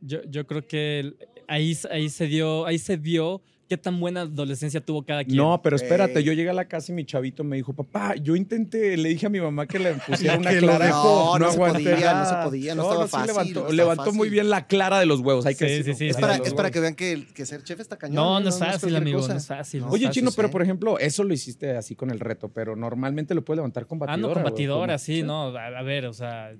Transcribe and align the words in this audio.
Yo, 0.00 0.20
yo 0.28 0.46
creo 0.46 0.66
que 0.66 1.14
ahí, 1.48 1.76
ahí 1.90 2.08
se 2.08 2.26
dio, 2.26 2.66
ahí 2.66 2.78
se 2.78 2.96
vio 2.96 3.42
qué 3.68 3.76
tan 3.76 4.00
buena 4.00 4.22
adolescencia 4.22 4.80
tuvo 4.80 5.04
cada 5.04 5.22
quien. 5.22 5.36
No, 5.36 5.62
pero 5.62 5.76
espérate, 5.76 6.24
yo 6.24 6.32
llegué 6.32 6.50
a 6.50 6.52
la 6.52 6.64
casa 6.66 6.90
y 6.90 6.94
mi 6.96 7.04
chavito 7.04 7.44
me 7.44 7.54
dijo, 7.54 7.72
papá, 7.72 8.16
yo 8.16 8.34
intenté, 8.34 8.96
le 8.96 9.10
dije 9.10 9.26
a 9.26 9.28
mi 9.28 9.40
mamá 9.40 9.64
que 9.64 9.78
le 9.78 9.94
pusiera 9.94 10.36
una 10.38 10.50
clara. 10.50 10.86
dejó. 10.86 11.38
No, 11.38 11.46
no 11.46 11.50
se 11.50 11.54
aguanté 11.54 11.82
podía, 11.92 12.14
no 12.14 12.24
se 12.26 12.34
podía, 12.48 12.74
no 12.74 12.82
estaba 12.82 13.06
fácil, 13.06 13.26
levantó 13.28 13.52
no 13.60 13.60
estaba 13.68 13.72
levantó 13.94 14.12
muy 14.12 14.28
bien 14.28 14.50
la 14.50 14.66
clara 14.66 14.98
de 14.98 15.06
los 15.06 15.20
huevos. 15.20 15.46
Hay 15.46 15.54
que 15.54 15.68
Sí, 15.68 15.72
decirlo, 15.84 15.92
sí, 15.94 15.98
sí, 15.98 16.08
Es 16.08 16.16
sí, 16.16 16.20
para, 16.20 16.36
es 16.38 16.52
para 16.52 16.70
que 16.72 16.80
vean 16.80 16.96
que, 16.96 17.28
que 17.32 17.46
ser 17.46 17.62
chef 17.62 17.78
está 17.78 17.96
cañón. 17.96 18.16
no, 18.16 18.40
no, 18.40 18.48
es 18.48 18.58
fácil, 18.58 18.96
amigo, 18.96 19.20
cosa. 19.20 19.34
no 19.34 19.38
es 19.38 19.46
fácil. 19.46 19.80
no 19.82 19.90
Oye, 19.90 20.06
fácil. 20.06 20.20
Chino, 20.20 20.30
sí, 20.32 20.36
pero 20.36 20.50
por 20.50 20.62
ejemplo, 20.62 20.98
eso 20.98 21.22
lo 21.22 21.32
hiciste 21.32 21.76
así 21.76 21.94
con 21.94 22.10
el 22.10 22.18
reto, 22.18 22.48
pero 22.48 22.74
normalmente 22.74 23.36
lo 23.36 23.44
puedes 23.44 23.58
levantar 23.58 23.86
con 23.86 23.98
Ah, 24.02 24.06
batidora. 24.06 24.28
no, 24.28 24.34
con 24.34 24.42
batidora, 24.50 24.98
sí, 24.98 25.22
no. 25.22 25.56
A, 25.56 25.66
a 25.66 25.82
ver, 25.82 26.06
o 26.06 26.12
sea, 26.12 26.50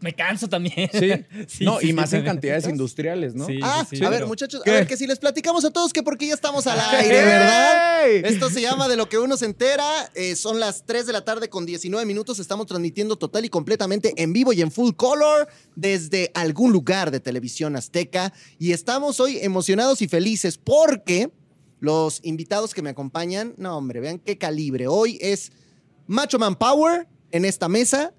me 0.00 0.12
canso 0.14 0.48
también. 0.48 0.88
Sí. 0.92 1.10
Sí, 1.48 1.64
no, 1.64 1.78
sí, 1.80 1.88
y 1.88 1.92
más 1.92 2.10
sí, 2.10 2.16
en 2.16 2.22
sí. 2.22 2.26
cantidades 2.26 2.68
industriales, 2.68 3.34
¿no? 3.34 3.46
Sí. 3.46 3.58
Ah, 3.62 3.80
a 3.80 3.84
ver, 3.90 4.10
pero- 4.10 4.26
muchachos, 4.28 4.60
¿Qué? 4.64 4.70
a 4.70 4.74
ver, 4.74 4.86
que 4.86 4.96
si 4.96 5.06
les 5.06 5.18
platicamos 5.18 5.64
a 5.64 5.70
todos 5.70 5.92
que 5.92 6.02
porque 6.02 6.26
ya 6.26 6.34
estamos 6.34 6.66
al 6.66 6.78
aire, 6.96 7.24
¿verdad? 7.24 8.06
Esto 8.24 8.50
se 8.50 8.60
llama 8.60 8.86
De 8.88 8.96
lo 8.96 9.08
que 9.08 9.18
uno 9.18 9.36
se 9.36 9.46
entera. 9.46 9.84
eh, 10.14 10.36
son 10.36 10.60
las 10.60 10.84
3 10.84 11.06
de 11.06 11.12
la 11.12 11.24
tarde 11.24 11.48
con 11.48 11.64
19 11.66 12.04
minutos. 12.06 12.38
Estamos 12.38 12.66
transmitiendo 12.66 13.16
total 13.16 13.44
y 13.44 13.48
completamente 13.48 14.12
en 14.16 14.32
vivo 14.32 14.52
y 14.52 14.60
en 14.62 14.70
full 14.70 14.92
color 14.94 15.48
desde 15.74 16.30
algún 16.34 16.72
lugar 16.72 17.10
de 17.10 17.20
televisión 17.20 17.74
azteca. 17.76 18.32
Y 18.58 18.72
estamos 18.72 19.20
hoy 19.20 19.38
emocionados 19.40 20.02
y 20.02 20.08
felices 20.08 20.58
porque 20.58 21.30
los 21.80 22.20
invitados 22.24 22.74
que 22.74 22.82
me 22.82 22.90
acompañan, 22.90 23.54
no 23.56 23.76
hombre, 23.76 24.00
vean 24.00 24.18
qué 24.18 24.36
calibre. 24.36 24.86
Hoy 24.88 25.18
es 25.20 25.52
Macho 26.06 26.38
Man 26.38 26.56
Power 26.56 27.06
en 27.30 27.44
esta 27.44 27.68
mesa, 27.68 28.12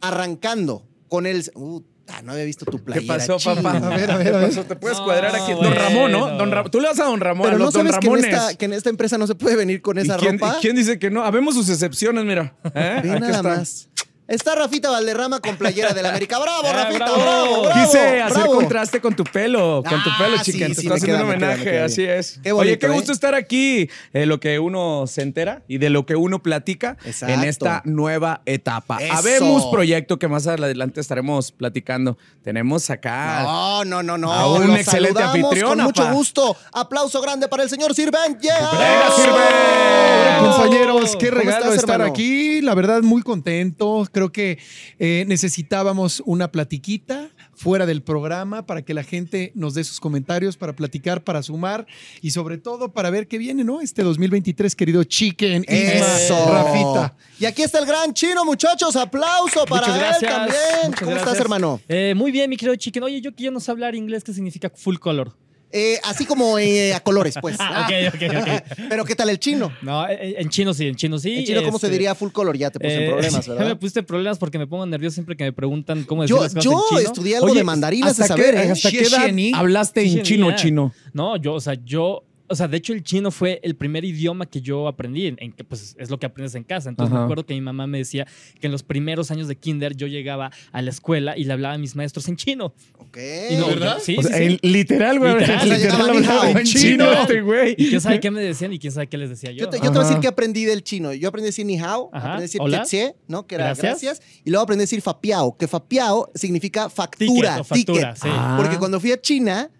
arrancando 0.00 0.86
con 1.08 1.26
el... 1.26 1.44
Uh, 1.54 1.80
ah, 2.08 2.22
no 2.22 2.32
había 2.32 2.44
visto 2.44 2.64
tu 2.64 2.78
¿Qué 2.78 2.84
playera. 2.84 3.14
pasó, 3.16 3.36
ching. 3.38 3.54
papá? 3.62 3.76
A 3.78 3.96
ver, 3.96 4.10
a 4.10 4.16
ver, 4.18 4.26
¿Qué 4.30 4.34
a 4.34 4.38
ver. 4.38 4.48
pasó? 4.48 4.64
¿Te 4.64 4.76
puedes 4.76 4.98
No, 4.98 5.04
cuadrar 5.04 5.34
aquí? 5.34 5.52
Don 5.52 5.74
Ramón, 5.74 6.12
¿no? 6.12 6.20
bueno. 6.20 6.36
Don 6.38 6.50
Ra- 6.50 6.64
Tú 6.64 6.80
le 6.80 6.88
vas 6.88 7.00
a 7.00 7.04
Don 7.04 7.20
Ramón, 7.20 7.44
Pero 7.44 7.56
a 7.56 7.58
no 7.58 7.64
los 7.66 7.74
Don 7.74 7.86
sabes 7.86 7.98
que 7.98 8.06
en, 8.06 8.12
Ramones. 8.14 8.34
esta, 8.34 8.54
que 8.56 8.64
en 8.66 8.72
esta 8.72 8.90
empresa 8.90 9.18
no 9.18 9.26
se 9.26 9.34
puede 9.34 9.56
venir 9.56 9.80
con 9.82 9.96
¿Y 9.98 10.02
esa 10.02 10.16
quién, 10.16 10.38
ropa. 10.38 10.56
y 10.58 10.60
quién 10.62 10.76
dice 10.76 10.98
que 10.98 11.10
no? 11.10 11.24
Habemos 11.24 11.54
sus 11.54 11.68
excepciones, 11.68 12.24
mira. 12.24 12.54
¿Eh? 12.74 13.00
Ve 13.02 13.20
nada 13.20 13.36
está. 13.36 13.42
más. 13.42 13.88
Está 14.26 14.54
Rafita 14.54 14.90
Valderrama 14.90 15.40
con 15.40 15.56
playera 15.58 15.92
del 15.92 16.06
América. 16.06 16.38
¡Bravo, 16.38 16.62
Ah, 16.66 16.72
Rafita! 16.72 17.04
bravo. 17.04 17.22
¡Bravo, 17.22 17.62
bravo! 17.64 17.84
Quise 17.84 18.22
hacer 18.22 18.38
bravo. 18.38 18.54
contraste 18.54 19.00
con 19.00 19.14
tu 19.14 19.22
pelo, 19.24 19.82
con 19.86 20.02
tu 20.02 20.08
Ah, 20.10 20.16
pelo, 20.18 20.38
sí, 20.38 20.52
chica. 20.52 20.66
Te 20.68 20.74
sí, 20.74 20.80
estoy 20.80 20.88
me 20.88 20.94
haciendo 20.96 21.22
un 21.24 21.28
me 21.28 21.34
queda, 21.36 21.46
me 21.46 21.52
homenaje, 21.52 21.70
queda 21.70 21.84
así 21.84 22.02
bien. 22.02 22.18
es. 22.18 22.40
Qué 22.42 22.52
Oye, 22.52 22.70
bonito, 22.70 22.78
qué 22.80 22.86
¿eh? 22.86 22.96
gusto 22.96 23.12
estar 23.12 23.34
aquí. 23.34 23.90
eh, 24.14 24.24
lo 24.24 24.40
que 24.40 24.58
uno 24.58 25.06
se 25.06 25.20
entera 25.20 25.62
y 25.68 25.76
de 25.76 25.90
lo 25.90 26.06
que 26.06 26.16
uno 26.16 26.42
platica 26.42 26.96
Exacto. 27.04 27.34
en 27.34 27.44
esta 27.44 27.82
nueva 27.84 28.40
etapa. 28.46 28.96
Eso. 28.98 29.12
Habemos 29.12 29.66
proyecto 29.66 30.18
que 30.18 30.26
más 30.28 30.46
adelante 30.46 31.02
estaremos 31.02 31.52
platicando. 31.52 32.16
Tenemos 32.42 32.88
acá. 32.88 33.42
No, 33.42 33.84
no, 33.84 34.02
no, 34.02 34.16
no. 34.16 34.32
A 34.32 34.50
un 34.50 34.68
Lo 34.68 34.76
excelente 34.76 35.20
saludamos 35.20 35.34
anfitrión, 35.52 35.68
Con 35.76 35.84
mucho 35.84 36.02
apa. 36.02 36.12
gusto. 36.12 36.56
Aplauso 36.72 37.20
grande 37.20 37.46
para 37.48 37.62
el 37.62 37.68
señor 37.68 37.94
Sirven. 37.94 38.38
Yeah. 38.40 38.70
¡Venga. 38.72 39.10
Sirven! 39.16 40.50
Compañeros, 40.50 41.16
qué 41.16 41.28
¿Cómo 41.28 41.40
regalo 41.40 41.58
estás, 41.66 41.74
estar 41.76 41.94
hermano? 41.96 42.12
aquí. 42.12 42.60
La 42.62 42.74
verdad, 42.74 43.02
muy 43.02 43.22
contento. 43.22 44.06
Creo 44.14 44.32
que 44.32 44.58
eh, 44.98 45.24
necesitábamos 45.28 46.22
una 46.24 46.50
platiquita 46.50 47.28
fuera 47.52 47.84
del 47.84 48.02
programa 48.02 48.64
para 48.64 48.80
que 48.82 48.94
la 48.94 49.02
gente 49.02 49.52
nos 49.54 49.74
dé 49.74 49.84
sus 49.84 50.00
comentarios, 50.00 50.56
para 50.56 50.74
platicar, 50.74 51.22
para 51.22 51.42
sumar 51.42 51.86
y 52.22 52.30
sobre 52.30 52.56
todo 52.56 52.92
para 52.92 53.10
ver 53.10 53.28
qué 53.28 53.36
viene, 53.36 53.62
¿no? 53.64 53.82
Este 53.82 54.02
2023, 54.02 54.74
querido 54.74 55.04
Chicken, 55.04 55.64
Isma, 55.68 56.16
Eso. 56.16 56.48
Rafita. 56.50 57.16
Y 57.38 57.44
aquí 57.44 57.62
está 57.62 57.78
el 57.80 57.86
gran 57.86 58.14
chino, 58.14 58.44
muchachos. 58.44 58.96
Aplauso 58.96 59.66
para 59.66 59.88
Muchas 59.88 59.94
él 59.96 60.00
gracias. 60.00 60.32
también. 60.32 60.86
muchas 60.86 61.00
¿Cómo 61.02 61.16
estás, 61.16 61.40
hermano? 61.40 61.80
Eh, 61.88 62.14
muy 62.16 62.30
bien, 62.30 62.48
mi 62.48 62.56
querido 62.56 62.76
Chicken. 62.76 63.02
Oye, 63.02 63.20
yo 63.20 63.34
que 63.34 63.44
ya 63.44 63.50
no 63.50 63.60
sé 63.60 63.70
hablar 63.70 63.94
inglés, 63.94 64.24
¿qué 64.24 64.32
significa 64.32 64.70
full 64.74 64.96
color? 64.96 65.43
Eh, 65.76 65.98
así 66.04 66.24
como 66.24 66.56
eh, 66.56 66.94
a 66.94 67.00
colores, 67.00 67.34
pues. 67.40 67.56
Ah, 67.64 67.88
ok, 67.88 68.14
ok, 68.14 68.22
ok. 68.38 68.86
Pero 68.88 69.04
¿qué 69.04 69.16
tal 69.16 69.28
el 69.28 69.40
chino? 69.40 69.72
No, 69.82 70.06
eh, 70.08 70.36
en 70.38 70.48
chino 70.48 70.72
sí, 70.72 70.86
en 70.86 70.94
chino 70.94 71.18
sí. 71.18 71.38
¿En 71.38 71.44
chino 71.44 71.62
cómo 71.64 71.78
se 71.80 71.86
este, 71.86 71.94
diría 71.94 72.14
full 72.14 72.30
color? 72.30 72.56
Ya 72.56 72.70
te 72.70 72.78
puse 72.78 72.94
en 72.94 73.02
eh, 73.02 73.06
problemas, 73.10 73.46
Ya 73.46 73.52
me 73.54 73.58
¿verdad? 73.58 73.78
pusiste 73.78 74.00
en 74.00 74.06
problemas 74.06 74.38
porque 74.38 74.58
me 74.58 74.66
pongo 74.68 74.86
nervioso 74.86 75.14
siempre 75.14 75.36
que 75.36 75.42
me 75.44 75.52
preguntan 75.52 76.04
cómo 76.04 76.22
decir 76.22 76.36
Yo, 76.36 76.42
las 76.42 76.54
cosas 76.54 76.64
yo 76.64 76.72
en 76.72 76.98
chino. 76.98 77.00
estudié 77.00 77.36
algo 77.36 77.48
Oye, 77.48 77.58
de 77.58 77.64
mandarinas 77.64 78.10
¿hasta 78.12 78.26
saber, 78.28 78.54
qué, 78.54 78.62
¿eh? 78.62 78.70
¿Hasta 78.70 78.90
qué 78.90 79.00
edad 79.00 79.58
hablaste 79.58 80.02
en 80.04 80.22
chino, 80.22 80.54
chino? 80.54 80.94
No, 81.12 81.36
yo, 81.38 81.54
o 81.54 81.60
sea, 81.60 81.74
yo, 81.84 82.22
o 82.48 82.54
sea, 82.54 82.68
de 82.68 82.76
hecho 82.76 82.92
el 82.92 83.02
chino 83.02 83.30
fue 83.30 83.60
el 83.62 83.74
primer 83.76 84.04
idioma 84.04 84.46
que 84.46 84.60
yo 84.60 84.86
aprendí, 84.88 85.26
en, 85.26 85.36
en 85.40 85.52
que 85.52 85.64
pues 85.64 85.96
es 85.98 86.10
lo 86.10 86.18
que 86.18 86.26
aprendes 86.26 86.54
en 86.54 86.64
casa. 86.64 86.88
Entonces 86.90 87.10
Ajá. 87.12 87.20
me 87.20 87.24
acuerdo 87.24 87.46
que 87.46 87.54
mi 87.54 87.60
mamá 87.60 87.86
me 87.86 87.98
decía 87.98 88.26
que 88.60 88.66
en 88.66 88.72
los 88.72 88.82
primeros 88.82 89.30
años 89.30 89.48
de 89.48 89.56
kinder 89.56 89.96
yo 89.96 90.06
llegaba 90.06 90.50
a 90.72 90.82
la 90.82 90.90
escuela 90.90 91.36
y 91.38 91.44
le 91.44 91.52
hablaba 91.52 91.74
a 91.74 91.78
mis 91.78 91.96
maestros 91.96 92.28
en 92.28 92.36
chino. 92.36 92.74
Ok. 92.98 93.18
Y 93.50 93.56
no, 93.56 93.68
¿verdad? 93.68 93.98
Sí, 94.02 94.16
O 94.18 94.22
sí, 94.22 94.28
sea, 94.28 94.36
sí. 94.38 94.44
en- 94.44 94.58
literal, 94.72 95.18
güey. 95.18 95.34
Literal, 95.38 95.68
Literal, 95.68 96.56
en 96.56 96.64
chino 96.64 96.80
chino. 97.06 97.12
este 97.12 97.40
güey. 97.40 97.74
Y 97.78 97.88
quién 97.88 98.00
sabe 98.00 98.20
qué 98.20 98.30
me 98.30 98.40
decían 98.42 98.72
y 98.72 98.78
quién 98.78 98.92
sabe 98.92 99.06
qué 99.06 99.16
les 99.18 99.30
decía 99.30 99.50
yo. 99.50 99.64
Yo 99.64 99.68
te, 99.70 99.78
yo 99.78 99.84
te 99.84 99.88
voy 99.90 99.98
a 100.00 100.02
decir 100.04 100.20
que 100.20 100.28
aprendí 100.28 100.64
del 100.64 100.82
chino. 100.82 101.12
Yo 101.14 101.28
aprendí 101.28 101.46
a 101.46 101.48
decir 101.50 101.64
ni 101.66 101.78
hao, 101.78 102.10
Ajá. 102.12 102.34
aprendí 102.34 102.38
a 102.38 102.42
decir 102.42 102.60
ketsie, 102.60 103.14
¿no? 103.28 103.46
Que 103.46 103.54
era 103.54 103.64
gracias. 103.66 104.02
Gracias. 104.02 104.22
Y 104.44 104.50
luego 104.50 104.64
aprendí 104.64 104.82
a 104.82 104.84
decir 104.84 105.00
fapiao, 105.00 105.56
que 105.56 105.66
fapiao 105.66 106.30
significa 106.34 106.90
factura, 106.90 107.26
Ticket 107.56 107.60
o 107.60 107.64
factura, 107.64 108.14
ticket. 108.14 108.22
sí. 108.22 108.28
Ah. 108.30 108.56
Porque 108.60 108.76
cuando 108.78 109.00
fui 109.00 109.12
a 109.12 109.20
China, 109.20 109.70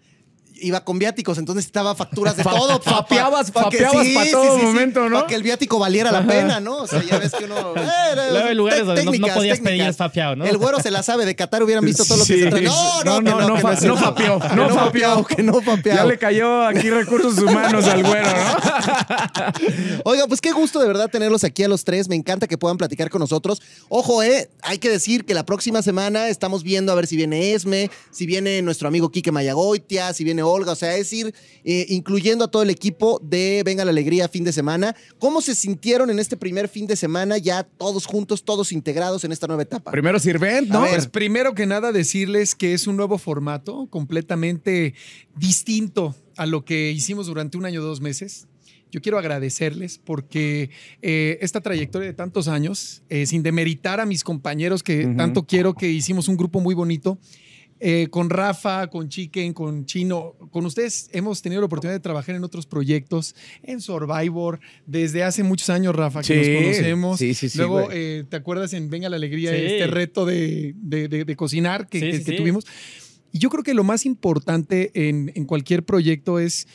iba 0.61 0.83
con 0.83 0.99
viáticos, 0.99 1.37
entonces 1.37 1.65
estaba 1.65 1.95
facturas 1.95 2.35
de 2.37 2.43
todo. 2.43 2.79
fapeabas- 2.81 3.51
pa 3.51 3.69
que- 3.69 3.77
fapeabas 3.79 4.07
pa' 4.07 4.31
todo 4.31 4.57
momento, 4.57 5.09
¿no? 5.09 5.15
Para 5.17 5.27
que 5.27 5.35
el 5.35 5.43
viático 5.43 5.79
valiera 5.79 6.11
la 6.11 6.25
pena, 6.25 6.59
¿no? 6.59 6.77
O 6.77 6.87
sea, 6.87 7.03
ya 7.03 7.17
ves 7.19 7.33
que 7.33 7.45
uno... 7.45 7.55
eh, 7.75 8.15
Luego 8.31 8.47
hay 8.47 8.55
lugares 8.55 8.85
donde 8.85 9.03
no- 9.03 9.11
no 9.11 9.27
podías 9.33 9.59
pedir 9.59 9.93
fapeado, 9.93 10.35
¿no? 10.35 10.45
El 10.45 10.57
güero 10.57 10.79
se 10.79 10.91
la 10.91 11.03
sabe, 11.03 11.25
de 11.25 11.35
Qatar 11.35 11.63
hubieran 11.63 11.83
visto 11.85 12.05
todo 12.05 12.17
lo 12.17 12.25
que 12.25 12.33
Sí. 12.35 12.39
se 12.43 12.49
trae. 12.49 12.61
No, 12.63 13.03
no, 13.03 13.21
No, 13.21 13.31
no, 13.41 13.47
no 13.49 13.55
que 13.55 13.63
no 13.63 13.71
eso. 13.71 13.97
fapeó, 13.97 14.39
Que 14.39 14.47
no 14.55 14.67
no 14.67 14.75
fapeó. 14.75 15.15
fapeó, 15.15 15.25
que 15.25 15.43
no 15.43 15.61
fapeó. 15.61 15.93
Ya 15.95 16.05
le 16.05 16.17
cayó 16.17 16.63
aquí 16.65 16.89
recursos 16.89 17.37
humanos 17.37 17.85
al 17.85 18.03
güero, 18.03 18.27
¿no? 18.27 20.01
Oiga, 20.05 20.27
pues 20.27 20.41
qué 20.41 20.51
gusto 20.51 20.79
de 20.79 20.87
verdad 20.87 21.09
tenerlos 21.09 21.43
aquí 21.43 21.63
a 21.63 21.67
los 21.67 21.83
tres. 21.83 22.07
Me 22.07 22.15
encanta 22.15 22.47
que 22.47 22.57
puedan 22.57 22.77
platicar 22.77 23.09
con 23.09 23.19
nosotros. 23.19 23.61
Ojo, 23.89 24.23
eh, 24.23 24.49
hay 24.61 24.77
que 24.77 24.89
decir 24.89 25.25
que 25.25 25.33
la 25.33 25.45
próxima 25.45 25.81
semana 25.81 26.29
estamos 26.29 26.63
viendo 26.63 26.91
a 26.91 26.95
ver 26.95 27.07
si 27.07 27.15
viene 27.15 27.53
Esme, 27.53 27.89
si 28.11 28.25
viene 28.25 28.61
nuestro 28.61 28.87
amigo 28.87 29.09
Quique 29.09 29.31
Mayagoitia, 29.31 30.13
si 30.13 30.23
viene 30.23 30.43
Olga. 30.47 30.71
O 30.71 30.75
sea, 30.75 30.95
es 30.95 31.11
ir 31.13 31.33
eh, 31.63 31.85
incluyendo 31.89 32.45
a 32.45 32.47
todo 32.49 32.63
el 32.63 32.69
equipo 32.69 33.19
de 33.23 33.61
Venga 33.65 33.83
la 33.85 33.91
Alegría 33.91 34.27
fin 34.27 34.43
de 34.43 34.53
semana. 34.53 34.95
¿Cómo 35.19 35.41
se 35.41 35.55
sintieron 35.55 36.09
en 36.09 36.19
este 36.19 36.37
primer 36.37 36.67
fin 36.67 36.87
de 36.87 36.95
semana 36.95 37.37
ya 37.37 37.63
todos 37.63 38.05
juntos, 38.05 38.43
todos 38.43 38.71
integrados 38.71 39.23
en 39.23 39.31
esta 39.31 39.47
nueva 39.47 39.63
etapa? 39.63 39.91
Primero 39.91 40.19
Sirvent, 40.19 40.69
A 40.71 40.73
¿no? 40.73 40.81
ver. 40.81 40.91
Pues 40.91 41.07
primero 41.07 41.53
que 41.55 41.65
nada 41.65 41.91
decirles 41.91 42.55
que 42.55 42.73
es 42.73 42.87
un 42.87 42.97
nuevo 42.97 43.17
formato 43.17 43.87
completamente 43.89 44.93
distinto 45.35 46.15
a 46.37 46.45
lo 46.45 46.65
que 46.65 46.91
hicimos 46.91 47.27
durante 47.27 47.57
un 47.57 47.65
año 47.65 47.81
o 47.81 47.83
dos 47.83 48.01
meses. 48.01 48.47
Yo 48.91 49.01
quiero 49.01 49.17
agradecerles 49.17 49.97
porque 50.03 50.69
eh, 51.01 51.37
esta 51.41 51.59
trayectoria 51.59 52.07
de 52.07 52.13
tantos 52.13 52.47
años, 52.47 53.01
eh, 53.09 53.25
sin 53.25 53.43
demeritar 53.43 53.99
a 53.99 54.05
mis 54.05 54.23
compañeros 54.23 54.83
que 54.83 55.05
Ujú. 55.05 55.17
tanto 55.17 55.43
quiero, 55.45 55.73
que 55.73 55.89
hicimos 55.89 56.29
un 56.29 56.37
grupo 56.37 56.61
muy 56.61 56.75
bonito, 56.75 57.17
eh, 57.79 58.07
con 58.09 58.29
Rafa, 58.29 58.87
con 58.87 59.09
Chicken, 59.09 59.53
con 59.53 59.85
Chino, 59.85 60.33
con 60.51 60.65
ustedes 60.65 61.09
hemos 61.11 61.41
tenido 61.41 61.61
la 61.61 61.65
oportunidad 61.65 61.95
de 61.95 61.99
trabajar 61.99 62.35
en 62.35 62.43
otros 62.43 62.65
proyectos, 62.65 63.35
en 63.63 63.81
Survivor, 63.81 64.59
desde 64.85 65.23
hace 65.23 65.43
muchos 65.43 65.69
años, 65.69 65.93
Rafa, 65.95 66.21
que 66.21 66.43
Sí, 66.43 66.51
nos 66.51 66.61
conocemos. 66.63 67.19
sí, 67.19 67.33
sí, 67.33 67.49
sí, 67.49 67.57
Luego, 67.57 67.89
eh, 67.91 68.23
¿te 68.29 68.37
acuerdas 68.37 68.73
en 68.73 68.89
Venga 68.89 69.09
la 69.09 69.17
Alegría, 69.17 69.51
Sí. 69.51 69.57
este 69.57 69.87
reto 69.87 70.25
de, 70.25 70.73
de- 70.77 71.07
de- 71.09 71.25
de 71.25 71.35
cocinar 71.35 71.87
que, 71.89 71.99
Sí, 71.99 72.05
que- 72.11 72.17
sí, 72.19 72.23
que 72.23 72.31
sí. 72.31 72.37
tuvimos? 72.37 72.65
Y 73.33 73.39
yo 73.39 73.49
creo 73.49 73.63
que 73.63 73.73
lo 73.73 73.83
más 73.83 74.05
importante 74.05 74.91
en, 74.93 75.31
en 75.35 75.43
cualquier 75.45 75.83
proyecto 75.83 76.39
es 76.39 76.67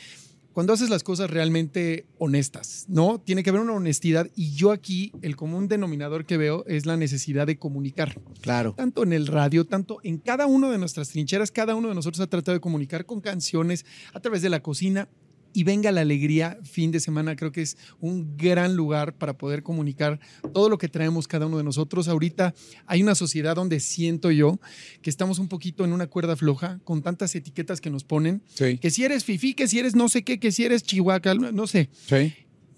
cuando 0.53 0.73
haces 0.73 0.89
las 0.89 1.03
cosas 1.03 1.29
realmente 1.29 2.05
honestas, 2.17 2.85
¿no? 2.89 3.19
Tiene 3.19 3.43
que 3.43 3.49
haber 3.49 3.61
una 3.61 3.73
honestidad 3.73 4.29
y 4.35 4.53
yo 4.53 4.71
aquí 4.71 5.11
el 5.21 5.35
común 5.35 5.67
denominador 5.67 6.25
que 6.25 6.37
veo 6.37 6.65
es 6.67 6.85
la 6.85 6.97
necesidad 6.97 7.47
de 7.47 7.57
comunicar 7.57 8.19
Claro. 8.41 8.73
tanto 8.75 9.03
en 9.03 9.13
el 9.13 9.27
radio, 9.27 9.65
tanto 9.65 9.99
en 10.03 10.17
cada 10.17 10.45
una 10.47 10.69
de 10.69 10.77
nuestras 10.77 11.09
trincheras, 11.09 11.51
cada 11.51 11.75
uno 11.75 11.89
de 11.89 11.95
nosotros 11.95 12.19
ha 12.21 12.27
tratado 12.27 12.55
de 12.55 12.61
comunicar 12.61 13.05
con 13.05 13.21
canciones 13.21 13.85
a 14.13 14.19
través 14.19 14.41
de 14.41 14.49
la 14.49 14.61
cocina. 14.61 15.07
Y 15.53 15.63
venga 15.65 15.91
la 15.91 16.01
alegría, 16.01 16.57
fin 16.63 16.91
de 16.91 16.99
semana, 17.01 17.35
creo 17.35 17.51
que 17.51 17.61
es 17.61 17.77
un 17.99 18.37
gran 18.37 18.75
lugar 18.75 19.17
para 19.17 19.37
poder 19.37 19.63
comunicar 19.63 20.19
todo 20.53 20.69
lo 20.69 20.77
que 20.77 20.87
traemos 20.87 21.27
cada 21.27 21.45
uno 21.47 21.57
de 21.57 21.63
nosotros. 21.65 22.07
Ahorita 22.07 22.53
hay 22.85 23.03
una 23.03 23.15
sociedad 23.15 23.55
donde 23.55 23.79
siento 23.81 24.31
yo 24.31 24.59
que 25.01 25.09
estamos 25.09 25.39
un 25.39 25.49
poquito 25.49 25.83
en 25.83 25.91
una 25.91 26.07
cuerda 26.07 26.35
floja 26.37 26.79
con 26.85 27.01
tantas 27.01 27.35
etiquetas 27.35 27.81
que 27.81 27.89
nos 27.89 28.03
ponen, 28.05 28.41
Sí. 28.53 28.77
que 28.77 28.89
si 28.91 29.03
eres 29.03 29.25
fifi, 29.25 29.53
que 29.53 29.67
si 29.67 29.79
eres 29.79 29.93
no 29.95 30.07
sé 30.07 30.23
qué, 30.23 30.39
que 30.39 30.51
si 30.53 30.63
eres 30.63 30.83
chihuahua, 30.83 31.33
no 31.51 31.67
sé. 31.67 31.89
Sí. 32.07 32.33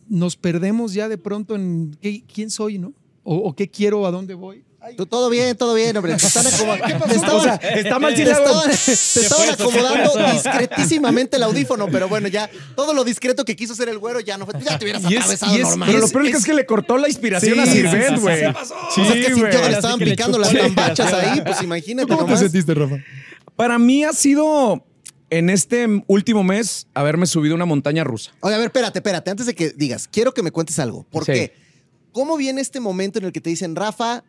Nos 0.10 0.36
perdemos 0.36 0.94
ya 0.94 1.08
de 1.10 1.18
pronto 1.18 1.56
en 1.56 1.96
qué- 2.02 2.24
quién 2.26 2.50
soy, 2.50 2.78
¿no? 2.80 2.94
O, 3.24 3.36
o 3.38 3.56
qué 3.56 3.70
quiero, 3.70 4.06
a 4.06 4.12
dónde 4.12 4.34
voy. 4.34 4.64
Tú- 4.98 5.06
Todo 5.06 5.30
bien, 5.30 5.56
todo 5.56 5.74
bien, 5.74 5.96
hombre. 5.96 6.16
Te 6.16 6.26
están 6.28 6.46
acomodando. 6.46 7.06
Te 7.08 7.16
estaban- 7.16 7.36
O 7.40 7.44
sea, 7.44 7.56
está 7.56 8.00
mal 8.00 8.14
te 8.16 8.24
estaban, 8.24 8.70
te 8.70 8.94
estaban 9.22 9.50
acomodando 9.50 10.12
discretísimamente 10.34 11.38
el 11.38 11.44
audífono, 11.44 11.88
pero 11.90 12.08
bueno, 12.10 12.28
ya 12.28 12.50
todo 12.76 12.94
lo 12.94 13.04
discreto 13.04 13.46
que 13.46 13.56
quiso 13.56 13.74
hacer 13.74 13.90
el 13.90 13.98
güero 13.98 14.20
ya 14.20 14.38
no 14.38 14.46
fue. 14.46 14.60
Ya 14.62 14.78
te 14.78 14.86
hubieras 14.86 15.04
Y 15.04 15.14
es- 15.16 15.20
atravesado 15.22 15.54
y 15.58 15.62
es- 15.62 15.68
normal. 15.70 15.88
Pero 15.88 16.00
lo 16.00 16.06
es- 16.06 16.12
peor 16.14 16.26
es, 16.28 16.36
es- 16.36 16.46
que 16.46 16.54
le 16.54 16.66
cortó 16.66 16.98
la 16.98 17.08
inspiración 17.08 17.54
Sí, 17.56 17.60
a 17.60 17.66
sí, 17.66 17.82
güey. 17.84 17.92
sí, 17.94 18.46
Sí, 18.96 19.02
es 19.02 19.08
que 19.12 19.24
sintió 19.34 19.50
que 19.50 19.58
güey. 19.58 19.70
le 19.70 19.76
estaban 19.76 20.00
que 20.00 20.06
picando 20.06 20.38
las 20.38 20.52
tambachas 20.54 21.14
ahí, 21.14 21.42
pues 21.46 21.62
imagínate 21.62 22.08
¿Cómo 22.08 22.20
te 22.20 22.26
nomás. 22.26 22.40
sentiste, 22.40 22.74
Rafa? 22.74 22.98
Para 23.56 23.80
mí 23.80 24.04
ha 24.04 24.14
sido 24.14 24.86
en 25.30 25.50
este 25.50 25.88
último 26.08 26.44
mes 26.44 26.88
haberme 26.94 27.26
subido 27.26 27.56
una 27.56 27.66
montaña 27.66 28.04
rusa. 28.04 28.32
Oye, 28.42 28.56
a 28.56 28.58
ver, 28.58 28.68
espérate, 28.68 29.00
espérate. 29.00 29.32
Antes 29.32 29.46
de 29.46 29.56
que 29.56 29.70
digas, 29.72 30.08
quiero 30.12 30.34
que 30.34 30.44
me 30.44 30.52
cuentes 30.52 30.78
algo. 30.80 31.06
¿Por 31.10 31.26
Sí. 31.26 31.32
qué? 31.32 31.54
¿Cómo 32.12 32.38
viene 32.38 32.62
este 32.62 32.80
momento 32.80 33.18
en 33.20 33.26
el 33.26 33.32
que 33.32 33.42
te 33.42 33.50
dicen, 33.50 33.76
Rafa, 33.76 34.24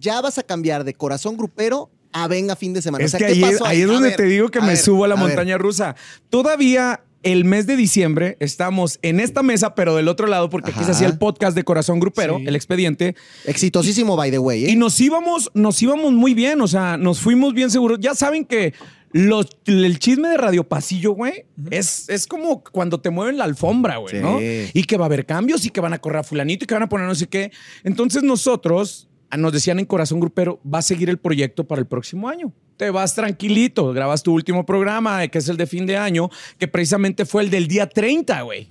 ya 0.00 0.20
vas 0.20 0.38
a 0.38 0.42
cambiar 0.42 0.84
de 0.84 0.94
corazón 0.94 1.36
grupero 1.36 1.90
a 2.12 2.26
venga 2.28 2.56
fin 2.56 2.72
de 2.72 2.82
semana? 2.82 3.04
Es 3.04 3.14
O 3.14 3.18
sea, 3.18 3.26
que 3.26 3.34
¿qué 3.34 3.44
ahí, 3.44 3.52
pasó 3.52 3.64
ahí 3.66 3.80
es 3.82 3.88
A 3.88 3.92
donde 3.92 4.08
ver, 4.08 4.16
te 4.16 4.24
digo 4.24 4.48
que 4.48 4.58
a 4.58 4.62
me 4.62 4.68
ver, 4.68 4.76
subo 4.78 5.04
a 5.04 5.08
la 5.08 5.16
montaña 5.16 5.58
rusa. 5.58 5.94
Todavía 6.30 7.00
el 7.24 7.44
mes 7.44 7.66
de 7.66 7.76
diciembre 7.76 8.36
estamos 8.38 8.98
en 9.02 9.18
esta 9.18 9.42
mesa, 9.42 9.74
pero 9.74 9.96
del 9.96 10.06
otro 10.08 10.26
lado, 10.28 10.48
porque 10.50 10.70
aquí 10.70 10.78
se 10.78 10.84
Ajá. 10.84 10.92
hacía 10.92 11.06
el 11.08 11.18
podcast 11.18 11.56
de 11.56 11.64
Corazón 11.64 11.98
Grupero, 11.98 12.38
Sí. 12.38 12.44
el 12.46 12.54
expediente. 12.54 13.16
Exitosísimo, 13.44 14.14
by 14.16 14.30
the 14.30 14.38
way. 14.38 14.66
¿eh? 14.66 14.70
Y 14.70 14.76
nos 14.76 15.00
íbamos, 15.00 15.50
nos 15.54 15.82
íbamos 15.82 16.12
muy 16.12 16.34
bien, 16.34 16.60
o 16.60 16.68
sea, 16.68 16.96
nos 16.96 17.18
fuimos 17.20 17.54
bien 17.54 17.70
seguros. 17.70 17.98
Ya 18.00 18.14
saben 18.14 18.44
que 18.44 18.72
los, 19.10 19.46
el 19.64 19.98
chisme 19.98 20.28
de 20.28 20.36
Radio 20.36 20.62
Pasillo, 20.68 21.12
güey, 21.12 21.44
es, 21.70 22.08
es 22.08 22.26
como 22.26 22.62
cuando 22.62 23.00
te 23.00 23.10
mueven 23.10 23.36
la 23.38 23.44
alfombra, 23.44 23.96
güey, 23.96 24.14
Sí. 24.16 24.20
¿no? 24.22 24.38
Y 24.40 24.84
que 24.84 24.96
va 24.96 25.06
a 25.06 25.06
haber 25.06 25.26
cambios 25.26 25.64
y 25.64 25.70
que 25.70 25.80
van 25.80 25.94
a 25.94 25.98
correr 25.98 26.18
a 26.20 26.22
fulanito 26.24 26.64
y 26.64 26.66
que 26.68 26.74
van 26.74 26.84
a 26.84 26.88
poner 26.88 27.06
no 27.08 27.14
sé 27.16 27.26
qué. 27.26 27.50
Entonces 27.84 28.22
nosotros, 28.22 29.07
nos 29.36 29.52
decían 29.52 29.78
en 29.78 29.84
Corazón 29.84 30.20
Grupero, 30.20 30.60
va 30.62 30.78
a 30.78 30.82
seguir 30.82 31.10
el 31.10 31.18
proyecto 31.18 31.64
para 31.64 31.80
el 31.80 31.86
próximo 31.86 32.28
año. 32.28 32.52
Te 32.76 32.90
vas 32.90 33.14
tranquilito, 33.14 33.92
grabas 33.92 34.22
tu 34.22 34.32
último 34.32 34.64
programa, 34.64 35.24
eh, 35.24 35.30
que 35.30 35.38
es 35.38 35.48
el 35.48 35.56
de 35.56 35.66
fin 35.66 35.84
de 35.84 35.96
año, 35.96 36.30
que 36.58 36.68
precisamente 36.68 37.26
fue 37.26 37.42
el 37.42 37.50
del 37.50 37.68
día 37.68 37.88
30, 37.88 38.40
güey. 38.42 38.68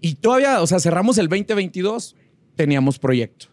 Y 0.00 0.14
todavía, 0.14 0.60
o 0.60 0.66
sea, 0.66 0.80
cerramos 0.80 1.18
el 1.18 1.28
2022, 1.28 2.16
teníamos 2.56 2.98
proyecto. 2.98 3.46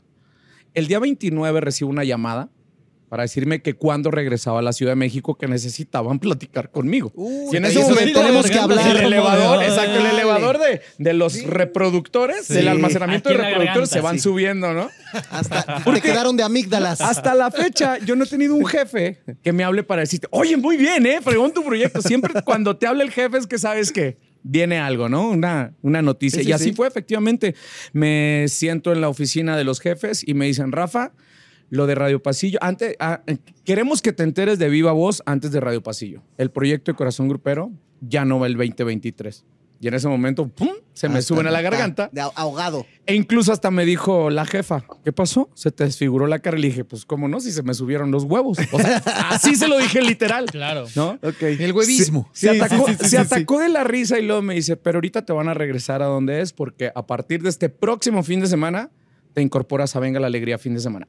El 0.74 0.88
día 0.88 1.00
29 1.00 1.62
recibo 1.62 1.90
una 1.90 2.04
llamada 2.04 2.50
para 3.10 3.24
decirme 3.24 3.62
que 3.62 3.74
cuando 3.74 4.12
regresaba 4.12 4.60
a 4.60 4.62
la 4.62 4.74
Ciudad 4.74 4.92
de 4.92 4.96
México 4.98 5.36
que 5.38 5.48
necesitaban 5.48 6.20
platicar 6.20 6.72
conmigo. 6.72 7.12
Uy, 7.16 7.54
y 7.54 7.58
en 7.58 7.66
ese 7.66 7.80
momento 7.80 8.20
tenemos 8.20 8.50
que 8.50 8.60
hablar. 8.60 8.96
el 8.98 9.04
elevador, 9.04 9.60
de- 9.60 9.66
exacto, 9.66 10.00
el 10.00 10.06
elevador 10.08 10.58
de, 10.60 10.82
de 10.98 11.14
los 11.14 11.42
reproductores, 11.44 12.46
Sí. 12.46 12.54
del 12.56 12.68
almacenamiento 12.68 13.30
Aquí 13.30 13.38
de 13.38 13.44
reproductores 13.44 13.90
se 13.90 14.02
van 14.02 14.16
sí. 14.16 14.22
subiendo, 14.24 14.74
¿no? 14.74 14.90
Hasta 15.30 15.84
te 15.94 16.02
quedaron 16.02 16.36
de 16.36 16.44
amígdalas. 16.44 17.00
Hasta 17.02 17.34
la 17.34 17.50
fecha, 17.52 17.98
yo 18.00 18.16
no 18.16 18.24
he 18.26 18.28
tenido 18.28 18.56
un 18.56 18.66
jefe 18.66 19.20
que 19.44 19.54
me 19.54 19.64
hable 19.64 19.84
para 19.84 20.02
decirte, 20.02 20.28
oye, 20.32 20.58
muy 20.58 20.76
bien, 20.78 21.06
¿eh? 21.06 21.20
Fregón 21.22 21.54
tu 21.54 21.64
proyecto. 21.64 22.02
Siempre 22.02 22.34
cuando 22.46 22.76
te 22.78 22.88
habla 22.88 23.04
el 23.04 23.12
jefe 23.12 23.38
es 23.38 23.48
que 23.48 23.58
sabes 23.58 23.92
que 23.92 24.18
viene 24.44 24.80
algo, 24.80 25.08
¿no? 25.10 25.30
Una, 25.30 25.74
una 25.82 26.02
noticia. 26.02 26.40
Sí, 26.40 26.44
sí, 26.46 26.50
y 26.50 26.54
así 26.54 26.64
sí. 26.66 26.74
fue, 26.76 26.88
efectivamente. 26.88 27.56
Me 27.94 28.46
siento 28.50 28.92
en 28.92 29.02
la 29.02 29.10
oficina 29.10 29.56
de 29.58 29.64
los 29.64 29.80
jefes 29.80 30.28
y 30.28 30.34
me 30.34 30.46
dicen, 30.46 30.72
Rafa, 30.72 31.12
lo 31.70 31.88
de 31.88 31.96
Radio 31.96 32.22
Pasillo, 32.22 32.60
antes, 32.62 32.96
ah, 33.00 33.22
queremos 33.66 34.02
que 34.02 34.14
te 34.14 34.24
enteres 34.24 34.60
de 34.60 34.70
viva 34.70 34.92
voz 34.92 35.22
antes 35.26 35.52
de 35.52 35.60
Radio 35.60 35.84
Pasillo. 35.84 36.22
El 36.38 36.52
proyecto 36.52 36.92
de 36.92 36.96
Corazón 36.96 37.28
Grupero 37.28 37.72
ya 38.02 38.26
no 38.26 38.40
va 38.40 38.48
el 38.48 38.56
2023. 38.56 39.44
Y 39.80 39.88
en 39.88 39.94
ese 39.94 40.08
momento, 40.08 40.48
¡pum! 40.48 40.70
Se 40.94 41.08
me 41.08 41.20
Hasta 41.20 41.28
suben 41.28 41.46
a 41.46 41.52
la 41.52 41.62
garganta. 41.62 42.10
De 42.12 42.22
ahogado. 42.22 42.88
E 43.06 43.14
incluso 43.14 43.52
hasta 43.52 43.70
me 43.70 43.86
dijo 43.86 44.32
la 44.32 44.46
jefa, 44.46 44.84
¿qué 45.04 45.14
pasó? 45.14 45.52
Se 45.54 45.70
te 45.70 45.84
desfiguró 45.84 46.26
la 46.26 46.40
cara. 46.40 46.58
Y 46.58 46.62
le 46.62 46.68
dije, 46.70 46.84
pues, 46.84 47.06
¿cómo 47.06 47.28
no? 47.28 47.40
Si 47.40 47.52
se 47.52 47.62
me 47.62 47.76
subieron 47.76 48.10
los 48.10 48.24
huevos. 48.24 48.58
O 48.72 48.80
sea, 48.80 48.98
así 49.30 49.56
se 49.56 49.68
lo 49.68 49.78
dije 49.78 50.02
literal. 50.02 50.48
Claro. 50.48 50.86
¿No? 50.96 51.20
El 51.40 51.74
huevismo. 51.74 52.28
Se, 52.34 52.52
Sí, 52.52 52.60
atacó, 52.60 52.88
sí, 52.88 52.94
sí, 52.94 53.04
se 53.04 53.10
sí, 53.10 53.18
atacó 53.18 53.60
de 53.60 53.70
la 53.70 53.84
risa 53.84 54.18
y 54.18 54.26
luego 54.26 54.42
me 54.42 54.56
dice, 54.56 54.78
pero 54.78 54.98
ahorita 54.98 55.24
te 55.24 55.34
van 55.34 55.48
a 55.48 55.54
regresar 55.54 56.02
a 56.02 56.06
donde 56.06 56.42
es 56.42 56.54
porque 56.54 56.92
a 56.96 57.06
partir 57.06 57.44
de 57.44 57.50
este 57.50 57.70
próximo 57.70 58.24
fin 58.24 58.40
de 58.40 58.48
semana 58.48 58.90
te 59.34 59.44
incorporas 59.44 59.96
a 59.96 60.00
Venga 60.00 60.20
la 60.20 60.26
Alegría 60.26 60.58
fin 60.58 60.74
de 60.74 60.80
semana. 60.80 61.08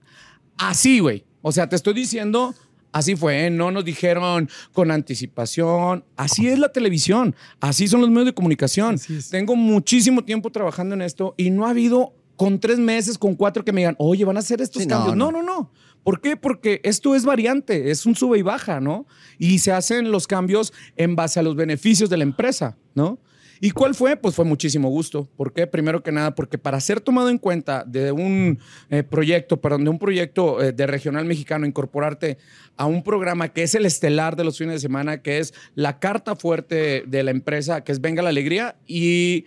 Así, 0.59 0.99
güey. 1.01 1.25
O 1.43 1.53
sea, 1.53 1.69
te 1.69 1.77
estoy 1.77 1.95
diciendo, 1.95 2.55
así 2.93 3.17
fue, 3.17 3.47
¿eh? 3.47 3.51
No 3.51 3.71
nos 3.71 3.85
dijeron 3.85 4.49
con 4.73 4.91
anticipación. 4.91 6.05
Así 6.17 6.49
es 6.49 6.59
la 6.59 6.71
televisión. 6.73 7.35
Así 7.61 7.89
son 7.89 8.01
los 8.01 8.11
medios 8.11 8.27
de 8.27 8.35
comunicación. 8.35 8.97
Tengo 9.31 9.57
muchísimo 9.57 10.25
tiempo 10.25 10.51
trabajando 10.51 10.95
en 10.95 11.03
esto 11.03 11.35
y 11.37 11.51
no 11.51 11.67
ha 11.67 11.71
habido 11.71 12.15
con 12.37 12.61
tres 12.61 12.79
meses, 12.79 13.19
con 13.19 13.35
cuatro 13.35 13.65
que 13.65 13.73
me 13.73 13.81
digan, 13.81 13.97
oye, 13.99 14.25
van 14.25 14.37
a 14.37 14.41
hacer 14.41 14.61
estos 14.61 14.83
Sí, 14.83 14.89
no, 14.89 14.97
cambios. 14.97 15.17
no. 15.17 15.33
no, 15.33 15.43
no, 15.43 15.47
no. 15.59 15.71
¿Por 16.05 16.21
qué? 16.21 16.37
Porque 16.37 16.81
esto 16.85 17.15
es 17.17 17.25
variante, 17.25 17.91
es 17.91 18.07
un 18.07 18.15
sube 18.15 18.39
y 18.39 18.43
baja, 18.43 18.81
¿no? 18.81 19.07
Y 19.39 19.59
se 19.59 19.73
hacen 19.73 20.11
los 20.13 20.27
cambios 20.29 20.73
en 20.97 21.17
base 21.17 21.41
a 21.41 21.43
los 21.43 21.57
beneficios 21.57 22.09
de 22.09 22.17
la 22.17 22.23
empresa, 22.23 22.77
¿no? 22.95 23.19
¿Y 23.61 23.71
cuál 23.71 23.95
fue? 23.95 24.17
Pues 24.17 24.35
fue 24.35 24.45
muchísimo 24.45 24.89
gusto. 24.89 25.29
¿Por 25.37 25.53
qué? 25.53 25.67
Primero 25.67 26.03
que 26.03 26.13
nada, 26.13 26.35
porque 26.35 26.59
para 26.59 26.81
ser 26.81 27.01
tomado 27.01 27.29
en 27.31 27.39
cuenta 27.39 27.85
de 27.85 28.13
un 28.13 28.59
eh, 28.91 29.03
proyecto, 29.03 29.61
perdón, 29.61 29.85
de 29.85 29.91
un 29.91 29.99
proyecto 29.99 30.63
eh, 30.63 30.73
de 30.73 30.87
regional 30.87 31.25
mexicano, 31.25 31.67
incorporarte 31.67 32.39
a 32.77 32.87
un 32.87 33.03
programa 33.03 33.49
que 33.49 33.63
es 33.63 33.75
el 33.75 33.87
estelar 33.87 34.37
de 34.37 34.45
los 34.45 34.59
fines 34.59 34.75
de 34.75 34.81
semana, 34.81 35.23
que 35.23 35.39
es 35.39 35.55
la 35.75 35.99
carta 35.99 36.37
fuerte 36.37 37.05
de 37.07 37.23
la 37.23 37.31
empresa, 37.31 37.83
que 37.83 37.93
es 37.93 38.01
Venga 38.01 38.23
la 38.23 38.29
Alegría, 38.29 38.77
y 38.87 39.47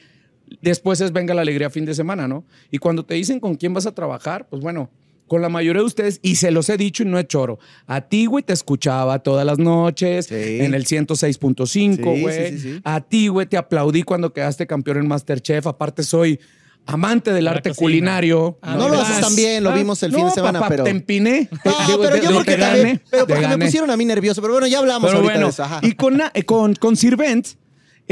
después 0.61 0.99
es 1.01 1.11
Venga 1.11 1.33
la 1.33 1.41
Alegría 1.41 1.69
fin 1.69 1.85
de 1.85 1.93
semana, 1.93 2.27
¿no? 2.27 2.43
Y 2.69 2.77
cuando 2.77 3.05
te 3.05 3.13
dicen 3.13 3.39
con 3.39 3.55
quién 3.55 3.73
vas 3.73 3.85
a 3.85 3.95
trabajar, 3.95 4.47
pues 4.49 4.61
bueno, 4.61 4.89
con 5.31 5.41
la 5.41 5.47
mayoría 5.47 5.79
de 5.81 5.85
ustedes, 5.85 6.19
y 6.21 6.35
se 6.35 6.51
los 6.51 6.67
he 6.67 6.75
dicho 6.75 7.03
y 7.03 7.05
no 7.05 7.17
es 7.17 7.25
choro, 7.25 7.57
a 7.87 8.01
ti, 8.01 8.25
güey, 8.25 8.43
te 8.43 8.51
escuchaba 8.51 9.19
todas 9.19 9.45
las 9.45 9.59
noches 9.59 10.25
Sí. 10.25 10.35
en 10.59 10.73
el 10.73 10.85
106.5, 10.85 11.65
Sí, 12.15 12.21
güey. 12.21 12.51
sí, 12.51 12.59
sí, 12.59 12.73
sí. 12.73 12.81
A 12.83 12.99
ti, 12.99 13.29
güey, 13.29 13.45
te 13.47 13.55
aplaudí 13.55 14.03
cuando 14.03 14.33
quedaste 14.33 14.67
campeón 14.67 14.97
en 14.97 15.07
Masterchef. 15.07 15.67
Aparte, 15.67 16.03
soy 16.03 16.37
amante 16.85 17.31
del 17.31 17.45
La 17.45 17.51
arte 17.51 17.69
cocina. 17.69 17.85
culinario. 17.85 18.57
Ah, 18.61 18.75
No 18.75 18.89
lo 18.89 18.99
haces 18.99 19.21
tan 19.21 19.33
bien, 19.35 19.63
lo 19.63 19.69
Ah, 19.69 19.75
vimos 19.75 20.03
el 20.03 20.13
fin 20.13 20.25
de 20.25 20.31
semana, 20.31 20.59
papá, 20.59 20.69
pero. 20.71 20.83
te 20.83 20.89
empiné. 20.89 21.47
Te- 21.63 21.69
Ah, 21.69 21.85
digo, 21.87 22.01
pero 22.01 22.15
de- 22.17 22.21
yo 22.23 22.31
porque 22.33 22.51
te 22.51 22.57
también. 22.57 22.85
gané, 22.87 23.01
Pero 23.09 23.27
porque 23.27 23.41
me 23.43 23.49
gané. 23.51 23.65
pusieron 23.65 23.89
a 23.89 23.95
mí 23.95 24.03
nervioso. 24.03 24.41
Pero 24.41 24.53
bueno, 24.55 24.67
ya 24.67 24.79
hablamos 24.79 25.07
Pero 25.09 25.17
ahorita 25.19 25.33
bueno, 25.33 25.45
de 25.47 25.51
eso. 25.51 25.63
Ajá. 25.63 25.79
y 25.81 25.93
con, 25.93 26.19
eh, 26.33 26.43
con, 26.43 26.75
con 26.75 26.97
Sirvent, 26.97 27.47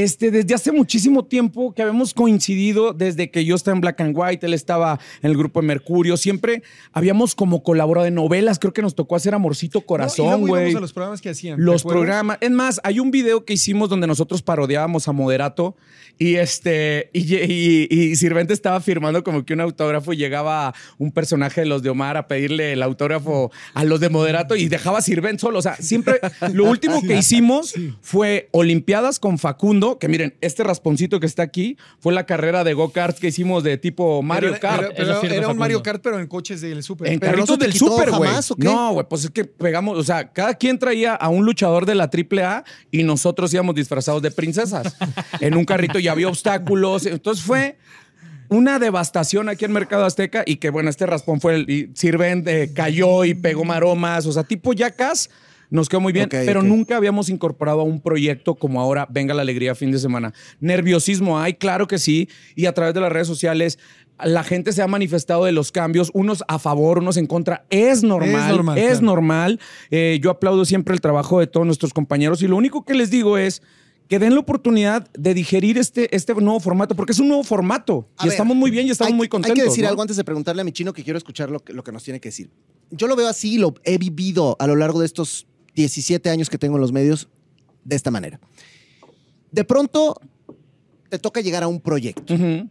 este, 0.04 0.32
desde 0.32 0.56
hace 0.56 0.72
muchísimo 0.72 1.26
tiempo 1.26 1.74
que 1.74 1.82
habíamos 1.82 2.14
coincidido, 2.14 2.94
desde 2.94 3.30
que 3.32 3.44
yo 3.44 3.56
estaba 3.56 3.76
en 3.76 3.82
Black 3.82 4.00
and 4.00 4.18
White, 4.18 4.46
él 4.46 4.54
estaba 4.54 4.98
en 5.22 5.30
el 5.32 5.38
grupo 5.38 5.60
de 5.60 5.68
Mercurio, 5.68 6.16
siempre 6.16 6.64
habíamos 6.94 7.36
como 7.36 7.64
colaborado 7.64 8.08
en 8.08 8.16
novelas, 8.16 8.60
creo 8.60 8.72
que 8.72 8.82
nos 8.82 8.96
tocó 8.96 9.18
hacer 9.18 9.36
Amorcito 9.36 9.80
No, 9.80 9.86
Corazón, 9.86 10.48
güey. 10.48 10.74
a 10.74 10.80
los 10.80 10.94
programas 10.94 11.20
que 11.20 11.30
hacían. 11.30 11.58
¿te 11.58 11.64
Los 11.64 11.84
programas. 11.84 12.38
Es 12.40 12.52
más, 12.52 12.80
hay 12.84 13.02
un 13.02 13.12
video 13.12 13.44
que 13.44 13.54
hicimos 13.54 13.90
donde 13.90 14.08
nosotros 14.08 14.42
parodiábamos 14.42 15.10
a 15.10 15.12
Moderato 15.12 15.76
y 16.20 16.36
este 16.36 17.10
y, 17.14 17.34
y, 17.36 17.88
y 17.90 18.16
Sirvente 18.18 18.54
estaba 18.54 18.82
firmando 18.82 19.24
como 19.24 19.46
que 19.46 19.54
un 19.54 19.62
autógrafo 19.62 20.12
y 20.14 20.18
llegaba 20.18 20.74
un 20.98 21.12
personaje 21.14 21.62
de 21.62 21.68
los 21.68 21.82
de 21.82 21.90
Omar 21.90 22.18
a 22.18 22.28
pedirle 22.28 22.74
el 22.74 22.84
autógrafo 22.84 23.52
a 23.74 23.86
los 23.86 24.02
de 24.02 24.10
Moderato 24.10 24.56
y 24.58 24.68
dejaba 24.68 25.00
a 25.00 25.02
Sirvente 25.02 25.40
solo. 25.40 25.60
O 25.60 25.62
sea, 25.62 25.78
siempre 25.78 26.20
lo 26.54 26.66
último 26.66 27.02
que 27.02 27.16
hicimos 27.16 27.74
fue 28.02 28.50
Olimpiadas 28.52 29.18
con 29.20 29.38
Facundo, 29.38 29.98
que 29.98 30.10
miren, 30.10 30.36
este 30.42 30.64
rasponcito 30.66 31.20
que 31.22 31.26
está 31.26 31.44
aquí 31.44 31.78
fue 32.00 32.14
la 32.14 32.26
carrera 32.26 32.64
de 32.66 32.74
go-karts 32.74 33.20
que 33.20 33.28
hicimos 33.28 33.64
de 33.64 33.78
tipo 33.78 34.22
Mario 34.22 34.50
Pero- 34.50 34.60
Kart. 34.62 34.82
pero- 34.82 34.96
pero 34.98 35.10
era 35.10 35.16
un 35.20 35.42
Facundo. 35.44 35.54
Mario 35.56 35.84
Kart, 35.84 36.02
pero 36.04 36.20
en 36.20 36.28
coches 36.28 36.60
del 36.60 36.84
súper. 36.84 37.14
En 37.14 37.20
¿Pero 37.22 37.32
no 37.32 37.46
carritos 37.46 37.60
del 37.60 37.74
súper, 37.74 38.12
güey. 38.12 38.30
No, 38.58 38.92
güey, 38.94 39.06
pues 39.10 39.24
es 39.24 39.32
que 39.32 39.46
pegamos, 39.46 39.98
o 39.98 40.04
sea, 40.04 40.32
cada 40.34 40.54
quien 40.56 40.78
traía 40.78 41.16
a 41.16 41.30
un 41.30 41.46
luchador 41.46 41.86
de 41.86 41.96
la 41.96 42.10
AAA 42.10 42.66
y 42.92 43.04
nosotros 43.04 43.54
íbamos 43.54 43.74
disfrazados 43.76 44.22
de 44.22 44.32
princesas. 44.32 44.98
en 45.40 45.56
un 45.56 45.64
carrito 45.64 45.98
y 45.98 46.09
había 46.10 46.28
obstáculos. 46.28 47.06
Entonces 47.06 47.44
fue 47.44 47.78
una 48.50 48.80
devastación 48.80 49.48
aquí 49.50 49.66
en 49.66 49.72
Mercado 49.72 50.06
Azteca 50.06 50.44
y 50.46 50.58
que, 50.58 50.70
bueno, 50.70 50.90
este 50.90 51.06
raspón 51.06 51.40
fue 51.40 51.56
el 51.56 51.70
y 51.70 51.92
Sirven, 51.94 52.44
eh, 52.48 52.72
cayó 52.74 53.24
y 53.26 53.34
pegó 53.36 53.64
maromas, 53.64 54.26
o 54.26 54.32
sea, 54.32 54.44
tipo 54.44 54.74
Yacas. 54.74 55.30
Nos 55.72 55.88
quedó 55.88 56.00
muy 56.00 56.12
bien, 56.12 56.28
pero 56.30 56.64
nunca 56.64 56.98
habíamos 56.98 57.30
incorporado 57.30 57.82
a 57.82 57.84
un 57.84 58.02
proyecto 58.02 58.56
como 58.56 58.82
ahora 58.82 59.08
Venga 59.08 59.36
la 59.36 59.44
Alegría 59.44 59.76
fin 59.76 59.92
de 59.92 60.00
semana. 60.00 60.34
Nerviosismo 60.60 61.40
hay, 61.40 61.54
claro 61.54 61.86
que 61.86 62.00
sí, 62.00 62.28
y 62.56 62.66
a 62.66 62.74
través 62.74 62.96
de 62.96 63.02
las 63.02 63.12
redes 63.12 63.28
sociales 63.28 63.78
la 64.26 64.44
gente 64.44 64.74
se 64.74 64.82
ha 64.82 64.88
manifestado 64.88 65.46
de 65.46 65.52
los 65.52 65.72
cambios, 65.72 66.10
unos 66.14 66.44
a 66.48 66.58
favor, 66.60 66.98
unos 66.98 67.18
en 67.18 67.28
contra. 67.28 67.66
Es 67.70 68.04
normal, 68.04 68.30
Es 68.30 68.48
normal, 68.48 68.78
es 68.78 68.86
claro. 68.86 69.06
normal. 69.06 69.60
Eh, 69.92 70.20
yo 70.22 70.32
aplaudo 70.32 70.66
siempre 70.66 70.96
el 70.96 71.02
trabajo 71.02 71.40
de 71.40 71.46
todos 71.46 71.68
nuestros 71.68 71.94
compañeros 71.94 72.42
y 72.42 72.48
lo 72.48 72.58
único 72.58 72.84
que 72.84 72.96
les 72.96 73.12
digo 73.12 73.38
es 73.38 73.62
que 74.10 74.18
den 74.18 74.34
la 74.34 74.40
oportunidad 74.40 75.08
de 75.12 75.36
digerir 75.36 75.78
este, 75.78 76.14
este 76.16 76.34
nuevo 76.34 76.60
formato, 76.60 76.96
porque 76.96 77.12
es 77.12 77.20
un 77.20 77.28
nuevo 77.28 77.44
formato 77.44 78.10
A 78.18 78.24
y 78.24 78.28
ver, 78.28 78.34
estamos 78.34 78.58
muy 78.58 78.72
bien 78.72 78.88
y 78.88 78.90
estamos 78.90 79.12
hay, 79.12 79.16
muy 79.18 79.30
contentos. 79.30 79.58
Hay 79.58 79.64
que 79.64 79.70
decir 79.70 79.84
¿no? 79.84 79.90
algo 79.90 80.02
antes 80.02 80.18
de 80.18 80.24
preguntarle 80.24 80.64
a 80.64 80.66
mi 80.66 80.72
chino 80.72 80.94
que 80.94 81.04
quiero 81.04 81.20
escuchar 81.20 81.52
lo 81.52 81.60
que, 81.60 81.74
lo 81.74 81.84
que 81.84 81.92
nos 81.92 82.04
tiene 82.04 82.20
que 82.20 82.30
decir. 82.30 82.50
Yo 82.90 83.06
lo 83.06 83.16
veo 83.16 83.28
así, 83.28 83.60
lo 83.60 83.76
he 83.84 84.00
vivido 84.00 84.56
a 84.60 84.66
lo 84.66 84.76
largo 84.76 85.00
de 85.00 85.06
estos 85.06 85.46
17 85.76 86.28
años 86.32 86.50
que 86.50 86.58
tengo 86.58 86.78
en 86.78 86.82
los 86.82 86.92
medios 86.92 87.30
de 87.86 87.96
esta 87.96 88.10
manera. 88.10 88.40
De 89.52 89.64
pronto 89.64 90.20
te 91.10 91.20
toca 91.20 91.42
llegar 91.42 91.62
a 91.62 91.68
un 91.68 91.80
proyecto 91.80 92.34
Ujú. 92.34 92.68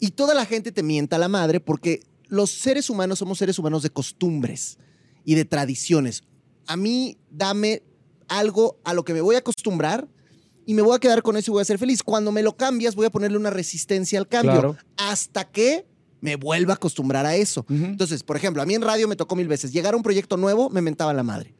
y 0.00 0.10
toda 0.12 0.34
la 0.34 0.46
gente 0.46 0.72
te 0.72 0.82
mienta 0.82 1.16
a 1.16 1.18
la 1.18 1.28
madre 1.28 1.60
porque 1.60 2.00
los 2.28 2.50
seres 2.50 2.88
humanos 2.88 3.18
somos 3.18 3.36
seres 3.36 3.58
humanos 3.58 3.82
de 3.82 3.90
costumbres 3.90 4.78
y 5.22 5.34
de 5.34 5.44
tradiciones. 5.44 6.22
A 6.66 6.78
mí 6.78 7.18
dame 7.30 7.82
algo 8.26 8.78
a 8.84 8.94
lo 8.94 9.04
que 9.04 9.12
me 9.12 9.20
voy 9.20 9.34
a 9.34 9.40
acostumbrar 9.40 10.08
y 10.66 10.74
me 10.74 10.82
voy 10.82 10.94
a 10.96 10.98
quedar 10.98 11.22
con 11.22 11.36
eso 11.36 11.50
y 11.50 11.52
voy 11.52 11.62
a 11.62 11.64
ser 11.64 11.78
feliz. 11.78 12.02
Cuando 12.02 12.32
me 12.32 12.42
lo 12.42 12.56
cambias, 12.56 12.94
voy 12.94 13.06
a 13.06 13.10
ponerle 13.10 13.36
una 13.38 13.50
resistencia 13.50 14.18
al 14.18 14.28
cambio 14.28 14.52
Claro. 14.52 14.76
hasta 14.96 15.44
que 15.50 15.86
me 16.20 16.36
vuelva 16.36 16.74
a 16.74 16.76
acostumbrar 16.76 17.26
a 17.26 17.34
eso. 17.34 17.66
Entonces, 17.68 18.22
por 18.22 18.36
ejemplo, 18.36 18.62
a 18.62 18.66
mí 18.66 18.74
en 18.74 18.82
radio 18.82 19.08
me 19.08 19.16
tocó 19.16 19.34
mil 19.34 19.48
veces. 19.48 19.72
Llegar 19.72 19.94
a 19.94 19.96
un 19.96 20.02
proyecto 20.02 20.36
nuevo 20.36 20.70
me 20.70 20.80
mentaba 20.80 21.12
la 21.12 21.22
madre. 21.24 21.54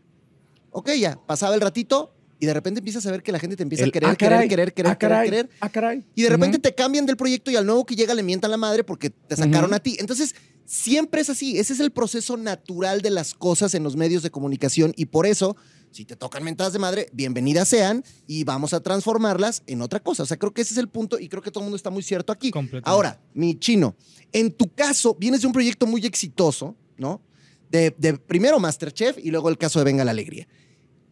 Ok, 0.70 0.90
ya, 0.98 1.18
pasaba 1.26 1.54
el 1.54 1.60
ratito 1.60 2.14
y 2.38 2.46
de 2.46 2.54
repente 2.54 2.78
empiezas 2.78 3.04
a 3.06 3.10
ver 3.10 3.22
que 3.22 3.30
la 3.32 3.38
gente 3.38 3.56
te 3.56 3.62
empieza 3.62 3.84
El, 3.84 3.90
a 3.90 3.92
querer, 3.92 4.08
ah, 4.10 4.16
caray, 4.16 4.48
querer, 4.48 4.72
querer, 4.72 4.72
querer, 4.74 4.92
ah, 4.92 4.98
caray, 4.98 5.28
querer, 5.30 5.46
querer. 5.46 5.58
ah, 5.60 5.68
caray. 5.68 6.04
Y 6.14 6.22
de 6.22 6.28
repente 6.30 6.58
te 6.58 6.74
cambian 6.74 7.06
del 7.06 7.16
proyecto 7.16 7.50
y 7.50 7.56
al 7.56 7.66
nuevo 7.66 7.84
que 7.84 7.94
llega 7.96 8.14
le 8.14 8.22
mientan 8.22 8.50
la 8.50 8.56
madre 8.56 8.84
porque 8.84 9.10
te 9.10 9.36
sacaron 9.36 9.74
a 9.74 9.80
ti. 9.80 9.96
Entonces, 9.98 10.34
siempre 10.64 11.20
es 11.20 11.28
así. 11.30 11.58
Ese 11.58 11.72
es 11.72 11.80
el 11.80 11.90
proceso 11.90 12.36
natural 12.36 13.00
de 13.02 13.10
las 13.10 13.34
cosas 13.34 13.74
en 13.74 13.82
los 13.82 13.96
medios 13.96 14.22
de 14.22 14.30
comunicación 14.30 14.92
y 14.96 15.06
por 15.06 15.26
eso, 15.26 15.56
si 15.92 16.06
te 16.06 16.16
tocan 16.16 16.42
mentadas 16.42 16.72
de 16.72 16.78
madre, 16.78 17.08
bienvenidas 17.12 17.68
sean 17.68 18.02
y 18.26 18.44
vamos 18.44 18.72
a 18.72 18.80
transformarlas 18.80 19.62
en 19.66 19.82
otra 19.82 20.00
cosa. 20.00 20.22
O 20.22 20.26
sea, 20.26 20.38
creo 20.38 20.52
que 20.52 20.62
ese 20.62 20.72
es 20.72 20.78
el 20.78 20.88
punto 20.88 21.18
y 21.18 21.28
creo 21.28 21.42
que 21.42 21.50
todo 21.50 21.60
el 21.60 21.66
mundo 21.66 21.76
está 21.76 21.90
muy 21.90 22.02
cierto 22.02 22.32
aquí. 22.32 22.50
Ahora, 22.84 23.20
mi 23.34 23.58
chino, 23.58 23.94
en 24.32 24.52
tu 24.52 24.72
caso, 24.72 25.14
vienes 25.14 25.42
de 25.42 25.46
un 25.46 25.52
proyecto 25.52 25.86
muy 25.86 26.04
exitoso, 26.06 26.74
¿no? 26.96 27.20
De, 27.70 27.94
de 27.98 28.14
primero 28.14 28.58
Masterchef 28.58 29.18
y 29.18 29.30
luego 29.30 29.50
el 29.50 29.58
caso 29.58 29.78
de 29.78 29.84
Venga 29.84 30.04
la 30.04 30.10
Alegría. 30.10 30.48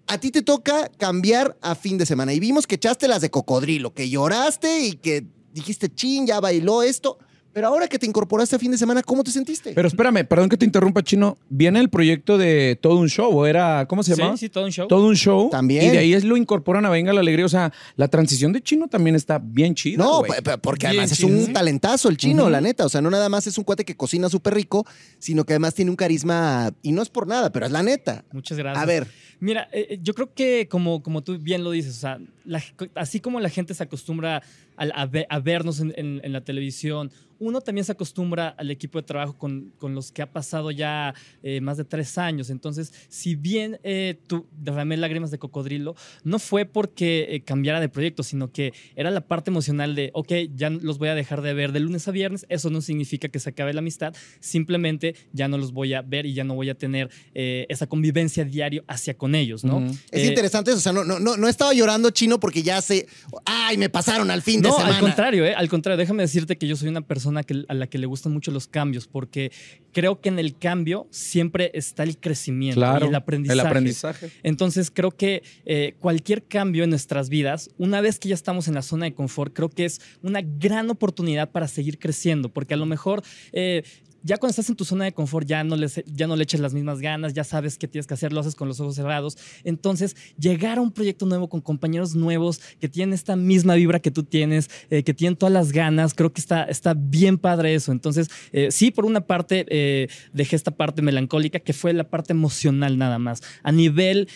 A 0.06 0.18
ti 0.18 0.30
te 0.30 0.42
toca 0.42 0.88
cambiar 0.98 1.56
a 1.60 1.74
fin 1.74 1.98
de 1.98 2.06
semana 2.06 2.32
y 2.32 2.40
vimos 2.40 2.66
que 2.66 2.74
echaste 2.76 3.06
las 3.06 3.20
de 3.20 3.30
cocodrilo, 3.30 3.94
que 3.94 4.08
lloraste 4.08 4.80
y 4.80 4.92
que 4.92 5.26
dijiste, 5.52 5.94
chin, 5.94 6.26
ya 6.26 6.40
bailó 6.40 6.82
esto. 6.82 7.18
Pero 7.52 7.66
ahora 7.66 7.88
que 7.88 7.98
te 7.98 8.06
incorporaste 8.06 8.56
a 8.56 8.58
fin 8.58 8.70
de 8.70 8.78
semana, 8.78 9.02
¿cómo 9.02 9.24
te 9.24 9.30
sentiste? 9.30 9.72
Pero 9.74 9.88
espérame, 9.88 10.24
perdón 10.24 10.48
que 10.48 10.56
te 10.56 10.64
interrumpa, 10.64 11.02
Chino. 11.02 11.36
Viene 11.48 11.80
el 11.80 11.90
proyecto 11.90 12.38
de 12.38 12.78
todo 12.80 12.96
un 12.96 13.08
show, 13.08 13.36
¿o 13.36 13.46
era, 13.46 13.86
¿cómo 13.86 14.02
se 14.02 14.14
llama? 14.14 14.36
Sí, 14.36 14.46
sí, 14.46 14.48
todo 14.48 14.64
un 14.64 14.70
show. 14.70 14.86
Todo 14.86 15.06
un 15.06 15.16
show. 15.16 15.50
También. 15.50 15.84
Y 15.84 15.88
de 15.88 15.98
ahí 15.98 16.14
es 16.14 16.24
lo 16.24 16.36
incorporan 16.36 16.86
a 16.86 16.90
Venga 16.90 17.12
la 17.12 17.20
Alegría. 17.20 17.46
O 17.46 17.48
sea, 17.48 17.72
la 17.96 18.08
transición 18.08 18.52
de 18.52 18.62
Chino 18.62 18.86
también 18.88 19.16
está 19.16 19.40
bien 19.42 19.74
chida. 19.74 19.98
no, 19.98 20.22
porque 20.62 20.86
Bien 20.86 21.00
además 21.00 21.12
es 21.12 21.24
un 21.24 21.46
¿sí? 21.46 21.52
talentazo 21.52 22.08
el 22.08 22.16
chino, 22.16 22.48
la 22.48 22.60
neta. 22.60 22.86
O 22.86 22.88
sea, 22.88 23.00
no 23.00 23.10
nada 23.10 23.28
más 23.28 23.46
es 23.46 23.58
un 23.58 23.64
cuate 23.64 23.84
que 23.84 23.96
cocina 23.96 24.28
súper 24.28 24.54
rico, 24.54 24.86
sino 25.18 25.44
que 25.44 25.54
además 25.54 25.74
tiene 25.74 25.90
un 25.90 25.96
carisma, 25.96 26.70
y 26.82 26.92
no 26.92 27.02
es 27.02 27.08
por 27.08 27.26
nada, 27.26 27.50
pero 27.50 27.66
es 27.66 27.72
la 27.72 27.82
neta. 27.82 28.24
Muchas 28.32 28.58
gracias. 28.58 28.82
A 28.82 28.86
ver, 28.86 29.06
Mira, 29.40 29.68
eh, 29.72 29.86
eh, 29.90 29.98
yo 30.02 30.12
creo 30.12 30.34
que 30.34 30.68
como, 30.68 31.02
como 31.02 31.22
tú 31.22 31.38
bien 31.38 31.64
lo 31.64 31.70
dices, 31.70 31.96
o 31.96 32.00
sea, 32.00 32.18
la- 32.44 32.62
así 32.94 33.20
como 33.20 33.40
la 33.40 33.48
gente 33.50 33.74
se 33.74 33.82
acostumbra 33.82 34.42
a, 34.76 35.06
ve- 35.06 35.26
a 35.28 35.38
vernos 35.40 35.80
en, 35.80 35.92
en- 35.96 36.20
en 36.24 36.32
la 36.32 36.42
televisión, 36.42 37.10
uno 37.38 37.62
también 37.62 37.86
se 37.86 37.92
acostumbra 37.92 38.48
al 38.48 38.70
equipo 38.70 38.98
de 38.98 39.02
trabajo 39.06 39.32
con, 39.38 39.72
con 39.78 39.94
los 39.94 40.12
que 40.12 40.20
ha 40.20 40.30
pasado 40.30 40.70
ya 40.70 41.14
eh, 41.42 41.62
más 41.62 41.78
de 41.78 41.84
tres 41.84 42.18
años. 42.18 42.50
Entonces, 42.50 42.92
si 43.08 43.34
bien 43.34 43.78
eh, 43.82 44.18
tú 44.26 44.46
derramé 44.60 44.98
lágrimas 44.98 45.30
de 45.30 45.38
cocodrilo, 45.38 45.96
no 46.22 46.38
fue 46.38 46.66
porque 46.66 47.28
eh, 47.30 47.40
cambiara 47.40 47.80
de 47.80 47.88
proyecto, 47.88 48.22
sino 48.22 48.52
que 48.52 48.74
era 48.94 49.10
la 49.10 49.22
parte 49.22 49.50
emocional 49.50 49.94
de, 49.94 50.10
ok, 50.12 50.32
ya 50.54 50.68
los 50.68 50.98
voy 50.98 51.08
a 51.08 51.14
dejar 51.14 51.40
de 51.40 51.54
ver 51.54 51.72
de 51.72 51.80
lunes 51.80 52.06
a 52.08 52.10
viernes, 52.10 52.44
eso 52.50 52.68
no 52.68 52.82
significa 52.82 53.28
que 53.28 53.38
se 53.38 53.48
acabe 53.48 53.72
la 53.72 53.78
amistad, 53.80 54.14
simplemente 54.50 55.14
ya 55.32 55.48
no 55.48 55.56
los 55.56 55.72
voy 55.72 55.94
a 55.94 56.02
ver 56.02 56.26
y 56.26 56.34
ya 56.34 56.44
no 56.44 56.54
voy 56.54 56.68
a 56.68 56.74
tener 56.74 57.08
esa 57.32 57.86
convivencia 57.86 58.44
diario 58.44 58.84
hacia 58.86 59.14
con 59.16 59.34
ellos, 59.34 59.64
¿no? 59.64 59.78
Es 60.10 60.22
interesante 60.28 60.70
eso. 60.72 60.78
O 60.78 60.82
sea, 60.82 60.92
no, 60.92 61.04
no, 61.04 61.18
no, 61.18 61.36
no 61.38 61.48
estaba 61.48 61.72
llorando 61.72 62.10
chino 62.10 62.29
porque 62.38 62.62
ya 62.62 62.80
sé, 62.82 63.08
ay, 63.44 63.78
me 63.78 63.88
pasaron 63.88 64.30
al 64.30 64.42
fin 64.42 64.62
de 64.62 64.70
semana. 64.70 64.94
al 64.94 65.00
contrario, 65.00 65.44
eh, 65.44 65.54
al 65.54 65.68
contrario, 65.68 65.96
déjame 65.98 66.22
decirte 66.22 66.56
que 66.58 66.68
yo 66.68 66.76
soy 66.76 66.88
una 66.88 67.00
persona 67.00 67.42
que, 67.42 67.64
a 67.66 67.74
la 67.74 67.86
que 67.88 67.98
le 67.98 68.06
gustan 68.06 68.32
mucho 68.32 68.50
los 68.52 68.68
cambios, 68.68 69.08
porque 69.08 69.50
creo 69.92 70.20
que 70.20 70.28
en 70.28 70.38
el 70.38 70.56
cambio 70.56 71.08
siempre 71.10 71.70
está 71.74 72.02
el 72.04 72.18
crecimiento 72.18 72.78
Claro. 72.80 73.06
y 73.06 73.08
el 73.08 73.14
aprendizaje. 73.14 73.60
El 73.60 73.66
aprendizaje. 73.66 74.30
Entonces 74.42 74.90
creo 74.92 75.10
que 75.10 75.42
eh, 75.66 75.94
cualquier 75.98 76.44
cambio 76.44 76.84
en 76.84 76.90
nuestras 76.90 77.28
vidas, 77.30 77.70
una 77.78 78.00
vez 78.00 78.18
que 78.18 78.28
ya 78.28 78.34
estamos 78.34 78.68
en 78.68 78.74
la 78.74 78.82
zona 78.82 79.06
de 79.06 79.14
confort, 79.14 79.52
creo 79.54 79.70
que 79.70 79.86
es 79.86 80.00
una 80.22 80.42
gran 80.42 80.90
oportunidad 80.90 81.50
para 81.50 81.66
seguir 81.66 81.98
creciendo, 81.98 82.50
porque 82.50 82.74
a 82.74 82.76
lo 82.76 82.86
mejor... 82.86 83.22
eh, 83.52 83.82
ya 84.22 84.36
cuando 84.36 84.50
estás 84.50 84.68
en 84.68 84.76
tu 84.76 84.84
zona 84.84 85.04
de 85.04 85.12
confort 85.12 85.46
ya 85.46 85.64
no, 85.64 85.76
les, 85.76 86.02
ya 86.06 86.26
no 86.26 86.36
le 86.36 86.42
eches 86.42 86.60
las 86.60 86.74
mismas 86.74 87.00
ganas, 87.00 87.32
ya 87.32 87.44
sabes 87.44 87.78
qué 87.78 87.88
tienes 87.88 88.06
que 88.06 88.14
hacer, 88.14 88.32
lo 88.32 88.40
haces 88.40 88.54
con 88.54 88.68
los 88.68 88.80
ojos 88.80 88.94
cerrados. 88.94 89.38
Entonces, 89.64 90.16
llegar 90.38 90.78
a 90.78 90.80
un 90.80 90.92
proyecto 90.92 91.26
nuevo 91.26 91.48
con 91.48 91.60
compañeros 91.60 92.14
nuevos 92.14 92.60
que 92.80 92.88
tienen 92.88 93.14
esta 93.14 93.36
misma 93.36 93.74
vibra 93.74 94.00
que 94.00 94.10
tú 94.10 94.22
tienes, 94.22 94.70
eh, 94.90 95.02
que 95.02 95.14
tienen 95.14 95.36
todas 95.36 95.52
las 95.52 95.72
ganas, 95.72 96.14
creo 96.14 96.32
que 96.32 96.40
está, 96.40 96.64
está 96.64 96.94
bien 96.94 97.38
padre 97.38 97.74
eso. 97.74 97.92
Entonces, 97.92 98.28
eh, 98.52 98.68
sí, 98.70 98.90
por 98.90 99.04
una 99.04 99.22
parte, 99.22 99.66
eh, 99.68 100.08
dejé 100.32 100.56
esta 100.56 100.70
parte 100.70 101.02
melancólica, 101.02 101.60
que 101.60 101.72
fue 101.72 101.92
la 101.92 102.04
parte 102.04 102.32
emocional 102.32 102.98
nada 102.98 103.18
más. 103.18 103.42
A 103.62 103.72
nivel, 103.72 104.28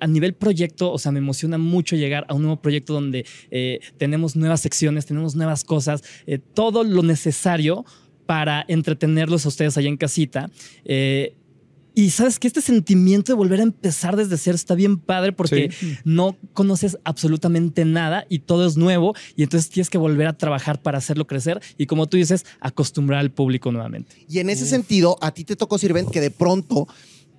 a 0.00 0.06
nivel 0.06 0.34
proyecto, 0.34 0.92
o 0.92 0.98
sea, 0.98 1.12
me 1.12 1.18
emociona 1.18 1.58
mucho 1.58 1.96
llegar 1.96 2.24
a 2.28 2.34
un 2.34 2.42
nuevo 2.42 2.60
proyecto 2.60 2.92
donde 2.92 3.26
tenemos 3.98 4.36
nuevas 4.36 4.60
secciones, 4.60 5.06
tenemos 5.06 5.34
nuevas 5.34 5.64
cosas, 5.64 6.02
todo 6.54 6.84
lo 6.84 7.02
necesario 7.02 7.84
para 8.30 8.64
entretenerlos 8.68 9.44
a 9.44 9.48
ustedes 9.48 9.76
allá 9.76 9.88
en 9.88 9.96
casita. 9.96 10.48
Eh, 10.84 11.34
y 11.96 12.10
sabes 12.10 12.38
que 12.38 12.46
este 12.46 12.60
sentimiento 12.60 13.32
de 13.32 13.36
volver 13.36 13.58
a 13.58 13.64
empezar 13.64 14.14
desde 14.14 14.38
cero 14.38 14.54
está 14.54 14.76
bien 14.76 14.98
padre 14.98 15.32
porque 15.32 15.72
no 16.04 16.36
conoces 16.52 16.96
absolutamente 17.02 17.84
nada 17.84 18.26
y 18.28 18.38
todo 18.38 18.68
es 18.68 18.76
nuevo 18.76 19.14
y 19.34 19.42
entonces 19.42 19.68
tienes 19.68 19.90
que 19.90 19.98
volver 19.98 20.28
a 20.28 20.38
trabajar 20.38 20.80
para 20.80 20.98
hacerlo 20.98 21.26
crecer 21.26 21.60
y 21.76 21.86
como 21.86 22.06
tú 22.08 22.18
dices, 22.18 22.46
acostumbrar 22.60 23.18
al 23.18 23.32
público 23.32 23.72
nuevamente. 23.72 24.14
Y 24.28 24.38
en 24.38 24.48
ese 24.48 24.64
sentido, 24.64 25.18
a 25.20 25.32
ti 25.34 25.42
te 25.42 25.56
tocó, 25.56 25.76
Sirvent, 25.76 26.08
que 26.12 26.20
de 26.20 26.30
pronto, 26.30 26.86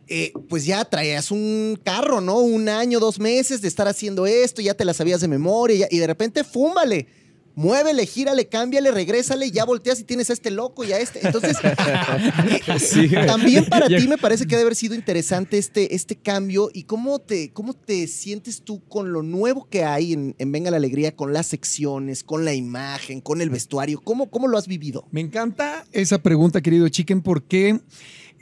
eh, 0.09 0.33
pues 0.49 0.65
ya 0.65 0.83
traías 0.83 1.31
un 1.31 1.79
carro, 1.81 2.19
¿no? 2.19 2.39
Un 2.39 2.67
año, 2.67 2.99
dos 2.99 3.17
meses 3.17 3.61
de 3.61 3.69
estar 3.69 3.87
haciendo 3.87 4.25
esto, 4.27 4.61
ya 4.61 4.73
te 4.73 4.83
la 4.83 4.93
sabías 4.93 5.21
de 5.21 5.29
memoria, 5.29 5.77
ya- 5.77 5.87
y 5.89 5.99
de 5.99 6.07
repente, 6.07 6.43
fúmbale. 6.43 7.07
Muévele, 7.55 8.05
gírale, 8.05 8.47
cámbiale, 8.47 8.91
regrésale, 8.91 9.47
y 9.47 9.51
ya 9.51 9.65
volteas 9.65 9.99
y 9.99 10.03
tienes 10.03 10.29
a 10.29 10.33
este 10.33 10.51
loco 10.51 10.83
y 10.83 10.91
a 10.91 10.99
este. 10.99 11.25
Entonces, 11.25 11.57
Sí, 12.79 13.09
también 13.09 13.65
para 13.65 13.87
ti 13.87 14.07
me 14.07 14.17
parece 14.17 14.45
que 14.45 14.55
debe 14.55 14.63
haber 14.63 14.75
sido 14.75 14.95
interesante 14.95 15.57
este, 15.57 15.95
este 15.95 16.15
cambio 16.15 16.69
y 16.73 16.83
cómo 16.83 17.19
te, 17.19 17.51
cómo 17.51 17.73
te 17.73 18.07
sientes 18.07 18.61
tú 18.61 18.81
con 18.87 19.13
lo 19.13 19.23
nuevo 19.23 19.67
que 19.69 19.83
hay 19.83 20.13
en, 20.13 20.35
en 20.37 20.51
Venga 20.51 20.71
la 20.71 20.77
Alegría, 20.77 21.15
con 21.15 21.33
las 21.33 21.47
secciones, 21.47 22.23
con 22.23 22.45
la 22.45 22.53
imagen, 22.53 23.21
con 23.21 23.41
el 23.41 23.49
vestuario. 23.49 24.01
¿Cómo, 24.01 24.29
cómo 24.29 24.47
lo 24.47 24.57
has 24.57 24.67
vivido? 24.67 25.05
Me 25.11 25.21
encanta 25.21 25.85
esa 25.91 26.21
pregunta, 26.21 26.61
querido 26.61 26.87
Chicken, 26.87 27.21
porque 27.21 27.79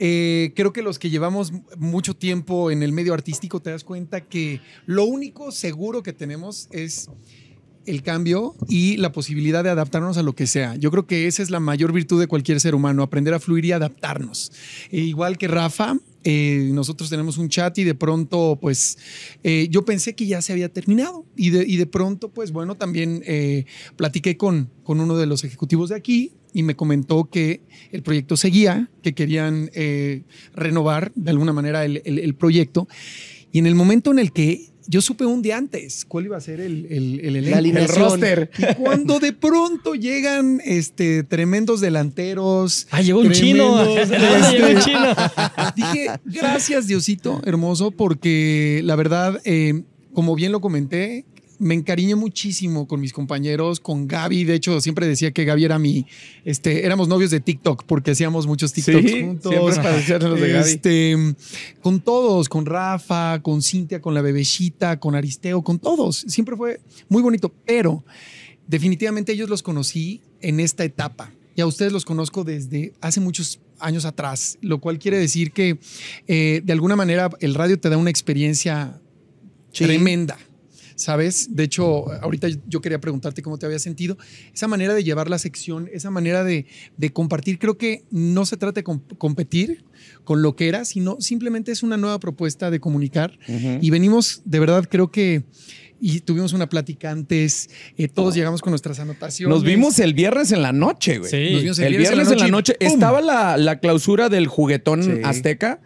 eh, 0.02 0.52
creo 0.56 0.72
que 0.72 0.80
los 0.80 0.98
que 0.98 1.10
llevamos 1.10 1.52
mucho 1.76 2.16
tiempo 2.16 2.70
en 2.70 2.82
el 2.82 2.90
medio 2.90 3.12
artístico 3.12 3.60
te 3.60 3.70
das 3.70 3.84
cuenta 3.84 4.22
que 4.22 4.62
lo 4.86 5.04
único 5.04 5.52
seguro 5.52 6.02
que 6.02 6.14
tenemos 6.14 6.68
es 6.72 7.10
el 7.86 8.02
cambio 8.02 8.54
y 8.68 8.96
la 8.96 9.12
posibilidad 9.12 9.64
de 9.64 9.70
adaptarnos 9.70 10.16
a 10.16 10.22
lo 10.22 10.34
que 10.34 10.46
sea. 10.46 10.76
Yo 10.76 10.90
creo 10.90 11.06
que 11.06 11.26
esa 11.26 11.42
es 11.42 11.50
la 11.50 11.60
mayor 11.60 11.92
virtud 11.92 12.20
de 12.20 12.26
cualquier 12.26 12.60
ser 12.60 12.74
humano, 12.74 13.02
aprender 13.02 13.34
a 13.34 13.40
fluir 13.40 13.64
y 13.64 13.72
adaptarnos. 13.72 14.52
E 14.90 15.00
igual 15.00 15.38
que 15.38 15.48
Rafa, 15.48 15.96
eh, 16.22 16.68
nosotros 16.72 17.08
tenemos 17.08 17.38
un 17.38 17.48
chat 17.48 17.76
y 17.78 17.84
de 17.84 17.94
pronto, 17.94 18.58
pues, 18.60 18.98
eh, 19.42 19.68
yo 19.70 19.84
pensé 19.84 20.14
que 20.14 20.26
ya 20.26 20.42
se 20.42 20.52
había 20.52 20.68
terminado 20.68 21.24
y 21.36 21.50
de, 21.50 21.86
pronto, 21.86 22.28
pues, 22.28 22.52
bueno, 22.52 22.76
también 22.76 23.22
eh, 23.26 23.64
platiqué 23.96 24.36
con, 24.36 24.70
con 24.82 25.00
uno 25.00 25.16
de 25.16 25.26
los 25.26 25.44
ejecutivos 25.44 25.88
de 25.88 25.96
aquí 25.96 26.32
y 26.52 26.62
me 26.62 26.76
comentó 26.76 27.30
que 27.30 27.62
el 27.92 28.02
proyecto 28.02 28.36
seguía, 28.36 28.90
que 29.02 29.14
querían 29.14 29.70
renovar 30.54 31.12
de 31.14 31.30
alguna 31.30 31.52
manera 31.52 31.84
el 31.84 32.34
proyecto. 32.34 32.88
Y 33.52 33.58
en 33.58 33.66
el 33.66 33.74
momento 33.74 34.10
en 34.10 34.18
el 34.18 34.32
que 34.32 34.69
yo 34.90 35.00
supe 35.00 35.24
un 35.24 35.40
día 35.40 35.56
antes 35.56 36.04
cuál 36.04 36.24
iba 36.24 36.36
a 36.36 36.40
ser 36.40 36.60
el, 36.60 36.84
el, 36.90 37.36
el 37.36 37.54
alineación. 37.54 37.96
el 37.96 38.10
roster. 38.10 38.50
Y 38.58 38.74
cuando 38.74 39.20
de 39.20 39.32
pronto 39.32 39.94
llegan 39.94 40.60
este, 40.64 41.22
tremendos 41.22 41.80
delanteros. 41.80 42.88
Ah, 42.90 43.00
llegó 43.00 43.20
un 43.20 43.30
chino. 43.30 43.76
Ah, 43.80 44.50
llegó 44.50 44.66
un 44.66 44.76
este, 44.76 44.90
chino. 44.90 45.06
Dije, 45.76 46.08
gracias 46.24 46.88
Diosito, 46.88 47.40
hermoso, 47.44 47.92
porque 47.92 48.80
la 48.84 48.96
verdad, 48.96 49.40
eh, 49.44 49.84
como 50.12 50.34
bien 50.34 50.50
lo 50.50 50.60
comenté, 50.60 51.24
me 51.60 51.74
encariñé 51.74 52.14
muchísimo 52.16 52.88
con 52.88 53.00
mis 53.00 53.12
compañeros, 53.12 53.78
con 53.78 54.08
Gaby. 54.08 54.44
De 54.44 54.54
hecho, 54.54 54.80
siempre 54.80 55.06
decía 55.06 55.30
que 55.30 55.44
Gaby 55.44 55.64
era 55.64 55.78
mi, 55.78 56.06
este, 56.44 56.84
éramos 56.84 57.06
novios 57.06 57.30
de 57.30 57.38
TikTok 57.40 57.84
porque 57.84 58.10
hacíamos 58.10 58.46
muchos 58.46 58.72
TikToks 58.72 59.10
Sí, 59.10 59.22
juntos. 59.22 59.54
siempre 60.04 60.28
los 60.28 60.40
de 60.40 60.48
Gaby. 60.52 60.70
Este, 60.70 61.16
con 61.82 62.00
todos, 62.00 62.48
con 62.48 62.66
Rafa, 62.66 63.40
con 63.42 63.62
Cintia, 63.62 64.00
con 64.00 64.14
la 64.14 64.22
bebecita, 64.22 64.98
con 64.98 65.14
Aristeo, 65.14 65.62
con 65.62 65.78
todos. 65.78 66.24
Siempre 66.26 66.56
fue 66.56 66.80
muy 67.08 67.22
bonito, 67.22 67.52
pero 67.64 68.02
definitivamente 68.66 69.32
ellos 69.32 69.48
los 69.48 69.62
conocí 69.62 70.22
en 70.40 70.60
esta 70.60 70.84
etapa. 70.84 71.32
Y 71.56 71.60
a 71.60 71.66
ustedes 71.66 71.92
los 71.92 72.04
conozco 72.04 72.42
desde 72.42 72.94
hace 73.00 73.20
muchos 73.20 73.60
años 73.78 74.04
atrás, 74.04 74.56
lo 74.62 74.80
cual 74.80 74.98
quiere 74.98 75.18
decir 75.18 75.52
que 75.52 75.78
eh, 76.26 76.62
de 76.64 76.72
alguna 76.72 76.96
manera 76.96 77.30
el 77.40 77.54
radio 77.54 77.78
te 77.78 77.88
da 77.90 77.96
una 77.96 78.10
experiencia 78.10 79.00
Sí. 79.72 79.84
tremenda. 79.84 80.36
¿Sabes? 81.00 81.56
De 81.56 81.62
hecho, 81.64 82.12
ahorita 82.22 82.48
yo 82.68 82.82
quería 82.82 83.00
preguntarte 83.00 83.40
cómo 83.40 83.56
te 83.58 83.64
había 83.64 83.78
sentido. 83.78 84.18
Esa 84.52 84.68
manera 84.68 84.92
de 84.92 85.02
llevar 85.02 85.30
la 85.30 85.38
sección, 85.38 85.88
esa 85.94 86.10
manera 86.10 86.44
de, 86.44 86.66
de 86.98 87.10
compartir, 87.10 87.58
creo 87.58 87.78
que 87.78 88.04
no 88.10 88.44
se 88.44 88.58
trata 88.58 88.80
de 88.80 88.84
com- 88.84 89.00
competir 89.16 89.82
con 90.24 90.42
lo 90.42 90.56
que 90.56 90.68
era, 90.68 90.84
sino 90.84 91.16
simplemente 91.18 91.72
es 91.72 91.82
una 91.82 91.96
nueva 91.96 92.20
propuesta 92.20 92.70
de 92.70 92.80
comunicar. 92.80 93.38
Y 93.80 93.88
venimos, 93.88 94.42
de 94.44 94.60
verdad, 94.60 94.86
creo 94.90 95.10
que, 95.10 95.44
y 96.02 96.20
tuvimos 96.20 96.52
una 96.52 96.68
plática 96.68 97.10
antes, 97.10 97.70
eh, 97.96 98.06
todos 98.08 98.34
llegamos 98.34 98.60
con 98.60 98.70
nuestras 98.72 98.98
anotaciones. 99.00 99.54
Nos 99.56 99.64
vimos 99.64 99.98
el 100.00 100.12
viernes 100.12 100.52
en 100.52 100.60
la 100.60 100.72
noche, 100.72 101.16
güey. 101.16 101.30
Sí. 101.30 101.52
Nos 101.54 101.62
vimos 101.62 101.78
El 101.78 101.96
viernes 101.96 102.30
en 102.30 102.38
la 102.40 102.48
noche 102.48 102.76
y 102.78 102.84
¡pum! 102.84 102.92
estaba 102.92 103.22
la, 103.22 103.56
la 103.56 103.78
clausura 103.80 104.28
del 104.28 104.48
juguetón 104.48 105.02
Sí. 105.02 105.10
azteca. 105.24 105.80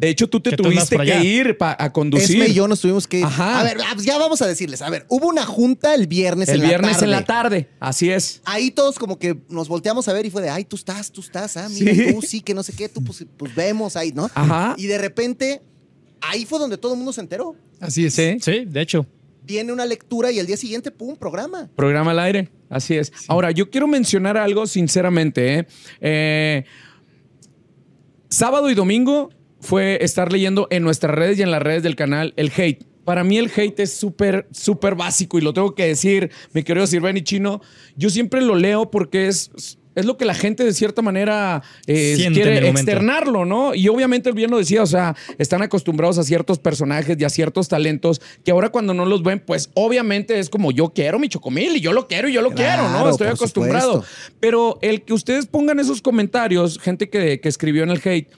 De 0.00 0.08
hecho, 0.08 0.28
tú 0.28 0.40
te 0.40 0.56
tú 0.56 0.62
tuviste 0.62 0.96
que 0.96 1.22
ir 1.24 1.58
pa- 1.58 1.76
a 1.78 1.92
conducir. 1.92 2.36
Esme 2.40 2.48
y 2.48 2.54
yo 2.54 2.66
nos 2.66 2.80
tuvimos 2.80 3.06
que 3.06 3.18
ir. 3.18 3.24
Ajá. 3.26 3.60
A 3.60 3.64
ver, 3.64 3.76
ah, 3.86 3.90
pues 3.92 4.06
ya 4.06 4.16
vamos 4.16 4.40
a 4.40 4.46
decirles. 4.46 4.80
A 4.80 4.88
ver, 4.88 5.04
hubo 5.08 5.28
una 5.28 5.44
junta 5.44 5.94
el 5.94 6.06
viernes 6.06 6.48
el 6.48 6.62
en 6.62 6.68
viernes 6.68 6.92
la 6.92 6.96
tarde. 6.98 7.04
en 7.04 7.10
la 7.10 7.24
tarde. 7.24 7.68
Así 7.80 8.10
es. 8.10 8.40
Ahí 8.46 8.70
todos 8.70 8.98
como 8.98 9.18
que 9.18 9.36
nos 9.50 9.68
volteamos 9.68 10.08
a 10.08 10.12
ver 10.14 10.24
y 10.24 10.30
fue 10.30 10.40
de, 10.40 10.48
ay, 10.50 10.64
tú 10.64 10.76
estás, 10.76 11.12
tú 11.12 11.20
estás, 11.20 11.56
ah, 11.58 11.68
mira, 11.68 11.92
Sí. 11.94 12.12
tú 12.14 12.22
sí, 12.22 12.40
que 12.40 12.54
no 12.54 12.62
sé 12.62 12.72
qué, 12.72 12.88
tú 12.88 13.04
pues, 13.04 13.24
pues 13.36 13.54
vemos 13.54 13.94
ahí, 13.96 14.10
¿no? 14.12 14.30
Ajá. 14.34 14.74
Y 14.78 14.86
de 14.86 14.96
repente, 14.96 15.60
ahí 16.22 16.46
fue 16.46 16.58
donde 16.58 16.78
todo 16.78 16.92
el 16.92 16.96
mundo 16.96 17.12
se 17.12 17.20
enteró. 17.20 17.54
Así 17.78 18.06
es. 18.06 18.14
Sí. 18.14 18.38
Sí, 18.40 18.64
de 18.66 18.80
hecho. 18.80 19.06
Viene 19.42 19.72
una 19.72 19.84
lectura 19.84 20.30
y 20.32 20.38
el 20.38 20.46
día 20.46 20.56
siguiente, 20.56 20.90
pum, 20.90 21.16
programa. 21.16 21.68
Programa 21.76 22.12
al 22.12 22.20
aire. 22.20 22.48
Así 22.68 22.96
es. 22.96 23.12
Ahora, 23.28 23.50
yo 23.50 23.68
quiero 23.68 23.86
mencionar 23.88 24.36
algo 24.36 24.66
sinceramente. 24.66 25.58
¿eh? 25.58 25.66
Eh, 26.00 26.64
sábado 28.28 28.70
y 28.70 28.74
domingo 28.74 29.30
fue 29.60 29.98
estar 30.02 30.32
leyendo 30.32 30.66
en 30.70 30.82
nuestras 30.82 31.14
redes 31.14 31.38
y 31.38 31.42
en 31.42 31.50
las 31.50 31.62
redes 31.62 31.82
del 31.82 31.96
canal 31.96 32.32
el 32.36 32.50
hate. 32.56 32.84
Para 33.04 33.24
mí 33.24 33.38
el 33.38 33.50
hate 33.54 33.80
es 33.80 33.92
súper, 33.94 34.46
súper 34.52 34.94
básico 34.94 35.38
y 35.38 35.40
lo 35.40 35.52
tengo 35.52 35.74
que 35.74 35.86
decir, 35.86 36.30
mi 36.52 36.62
querido 36.62 36.86
Sirveni 36.86 37.22
Chino. 37.22 37.60
Yo 37.96 38.10
siempre 38.10 38.40
lo 38.40 38.54
leo 38.54 38.90
porque 38.90 39.26
es, 39.26 39.50
es 39.96 40.04
lo 40.04 40.16
que 40.16 40.24
la 40.24 40.34
gente 40.34 40.64
de 40.64 40.72
cierta 40.72 41.02
manera 41.02 41.62
eh, 41.86 42.28
quiere 42.32 42.68
externarlo, 42.68 43.44
¿no? 43.46 43.74
Y 43.74 43.88
obviamente 43.88 44.28
él 44.28 44.34
bien 44.36 44.50
lo 44.50 44.58
decía, 44.58 44.82
o 44.82 44.86
sea, 44.86 45.16
están 45.38 45.62
acostumbrados 45.62 46.18
a 46.18 46.22
ciertos 46.24 46.58
personajes 46.58 47.16
y 47.18 47.24
a 47.24 47.30
ciertos 47.30 47.68
talentos 47.68 48.20
que 48.44 48.52
ahora 48.52 48.68
cuando 48.68 48.94
no 48.94 49.04
los 49.06 49.22
ven, 49.22 49.42
pues 49.44 49.70
obviamente 49.74 50.38
es 50.38 50.48
como 50.48 50.70
yo 50.70 50.90
quiero 50.90 51.18
mi 51.18 51.28
chocomil 51.28 51.76
y 51.76 51.80
yo 51.80 51.92
lo 51.92 52.06
quiero 52.06 52.28
y 52.28 52.32
yo 52.34 52.42
lo 52.42 52.52
Claro, 52.52 52.84
quiero, 52.84 53.04
¿no? 53.04 53.10
Estoy 53.10 53.28
acostumbrado. 53.28 53.94
supuesto. 53.94 54.34
Pero 54.38 54.78
el 54.82 55.02
que 55.02 55.14
ustedes 55.14 55.46
pongan 55.46 55.80
esos 55.80 56.00
comentarios, 56.00 56.78
gente 56.78 57.08
que, 57.08 57.40
que 57.40 57.48
escribió 57.48 57.82
en 57.82 57.90
el 57.90 58.00
hate, 58.04 58.28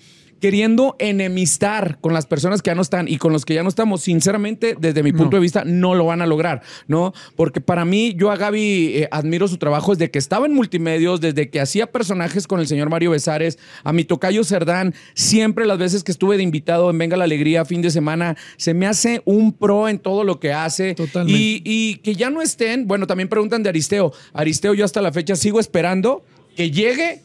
queriendo 0.43 0.97
enemistar 0.99 1.99
con 2.01 2.13
las 2.13 2.27
personas 2.27 2.63
que 2.63 2.71
ya 2.71 2.75
no 2.75 2.83
están 2.83 3.07
y 3.07 3.17
con 3.17 3.33
los 3.33 3.45
que 3.45 3.55
ya 3.55 3.63
no 3.63 3.69
estamos, 3.69 4.01
sinceramente, 4.01 4.75
desde 4.77 5.05
mi 5.05 5.13
punto 5.13 5.37
de 5.37 5.41
vista, 5.41 5.63
no 5.65 5.95
lo 5.95 6.07
van 6.07 6.21
a 6.21 6.27
lograr, 6.27 6.63
¿no? 6.89 7.15
Porque 7.37 7.61
para 7.61 7.85
mí, 7.85 8.15
yo 8.17 8.33
a 8.33 8.37
Gaby 8.37 8.93
eh, 8.97 9.09
admiro 9.13 9.47
su 9.47 9.57
trabajo 9.59 9.95
desde 9.95 10.11
que 10.11 10.19
estaba 10.19 10.47
en 10.47 10.53
multimedios, 10.53 11.21
desde 11.21 11.49
que 11.49 11.61
hacía 11.61 11.87
personajes 11.87 12.49
con 12.49 12.59
el 12.59 12.67
señor 12.67 12.91
Mario 12.91 13.13
Besares, 13.13 13.57
a 13.85 13.93
mi 13.93 14.05
tocayo 14.05 14.43
Cerdán, 14.43 14.97
siempre 15.15 15.65
las 15.65 15.79
veces 15.79 16.03
que 16.03 16.11
estuve 16.11 16.37
de 16.37 16.43
invitado 16.43 16.91
en 16.91 16.99
Venga 16.99 17.17
la 17.17 17.23
Alegría 17.23 17.65
fin 17.65 17.81
de 17.81 17.93
semana, 17.93 18.37
se 18.57 18.75
me 18.75 18.89
hace 18.89 19.23
un 19.25 19.53
pro 19.53 19.89
en 19.89 20.01
todo 20.01 20.25
lo 20.25 20.41
que 20.41 20.53
hace. 20.53 20.97
Totalmente. 20.97 21.41
Y, 21.41 21.63
y 21.65 21.99
que 21.99 22.17
ya 22.17 22.31
no 22.31 22.43
estén, 22.43 22.89
bueno, 22.89 23.07
también 23.07 23.29
preguntan 23.29 23.63
de 23.63 23.69
Aristeo. 23.69 24.13
Aristeo, 24.33 24.75
yo 24.75 24.85
hasta 24.85 25.01
la 25.03 25.13
fecha 25.13 25.37
sigo 25.37 25.61
esperando 25.61 26.25
que 26.57 26.73
llegue. 26.73 27.23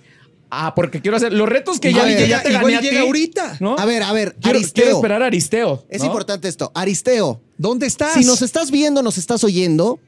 Ah, 0.49 0.73
porque 0.75 1.01
quiero 1.01 1.17
hacer 1.17 1.33
los 1.33 1.47
retos 1.49 1.79
que 1.79 1.91
ya, 1.93 2.03
ver, 2.05 2.17
que 2.17 2.27
ya 2.27 2.41
te 2.41 2.51
gané 2.51 2.75
a 2.77 2.81
llega 2.81 3.01
ti, 3.01 3.05
ahorita. 3.05 3.57
¿no? 3.59 3.75
A 3.77 3.85
ver, 3.85 4.03
a 4.03 4.13
ver, 4.13 4.35
quiero, 4.41 4.57
Aristeo. 4.59 4.83
quiero 4.83 4.97
esperar 4.97 5.23
a 5.23 5.25
Aristeo. 5.25 5.85
Es 5.89 5.99
¿no? 6.01 6.05
importante 6.07 6.47
esto. 6.47 6.71
Aristeo, 6.73 7.41
¿Dónde 7.57 7.85
estás? 7.85 8.13
si 8.13 8.23
nos 8.25 8.41
estás 8.41 8.71
viendo, 8.71 9.01
nos 9.03 9.17
estás 9.17 9.43
oyendo, 9.43 9.99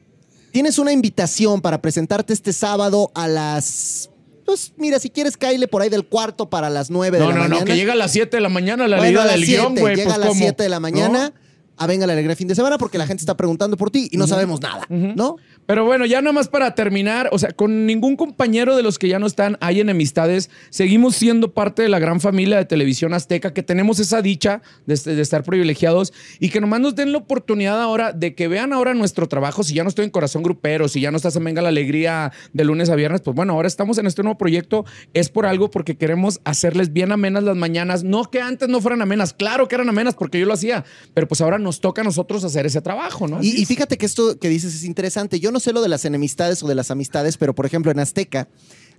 tienes 0.52 0.78
una 0.78 0.92
invitación 0.92 1.60
para 1.60 1.80
presentarte 1.82 2.32
este 2.32 2.52
sábado 2.52 3.10
a 3.14 3.28
las... 3.28 4.08
Pues 4.46 4.72
mira, 4.78 4.98
si 4.98 5.10
quieres, 5.10 5.36
caile 5.36 5.68
por 5.68 5.82
ahí 5.82 5.90
del 5.90 6.06
cuarto 6.06 6.48
para 6.50 6.70
las 6.70 6.90
nueve 6.90 7.18
de 7.18 7.24
No, 7.24 7.30
la 7.30 7.34
no, 7.36 7.40
mañana. 7.42 7.60
no, 7.60 7.66
que 7.66 7.76
llega 7.76 7.92
a 7.92 7.96
las 7.96 8.10
7 8.10 8.36
de 8.36 8.40
la 8.40 8.48
mañana 8.48 8.88
la 8.88 8.96
Bueno, 8.96 9.20
leída 9.20 9.24
las 9.26 9.34
del 9.34 9.44
guion, 9.46 9.66
7, 9.68 9.80
güey. 9.80 9.94
llega 9.94 10.06
pues, 10.06 10.16
a 10.16 10.18
las 10.18 10.28
¿cómo? 10.30 10.40
7 10.40 10.62
de 10.64 10.68
la 10.68 10.80
mañana. 10.80 11.28
¿No? 11.28 11.50
A 11.76 11.86
venga 11.86 12.06
la 12.06 12.12
alegría 12.14 12.34
fin 12.36 12.46
de 12.48 12.54
semana 12.54 12.76
porque 12.76 12.98
la 12.98 13.06
gente 13.06 13.22
está 13.22 13.36
preguntando 13.36 13.76
por 13.78 13.90
ti 13.90 14.08
y 14.12 14.16
no 14.18 14.26
sabemos 14.26 14.60
nada, 14.60 14.84
¿no? 14.90 15.36
Pero 15.70 15.84
bueno, 15.84 16.04
ya 16.04 16.20
nada 16.20 16.32
más 16.32 16.48
para 16.48 16.74
terminar, 16.74 17.28
o 17.30 17.38
sea, 17.38 17.52
con 17.52 17.86
ningún 17.86 18.16
compañero 18.16 18.76
de 18.76 18.82
los 18.82 18.98
que 18.98 19.06
ya 19.06 19.20
no 19.20 19.26
están 19.28 19.56
hay 19.60 19.78
enemistades. 19.78 20.50
Seguimos 20.70 21.14
siendo 21.14 21.54
parte 21.54 21.82
de 21.82 21.88
la 21.88 22.00
gran 22.00 22.20
familia 22.20 22.56
de 22.56 22.64
televisión 22.64 23.14
azteca, 23.14 23.54
que 23.54 23.62
tenemos 23.62 24.00
esa 24.00 24.20
dicha 24.20 24.62
de, 24.86 24.96
de 24.96 25.22
estar 25.22 25.44
privilegiados 25.44 26.12
y 26.40 26.48
que 26.48 26.60
nomás 26.60 26.80
nos 26.80 26.96
den 26.96 27.12
la 27.12 27.18
oportunidad 27.18 27.80
ahora 27.80 28.12
de 28.12 28.34
que 28.34 28.48
vean 28.48 28.72
ahora 28.72 28.94
nuestro 28.94 29.28
trabajo. 29.28 29.62
Si 29.62 29.72
ya 29.72 29.84
no 29.84 29.90
estoy 29.90 30.06
en 30.06 30.10
Corazón 30.10 30.42
Grupero, 30.42 30.88
si 30.88 31.00
ya 31.00 31.12
no 31.12 31.18
estás 31.18 31.36
en 31.36 31.44
Venga 31.44 31.62
la 31.62 31.68
Alegría 31.68 32.32
de 32.52 32.64
lunes 32.64 32.90
a 32.90 32.96
viernes, 32.96 33.20
pues 33.20 33.36
bueno, 33.36 33.52
ahora 33.52 33.68
estamos 33.68 33.96
en 33.98 34.08
este 34.08 34.24
nuevo 34.24 34.38
proyecto. 34.38 34.84
Es 35.14 35.28
por 35.28 35.46
algo 35.46 35.70
porque 35.70 35.96
queremos 35.96 36.40
hacerles 36.42 36.92
bien 36.92 37.12
amenas 37.12 37.44
las 37.44 37.56
mañanas. 37.56 38.02
No 38.02 38.28
que 38.28 38.40
antes 38.40 38.68
no 38.68 38.80
fueran 38.80 39.02
amenas, 39.02 39.34
claro 39.34 39.68
que 39.68 39.76
eran 39.76 39.88
amenas 39.88 40.16
porque 40.16 40.40
yo 40.40 40.46
lo 40.46 40.54
hacía, 40.54 40.84
pero 41.14 41.28
pues 41.28 41.40
ahora 41.40 41.60
nos 41.60 41.80
toca 41.80 42.00
a 42.00 42.04
nosotros 42.04 42.42
hacer 42.42 42.66
ese 42.66 42.80
trabajo, 42.80 43.28
¿no? 43.28 43.40
Y, 43.40 43.50
y 43.50 43.64
fíjate 43.66 43.96
que 43.98 44.06
esto 44.06 44.36
que 44.36 44.48
dices 44.48 44.74
es 44.74 44.82
interesante. 44.82 45.38
Yo 45.38 45.52
no 45.52 45.59
sé 45.60 45.72
lo 45.72 45.82
de 45.82 45.88
las 45.88 46.04
enemistades 46.04 46.62
o 46.62 46.68
de 46.68 46.74
las 46.74 46.90
amistades, 46.90 47.36
pero 47.36 47.54
por 47.54 47.66
ejemplo 47.66 47.90
en 47.92 47.98
Azteca 48.00 48.48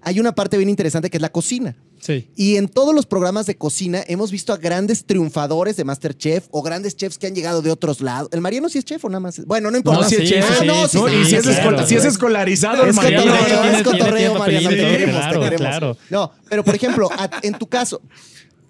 hay 0.03 0.19
una 0.19 0.33
parte 0.33 0.57
bien 0.57 0.67
interesante 0.69 1.09
que 1.11 1.17
es 1.17 1.21
la 1.21 1.31
cocina. 1.31 1.75
Sí. 1.99 2.27
Y 2.35 2.55
en 2.55 2.67
todos 2.67 2.95
los 2.95 3.05
programas 3.05 3.45
de 3.45 3.55
cocina 3.55 4.03
hemos 4.07 4.31
visto 4.31 4.51
a 4.51 4.57
grandes 4.57 5.05
triunfadores 5.05 5.77
de 5.77 5.83
Masterchef 5.83 6.47
o 6.49 6.63
grandes 6.63 6.95
chefs 6.95 7.19
que 7.19 7.27
han 7.27 7.35
llegado 7.35 7.61
de 7.61 7.69
otros 7.69 8.01
lados. 8.01 8.29
¿El 8.31 8.41
Mariano 8.41 8.67
sí 8.69 8.79
es 8.79 8.85
chef 8.85 9.05
o 9.05 9.09
nada 9.09 9.19
más? 9.19 9.45
Bueno, 9.45 9.69
no 9.69 9.77
importa. 9.77 10.01
No, 10.01 10.09
sí, 10.09 10.15
es 10.15 10.27
chef. 10.29 10.45
sí, 10.59 10.65
no, 10.65 10.87
sí, 10.87 10.97
No, 10.97 11.07
y 11.07 11.25
si 11.25 11.35
es, 11.35 11.43
claro, 11.43 11.59
escola- 11.61 11.85
si 11.85 11.93
es 11.93 12.01
claro. 12.01 12.09
escolarizado, 12.13 12.83
Es 12.83 12.89
el 12.89 12.95
Mariano. 12.95 13.23
cotorreo, 13.31 13.63
es 13.77 13.83
cotorreo, 13.83 14.33
Mariano, 14.33 14.33
te 14.33 14.39
papelito, 14.39 14.69
queremos, 14.69 15.05
te 15.05 15.11
claro, 15.21 15.39
queremos. 15.41 15.67
claro. 15.67 15.97
No, 16.09 16.31
pero 16.49 16.63
por 16.63 16.73
ejemplo, 16.73 17.09
a- 17.11 17.29
en 17.43 17.53
tu 17.59 17.67
caso, 17.67 18.01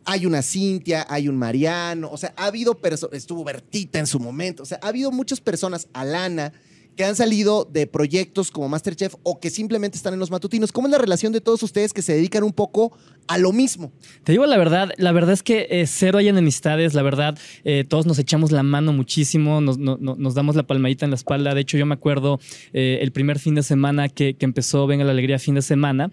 hay 0.04 0.26
una 0.26 0.42
Cintia, 0.42 1.06
hay 1.10 1.30
un 1.30 1.38
Mariano, 1.38 2.10
o 2.12 2.18
sea, 2.18 2.34
ha 2.36 2.48
habido 2.48 2.76
personas, 2.76 3.16
estuvo 3.16 3.46
Bertita 3.46 4.00
en 4.00 4.08
su 4.08 4.20
momento, 4.20 4.64
o 4.64 4.66
sea, 4.66 4.80
ha 4.82 4.88
habido 4.90 5.12
muchas 5.12 5.40
personas, 5.40 5.88
Alana, 5.94 6.52
que 6.96 7.06
han 7.06 7.16
salido 7.16 7.66
de 7.66 7.88
proyectos 7.88 8.52
como 8.52 8.70
Masterchef 8.70 9.16
o 9.24 9.40
que 9.40 9.50
simplemente 9.50 9.98
están 9.98 10.14
en 10.14 10.20
los 10.20 10.32
matutinos. 10.32 10.72
¿Cómo 10.72 10.88
es 10.88 10.92
la 10.92 10.98
relación 10.98 11.32
de 11.34 11.42
todos 11.42 11.64
ustedes 11.64 11.94
que 11.94 12.02
se 12.02 12.14
dedican 12.14 12.44
un 12.44 12.54
poco 12.54 12.92
a 13.28 13.38
lo 13.38 13.52
mismo? 13.54 13.92
Te 14.24 14.34
digo 14.34 14.46
la 14.46 14.58
verdad, 14.58 14.92
la 14.98 15.12
verdad 15.12 15.32
es 15.34 15.42
que 15.44 15.68
eh, 15.70 15.88
cero 15.88 16.18
hay 16.20 16.28
enemistades, 16.28 16.94
la 16.94 17.02
verdad, 17.02 17.38
eh, 17.64 17.86
todos 17.88 18.06
nos 18.06 18.20
echamos 18.20 18.52
la 18.52 18.64
mano 18.64 18.92
muchísimo, 18.94 19.62
nos, 19.62 19.78
no- 19.78 19.98
no- 20.00 20.16
nos 20.18 20.34
damos 20.36 20.56
la 20.56 20.64
palmadita 20.64 21.06
en 21.06 21.12
la 21.12 21.16
espalda. 21.16 21.54
De 21.54 21.62
hecho, 21.62 21.78
yo 21.78 21.86
me 21.86 21.94
acuerdo 21.94 22.40
eh, 22.74 23.00
el 23.02 23.12
primer 23.12 23.40
fin 23.40 23.56
de 23.56 23.64
semana 23.64 24.10
que, 24.10 24.34
que 24.36 24.46
empezó 24.46 24.86
Venga 24.88 25.04
la 25.06 25.12
Alegría 25.12 25.40
fin 25.40 25.56
de 25.56 25.62
semana, 25.62 26.12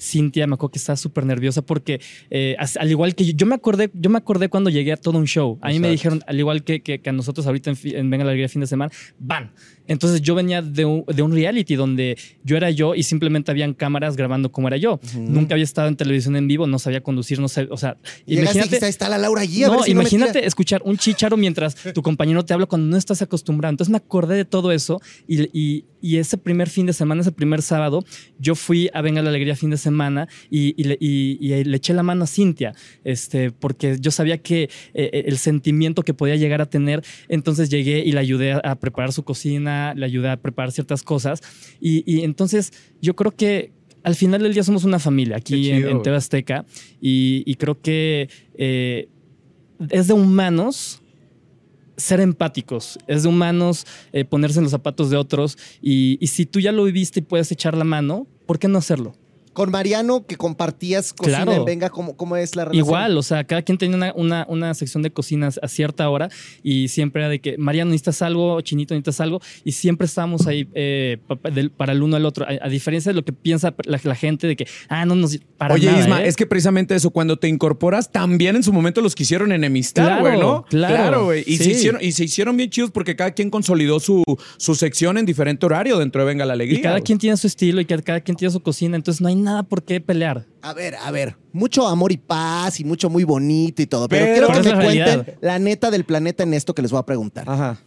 Cintia 0.00 0.46
me 0.46 0.54
acuerdo 0.54 0.72
que 0.72 0.78
estaba 0.78 0.96
súper 0.96 1.24
nerviosa 1.24 1.62
porque 1.62 2.00
al 2.78 2.90
igual 2.90 3.14
que 3.14 3.24
yo, 3.24 3.32
yo 3.36 3.46
me 3.46 3.54
acordé, 3.54 3.90
yo 3.94 4.10
me 4.10 4.18
acordé 4.18 4.48
cuando 4.48 4.70
llegué 4.70 4.92
a 4.92 4.96
todo 4.96 5.18
un 5.18 5.26
show. 5.26 5.58
A 5.62 5.68
mí 5.68 5.78
me 5.78 5.88
dijeron, 5.90 6.22
al 6.26 6.38
igual 6.38 6.64
que, 6.64 6.80
que- 6.82 7.00
que 7.00 7.10
a 7.10 7.12
nosotros 7.12 7.46
ahorita 7.46 7.72
en 7.84 8.10
Venga 8.10 8.24
la 8.24 8.30
Alegría 8.30 8.48
fin 8.48 8.60
de 8.60 8.66
semana, 8.66 8.90
van. 9.18 9.52
Entonces 9.88 10.22
yo 10.22 10.34
venía 10.36 10.62
de 10.62 10.84
un, 10.84 11.04
de 11.06 11.22
un 11.22 11.32
reality 11.32 11.74
donde 11.74 12.16
yo 12.44 12.56
era 12.56 12.70
yo 12.70 12.94
y 12.94 13.02
simplemente 13.02 13.50
habían 13.50 13.74
cámaras 13.74 14.16
grabando 14.16 14.52
como 14.52 14.68
era 14.68 14.76
yo. 14.76 15.00
Nunca 15.16 15.54
había 15.54 15.64
estado 15.64 15.88
en 15.88 15.96
televisión 15.96 16.36
en 16.36 16.46
vivo, 16.46 16.66
no 16.66 16.78
sabía 16.78 17.00
conducir, 17.02 17.40
no 17.40 17.48
sabía, 17.48 17.70
o 17.72 17.76
sea, 17.76 17.96
Llegaste 18.26 18.30
y 18.30 18.38
imagínate, 18.60 18.84
ahí 18.84 18.90
está 18.90 19.08
la 19.08 19.18
Laura 19.18 19.42
allí, 19.42 19.64
a 19.64 19.68
no, 19.68 19.72
ver 19.76 19.82
si 19.84 19.94
no 19.94 20.00
imagínate 20.02 20.32
tira". 20.34 20.46
escuchar 20.46 20.82
un 20.84 20.96
chicharo 20.96 21.36
mientras 21.36 21.74
tu 21.94 22.02
compañero 22.02 22.44
te 22.44 22.54
habla 22.54 22.66
cuando 22.66 22.86
no 22.88 22.96
estás 22.96 23.22
acostumbrado. 23.22 23.70
Entonces 23.72 23.90
me 23.90 23.96
acordé 23.98 24.36
de 24.36 24.44
todo 24.44 24.70
eso 24.72 25.00
y, 25.26 25.42
y- 25.58 25.84
y 26.00 26.18
ese 26.18 26.38
primer 26.38 26.68
fin 26.68 26.86
de 26.86 26.92
semana, 26.92 27.22
ese 27.22 27.32
primer 27.32 27.60
sábado, 27.60 28.04
yo 28.38 28.54
fui 28.54 28.88
a 28.94 29.00
Venga 29.02 29.20
la 29.20 29.30
Alegría 29.30 29.56
fin 29.56 29.70
de 29.70 29.76
semana 29.76 30.28
y, 30.48 30.72
y 30.80 30.84
le, 30.84 30.96
y- 31.00 31.38
y 31.40 31.64
le 31.64 31.76
eché 31.76 31.92
la 31.92 32.04
mano 32.04 32.22
a 32.22 32.26
Cintia, 32.28 32.72
este, 33.02 33.50
porque 33.50 33.96
yo 34.00 34.12
sabía 34.12 34.38
que 34.38 34.70
eh, 34.94 35.24
el 35.26 35.38
sentimiento 35.38 36.04
que 36.04 36.14
podía 36.14 36.36
llegar 36.36 36.60
a 36.60 36.66
tener, 36.66 37.02
entonces 37.28 37.68
llegué 37.68 37.98
y 38.04 38.12
le 38.12 38.20
ayudé 38.20 38.52
a, 38.52 38.58
a 38.58 38.74
preparar 38.76 39.12
su 39.12 39.24
cocina, 39.24 39.77
le 39.94 40.04
ayudé 40.06 40.30
a 40.30 40.36
preparar 40.36 40.72
ciertas 40.72 41.02
cosas 41.02 41.40
y, 41.80 42.02
y 42.06 42.22
entonces 42.24 42.72
yo 43.00 43.14
creo 43.14 43.34
que 43.34 43.72
al 44.02 44.14
final 44.14 44.42
del 44.42 44.54
día 44.54 44.62
somos 44.62 44.84
una 44.84 44.98
familia 44.98 45.36
aquí 45.36 45.70
en, 45.70 45.76
en 45.76 45.90
güey. 45.90 46.02
TV 46.02 46.16
Azteca 46.16 46.64
y, 47.00 47.42
y 47.46 47.54
creo 47.56 47.80
que 47.80 48.28
eh, 48.54 49.08
es 49.90 50.06
de 50.08 50.14
humanos 50.14 51.02
ser 51.96 52.20
empáticos, 52.20 52.98
es 53.08 53.24
de 53.24 53.28
humanos 53.28 53.84
eh, 54.12 54.24
ponerse 54.24 54.60
en 54.60 54.64
los 54.64 54.70
zapatos 54.70 55.10
de 55.10 55.16
otros 55.16 55.58
y, 55.82 56.16
y 56.20 56.28
si 56.28 56.46
tú 56.46 56.60
ya 56.60 56.72
lo 56.72 56.84
viviste 56.84 57.20
y 57.20 57.22
puedes 57.22 57.50
echar 57.50 57.76
la 57.76 57.84
mano, 57.84 58.26
¿por 58.46 58.58
qué 58.58 58.68
no 58.68 58.78
hacerlo? 58.78 59.14
Con 59.52 59.70
Mariano, 59.70 60.26
que 60.26 60.36
compartías 60.36 61.12
cocina 61.12 61.44
Claro. 61.44 61.52
en 61.60 61.64
Venga, 61.64 61.90
¿cómo, 61.90 62.16
cómo 62.16 62.36
es 62.36 62.54
la 62.56 62.64
relación? 62.66 62.86
Igual, 62.86 63.16
o 63.16 63.22
sea, 63.22 63.44
cada 63.44 63.62
quien 63.62 63.78
tenía 63.78 63.96
una, 63.96 64.12
una- 64.14 64.46
una 64.48 64.74
sección 64.74 65.02
de 65.02 65.10
cocinas 65.10 65.58
a 65.62 65.68
cierta 65.68 66.08
hora 66.10 66.28
y 66.62 66.88
siempre 66.88 67.22
era 67.22 67.28
de 67.28 67.40
que, 67.40 67.56
Mariano, 67.58 67.90
necesitas 67.90 68.22
algo, 68.22 68.60
Chinito, 68.60 68.94
necesitas 68.94 69.20
algo, 69.20 69.40
y 69.64 69.72
siempre 69.72 70.06
estábamos 70.06 70.46
ahí 70.46 70.68
eh, 70.74 71.18
para 71.76 71.92
el 71.92 72.02
uno 72.02 72.16
al 72.16 72.24
otro, 72.26 72.44
a, 72.46 72.64
a 72.64 72.68
diferencia 72.68 73.10
de 73.10 73.14
lo 73.16 73.24
que 73.24 73.32
piensa 73.32 73.74
la, 73.84 74.00
la 74.02 74.14
gente 74.14 74.46
de 74.46 74.56
que, 74.56 74.66
ah, 74.88 75.04
no 75.06 75.14
nos... 75.14 75.38
Para 75.56 75.74
Oye, 75.74 75.86
nada, 75.86 76.00
Isma, 76.00 76.22
¿eh? 76.22 76.28
es 76.28 76.36
que 76.36 76.46
precisamente 76.46 76.94
eso, 76.94 77.10
cuando 77.10 77.36
te 77.36 77.48
incorporas, 77.48 78.12
también 78.12 78.54
en 78.56 78.62
su 78.62 78.72
momento 78.72 79.00
los 79.00 79.14
quisieron 79.14 79.50
enemistar, 79.52 80.06
Claro, 80.06 80.20
güey, 80.22 80.38
¿no? 80.38 80.64
claro. 80.68 81.24
güey. 81.24 81.42
Y, 81.46 81.56
se 81.56 81.64
Sí. 81.64 81.70
hicieron, 81.72 82.00
y 82.02 82.12
se 82.12 82.24
hicieron 82.24 82.56
bien 82.56 82.70
chidos 82.70 82.90
porque 82.92 83.16
cada 83.16 83.32
quien 83.32 83.50
consolidó 83.50 83.98
su, 84.00 84.22
su 84.56 84.74
sección 84.74 85.18
en 85.18 85.26
diferente 85.26 85.66
horario 85.66 85.98
dentro 85.98 86.20
de 86.22 86.26
Venga 86.28 86.44
la 86.44 86.52
Alegría. 86.52 86.78
Y 86.78 86.82
cada 86.82 87.00
quien 87.00 87.18
tiene 87.18 87.36
su 87.36 87.46
estilo 87.48 87.80
y 87.80 87.84
cada, 87.86 88.02
cada 88.02 88.20
quien 88.20 88.36
tiene 88.36 88.52
su 88.52 88.60
cocina, 88.60 88.96
entonces 88.96 89.20
no 89.20 89.28
hay 89.28 89.34
nada 89.38 89.62
por 89.62 89.82
qué 89.82 90.00
pelear. 90.00 90.46
A 90.62 90.72
ver, 90.74 90.94
a 90.96 91.10
ver, 91.10 91.36
mucho 91.52 91.86
amor 91.86 92.12
y 92.12 92.16
paz 92.18 92.80
y 92.80 92.84
mucho 92.84 93.08
muy 93.10 93.24
bonito 93.24 93.80
y 93.82 93.86
todo, 93.86 94.08
pero, 94.08 94.24
Pero- 94.26 94.32
quiero 94.34 94.46
Pero 94.48 94.62
que 94.62 94.68
es 94.68 94.74
me 94.74 94.78
la 94.78 94.84
cuenten 94.84 95.04
realidad. 95.24 95.38
la 95.40 95.58
neta 95.58 95.90
del 95.90 96.04
planeta 96.04 96.42
en 96.42 96.54
esto 96.54 96.74
que 96.74 96.82
les 96.82 96.90
voy 96.90 97.00
a 97.00 97.04
preguntar. 97.06 97.48
Ajá. 97.48 97.78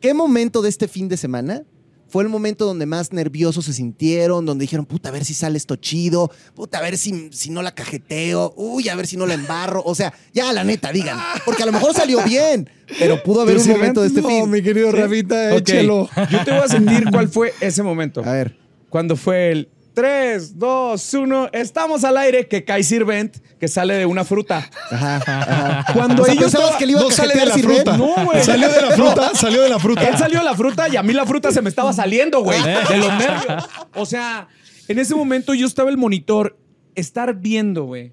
¿Qué 0.00 0.14
momento 0.14 0.62
de 0.62 0.68
este 0.68 0.86
fin 0.88 1.08
de 1.08 1.16
semana 1.16 1.62
fue 2.10 2.22
el 2.22 2.30
momento 2.30 2.64
donde 2.64 2.86
más 2.86 3.12
nerviosos 3.12 3.66
se 3.66 3.72
sintieron, 3.74 4.46
donde 4.46 4.62
dijeron, 4.62 4.86
puta, 4.86 5.10
a 5.10 5.12
ver 5.12 5.24
si 5.26 5.34
sale 5.34 5.58
esto 5.58 5.76
chido, 5.76 6.30
puta, 6.54 6.78
a 6.78 6.80
ver 6.80 6.96
si, 6.96 7.28
si 7.32 7.50
no 7.50 7.60
la 7.62 7.74
cajeteo, 7.74 8.54
uy, 8.56 8.88
a 8.88 8.94
ver 8.96 9.06
si 9.06 9.16
no 9.18 9.26
la 9.26 9.34
embarro. 9.34 9.82
O 9.84 9.94
sea, 9.94 10.14
ya 10.32 10.50
la 10.54 10.64
neta, 10.64 10.90
digan. 10.90 11.18
Porque 11.44 11.64
a 11.64 11.66
lo 11.66 11.72
mejor 11.72 11.92
salió 11.92 12.22
bien, 12.24 12.70
pero 12.98 13.22
pudo 13.22 13.42
haber 13.42 13.56
¿Tú 13.56 13.60
un 13.60 13.66
sí, 13.66 13.72
momento 13.72 14.00
de 14.00 14.06
este 14.08 14.22
no, 14.22 14.28
fin. 14.28 14.48
mi 14.50 14.62
querido 14.62 14.90
Rafita, 14.90 15.50
Ok, 15.52 15.58
échelo. 15.60 16.08
Yo 16.30 16.44
te 16.44 16.50
voy 16.52 16.60
a 16.62 16.68
sentir 16.68 17.04
cuál 17.10 17.28
fue 17.28 17.52
ese 17.60 17.82
momento. 17.82 18.22
A 18.24 18.32
ver. 18.32 18.56
Cuando 18.88 19.14
fue 19.16 19.50
el 19.52 19.68
3, 19.98 20.56
2, 20.56 21.14
1, 21.14 21.48
estamos 21.54 22.04
al 22.04 22.16
aire, 22.18 22.46
que 22.46 22.62
cae 22.64 22.84
Sirvent, 22.84 23.36
que 23.58 23.66
sale 23.66 23.94
de 23.94 24.06
una 24.06 24.24
fruta. 24.24 24.70
Ajá, 24.92 25.16
ajá. 25.16 25.92
Cuando 25.92 26.22
O 26.22 26.24
sea, 26.24 26.34
ellos 26.34 26.52
¿pensabas 26.52 26.76
que 26.76 26.86
le 26.86 26.92
iba 26.92 27.00
a 27.00 27.10
sale 27.10 27.34
de 27.34 27.46
la 27.46 27.54
Sirvent? 27.54 27.82
fruta. 27.82 27.96
No, 27.96 28.24
güey. 28.24 28.44
Salió 28.44 28.68
de 28.68 28.80
la 28.80 28.90
fruta, 28.92 29.30
salió 29.34 29.60
de 29.62 29.68
la 29.68 29.80
fruta. 29.80 30.08
Él 30.08 30.16
salió 30.16 30.38
de 30.38 30.44
la 30.44 30.54
fruta 30.54 30.88
y 30.88 30.94
a 30.94 31.02
mí 31.02 31.12
la 31.12 31.26
fruta 31.26 31.50
se 31.50 31.62
me 31.62 31.68
estaba 31.68 31.92
saliendo, 31.92 32.42
güey, 32.44 32.62
de 32.62 32.96
los 32.96 33.12
nervios. 33.14 33.68
O 33.96 34.06
sea, 34.06 34.46
en 34.86 35.00
ese 35.00 35.16
momento 35.16 35.52
yo 35.52 35.66
estaba 35.66 35.90
el 35.90 35.96
monitor, 35.96 36.56
estar 36.94 37.34
viendo, 37.34 37.82
güey, 37.82 38.12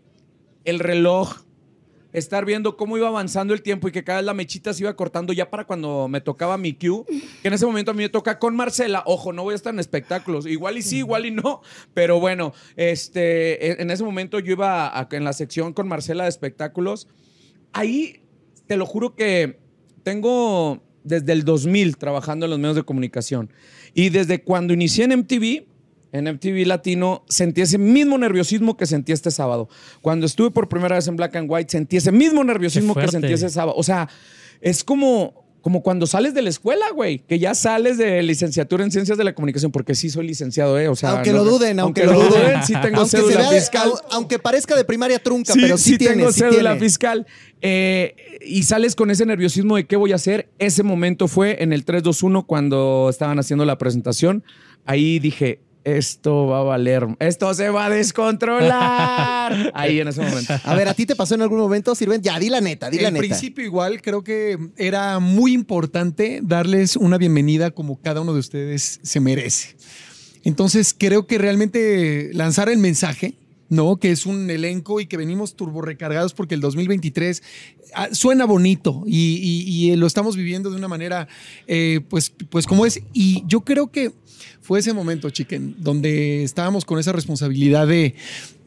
el 0.64 0.80
reloj, 0.80 1.36
estar 2.18 2.46
viendo 2.46 2.78
cómo 2.78 2.98
iba 2.98 3.08
avanzando 3.08 3.54
el 3.54 3.62
tiempo 3.62 3.88
y 3.88 3.92
que 3.92 4.04
cada 4.04 4.20
vez 4.20 4.26
la 4.26 4.34
mechita 4.34 4.74
se 4.74 4.84
iba 4.84 4.96
cortando 4.96 5.34
ya 5.34 5.50
para 5.50 5.66
cuando 5.66 6.08
me 6.08 6.22
tocaba 6.22 6.58
mi 6.58 6.74
cue, 6.74 7.04
que 7.42 7.48
en 7.48 7.54
ese 7.54 7.66
momento 7.66 7.92
a 7.92 7.94
mí 7.94 8.04
me 8.04 8.10
toca 8.10 8.40
con 8.40 8.56
Marcela. 8.56 9.04
Ojo, 9.06 9.34
no 9.34 9.44
voy 9.44 9.54
a 9.54 9.56
estar 9.56 9.74
en 9.74 9.80
espectáculos. 9.80 10.46
Igual 10.46 10.78
y 10.78 10.82
sí, 10.82 10.98
igual 11.00 11.26
y 11.26 11.32
no. 11.32 11.62
Pero 11.94 12.20
bueno, 12.20 12.54
este, 12.76 13.82
en- 13.82 13.92
ese 13.92 14.04
momento 14.04 14.40
yo 14.40 14.54
iba 14.54 14.88
a- 14.98 15.08
en 15.12 15.24
la 15.24 15.34
sección 15.34 15.74
con 15.74 15.88
Marcela 15.88 16.24
de 16.24 16.30
espectáculos. 16.30 17.08
Ahí, 17.74 18.22
te 18.68 18.78
lo 18.78 18.86
juro 18.86 19.16
que 19.16 19.60
tengo 20.04 20.82
desde 21.04 21.34
el 21.34 21.44
2000 21.44 21.98
trabajando 21.98 22.46
en 22.46 22.50
los 22.52 22.60
medios 22.60 22.76
de 22.76 22.84
comunicación. 22.84 23.52
Y 23.94 24.10
desde 24.10 24.42
cuando 24.44 24.74
inicié 24.74 25.06
en 25.06 25.12
MTV, 25.12 25.66
en 26.18 26.26
MTV 26.34 26.66
Latino, 26.68 27.24
sentí 27.28 27.62
ese 27.62 27.78
mismo 27.78 28.18
nerviosismo 28.18 28.78
que 28.78 28.86
sentí 28.86 29.12
este 29.12 29.32
sábado. 29.32 29.70
Cuando 30.02 30.26
estuve 30.26 30.52
por 30.52 30.70
primera 30.70 30.96
vez 30.96 31.08
en 31.08 31.16
Black 31.16 31.36
and 31.36 31.48
White, 31.52 31.72
sentí 31.72 31.98
ese 31.98 32.12
mismo 32.12 32.44
nerviosismo 32.44 32.96
que 32.96 33.08
sentí 33.08 33.34
ese 33.34 33.50
sábado. 33.50 33.76
O 33.78 33.84
sea, 33.84 34.08
es 34.62 34.84
como, 34.84 35.46
como 35.62 35.82
cuando 35.82 36.06
sales 36.08 36.34
de 36.34 36.42
la 36.44 36.50
escuela, 36.50 36.86
güey, 36.94 37.20
que 37.20 37.40
ya 37.40 37.56
sales 37.56 37.98
de 37.98 38.22
licenciatura 38.24 38.84
en 38.84 38.92
ciencias 38.92 39.18
de 39.18 39.24
la 39.24 39.34
comunicación, 39.34 39.72
porque 39.72 39.96
sí 39.96 40.10
soy 40.10 40.28
licenciado, 40.28 40.78
¿eh? 40.80 40.88
O 40.90 40.96
sea, 40.96 41.12
Aunque 41.12 41.34
lo 41.34 41.44
duden, 41.44 41.80
aunque 41.80 42.06
lo 42.06 42.14
duden. 42.14 42.64
sí 42.66 42.74
tengo 42.82 43.02
Aunque, 43.02 43.18
cédula 43.18 43.50
vea 43.50 43.60
fiscal. 43.60 43.92
aunque 44.12 44.38
parezca 44.40 44.76
de 44.76 44.86
primaria 44.86 45.18
trunca, 45.20 45.54
Sí, 45.54 45.60
pero 45.62 45.78
sí, 45.78 45.92
sí 45.94 45.98
tiene, 45.98 46.16
tengo 46.18 46.32
sí 46.32 46.40
cédula 46.42 46.72
tiene. 46.74 46.80
fiscal. 46.80 47.26
Eh, 47.62 48.16
y 48.46 48.62
sales 48.64 48.96
con 48.96 49.10
ese 49.10 49.26
nerviosismo 49.26 49.76
de 49.76 49.88
qué 49.88 49.96
voy 49.96 50.12
a 50.12 50.16
hacer. 50.16 50.50
Ese 50.60 50.84
momento 50.84 51.28
fue 51.28 51.64
en 51.64 51.74
el 51.74 51.84
321 51.84 52.46
cuando 52.46 53.08
estaban 53.10 53.40
haciendo 53.40 53.66
la 53.66 53.78
presentación. 53.80 54.44
Ahí 54.86 55.18
dije, 55.18 55.62
esto 55.86 56.48
va 56.48 56.60
a 56.60 56.64
valer, 56.64 57.08
esto 57.20 57.54
se 57.54 57.70
va 57.70 57.86
a 57.86 57.90
descontrolar. 57.90 59.72
Ahí 59.74 60.00
en 60.00 60.08
ese 60.08 60.22
momento. 60.22 60.54
A 60.64 60.76
ver, 60.76 60.88
¿a 60.88 60.94
ti 60.94 61.06
te 61.06 61.16
pasó 61.16 61.36
en 61.36 61.42
algún 61.42 61.60
momento, 61.60 61.96
Sirven? 61.96 62.22
Ya, 62.22 62.40
di 62.40 62.50
la 62.50 62.60
neta, 62.62 62.90
di 62.90 63.00
la 63.00 63.08
En 63.10 63.14
neta. 63.14 63.22
principio 63.28 63.64
igual, 63.64 64.02
creo 64.02 64.24
que 64.24 64.58
era 64.78 65.20
muy 65.20 65.54
importante 65.54 66.40
darles 66.44 66.96
una 66.96 67.18
bienvenida 67.18 67.72
como 67.72 68.02
cada 68.02 68.22
uno 68.22 68.34
de 68.34 68.40
ustedes 68.40 69.00
se 69.04 69.20
merece. 69.20 69.76
Entonces 70.44 70.96
creo 70.98 71.26
que 71.28 71.38
realmente 71.38 72.30
lanzar 72.34 72.70
el 72.70 72.78
mensaje, 72.78 73.36
¿no? 73.70 73.98
Que 73.98 74.12
es 74.12 74.26
un 74.28 74.50
elenco 74.50 75.00
y 75.00 75.08
que 75.08 75.18
venimos 75.18 75.56
turborrecargados 75.56 76.34
porque 76.34 76.54
el 76.54 76.62
2023 76.62 77.42
ah, 77.96 78.10
suena 78.12 78.46
bonito 78.46 79.04
y, 79.08 79.40
y- 79.42 79.92
y 79.92 79.96
lo 79.96 80.06
estamos 80.06 80.36
viviendo 80.36 80.70
de 80.70 80.76
una 80.78 80.88
manera, 80.88 81.28
eh, 81.66 82.02
pues, 82.10 82.32
pues 82.50 82.68
como 82.68 82.86
es. 82.86 83.02
Y 83.12 83.44
yo 83.48 83.62
creo 83.62 83.92
que 83.92 84.12
fue 84.62 84.80
ese 84.80 84.94
momento, 84.94 85.30
chiquen, 85.30 85.76
donde 85.80 86.44
estábamos 86.44 86.86
con 86.86 87.00
esa 87.00 87.12
responsabilidad 87.12 87.88
de, 87.88 88.16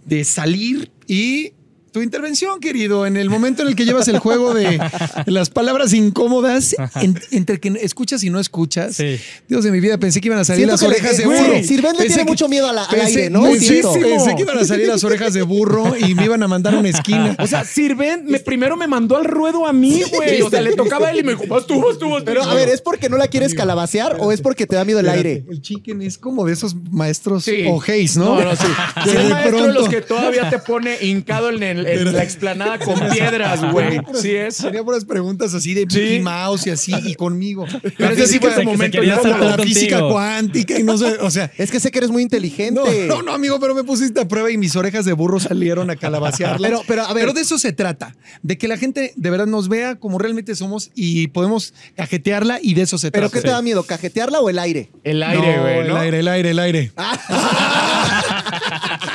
de 0.04 0.24
salir 0.24 0.90
y 1.06 1.52
tu 1.98 2.02
intervención, 2.02 2.60
querido, 2.60 3.06
en 3.06 3.16
el 3.16 3.28
momento 3.28 3.62
en 3.62 3.68
el 3.68 3.74
que 3.74 3.84
llevas 3.84 4.06
el 4.06 4.18
juego 4.20 4.54
de 4.54 4.80
las 5.26 5.50
palabras 5.50 5.92
incómodas, 5.92 6.76
en- 7.02 7.20
entre 7.32 7.58
que 7.58 7.76
escuchas 7.82 8.22
y 8.22 8.30
no 8.30 8.38
escuchas. 8.38 8.94
Sí. 8.94 9.18
Dios 9.48 9.64
de 9.64 9.72
mi 9.72 9.80
vida, 9.80 9.98
pensé 9.98 10.20
que 10.20 10.28
iban 10.28 10.38
a 10.38 10.44
salir 10.44 10.66
Siento 10.66 10.74
las 10.74 10.82
le- 10.82 10.88
orejas 10.88 11.16
de 11.16 11.24
güey, 11.24 11.40
burro. 11.42 11.62
Sirven 11.64 11.92
le 11.92 11.98
Pensé 11.98 12.06
tiene 12.08 12.22
que- 12.24 12.30
mucho 12.30 12.48
miedo 12.48 12.68
a 12.68 12.72
la- 12.72 12.84
al 12.84 13.00
aire, 13.00 13.30
¿no? 13.30 13.40
Muchísimo. 13.40 13.92
Pensé 13.94 14.36
que 14.36 14.42
iban 14.42 14.58
a 14.58 14.64
salir 14.64 14.86
las 14.86 15.02
orejas 15.02 15.34
de 15.34 15.42
burro 15.42 15.94
y 15.98 16.14
me 16.14 16.24
iban 16.26 16.40
a 16.42 16.46
mandar 16.48 16.74
a 16.74 16.78
una 16.78 16.88
esquina. 16.88 17.36
O 17.40 17.46
sea, 17.48 17.64
Sirven 17.64 18.24
me, 18.26 18.38
primero 18.38 18.76
me 18.76 18.86
mandó 18.86 19.16
al 19.16 19.24
ruedo 19.24 19.66
a 19.66 19.72
mí, 19.72 20.02
güey. 20.14 20.40
O 20.42 20.50
sea, 20.50 20.60
le 20.60 20.74
tocaba 20.74 21.08
a 21.08 21.10
él 21.10 21.18
y 21.18 21.22
me 21.24 21.32
dijo, 21.32 21.46
vas 21.48 21.66
tú, 21.66 21.80
vas 21.82 21.98
tú, 21.98 22.10
vas 22.10 22.20
tú. 22.20 22.26
Pero 22.26 22.44
a 22.44 22.54
ver, 22.54 22.68
¿es 22.68 22.80
porque 22.80 23.08
no 23.08 23.16
la 23.16 23.26
quieres 23.26 23.54
calabacear 23.54 24.18
o 24.20 24.30
es 24.30 24.40
porque 24.40 24.66
te 24.68 24.76
da 24.76 24.84
miedo 24.84 25.00
el 25.00 25.08
aire? 25.08 25.44
El 25.50 25.60
chicken 25.62 26.00
es 26.02 26.16
como 26.16 26.44
de 26.46 26.52
esos 26.52 26.76
maestros 26.92 27.44
Sí. 27.44 27.64
o 27.68 27.82
¿no? 28.16 28.36
No, 28.36 28.44
no, 28.44 28.56
sí. 28.56 28.66
Sí, 29.04 29.10
el 29.10 29.16
de 29.16 29.28
maestro 29.30 29.62
de 29.66 29.72
los 29.72 29.88
que 29.88 30.00
todavía 30.02 30.48
te 30.50 30.58
pone 30.58 30.96
hincado 31.00 31.48
en, 31.50 31.62
el- 31.62 31.86
en 31.94 32.12
la 32.12 32.22
explanada 32.22 32.78
con 32.78 32.98
piedras, 33.10 33.72
güey. 33.72 34.00
Sí 34.20 34.34
es. 34.34 34.56
Tenía 34.58 34.82
puras 34.84 35.04
preguntas 35.04 35.54
así 35.54 35.74
de 35.74 35.86
Sí. 35.88 35.98
Mickey 36.00 36.20
Mouse 36.20 36.66
y 36.66 36.70
así, 36.70 36.92
y 37.04 37.14
conmigo. 37.14 37.66
Pero 37.96 38.10
ese 38.12 38.26
sí 38.26 38.38
fue 38.38 38.50
se- 38.50 38.54
ese 38.56 38.60
se 38.60 38.64
momento 38.66 39.02
ya 39.02 39.18
como- 39.18 39.34
la 39.44 39.58
física 39.58 40.00
cuántica 40.08 40.78
y 40.78 40.82
no 40.82 40.96
sé, 40.98 41.16
o 41.20 41.30
sea, 41.30 41.50
Es 41.56 41.70
que 41.70 41.80
sé 41.80 41.90
que 41.90 41.98
eres 41.98 42.10
muy 42.10 42.22
inteligente. 42.22 42.80
No, 43.08 43.16
no, 43.16 43.22
no, 43.22 43.32
amigo, 43.32 43.58
pero 43.60 43.74
me 43.74 43.84
pusiste 43.84 44.20
a 44.20 44.28
prueba 44.28 44.50
y 44.50 44.56
mis 44.58 44.76
orejas 44.76 45.04
de 45.04 45.12
burro 45.12 45.40
salieron 45.40 45.90
a 45.90 45.96
calabacearla. 45.96 46.66
Pero- 46.68 46.82
pero, 46.86 47.02
a 47.02 47.12
ver. 47.12 47.22
Pero 47.24 47.32
de 47.34 47.40
eso 47.42 47.58
se 47.58 47.72
trata, 47.72 48.16
de 48.42 48.58
que 48.58 48.68
la 48.68 48.76
gente 48.76 49.12
de 49.16 49.30
verdad 49.30 49.46
nos 49.46 49.68
vea 49.68 49.96
como 49.96 50.18
realmente 50.18 50.54
somos 50.54 50.90
y 50.94 51.28
podemos 51.28 51.74
cajetearla 51.96 52.58
y 52.62 52.74
de 52.74 52.82
eso 52.82 52.98
se 52.98 53.10
¿Pero 53.10 53.28
trata. 53.28 53.42
qué 53.42 53.48
te 53.48 53.52
da 53.52 53.62
miedo? 53.62 53.82
¿Cajetearla 53.82 54.40
o 54.40 54.48
el 54.50 54.58
aire? 54.58 54.90
El 55.04 55.22
aire, 55.22 55.58
güey, 55.60 55.78
el 55.80 55.88
¿no? 55.88 55.96
aire, 55.96 56.18
el 56.20 56.28
aire, 56.28 56.50
el 56.50 56.58
aire. 56.58 56.92
A 56.96 57.97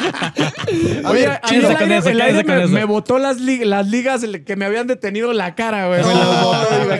Oye, 1.06 1.28
a 1.28 1.39
con 1.78 1.92
eso, 1.92 2.10
el 2.10 2.22
aire 2.22 2.44
me, 2.68 2.86
botó 2.86 3.18
las, 3.20 3.38
lig- 3.39 3.63
las 3.66 3.88
ligas 3.88 4.22
que 4.46 4.56
me 4.56 4.66
habían 4.66 4.88
detenido 4.88 5.34
la 5.34 5.56
cara, 5.56 5.88
güey. 5.88 6.02
No, 6.02 6.54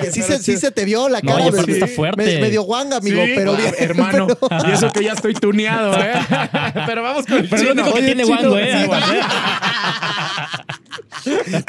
sí, 0.12 0.22
se, 0.22 0.40
sí 0.40 0.58
se 0.58 0.72
te 0.72 0.86
vio 0.86 1.10
la 1.10 1.20
No, 1.22 1.34
cara. 1.38 1.52
me- 1.52 1.74
está 1.74 1.88
fuerte. 1.88 2.24
me- 2.24 2.40
medio 2.42 2.64
guanga, 2.64 2.98
amigo, 2.98 3.24
Sí, 3.24 3.32
pero 3.36 3.56
bien. 3.56 3.74
hermano. 3.78 4.28
Y 4.68 4.72
eso 4.72 4.92
que 4.92 5.04
ya 5.04 5.14
estoy 5.14 5.34
tuneado, 5.34 5.94
¿eh? 6.00 6.14
Pero 6.86 7.04
vamos 7.04 7.26
con 7.26 7.38
el 7.38 7.50
Pero 7.50 7.62
es 7.62 7.68
lo 7.68 7.74
único 7.74 7.88
que 7.94 7.98
Oye, 8.00 8.06
tiene 8.08 8.24
chino, 8.24 8.38
guango, 8.38 8.58
¿eh? 8.60 8.88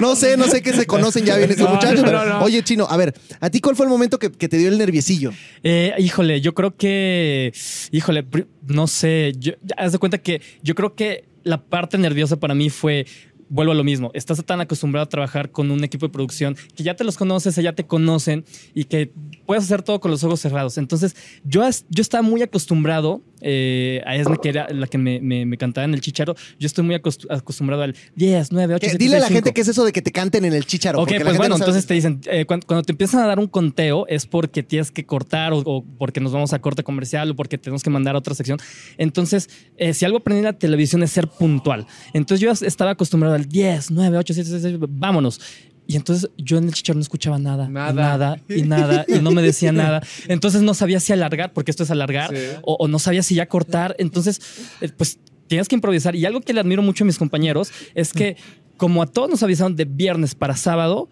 No 0.01 0.17
sé, 0.17 0.37
no 0.37 0.45
sé 0.47 0.63
qué 0.63 0.73
se 0.73 0.87
conocen 0.87 1.25
ya 1.25 1.37
bien 1.37 1.51
estos 1.51 1.67
No, 1.69 1.75
muchachos. 1.75 2.01
no, 2.01 2.07
pero. 2.07 2.43
Oye, 2.43 2.63
Chino, 2.63 2.87
a 2.89 2.97
ver, 2.97 3.15
¿a 3.41 3.51
ti 3.51 3.61
cuál 3.61 3.77
fue 3.77 3.87
el 3.87 3.91
momento 3.91 4.19
que, 4.19 4.31
que 4.33 4.49
te 4.49 4.57
dio 4.59 4.69
el 4.69 4.79
nerviosillo? 4.79 5.33
Eh, 5.63 5.93
híjole, 5.99 6.41
yo 6.41 6.55
creo 6.55 6.77
que, 6.77 7.53
híjole, 7.91 8.25
no 8.67 8.87
sé, 8.87 9.33
yo, 9.39 9.53
ya, 9.63 9.75
haz 9.79 9.93
de 9.93 9.99
cuenta 9.99 10.19
que 10.19 10.41
yo 10.63 10.75
creo 10.75 10.95
que 10.95 11.25
la 11.45 11.63
parte 11.63 11.99
nerviosa 11.99 12.37
para 12.41 12.55
mí 12.55 12.71
fue, 12.71 13.07
vuelvo 13.49 13.73
a 13.73 13.75
lo 13.75 13.85
mismo, 13.85 14.11
estás 14.15 14.43
tan 14.45 14.61
acostumbrado 14.61 15.05
a 15.05 15.09
trabajar 15.09 15.51
con 15.51 15.71
un 15.71 15.85
equipo 15.85 16.07
de 16.07 16.13
producción 16.13 16.57
que 16.77 16.83
ya 16.83 16.95
te 16.95 17.05
los 17.05 17.17
conoces, 17.17 17.55
ya 17.57 17.73
te 17.75 17.85
conocen 17.85 18.45
y 18.75 18.85
que 18.85 19.13
puedes 19.47 19.65
hacer 19.65 19.83
todo 19.83 20.01
con 20.01 20.11
los 20.11 20.25
ojos 20.25 20.41
cerrados. 20.41 20.79
Entonces, 20.79 21.15
yo, 21.45 21.63
yo 21.91 22.03
estaba 22.03 22.23
muy 22.23 22.43
acostumbrado 22.43 23.23
eh, 23.47 24.03
a 24.07 24.17
Esme, 24.17 24.39
que 24.43 24.49
era 24.49 24.69
la 24.71 24.87
que 24.87 24.97
me, 24.97 25.21
me- 25.21 25.45
me 25.45 25.59
cantaba 25.59 25.85
en 25.85 25.93
el 25.93 26.01
chicharo, 26.01 26.35
yo 26.59 26.67
estoy 26.67 26.83
muy 26.83 26.95
acost- 26.95 27.27
acostumbrado 27.29 27.83
al 27.83 27.95
10, 28.17 28.53
9, 28.53 28.75
8, 28.77 28.81
Que- 28.81 28.87
7, 28.91 29.05
dile 29.05 29.17
a 29.17 29.21
la 29.21 29.27
6, 29.27 29.35
gente 29.37 29.49
5. 29.51 29.55
qué 29.55 29.61
es 29.61 29.69
eso 29.69 29.85
de 29.85 29.93
que 29.93 30.01
te 30.01 30.13
canten 30.13 30.45
en 30.47 30.55
el 30.55 30.65
chicharo. 30.65 30.99
Ok, 31.03 31.13
pues 31.23 31.37
bueno, 31.37 31.59
no 31.59 31.63
entonces 31.63 31.85
te 31.87 31.93
dicen, 31.93 32.21
eh, 32.27 32.47
cuando, 32.47 32.67
cuando 32.67 32.83
te 32.85 32.93
empiezan 32.93 33.21
a 33.23 33.27
dar 33.27 33.39
un 33.39 33.47
conteo 33.49 34.07
es 34.09 34.25
porque 34.27 34.63
tienes 34.63 34.91
que 34.91 35.05
cortar 35.05 35.53
o, 35.53 35.59
o 35.59 35.85
porque 35.99 36.21
nos 36.21 36.33
vamos 36.33 36.55
a 36.55 36.59
corte 36.61 36.83
comercial 36.83 37.31
o 37.33 37.37
porque 37.37 37.59
tenemos 37.59 37.83
que 37.83 37.91
mandar 37.91 38.15
a 38.15 38.19
otra 38.19 38.35
sección. 38.35 38.59
Entonces, 38.97 39.51
eh, 39.77 39.93
si 39.93 40.05
algo 40.07 40.19
aprendí 40.19 40.39
en 40.39 40.45
la 40.45 40.53
televisión 40.55 41.03
es 41.03 41.11
ser 41.11 41.29
puntual. 41.29 41.87
Entonces 42.15 42.41
yo 42.41 42.51
estaba 42.67 42.93
acostumbrado 42.93 43.34
al 43.35 43.47
10, 43.49 43.91
9, 43.91 44.19
8, 44.19 44.35
7, 44.35 44.51
6, 44.51 44.63
6, 44.63 44.77
vámonos. 44.89 45.41
Y 45.87 45.97
entonces 45.97 46.31
yo 46.39 46.57
en 46.57 46.65
el 46.65 46.73
chicharro 46.73 46.97
no 46.97 47.03
escuchaba 47.03 47.39
nada, 47.39 47.69
Nada. 47.69 47.93
y 47.93 47.95
nada, 47.95 48.39
y 48.49 48.63
nada, 48.63 49.05
y 49.07 49.19
no 49.21 49.31
me 49.33 49.43
decía 49.43 49.71
nada. 49.71 50.03
Entonces 50.29 50.63
no 50.63 50.73
sabía 50.73 50.99
si 50.99 51.13
alargar, 51.13 51.53
porque 51.53 51.71
esto 51.71 51.83
es 51.83 51.91
alargar, 51.91 52.31
Sí. 52.35 52.43
o, 52.63 52.75
o 52.81 52.89
no 52.89 52.99
sabía 52.99 53.23
si 53.23 53.35
ya 53.35 53.47
cortar. 53.47 53.95
Entonces, 53.99 54.41
eh, 54.81 54.89
pues 54.97 55.19
tienes 55.47 55.69
que 55.69 55.75
improvisar. 55.75 56.17
Y 56.17 56.25
algo 56.25 56.41
que 56.41 56.55
le 56.55 56.61
admiro 56.61 56.81
mucho 56.83 57.05
a 57.05 57.07
mis 57.07 57.19
compañeros 57.19 57.71
es 57.95 58.15
que, 58.15 58.37
como 58.79 59.03
a 59.03 59.07
todos 59.07 59.29
nos 59.29 59.43
avisaron 59.43 59.77
de 59.77 59.85
viernes 59.85 60.35
para 60.35 60.57
sábado, 60.57 61.09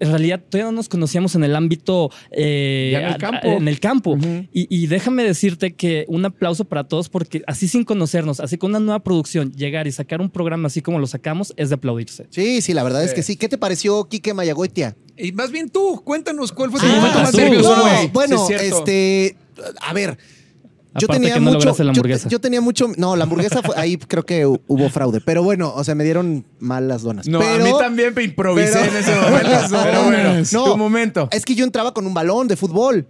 en 0.00 0.08
realidad 0.10 0.40
todavía 0.48 0.70
no 0.72 0.76
nos 0.76 0.88
conocíamos 0.88 1.34
en 1.34 1.44
el 1.44 1.54
ámbito 1.54 2.10
eh, 2.32 2.90
Ya 2.92 3.00
en 3.00 3.06
el 3.08 3.16
campo. 3.18 3.48
a- 3.48 3.52
en 3.54 3.68
el 3.68 3.78
campo. 3.80 4.18
Y, 4.52 4.66
y 4.68 4.86
déjame 4.86 5.22
decirte 5.24 5.74
que 5.74 6.04
un 6.08 6.24
aplauso 6.24 6.64
para 6.64 6.84
todos 6.84 7.08
porque 7.08 7.42
así 7.46 7.68
sin 7.68 7.84
conocernos, 7.84 8.40
así 8.40 8.58
con 8.58 8.70
una 8.70 8.80
nueva 8.80 9.00
producción, 9.00 9.52
llegar 9.52 9.86
y 9.86 9.92
sacar 9.92 10.20
un 10.20 10.30
programa 10.30 10.66
así 10.66 10.80
como 10.82 10.98
lo 10.98 11.06
sacamos 11.06 11.52
es 11.56 11.68
de 11.68 11.74
aplaudirse. 11.76 12.26
Sí, 12.30 12.60
sí, 12.62 12.72
la 12.74 12.82
verdad 12.82 13.04
es 13.04 13.14
que 13.14 13.22
sí. 13.22 13.36
¿Qué 13.36 13.48
te 13.48 13.58
pareció 13.58 14.04
Quique 14.08 14.34
Mayagoitia? 14.34 14.96
Y 15.16 15.32
más 15.32 15.50
bien 15.50 15.68
tú, 15.68 16.00
cuéntanos 16.02 16.50
cuál 16.52 16.70
fue 16.70 16.80
tu 16.80 16.86
Ah, 16.86 16.94
momento 16.96 17.18
más 17.20 17.34
nervioso. 17.34 17.76
no, 17.76 17.82
güey. 17.82 18.08
bueno, 18.08 18.46
Sí, 18.46 18.54
es 18.54 18.60
cierto. 18.60 18.78
este, 18.78 19.36
a 19.82 19.92
ver. 19.92 20.16
Yo 20.98 21.06
Aparte 21.06 21.20
tenía 21.20 21.34
que 21.34 21.40
no 21.40 21.46
mucho, 21.46 21.58
lograste 21.58 21.84
la 21.84 21.92
yo- 21.92 22.00
hamburguesa. 22.00 22.28
Yo, 22.28 22.40
tenía 22.40 22.60
mucho, 22.60 22.88
no, 22.96 23.14
la 23.14 23.22
hamburguesa 23.24 23.62
fue- 23.62 23.74
ahí 23.76 23.96
creo 23.96 24.26
que 24.26 24.44
hu- 24.46 24.60
hubo 24.66 24.88
fraude, 24.90 25.20
pero 25.20 25.42
bueno, 25.44 25.72
o 25.74 25.84
sea, 25.84 25.94
me 25.94 26.02
dieron 26.02 26.44
mal 26.58 26.88
las 26.88 27.02
donas. 27.02 27.28
No, 27.28 27.38
pero, 27.38 27.62
a 27.62 27.66
mí 27.66 27.72
también 27.78 28.12
me 28.14 28.24
improvisé 28.24 28.72
pero- 28.72 28.84
en 28.90 28.96
ese 28.96 29.14
momento. 29.14 29.50
Pero 29.84 30.02
bueno, 30.04 30.34
No. 30.52 30.64
tu 30.72 30.76
momento. 30.76 31.28
Es 31.30 31.44
que 31.44 31.54
yo 31.54 31.64
entraba 31.64 31.94
con 31.94 32.06
un 32.06 32.14
balón 32.14 32.48
de 32.48 32.56
fútbol. 32.56 33.06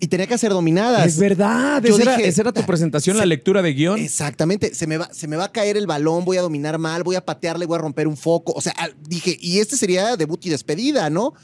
y 0.00 0.06
tenía 0.06 0.28
que 0.28 0.34
hacer 0.34 0.52
dominadas. 0.52 1.04
Es 1.04 1.18
verdad. 1.18 1.82
Yo 1.82 1.94
Esa 1.94 2.02
era, 2.02 2.16
dije, 2.16 2.28
esa 2.28 2.42
era 2.42 2.52
tu 2.52 2.62
presentación, 2.62 3.16
la 3.16 3.26
lectura 3.26 3.62
de 3.62 3.72
guion. 3.74 3.98
Exactamente, 3.98 4.72
se 4.72 4.86
me, 4.86 4.96
va, 4.96 5.08
se 5.12 5.26
me 5.26 5.34
va 5.34 5.46
a 5.46 5.52
caer 5.52 5.76
el 5.76 5.88
balón, 5.88 6.24
voy 6.24 6.36
a 6.36 6.42
dominar 6.42 6.78
mal, 6.78 7.02
voy 7.02 7.16
a 7.16 7.24
patearle, 7.26 7.66
voy 7.66 7.74
a 7.74 7.80
romper 7.80 8.06
un 8.06 8.16
foco. 8.16 8.52
O 8.52 8.60
sea, 8.60 8.72
dije, 9.08 9.36
y 9.40 9.58
este 9.58 9.76
sería 9.76 10.16
debut 10.16 10.46
y 10.46 10.50
despedida, 10.50 11.10
¿no? 11.10 11.34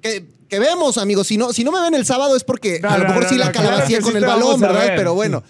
Que, 0.00 0.26
que 0.52 0.58
vemos, 0.58 0.98
amigos. 0.98 1.28
Si 1.28 1.38
no, 1.38 1.54
si 1.54 1.64
no 1.64 1.72
me 1.72 1.80
ven 1.80 1.94
el 1.94 2.04
sábado 2.04 2.36
es 2.36 2.44
porque 2.44 2.78
No, 2.78 2.90
a 2.90 2.98
lo 2.98 3.06
mejor 3.06 3.22
no, 3.22 3.28
sí 3.30 3.36
la 3.36 3.50
claro 3.52 3.70
calabacía 3.70 4.02
con 4.02 4.12
sí 4.12 4.18
el 4.18 4.26
balón, 4.26 4.60
¿verdad? 4.60 4.80
ver. 4.80 4.96
Pero 4.96 5.14
bueno, 5.14 5.42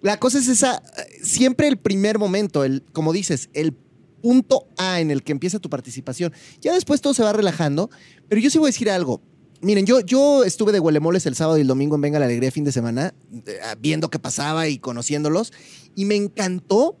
la 0.00 0.18
cosa 0.18 0.38
es 0.38 0.48
esa, 0.48 0.82
siempre 1.22 1.68
el 1.68 1.76
primer 1.76 2.18
momento, 2.18 2.64
el, 2.64 2.82
como 2.94 3.12
dices, 3.12 3.50
el 3.52 3.74
punto 4.22 4.66
A 4.78 5.00
en 5.00 5.10
el 5.10 5.22
que 5.22 5.32
empieza 5.32 5.58
tu 5.58 5.68
participación. 5.68 6.32
Ya 6.62 6.72
después 6.72 7.02
todo 7.02 7.12
se 7.12 7.22
va 7.22 7.34
relajando, 7.34 7.90
pero 8.30 8.40
yo 8.40 8.48
sí 8.48 8.56
voy 8.56 8.68
a 8.68 8.72
decir 8.72 8.88
algo. 8.88 9.20
Miren, 9.60 9.84
yo, 9.84 10.00
yo 10.00 10.42
estuve 10.42 10.72
de 10.72 10.80
huelemoles 10.80 11.26
el 11.26 11.34
sábado 11.34 11.58
y 11.58 11.60
el 11.60 11.66
domingo 11.66 11.96
en 11.96 12.00
Venga 12.00 12.18
la 12.18 12.24
Alegría 12.24 12.50
fin 12.50 12.64
de 12.64 12.72
semana, 12.72 13.12
eh, 13.46 13.58
viendo 13.78 14.08
qué 14.08 14.18
pasaba 14.18 14.68
y 14.68 14.78
conociéndolos, 14.78 15.52
y 15.94 16.06
me 16.06 16.16
encantó 16.16 16.96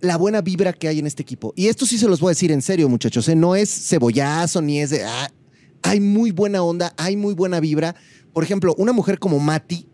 la 0.00 0.16
buena 0.16 0.42
vibra 0.42 0.72
que 0.72 0.86
hay 0.86 1.00
en 1.00 1.08
este 1.08 1.22
equipo. 1.22 1.52
Y 1.56 1.66
esto 1.66 1.86
sí 1.86 1.98
se 1.98 2.06
los 2.06 2.20
voy 2.20 2.28
a 2.28 2.32
decir 2.34 2.52
en 2.52 2.62
serio, 2.62 2.88
muchachos, 2.88 3.28
¿eh? 3.28 3.34
no 3.34 3.56
es 3.56 3.88
cebollazo 3.88 4.62
ni 4.62 4.80
es 4.80 4.90
de... 4.90 5.02
ah, 5.02 5.28
hay 5.82 6.00
muy 6.00 6.30
buena 6.30 6.62
onda, 6.62 6.94
hay 6.96 7.16
muy 7.16 7.34
buena 7.34 7.60
vibra. 7.60 7.94
Por 8.32 8.44
ejemplo, 8.44 8.74
una 8.78 8.92
mujer 8.92 9.18
como 9.18 9.38
Mati, 9.38 9.88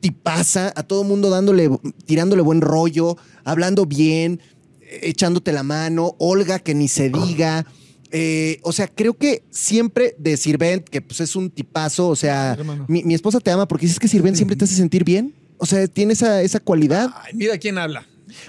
tipaza, 0.00 0.72
a 0.76 0.82
todo 0.82 1.04
mundo 1.04 1.30
dándole, 1.30 1.70
tirándole 2.04 2.42
buen 2.42 2.60
rollo, 2.60 3.16
hablando 3.44 3.86
bien, 3.86 4.40
echándote 4.80 5.52
la 5.52 5.62
mano, 5.62 6.14
Olga 6.18 6.58
que 6.58 6.74
ni 6.74 6.88
se 6.88 7.10
diga. 7.10 7.66
Eh, 8.12 8.60
o 8.62 8.72
sea, 8.72 8.86
creo 8.86 9.14
que 9.14 9.42
siempre 9.50 10.14
de 10.18 10.36
Sirvent, 10.36 10.88
que 10.88 11.02
pues 11.02 11.20
es 11.20 11.34
un 11.34 11.50
tipazo, 11.50 12.08
o 12.08 12.16
sea, 12.16 12.56
mi, 12.88 13.02
mi 13.02 13.14
esposa 13.14 13.40
te 13.40 13.50
ama 13.50 13.66
porque 13.66 13.86
dices 13.86 13.98
que 13.98 14.08
Sirvent 14.08 14.36
siempre 14.36 14.56
te 14.56 14.64
hace 14.64 14.74
sentir 14.74 15.04
bien. 15.04 15.34
O 15.58 15.66
sea, 15.66 15.86
tiene 15.88 16.12
esa, 16.12 16.42
esa 16.42 16.60
cualidad. 16.60 17.10
Ay, 17.14 17.32
mira 17.34 17.58
quién 17.58 17.78
habla. 17.78 18.06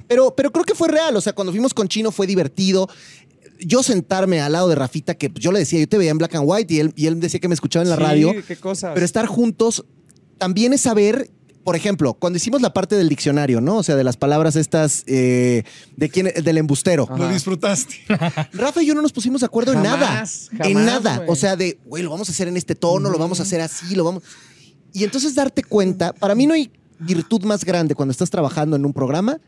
Pero, 0.08 0.36
pero 0.36 0.52
creo 0.52 0.66
que 0.66 0.76
fue 0.76 0.88
real. 0.90 1.16
O 1.16 1.22
sea, 1.22 1.34
cuando 1.34 1.52
fuimos 1.52 1.74
con 1.74 1.88
Chino 1.88 2.12
fue 2.12 2.28
divertido. 2.28 2.90
Yo 3.60 3.84
sentarme 3.84 4.40
al 4.42 4.52
lado 4.52 4.70
de 4.70 4.76
Rafita, 4.76 5.16
que 5.16 5.32
yo 5.36 5.52
le 5.52 5.60
decía, 5.60 5.80
yo 5.80 5.88
te 5.88 5.98
veía 5.98 6.12
en 6.12 6.18
black 6.18 6.36
and 6.36 6.44
white 6.48 6.74
y 6.74 6.80
él, 6.80 6.94
y 6.96 7.08
él 7.08 7.20
decía 7.20 7.40
que 7.40 7.48
me 7.48 7.54
escuchaba 7.56 7.84
en 7.84 7.90
la 7.90 7.96
Sí, 7.98 8.02
radio. 8.04 8.34
qué 8.48 8.56
cosas. 8.56 8.92
Pero 8.94 9.06
estar 9.06 9.26
juntos 9.26 9.86
también 10.38 10.74
es 10.74 10.82
saber, 10.82 11.32
por 11.64 11.76
ejemplo, 11.76 12.14
cuando 12.14 12.38
hicimos 12.38 12.62
la 12.62 12.74
parte 12.74 12.96
del 12.96 13.10
diccionario, 13.10 13.60
¿no? 13.60 13.78
O 13.78 13.84
sea, 13.84 13.96
de 13.96 14.04
las 14.04 14.16
palabras 14.18 14.56
estas 14.56 15.04
eh, 15.08 15.64
de 15.96 16.10
quién, 16.10 16.32
del 16.44 16.58
embustero. 16.58 17.06
Ajá. 17.10 17.18
Lo 17.18 17.30
disfrutaste. 17.30 17.96
Rafa 18.54 18.84
y 18.84 18.86
yo 18.86 18.94
no 18.94 19.02
nos 19.02 19.12
pusimos 19.12 19.42
de 19.42 19.48
acuerdo 19.48 19.74
Jamás, 19.74 20.50
en 20.52 20.58
nada. 20.60 20.70
en 20.70 20.74
jamás, 20.76 20.86
nada. 21.04 21.18
güey. 21.18 21.30
O 21.30 21.36
sea, 21.36 21.56
de, 21.56 21.80
güey, 21.86 22.04
lo 22.04 22.10
vamos 22.12 22.30
a 22.30 22.32
hacer 22.32 22.48
en 22.48 22.58
este 22.58 22.76
tono, 22.76 23.10
lo 23.10 23.18
vamos 23.18 23.40
a 23.40 23.44
hacer 23.44 23.62
así, 23.62 23.96
lo 23.96 24.04
vamos. 24.04 24.24
Y 24.94 25.04
entonces 25.04 25.36
darte 25.36 25.64
cuenta, 25.64 26.14
para 26.14 26.36
mí 26.36 26.46
no 26.48 26.54
hay 26.54 26.72
virtud 27.00 27.44
más 27.44 27.64
grande 27.66 27.96
cuando 27.96 28.12
estás 28.12 28.30
trabajando 28.30 28.76
en 28.76 28.86
un 28.86 28.94
programa 28.94 29.40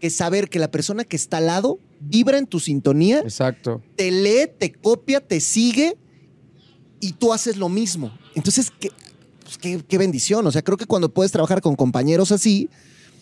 que 0.00 0.10
saber 0.10 0.48
que 0.48 0.58
la 0.58 0.70
persona 0.70 1.04
que 1.04 1.16
está 1.16 1.38
al 1.38 1.46
lado 1.46 1.78
vibra 2.00 2.38
en 2.38 2.46
tu 2.46 2.60
sintonía, 2.60 3.20
Exacto. 3.20 3.82
te 3.96 4.10
lee, 4.10 4.50
te 4.58 4.72
copia, 4.72 5.20
te 5.20 5.40
sigue 5.40 5.96
y 7.00 7.12
tú 7.12 7.32
haces 7.32 7.56
lo 7.56 7.68
mismo. 7.68 8.16
Entonces, 8.34 8.72
qué, 8.78 8.90
pues, 9.42 9.58
qué, 9.58 9.82
qué 9.86 9.98
bendición. 9.98 10.46
O 10.46 10.52
sea, 10.52 10.62
creo 10.62 10.76
que 10.76 10.86
cuando 10.86 11.12
puedes 11.12 11.32
trabajar 11.32 11.60
con 11.60 11.76
compañeros 11.76 12.32
así, 12.32 12.68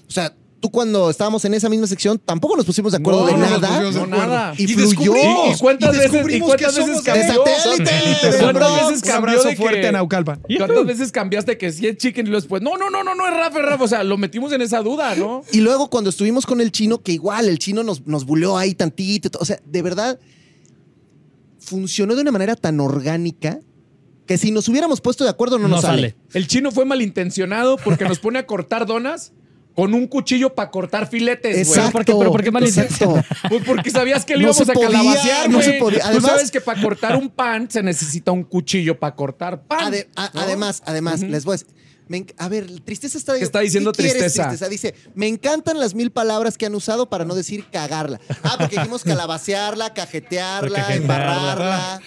o 0.08 0.10
sea, 0.10 0.34
tú 0.66 0.70
cuando 0.70 1.10
estábamos 1.10 1.44
en 1.44 1.54
esa 1.54 1.68
misma 1.68 1.86
sección 1.86 2.18
tampoco 2.18 2.56
nos 2.56 2.64
pusimos 2.66 2.92
de 2.92 2.98
acuerdo 2.98 3.20
No, 3.20 3.26
de 3.26 3.32
no 3.32 3.38
nos 3.38 3.50
nada. 3.60 3.68
pusimos 3.68 3.94
de 3.94 4.00
acuerdo. 4.00 4.16
nada. 4.26 4.54
Y 4.56 4.64
Y 4.64 4.68
fluyó. 4.68 5.14
¿Y, 5.16 5.52
y 5.52 5.58
cuántas 5.58 5.94
y 5.94 5.98
veces, 5.98 6.26
y 6.34 6.40
cuántas 6.40 6.74
que 6.74 6.80
veces 6.80 7.02
cambió? 7.02 7.24
de 7.44 7.56
satélite, 7.56 8.38
¿Cuántas 8.42 8.86
veces 8.88 9.02
cambió 9.02 9.42
de 9.42 9.56
fuerte 9.56 9.80
que- 9.82 9.86
a 9.88 9.92
Naucalpan. 9.92 10.40
¿Cuántas 10.58 10.86
veces 10.86 11.12
cambiaste 11.12 11.56
que 11.58 11.72
si 11.72 11.86
es 11.86 11.96
chicken 11.96 12.26
y 12.26 12.30
luego 12.30 12.40
después? 12.42 12.62
No, 12.62 12.76
no, 12.76 12.90
no, 12.90 13.04
no, 13.04 13.14
no 13.14 13.26
es 13.28 13.34
Rafa, 13.34 13.58
es 13.60 13.64
Rafa. 13.66 13.84
O 13.84 13.88
sea, 13.88 14.02
lo 14.04 14.18
metimos 14.18 14.52
en 14.52 14.62
esa 14.62 14.80
duda, 14.82 15.14
¿no? 15.14 15.42
Y 15.52 15.60
luego 15.60 15.88
cuando 15.90 16.10
estuvimos 16.10 16.46
con 16.46 16.60
el 16.60 16.72
chino, 16.72 17.02
que 17.02 17.12
igual 17.12 17.48
el 17.48 17.58
chino 17.58 17.82
nos, 17.82 18.06
nos 18.06 18.24
buleó 18.26 18.56
ahí 18.58 18.74
tantito. 18.74 19.38
O 19.40 19.44
sea, 19.44 19.60
de 19.64 19.82
verdad, 19.82 20.18
funcionó 21.58 22.14
de 22.14 22.22
una 22.22 22.32
manera 22.32 22.56
tan 22.56 22.80
orgánica 22.80 23.60
que 24.26 24.38
si 24.38 24.50
nos 24.50 24.68
hubiéramos 24.68 25.00
puesto 25.00 25.24
de 25.24 25.30
acuerdo 25.30 25.58
no, 25.58 25.68
No 25.68 25.76
nos 25.76 25.82
sale. 25.82 26.10
sale. 26.10 26.16
El 26.34 26.46
chino 26.48 26.70
fue 26.72 26.84
malintencionado 26.84 27.76
porque 27.76 28.04
nos 28.04 28.18
pone 28.18 28.38
a 28.38 28.46
cortar 28.46 28.86
donas 28.86 29.32
con 29.76 29.94
un 29.94 30.06
cuchillo 30.08 30.54
para 30.54 30.70
cortar 30.70 31.06
filetes, 31.08 31.52
güey. 31.68 31.78
Exacto. 31.78 31.92
¿Por 31.92 32.04
qué- 32.04 32.14
pero 32.18 32.32
por 32.32 32.42
qué 32.42 32.50
malintencionado? 32.50 33.22
Pues 33.48 33.62
porque 33.64 33.90
sabías 33.90 34.24
que 34.24 34.34
le 34.36 34.42
No 34.44 34.50
íbamos 34.50 34.68
a 34.68 34.72
podía, 34.72 34.88
calabacear, 34.88 35.48
no 35.50 35.58
güey. 35.58 35.70
se 35.70 35.72
podía. 35.74 36.00
Tú 36.00 36.06
Además- 36.06 36.30
sabes 36.32 36.50
que 36.50 36.60
para 36.60 36.82
cortar 36.82 37.14
un 37.16 37.28
pan 37.28 37.70
se 37.70 37.82
necesita 37.82 38.32
un 38.32 38.42
cuchillo 38.42 38.98
para 38.98 39.14
cortar 39.14 39.62
pan. 39.62 39.92
Ade- 39.92 40.08
a- 40.16 40.30
¿no? 40.34 40.40
Además, 40.40 40.82
además, 40.86 41.20
les 41.20 41.44
voy 41.44 41.52
a 41.54 41.58
decir. 41.58 41.68
me 42.08 42.24
a 42.38 42.48
ver, 42.48 42.80
tristeza 42.84 43.18
está, 43.18 43.36
¿Qué 43.36 43.42
está 43.42 43.58
diciendo 43.60 43.90
¿qué 43.92 44.04
quieres, 44.04 44.32
tristeza? 44.32 44.68
Dice, 44.68 44.94
me 45.16 45.26
encantan 45.26 45.78
las 45.80 45.94
mil 45.94 46.10
palabras 46.12 46.56
que 46.56 46.64
han 46.64 46.74
usado 46.76 47.08
para 47.10 47.24
no 47.24 47.34
decir 47.34 47.66
cagarla. 47.72 48.20
Ah, 48.44 48.54
porque 48.58 48.76
dijimos 48.76 49.02
calabacearla, 49.04 49.92
Cajetearla. 49.92 50.94
embarrarla. 50.94 52.00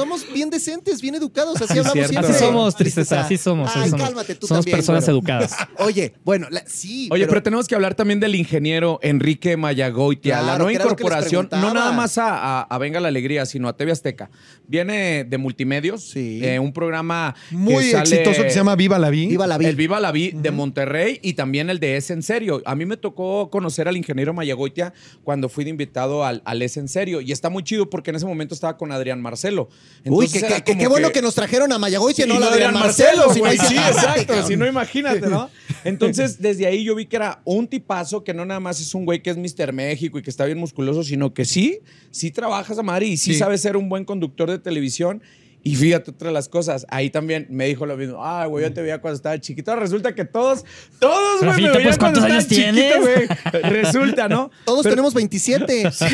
Somos 0.00 0.32
bien 0.32 0.50
decentes, 0.50 1.00
bien 1.02 1.14
educados, 1.14 1.56
así 1.60 1.66
Sí, 1.74 1.78
hablamos 1.78 1.92
cierto. 1.92 2.08
siempre. 2.12 2.30
Así 2.32 2.44
somos, 2.44 2.76
tristeza, 2.76 3.20
así 3.20 3.36
somos. 3.36 3.70
Ay, 3.76 3.90
somos. 3.90 4.06
cálmate 4.06 4.34
tú 4.34 4.46
Somos 4.46 4.64
también, 4.64 4.76
personas 4.78 5.04
güero. 5.04 5.18
educadas. 5.18 5.56
Oye, 5.78 6.14
bueno, 6.24 6.46
la- 6.50 6.64
sí. 6.66 7.08
Oye, 7.12 7.26
pero, 7.26 7.42
tenemos 7.42 7.66
que 7.68 7.74
hablar 7.74 7.94
también 7.94 8.20
del 8.20 8.34
ingeniero 8.34 8.98
Enrique 9.02 9.56
Mayagoitia, 9.56 10.42
la 10.42 10.56
nueva 10.58 10.72
incorporación, 10.72 11.48
no 11.52 11.72
nada 11.74 11.92
más 11.92 12.18
a, 12.18 12.60
a- 12.60 12.62
a 12.62 12.78
Venga 12.78 13.00
la 13.00 13.08
Alegría, 13.08 13.46
sino 13.46 13.68
a 13.68 13.76
TV 13.76 13.92
Azteca. 13.92 14.30
Viene 14.66 15.24
de 15.24 15.38
Multimedios, 15.38 16.02
Sí. 16.10 16.40
eh, 16.42 16.58
un 16.58 16.72
programa 16.72 17.34
que 17.50 17.56
Muy 17.56 17.90
sale- 17.90 18.02
exitoso 18.16 18.42
que 18.42 18.50
se 18.50 18.56
llama 18.56 18.76
Viva 18.76 18.98
la 18.98 19.10
Vi. 19.10 19.26
Viva 19.26 19.46
la 19.46 19.58
vida. 19.58 19.68
El 19.68 19.76
Viva 19.76 20.00
la 20.00 20.12
Vi 20.12 20.30
de 20.30 20.50
Monterrey 20.50 21.18
y 21.22 21.34
también 21.34 21.70
el 21.70 21.80
de 21.80 21.96
Es 21.96 22.10
en 22.10 22.22
Serio. 22.22 22.62
A 22.64 22.74
mí 22.74 22.86
me 22.86 22.96
tocó 22.96 23.50
conocer 23.50 23.88
al 23.88 23.96
ingeniero 23.96 24.32
Mayagoitia 24.32 24.92
cuando 25.24 25.48
fui 25.48 25.64
de 25.64 25.70
invitado 25.70 26.24
al, 26.24 26.42
al 26.44 26.62
Es 26.62 26.76
en 26.76 26.88
Serio. 26.88 27.20
Y 27.20 27.32
está 27.32 27.50
muy 27.50 27.62
chido 27.64 27.90
porque 27.90 28.10
en 28.10 28.16
ese 28.16 28.26
momento 28.26 28.54
estaba 28.54 28.76
con 28.76 28.92
Adrián 28.92 29.20
Marcelo. 29.20 29.68
Uy, 30.04 30.24
Entonces 30.24 30.40
qué, 30.40 30.46
era 30.46 30.60
qué- 30.64 30.88
bueno 30.88 31.10
que... 31.12 31.20
nos 31.20 31.34
trajeron 31.34 31.70
a 31.72 31.78
Mayagoitia, 31.78 32.24
Sí, 32.24 32.28
no 32.30 32.36
y 32.36 32.38
la 32.38 32.46
no 32.46 32.50
de 32.56 32.64
Adrián 32.64 32.74
Marcelo. 32.74 33.32
si 33.34 33.40
no 33.42 33.50
Sí, 33.50 33.76
exacto. 33.76 34.46
Si 34.46 34.56
no, 34.56 34.66
imagínate, 34.66 35.26
¿no? 35.26 35.50
Entonces, 35.84 36.40
desde 36.40 36.66
ahí 36.66 36.84
yo 36.84 36.94
vi 36.94 37.06
que 37.06 37.16
era 37.16 37.40
un 37.44 37.68
tipazo 37.68 38.24
que 38.24 38.32
no 38.34 38.44
nada 38.44 38.60
más 38.60 38.80
es 38.80 38.94
un 38.94 39.04
güey 39.04 39.22
que 39.22 39.30
es 39.30 39.36
Mr. 39.36 39.72
México 39.72 40.18
y 40.18 40.22
que 40.22 40.30
está 40.30 40.44
bien 40.46 40.58
musculoso, 40.58 41.02
sino 41.04 41.34
que 41.34 41.44
sí, 41.44 41.80
sí 42.10 42.30
trabajas 42.30 42.78
a 42.78 42.82
y 43.04 43.16
sí, 43.16 43.32
Sí. 43.34 43.38
sabe 43.38 43.56
ser 43.58 43.76
un 43.76 43.88
buen 43.88 44.04
conductor 44.04 44.50
de 44.50 44.58
televisión. 44.58 45.22
Y 45.62 45.76
fíjate 45.76 46.10
otra 46.12 46.28
de 46.28 46.34
las 46.34 46.48
cosas, 46.48 46.86
ahí 46.88 47.10
también 47.10 47.46
me 47.50 47.66
dijo 47.66 47.84
lo 47.84 47.96
mismo. 47.96 48.24
Ah, 48.24 48.46
güey, 48.46 48.64
yo 48.64 48.72
te 48.72 48.80
veía 48.80 49.00
cuando 49.00 49.16
estaba 49.16 49.38
chiquito. 49.38 49.76
Resulta 49.76 50.14
que 50.14 50.24
todos, 50.24 50.64
todos, 50.98 51.40
güey, 51.44 51.62
me 51.62 51.68
veían 51.68 51.82
pues, 51.82 51.98
cuando 51.98 52.20
¿cuántos 52.20 52.24
estaba 52.24 52.34
años 52.34 52.48
chiquito, 52.48 53.04
tienes? 53.04 53.62
güey. 53.62 53.82
Resulta, 53.82 54.28
¿no? 54.28 54.50
Todos 54.64 54.82
Pero- 54.84 54.94
tenemos 54.94 55.12
27. 55.14 55.90
sí, 55.92 56.06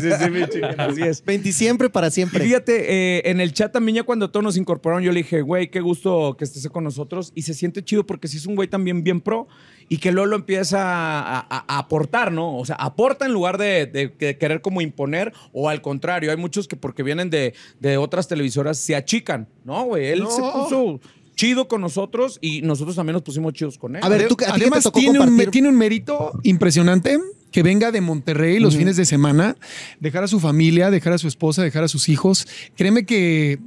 sí, 0.00 0.10
sí, 0.24 0.30
mi 0.30 0.46
chica, 0.48 0.74
así 0.78 1.02
es. 1.02 1.24
20 1.24 1.52
siempre 1.52 1.90
para 1.90 2.08
Y 2.08 2.10
siempre. 2.10 2.44
fíjate, 2.44 3.18
eh, 3.18 3.22
en 3.30 3.40
el 3.40 3.52
chat 3.52 3.72
también 3.72 3.96
ya 3.96 4.02
cuando 4.02 4.30
todos 4.30 4.44
nos 4.44 4.56
incorporaron, 4.56 5.02
yo 5.02 5.12
le 5.12 5.18
dije, 5.18 5.42
güey, 5.42 5.68
qué 5.70 5.80
gusto 5.80 6.36
que 6.38 6.44
estés 6.44 6.66
con 6.68 6.84
nosotros. 6.84 7.32
Y 7.34 7.42
se 7.42 7.54
siente 7.54 7.82
chido 7.84 8.04
porque 8.06 8.28
sí 8.28 8.36
es 8.38 8.46
un 8.46 8.54
güey 8.54 8.68
también 8.68 9.02
bien 9.04 9.20
pro 9.20 9.46
y 9.88 9.98
que 9.98 10.12
luego 10.12 10.26
lo 10.26 10.36
empieza 10.36 10.80
a, 10.82 11.38
a- 11.40 11.64
a 11.68 11.78
aportar, 11.78 12.32
¿no? 12.32 12.56
O 12.58 12.64
sea, 12.64 12.76
aporta 12.76 13.26
en 13.26 13.32
lugar 13.32 13.58
de, 13.58 13.86
de 13.86 14.12
que- 14.12 14.36
querer 14.38 14.60
como 14.62 14.80
imponer 14.80 15.32
o 15.52 15.68
al 15.68 15.82
contrario. 15.82 16.30
Hay 16.30 16.36
muchos 16.36 16.66
que 16.68 16.76
porque 16.76 17.02
vienen 17.02 17.30
de, 17.30 17.54
de 17.80 17.96
otras 17.96 18.28
televisoras 18.28 18.78
se 18.78 18.96
achican, 18.96 19.48
¿no, 19.64 19.84
güey? 19.84 20.06
Él 20.06 20.20
No. 20.20 20.30
se 20.30 20.40
puso 20.42 21.00
chido 21.36 21.66
con 21.66 21.80
nosotros 21.80 22.38
y 22.40 22.62
nosotros 22.62 22.94
también 22.96 23.14
nos 23.14 23.22
pusimos 23.22 23.52
chidos 23.54 23.76
con 23.76 23.96
él. 23.96 24.02
A 24.04 24.08
ver, 24.08 24.28
tú, 24.28 24.34
¿a 24.34 24.44
te 24.46 24.50
Además, 24.52 24.84
tocó 24.84 25.00
tiene 25.00 25.18
un, 25.18 25.50
tiene 25.50 25.68
un 25.68 25.76
mérito 25.76 26.32
impresionante 26.44 27.18
que 27.50 27.62
venga 27.62 27.90
de 27.92 28.00
Monterrey 28.00 28.58
los 28.60 28.76
fines 28.76 28.96
de 28.96 29.04
semana, 29.04 29.56
dejar 30.00 30.24
a 30.24 30.28
su 30.28 30.40
familia, 30.40 30.90
dejar 30.90 31.12
a 31.12 31.18
su 31.18 31.28
esposa, 31.28 31.62
dejar 31.62 31.84
a 31.84 31.88
sus 31.88 32.08
hijos. 32.08 32.46
Créeme 32.76 33.04
que 33.06 33.58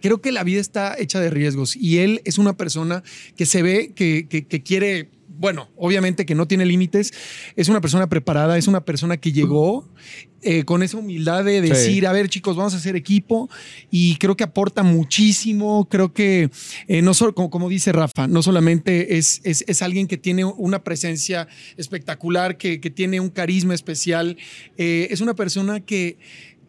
creo 0.00 0.20
que 0.20 0.32
la 0.32 0.42
vida 0.44 0.60
está 0.60 0.96
hecha 0.98 1.20
de 1.20 1.30
riesgos 1.30 1.76
y 1.76 1.98
él 1.98 2.20
es 2.24 2.38
una 2.38 2.56
persona 2.56 3.02
que 3.36 3.46
se 3.46 3.62
ve 3.62 3.92
que, 3.94 4.26
que- 4.28 4.46
que 4.46 4.62
quiere, 4.62 5.10
bueno, 5.38 5.68
obviamente 5.76 6.26
que 6.26 6.34
no 6.34 6.46
tiene 6.46 6.66
límites, 6.66 7.12
es 7.56 7.68
una 7.68 7.80
persona 7.80 8.08
preparada, 8.08 8.58
es 8.58 8.68
una 8.68 8.84
persona 8.84 9.16
que 9.16 9.32
llegó 9.32 9.88
eh, 10.42 10.64
con 10.64 10.82
esa 10.82 10.96
humildad 10.96 11.44
de 11.44 11.60
decir, 11.60 12.06
a 12.06 12.12
ver 12.12 12.28
chicos, 12.28 12.56
vamos 12.56 12.74
a 12.74 12.76
hacer 12.76 12.96
equipo 12.96 13.48
y 13.90 14.16
creo 14.16 14.36
que 14.36 14.44
aporta 14.44 14.82
muchísimo, 14.82 15.88
creo 15.88 16.12
que 16.12 16.50
eh, 16.88 17.02
no 17.02 17.14
solo, 17.14 17.34
como, 17.34 17.48
como 17.48 17.68
dice 17.68 17.92
Rafa, 17.92 18.26
no 18.26 18.42
solamente 18.42 19.18
es, 19.18 19.40
es, 19.44 19.64
es 19.68 19.82
alguien 19.82 20.08
que 20.08 20.18
tiene 20.18 20.44
una 20.44 20.82
presencia 20.82 21.46
espectacular, 21.76 22.56
que, 22.56 22.80
que 22.80 22.90
tiene 22.90 23.20
un 23.20 23.30
carisma 23.30 23.74
especial, 23.74 24.36
eh, 24.76 25.08
es 25.10 25.20
una 25.20 25.34
persona 25.34 25.80
que 25.80 26.18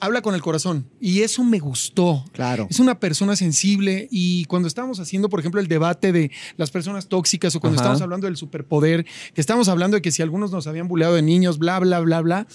habla 0.04 0.22
con 0.22 0.36
el 0.36 0.42
corazón 0.42 0.88
y 1.00 1.22
eso 1.22 1.44
me 1.44 1.60
gustó. 1.60 2.26
Claro. 2.34 2.68
Es 2.70 2.80
una 2.80 3.00
persona 3.00 3.36
sensible 3.36 4.08
y 4.12 4.46
cuando 4.46 4.68
estábamos 4.68 5.00
haciendo, 5.00 5.30
por 5.30 5.39
ejemplo, 5.39 5.62
el 5.62 5.68
debate 5.68 6.12
de 6.12 6.32
las 6.58 6.72
personas 6.72 7.08
tóxicas 7.08 7.56
o 7.56 7.60
cuando 7.60 7.76
Ajá. 7.76 7.84
estábamos 7.84 8.02
hablando 8.02 8.28
del 8.28 8.36
superpoder, 8.36 9.06
que 9.34 9.42
estábamos 9.42 9.70
hablando 9.70 9.96
de 9.96 10.02
que 10.02 10.12
si 10.12 10.22
algunos 10.22 10.52
nos 10.52 10.68
habían 10.68 10.88
buleado 10.88 11.16
de 11.16 11.22
niños, 11.22 11.58
bla, 11.58 11.80
bla, 11.80 12.00
bla, 12.02 12.22
bla, 12.22 12.48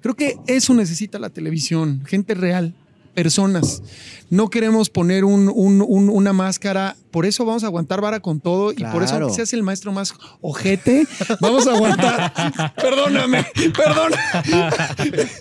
creo 0.00 0.14
que 0.14 0.36
eso 0.46 0.74
necesita 0.74 1.18
la 1.18 1.30
televisión, 1.30 2.02
gente 2.06 2.34
real. 2.34 2.74
Personas. 3.14 3.82
No 4.30 4.48
queremos 4.48 4.90
poner 4.90 5.24
un- 5.24 5.50
un- 5.52 5.82
un- 5.86 6.08
una 6.08 6.32
máscara. 6.32 6.94
Por 7.10 7.26
eso 7.26 7.44
vamos 7.44 7.64
a 7.64 7.66
aguantar 7.66 8.00
vara 8.00 8.20
con 8.20 8.38
todo. 8.38 8.70
Y 8.70 8.84
por 8.84 9.02
eso, 9.02 9.16
aunque 9.16 9.34
seas 9.34 9.52
el 9.52 9.64
maestro 9.64 9.90
más 9.92 10.14
ojete, 10.40 11.04
vamos 11.40 11.66
a 11.66 11.72
aguantar. 11.74 12.32
Perdóname, 12.76 13.44
perdona. 13.76 14.16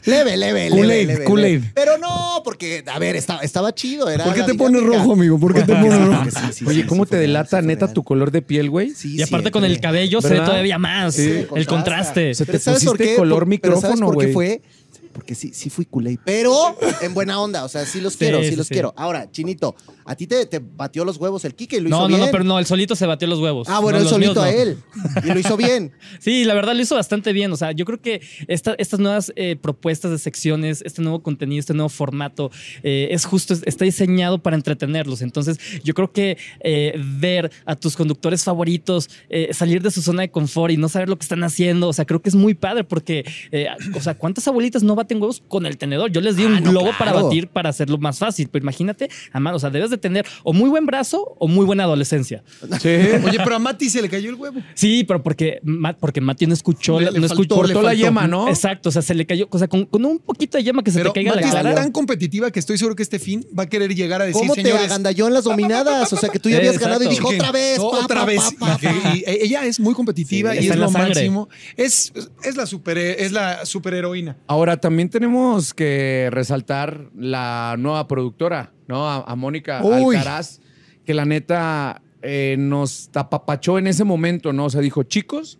Leve, 0.06 0.38
leve, 0.38 0.70
leve, 0.70 0.70
Kool-Aid, 0.70 1.08
leve, 1.08 1.36
leve. 1.36 1.72
Pero 1.76 1.98
no, 2.00 2.42
porque, 2.44 2.84
a 2.92 2.98
ver, 2.98 3.16
estaba, 3.16 3.42
estaba 3.42 3.74
chido. 3.76 4.10
Era 4.10 4.24
¿Por 4.26 4.34
qué 4.34 4.44
te 4.44 4.56
pones 4.56 4.82
rojo, 4.84 5.14
amigo? 5.14 5.40
¿Por 5.40 5.54
qué 5.54 5.62
te 5.62 5.76
pones 5.76 6.06
rojo? 6.06 6.24
Sí, 6.26 6.32
sí, 6.32 6.54
sí, 6.54 6.66
Oye, 6.68 6.86
¿cómo 6.88 7.06
sí, 7.06 7.12
te 7.12 7.18
delata 7.18 7.62
neta 7.62 7.86
real. 7.86 7.94
tu 7.94 8.04
color 8.04 8.32
de 8.32 8.42
piel, 8.42 8.70
güey? 8.72 8.90
Sí, 8.92 9.18
Y 9.18 9.22
aparte 9.22 9.52
con 9.52 9.64
el 9.66 9.80
cabello 9.80 10.22
se 10.22 10.30
ve 10.30 10.38
todavía 10.40 10.80
más 10.80 11.14
Sí. 11.16 11.46
el 11.56 11.66
contraste. 11.68 12.34
Se 12.34 12.46
te 12.46 12.54
Pero 12.54 12.64
¿sabes 12.64 12.84
por 12.84 12.94
pusiste 12.94 13.12
qué? 13.12 13.18
color 13.18 13.40
Por- 13.48 13.60
pero 13.60 13.80
¿sabes 13.80 13.96
micrófono, 14.00 14.06
por 14.14 14.26
qué 14.26 14.34
güey. 14.34 14.34
fue? 14.34 14.62
Porque 15.20 15.36
sí, 15.36 15.52
sí 15.54 15.70
fui 15.70 15.84
culé. 15.86 16.18
Pero 16.24 16.78
en 17.02 17.14
buena 17.14 17.42
onda. 17.42 17.66
O 17.66 17.68
sea, 17.68 17.86
sí 17.86 18.00
los 18.00 18.16
quiero, 18.16 18.42
sí, 18.42 18.52
sí, 18.52 18.56
los 18.56 18.68
sí. 18.68 18.74
quiero. 18.74 18.94
Ahora, 18.96 19.30
Chinito, 19.30 19.76
a 20.06 20.16
ti 20.16 20.28
te, 20.28 20.46
te 20.46 20.60
batió 20.60 21.04
los 21.04 21.18
huevos 21.18 21.44
el 21.44 21.56
Kike 21.56 21.76
y 21.76 21.80
lo 21.82 21.90
hizo 21.90 21.98
No, 21.98 22.04
no, 22.04 22.08
bien. 22.16 22.20
no, 22.22 22.32
pero 22.32 22.46
no, 22.46 22.58
el 22.58 22.66
solito 22.66 22.96
se 22.96 23.06
batió 23.06 23.28
los 23.28 23.40
huevos. 23.40 23.68
Ah, 23.70 23.80
bueno, 23.80 23.98
No, 24.00 24.04
míos 24.06 24.10
solito 24.12 24.42
a 24.42 24.46
no. 24.50 24.58
él. 24.58 24.78
Y 25.26 25.28
lo 25.28 25.40
hizo 25.40 25.58
bien. 25.58 25.92
Sí, 26.20 26.46
la 26.46 26.54
verdad 26.54 26.74
lo 26.74 26.82
hizo 26.82 26.96
bastante 26.96 27.34
bien. 27.34 27.52
O 27.52 27.58
sea, 27.58 27.74
yo 27.74 27.84
creo 27.84 28.00
que 28.02 28.22
esta- 28.48 28.76
estas 28.78 29.00
nuevas 29.02 29.34
eh, 29.36 29.58
propuestas 29.62 30.12
de 30.12 30.20
secciones, 30.20 30.82
este 30.86 31.02
nuevo 31.02 31.22
contenido, 31.22 31.60
este 31.60 31.74
nuevo 31.74 31.90
formato, 31.90 32.50
eh, 32.82 33.10
es 33.12 33.26
justo, 33.26 33.54
es- 33.54 33.64
está 33.66 33.84
diseñado 33.84 34.42
para 34.42 34.56
entretenerlos. 34.56 35.22
Entonces, 35.22 35.58
yo 35.84 35.94
creo 35.94 36.14
que 36.14 36.38
eh, 36.62 36.94
ver 37.20 37.52
a 37.66 37.76
tus 37.76 37.98
conductores 37.98 38.46
favoritos 38.46 39.10
salir 39.52 39.82
de 39.82 39.92
su 39.92 40.02
zona 40.02 40.22
de 40.22 40.32
confort 40.32 40.72
y 40.72 40.78
no 40.78 40.88
saber 40.88 41.10
lo 41.10 41.18
que 41.18 41.24
están 41.24 41.44
haciendo, 41.44 41.90
o 41.90 41.94
sea, 41.94 42.06
creo 42.06 42.22
que 42.22 42.30
es 42.30 42.36
muy 42.36 42.54
padre 42.54 42.84
porque, 42.84 43.26
o 43.96 44.00
sea, 44.02 44.16
¿cuántas 44.16 44.48
abuelitas 44.48 44.84
no 44.84 44.96
baten 45.10 45.22
huevos 45.22 45.42
con 45.48 45.66
el 45.66 45.78
tenedor? 45.78 46.12
Yo 46.12 46.22
les 46.22 46.36
di 46.36 46.46
un 46.46 46.56
Ah, 46.56 46.60
no, 46.62 46.72
globo 46.72 46.92
para 46.98 47.14
batir 47.14 47.48
para 47.48 47.70
hacerlo 47.70 47.98
más 47.98 48.20
fácil. 48.20 48.50
Pero 48.52 48.64
imagínate, 48.64 49.10
amar, 49.34 49.54
o 49.56 49.60
sea, 49.60 49.70
debes 49.70 49.90
de 49.90 49.98
tener 49.98 50.26
o 50.44 50.54
muy 50.54 50.70
buen 50.70 50.86
brazo 50.86 51.36
o 51.40 51.48
muy 51.48 51.66
buena 51.66 51.84
adolescencia. 51.84 52.44
Sí. 52.82 52.90
Oye, 53.26 53.38
pero 53.44 53.56
a 53.56 53.60
Mati 53.60 53.90
se 53.90 54.02
le 54.02 54.10
cayó 54.10 54.30
el 54.30 54.36
huevo. 54.36 54.60
Sí, 54.76 55.04
pero 55.08 55.22
porque, 55.24 55.60
porque 56.00 56.22
Mati 56.22 56.46
no 56.48 56.54
escuchó, 56.54 57.00
Le- 57.00 57.06
la- 57.08 57.12
le 57.12 57.20
no 57.20 57.28
faltó, 57.28 57.44
escuchó 57.44 57.56
Cortó 57.62 57.82
la 57.82 57.94
yema, 57.94 58.28
¿no? 58.28 58.48
Exacto, 58.50 58.90
o 58.90 58.92
sea, 58.92 59.02
se 59.02 59.14
le 59.16 59.26
cayó, 59.26 59.48
o 59.50 59.58
sea, 59.58 59.68
con, 59.68 59.86
con 59.86 60.06
un 60.06 60.20
poquito 60.20 60.58
de 60.58 60.64
yema 60.64 60.84
que 60.84 60.92
se 60.92 61.00
Pero 61.00 61.12
te 61.12 61.20
caiga 61.20 61.32
Mati 61.32 61.42
la 61.44 61.48
es 61.50 61.54
cara. 61.56 61.76
tan 61.76 61.92
competitiva 61.92 62.52
que 62.52 62.60
estoy 62.60 62.78
seguro 62.78 62.96
que 62.96 63.04
este 63.04 63.20
fin 63.20 63.46
va 63.58 63.64
a 63.64 63.70
querer 63.70 63.94
llegar 63.96 64.22
a 64.22 64.26
decir, 64.26 64.42
¿Cómo 64.42 64.54
te 64.54 64.62
señores, 64.64 64.86
agandalló 64.86 65.28
en 65.28 65.34
las 65.34 65.44
dominadas? 65.44 66.12
O 66.14 66.18
sea, 66.18 66.30
que 66.30 66.40
tú 66.40 66.50
ya 66.50 66.58
habías 66.58 66.76
Exacto. 66.76 66.94
ganado 67.00 67.12
y 67.12 67.14
dijo 67.16 67.28
otra 67.30 67.52
vez. 67.52 67.78
no, 67.78 67.92
pa, 67.92 67.98
otra 68.06 68.20
pa, 68.22 68.26
vez. 68.26 68.42
pa, 68.60 68.68
pa, 68.68 68.78
que- 68.78 68.88
pa. 68.90 69.16
y 69.16 69.24
ella 69.28 69.66
es 69.66 69.80
muy 69.80 69.94
competitiva 69.94 70.54
Sí, 70.54 70.66
y 70.66 70.70
es 70.70 70.76
lo 70.76 70.90
máximo. 70.92 71.50
Es, 71.78 72.12
es 72.44 72.56
la 72.56 72.66
super, 72.66 72.98
es 72.98 73.32
la 73.32 73.66
superheroína. 73.66 74.38
Ahora, 74.48 74.78
también 74.78 74.99
tenemos 75.08 75.74
que 75.74 76.28
resaltar 76.32 77.10
la 77.16 77.76
nueva 77.80 78.08
productora, 78.10 78.74
¿no? 78.88 79.08
A, 79.08 79.24
a 79.26 79.36
Mónica 79.36 79.82
Uy. 79.84 80.18
Alcaraz, 80.18 80.60
que 81.06 81.14
la 81.14 81.24
neta 81.24 82.02
eh, 82.22 82.58
nos 82.60 83.10
tapapachó 83.12 83.80
en 83.80 83.88
ese 83.88 84.04
momento, 84.04 84.52
¿no? 84.52 84.66
O 84.66 84.70
sea, 84.70 84.82
dijo, 84.82 85.04
chicos, 85.04 85.60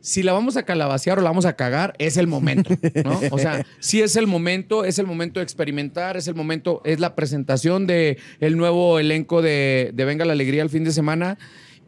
si 0.00 0.22
la 0.22 0.32
vamos 0.32 0.56
a 0.56 0.64
calabacear 0.64 1.18
o 1.18 1.22
la 1.22 1.30
vamos 1.30 1.46
a 1.46 1.54
cagar, 1.54 1.94
es 1.98 2.16
el 2.16 2.26
momento, 2.26 2.74
¿no? 3.04 3.20
O 3.30 3.38
sea, 3.38 3.64
sí 3.80 4.02
es 4.02 4.16
el 4.16 4.26
momento, 4.26 4.84
es 4.84 4.98
el 4.98 5.06
momento 5.06 5.40
de 5.40 5.44
experimentar, 5.44 6.16
es 6.16 6.28
el 6.28 6.34
momento, 6.34 6.82
es 6.84 7.00
la 7.00 7.14
presentación 7.14 7.86
de 7.86 8.18
el 8.40 8.56
nuevo 8.56 8.98
elenco 8.98 9.40
de, 9.40 9.90
de 9.94 10.04
Venga 10.04 10.24
la 10.24 10.32
Alegría 10.32 10.62
el 10.62 10.70
fin 10.70 10.84
de 10.84 10.92
semana. 10.92 11.38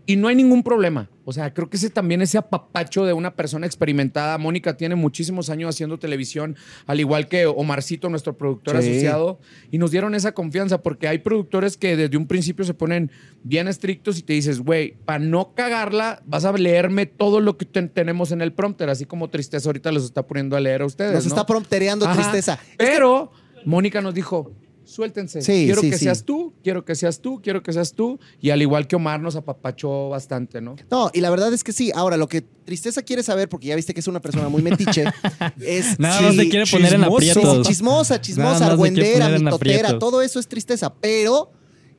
Y 0.04 0.16
no 0.16 0.26
hay 0.28 0.34
ningún 0.34 0.62
problema. 0.64 1.08
O 1.24 1.32
sea, 1.32 1.54
creo 1.54 1.70
que 1.70 1.76
ese 1.76 1.88
también 1.88 2.22
ese 2.22 2.36
apapacho 2.36 3.04
de 3.06 3.12
una 3.12 3.36
persona 3.36 3.66
experimentada. 3.66 4.36
Mónica 4.38 4.76
tiene 4.76 4.96
muchísimos 4.96 5.48
años 5.48 5.68
haciendo 5.72 5.98
televisión, 5.98 6.56
al 6.86 6.98
igual 6.98 7.28
que 7.28 7.46
Omarcito, 7.46 8.08
nuestro 8.08 8.36
productor 8.36 8.82
Sí. 8.82 8.90
asociado, 8.90 9.38
y 9.70 9.78
nos 9.78 9.92
dieron 9.92 10.16
esa 10.16 10.32
confianza 10.32 10.82
porque 10.82 11.06
hay 11.06 11.18
productores 11.18 11.76
que 11.76 11.96
desde 11.96 12.16
un 12.16 12.26
principio 12.26 12.64
se 12.64 12.74
ponen 12.74 13.12
bien 13.44 13.68
estrictos 13.68 14.18
y 14.18 14.22
te 14.22 14.32
dices, 14.32 14.58
güey, 14.58 14.96
para 15.04 15.20
no 15.20 15.54
cagarla, 15.54 16.20
vas 16.26 16.44
a 16.44 16.52
leerme 16.52 17.06
todo 17.06 17.38
lo 17.40 17.56
que 17.56 17.64
ten- 17.66 17.88
tenemos 17.88 18.32
en 18.32 18.42
el 18.42 18.52
prompter, 18.52 18.90
así 18.90 19.04
como 19.04 19.30
Tristeza 19.30 19.68
ahorita 19.68 19.92
los 19.92 20.04
está 20.04 20.26
poniendo 20.26 20.56
a 20.56 20.60
leer 20.60 20.82
a 20.82 20.86
ustedes. 20.86 21.12
Nos 21.14 21.24
¿no? 21.26 21.28
está 21.28 21.46
promptereando 21.46 22.06
Ajá. 22.06 22.14
tristeza. 22.20 22.58
Pero 22.76 23.30
Mónica 23.64 24.00
nos 24.00 24.14
dijo, 24.14 24.50
suéltense. 24.92 25.42
Sí, 25.42 25.64
quiero 25.64 25.80
sí, 25.80 25.90
que 25.90 25.98
sí. 25.98 26.04
seas 26.04 26.24
tú, 26.24 26.52
quiero 26.62 26.84
que 26.84 26.94
seas 26.94 27.20
tú, 27.20 27.40
quiero 27.42 27.62
que 27.62 27.72
seas 27.72 27.94
tú. 27.94 28.20
Y 28.40 28.50
al 28.50 28.62
igual 28.62 28.86
que 28.86 28.96
Omar 28.96 29.20
nos 29.20 29.34
apapachó 29.34 30.10
bastante, 30.10 30.60
¿no? 30.60 30.76
No, 30.90 31.10
y 31.12 31.20
la 31.20 31.30
verdad 31.30 31.52
es 31.52 31.64
que 31.64 31.72
sí. 31.72 31.90
Ahora, 31.94 32.16
lo 32.16 32.28
que 32.28 32.42
Tristeza 32.42 33.02
quiere 33.02 33.22
saber, 33.22 33.48
porque 33.48 33.66
ya 33.66 33.76
viste 33.76 33.92
que 33.92 34.00
es 34.00 34.06
una 34.06 34.20
persona 34.20 34.48
muy 34.48 34.62
metiche, 34.62 35.04
es. 35.60 35.98
Nada 35.98 36.20
más 36.20 36.36
te 36.36 36.48
quiere 36.48 36.70
poner 36.70 36.94
en 36.94 37.04
aprietos. 37.04 37.66
Chismosa, 37.66 38.14
Nada 38.14 38.20
chismosa, 38.22 38.66
argüendera, 38.66 39.34
en 39.34 39.44
mitotera, 39.44 39.98
todo 39.98 40.22
eso 40.22 40.38
es 40.38 40.46
tristeza. 40.46 40.94
Pero 40.94 41.50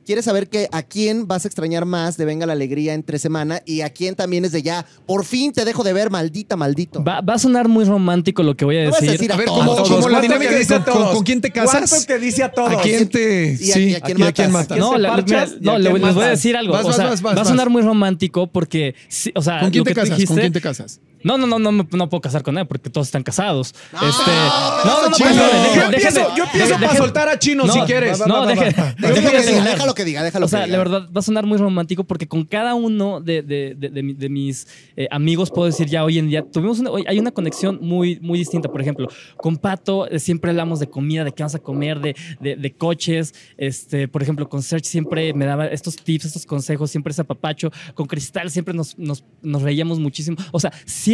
quiere 0.04 0.22
saber 0.22 0.48
que 0.48 0.68
a 0.72 0.82
quién 0.82 1.26
vas 1.26 1.44
a 1.44 1.48
extrañar 1.48 1.84
más 1.84 2.16
de 2.16 2.24
Venga 2.24 2.46
la 2.46 2.52
Alegría 2.52 2.94
entre 2.94 3.18
semana 3.18 3.60
y 3.66 3.80
a 3.80 3.90
quién 3.90 4.14
también 4.14 4.44
es 4.44 4.52
de 4.52 4.62
ya. 4.62 4.86
Por 5.06 5.24
fin 5.24 5.52
te 5.52 5.64
dejo 5.64 5.82
de 5.84 5.92
ver, 5.92 6.10
maldita, 6.10 6.56
maldito. 6.56 7.02
Va, 7.02 7.20
va 7.20 7.34
a 7.34 7.38
sonar 7.38 7.68
muy 7.68 7.84
romántico 7.84 8.42
lo 8.42 8.56
que 8.56 8.64
voy 8.64 8.78
a 8.78 8.84
No 8.84 8.90
vas 8.90 9.02
a 9.02 9.06
decir. 9.06 9.32
A 9.32 9.36
ver, 9.36 9.46
como, 9.46 9.76
como 9.76 9.96
la 9.96 10.00
¿Cuánto 10.00 10.20
dinámica 10.22 10.56
dice 10.56 10.74
a 10.74 10.84
con, 10.84 10.92
con- 10.92 11.02
todos? 11.02 11.14
con 11.16 11.24
quién 11.24 11.40
te 11.40 11.50
casas. 11.50 11.90
¿Cuánto 11.90 12.06
te 12.06 12.18
dice 12.18 12.42
a 12.42 12.52
todos? 12.52 12.72
¿A 12.72 12.82
quién 12.82 13.08
te. 13.08 13.56
¿Y 13.60 13.70
a- 13.70 13.74
sí, 13.74 13.80
y 13.90 13.94
a 13.94 14.00
quién 14.00 14.22
¿a 14.22 14.32
quién 14.32 14.52
matas? 14.52 14.78
No, 14.78 14.96
la- 14.98 15.16
no, 15.60 15.78
le- 15.78 15.92
les 15.98 16.14
voy 16.14 16.24
a 16.24 16.28
decir 16.28 16.56
algo. 16.56 16.72
Vas, 16.72 16.84
o 16.84 16.88
vas, 16.88 16.96
sea, 16.96 17.06
vas, 17.06 17.22
vas, 17.22 17.36
va 17.38 17.42
a 17.42 17.44
sonar 17.44 17.70
muy 17.70 17.82
romántico 17.82 18.46
porque, 18.46 18.94
sí, 19.08 19.32
o 19.34 19.42
sea, 19.42 19.60
¿Con 19.60 19.70
quién 19.70 19.80
lo 19.80 19.84
te 19.84 19.94
que 19.94 20.00
casas? 20.00 20.24
¿Con 20.26 20.36
quién 20.36 20.52
te 20.52 20.60
casas? 20.60 21.00
No, 21.24 21.36
no, 21.38 21.46
no, 21.46 21.58
no, 21.58 21.72
no 21.72 22.08
puedo 22.08 22.20
casar 22.20 22.42
con 22.42 22.56
él 22.58 22.66
porque 22.66 22.90
todos 22.90 23.08
están 23.08 23.22
casados. 23.24 23.74
Ah, 23.92 24.08
este, 24.08 24.30
no, 24.30 25.02
no, 25.02 25.08
no, 25.08 25.10
no- 25.10 25.10
no, 25.10 25.74
yo 25.74 25.82
dejen- 25.82 25.94
empiezo, 25.94 26.20
dejen- 26.20 26.36
yo 26.36 26.44
empiezo 26.44 26.74
dejen- 26.74 26.80
para 26.86 26.96
soltar 26.96 27.28
a 27.30 27.38
Chino 27.38 27.64
No, 27.64 27.72
si 27.72 27.80
quieres. 27.80 28.20
va. 28.20 28.24
Déjalo 28.44 28.44
Déjenme 28.98 29.30
que 29.32 29.42
diga, 29.42 29.64
déjalo 29.64 29.94
que 29.94 30.04
diga, 30.04 30.22
déjalo 30.22 30.46
O 30.46 30.48
sea, 30.48 30.60
que 30.60 30.64
diga. 30.66 30.76
la 30.78 30.84
verdad 30.84 31.08
va 31.14 31.18
a 31.18 31.22
sonar 31.22 31.46
muy 31.46 31.56
romántico 31.58 32.04
porque 32.04 32.28
con 32.28 32.44
cada 32.44 32.74
uno 32.74 33.20
de, 33.22 33.42
de- 33.42 33.74
de- 33.74 33.88
de 33.88 34.02
mi- 34.02 34.12
de 34.12 34.28
mis 34.28 34.66
eh, 34.96 35.08
amigos, 35.10 35.50
puedo 35.50 35.66
decir 35.66 35.88
ya 35.88 36.04
hoy 36.04 36.18
en 36.18 36.28
día, 36.28 36.44
tuvimos 36.52 36.78
una, 36.78 36.90
hoy 36.90 37.04
hay 37.08 37.18
una 37.18 37.30
conexión 37.30 37.78
muy, 37.80 38.18
muy 38.20 38.38
distinta. 38.38 38.68
Por 38.70 38.82
ejemplo, 38.82 39.08
con 39.38 39.56
Pato 39.56 40.06
eh, 40.10 40.18
siempre 40.18 40.50
hablamos 40.50 40.78
de 40.78 40.88
comida, 40.90 41.24
de 41.24 41.32
qué 41.32 41.42
vamos 41.42 41.54
a 41.54 41.58
comer, 41.58 42.00
de, 42.00 42.14
de- 42.40 42.56
de 42.56 42.72
coches. 42.76 43.34
Este, 43.56 44.08
por 44.08 44.22
ejemplo, 44.22 44.46
con 44.48 44.62
Serge 44.62 44.84
siempre 44.86 45.32
me 45.32 45.46
daba 45.46 45.66
estos 45.68 45.96
tips, 45.96 46.26
estos 46.26 46.44
consejos, 46.44 46.90
siempre 46.90 47.12
ese 47.12 47.22
apapacho. 47.22 47.70
Con 47.94 48.06
Cristal 48.06 48.50
siempre 48.50 48.74
nos, 48.74 48.98
nos, 48.98 49.24
nos 49.40 49.62
reíamos 49.62 49.98
muchísimo. 49.98 50.36
O 50.52 50.60
sea, 50.60 50.70
siempre 50.84 51.13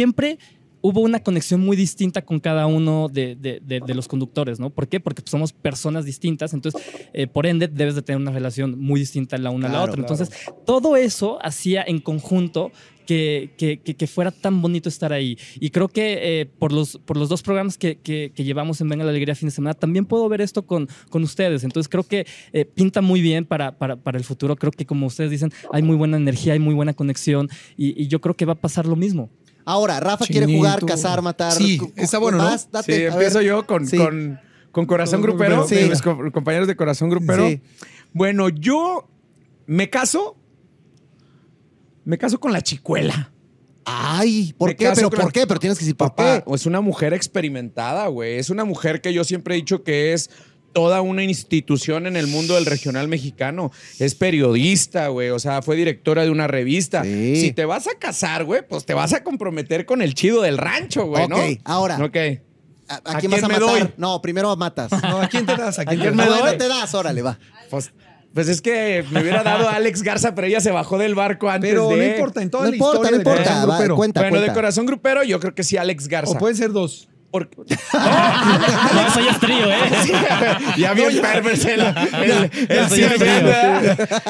hubo 0.83 1.01
una 1.01 1.19
conexión 1.19 1.61
muy 1.61 1.77
distinta 1.77 2.23
con 2.23 2.39
cada 2.39 2.65
uno 2.65 3.07
de, 3.07 3.35
de- 3.35 3.59
de- 3.63 3.81
de 3.81 3.93
los 3.93 4.07
conductores, 4.07 4.59
¿no? 4.59 4.71
¿Por 4.71 4.87
qué? 4.87 4.99
Porque 4.99 5.21
somos 5.25 5.53
personas 5.53 6.05
distintas, 6.05 6.53
entonces, 6.55 6.81
eh, 7.13 7.27
por 7.27 7.45
ende, 7.45 7.67
debes 7.67 7.93
de 7.93 8.01
tener 8.01 8.19
una 8.19 8.31
relación 8.31 8.79
muy 8.79 8.99
distinta 8.99 9.37
la 9.37 9.51
una 9.51 9.67
a 9.67 9.69
la 9.69 9.77
Claro, 9.77 9.91
otra. 9.91 10.03
claro. 10.05 10.13
Entonces, 10.23 10.53
todo 10.65 10.95
eso 10.97 11.37
hacía 11.45 11.83
en 11.85 11.99
conjunto 11.99 12.71
que, 13.05 13.51
que- 13.57 13.77
que- 13.79 13.95
que 13.95 14.07
fuera 14.07 14.31
tan 14.31 14.59
bonito 14.61 14.89
estar 14.89 15.11
ahí. 15.13 15.37
Y 15.59 15.69
creo 15.69 15.87
que 15.87 16.41
eh, 16.41 16.45
por, 16.47 16.71
los, 16.71 16.97
por 17.05 17.15
los 17.17 17.29
dos 17.29 17.43
programas 17.43 17.77
que 17.77 17.99
llevamos 18.37 18.81
en 18.81 18.89
Venga 18.89 19.03
la 19.03 19.11
Alegría 19.11 19.35
fin 19.35 19.49
de 19.49 19.51
semana, 19.51 19.75
también 19.75 20.05
puedo 20.05 20.27
ver 20.29 20.41
esto 20.41 20.63
con, 20.65 20.87
con 21.09 21.21
ustedes. 21.21 21.63
Entonces, 21.63 21.89
creo 21.89 22.03
que 22.03 22.25
eh, 22.53 22.65
pinta 22.65 23.01
muy 23.01 23.21
bien 23.21 23.45
para, 23.45 23.77
para, 23.77 23.97
para 23.97 24.17
el 24.17 24.23
futuro. 24.23 24.55
Creo 24.55 24.71
que, 24.71 24.85
como 24.87 25.05
ustedes 25.07 25.29
dicen, 25.29 25.51
hay 25.71 25.83
muy 25.83 25.95
buena 25.95 26.17
energía, 26.17 26.53
hay 26.53 26.59
muy 26.59 26.73
buena 26.73 26.93
conexión 26.95 27.49
y- 27.77 28.01
y 28.01 28.07
yo 28.07 28.19
creo 28.19 28.35
que 28.35 28.45
va 28.45 28.53
a 28.53 28.61
pasar 28.61 28.87
lo 28.87 28.95
mismo. 28.95 29.29
Ahora, 29.71 29.99
Rafa 29.99 30.25
quiere 30.25 30.45
jugar, 30.53 30.85
cazar, 30.85 31.21
matar. 31.21 31.53
Sí, 31.53 31.79
está 31.95 32.17
bueno, 32.17 32.37
¿no? 32.39 32.43
vas, 32.45 32.69
date, 32.71 32.93
Sí, 32.95 33.03
empiezo 33.03 33.37
ver. 33.39 33.47
yo 33.47 33.65
con, 33.65 33.87
Sí. 33.87 33.97
con, 33.97 34.39
con 34.71 34.85
Corazón 34.85 35.21
Con 35.21 35.29
Grupero. 35.31 35.67
Sí. 35.67 35.75
mis 35.89 36.01
co- 36.01 36.17
compañeros 36.31 36.67
de 36.67 36.75
Corazón 36.75 37.09
Grupero. 37.09 37.47
Sí. 37.47 37.61
Bueno, 38.13 38.49
yo 38.49 39.07
me 39.67 39.89
caso, 39.89 40.35
me 42.03 42.17
caso 42.17 42.39
con 42.39 42.51
la 42.51 42.61
chicuela. 42.61 43.31
Ay, 43.85 44.53
¿por 44.57 44.69
Me 44.69 44.75
qué? 44.75 44.91
¿Pero 44.93 45.09
por 45.09 45.19
la- 45.25 45.31
qué? 45.31 45.47
Pero 45.47 45.59
tienes 45.59 45.77
que 45.79 45.85
decir 45.85 45.95
por 45.97 46.09
Papá, 46.09 46.43
qué. 46.45 46.53
es 46.55 46.65
una 46.65 46.81
mujer 46.81 47.13
experimentada, 47.13 48.07
güey. 48.07 48.37
Es 48.37 48.49
una 48.49 48.63
mujer 48.63 49.01
que 49.01 49.13
yo 49.13 49.23
siempre 49.23 49.55
he 49.55 49.57
dicho 49.57 49.83
que 49.83 50.13
es 50.13 50.29
toda 50.73 51.01
una 51.01 51.23
institución 51.23 52.07
en 52.07 52.15
el 52.15 52.27
mundo 52.27 52.55
del 52.55 52.65
regional 52.65 53.07
mexicano. 53.07 53.71
Es 53.99 54.15
periodista, 54.15 55.07
güey. 55.09 55.29
O 55.29 55.39
sea, 55.39 55.61
fue 55.61 55.75
directora 55.75 56.23
de 56.23 56.29
una 56.29 56.47
revista. 56.47 57.03
Sí. 57.03 57.35
Si 57.35 57.51
te 57.53 57.65
vas 57.65 57.87
a 57.87 57.91
casar, 57.99 58.43
güey, 58.45 58.61
pues 58.67 58.85
te 58.85 58.93
vas 58.93 59.13
a 59.13 59.23
comprometer 59.23 59.85
con 59.85 60.01
el 60.01 60.13
chido 60.13 60.41
del 60.41 60.57
rancho, 60.57 61.05
güey, 61.05 61.27
¿no? 61.27 61.35
Ok, 61.37 61.59
ahora. 61.63 61.97
Ok. 62.03 62.17
¿A, 62.87 62.95
a 62.95 63.01
¿A 63.17 63.19
quién 63.19 63.31
vas 63.31 63.43
a 63.43 63.47
me 63.47 63.59
matar? 63.59 63.79
doy? 63.79 63.93
No, 63.97 64.21
primero 64.21 64.55
matas. 64.57 64.91
No, 64.91 65.21
¿A 65.21 65.27
quién 65.27 65.45
te 65.45 65.55
das? 65.55 65.79
¿A 65.79 65.85
quién 65.85 65.99
te 65.99 66.05
quién 66.07 66.17
das? 66.17 66.25
me 66.25 66.31
doy? 66.31 66.41
bueno, 66.41 66.57
te 66.57 66.67
das, 66.67 66.93
órale, 66.93 67.21
va. 67.21 67.39
Pues, 67.69 67.91
pues 68.33 68.47
es 68.49 68.61
que 68.61 69.03
me 69.11 69.21
hubiera 69.21 69.43
dado 69.43 69.67
a 69.69 69.75
Alex 69.75 70.03
Garza, 70.03 70.35
pero 70.35 70.47
ella 70.47 70.59
se 70.61 70.71
bajó 70.71 70.97
del 70.97 71.15
barco 71.15 71.49
antes 71.49 71.69
Pero 71.69 71.89
de... 71.89 71.97
no 71.97 72.03
importa, 72.13 72.41
en 72.41 72.49
toda 72.49 72.63
No 72.65 72.69
la 72.69 72.75
importa, 72.75 72.97
historia 72.97 73.11
no 73.11 73.17
importa. 73.17 73.43
Corazón 73.43 73.69
va, 73.69 73.75
Grupero. 73.75 73.95
cuenta, 73.97 74.21
bueno, 74.21 74.41
de 74.41 74.53
corazón 74.53 74.85
grupero, 74.85 75.23
yo 75.23 75.39
creo 75.39 75.53
que 75.55 75.63
sí, 75.63 75.75
Alex 75.77 76.07
Garza. 76.07 76.31
O 76.31 76.37
pueden 76.37 76.55
ser 76.57 76.71
dos. 76.71 77.07
Porque- 77.31 77.55
No, 78.93 79.07
eso 79.07 79.19
ya 79.21 79.31
es 79.31 79.39
trío, 79.39 79.71
¿eh? 79.71 79.79
ya 80.77 80.93
bien 80.93 81.21
perverso 81.21 81.69
el. 81.69 81.81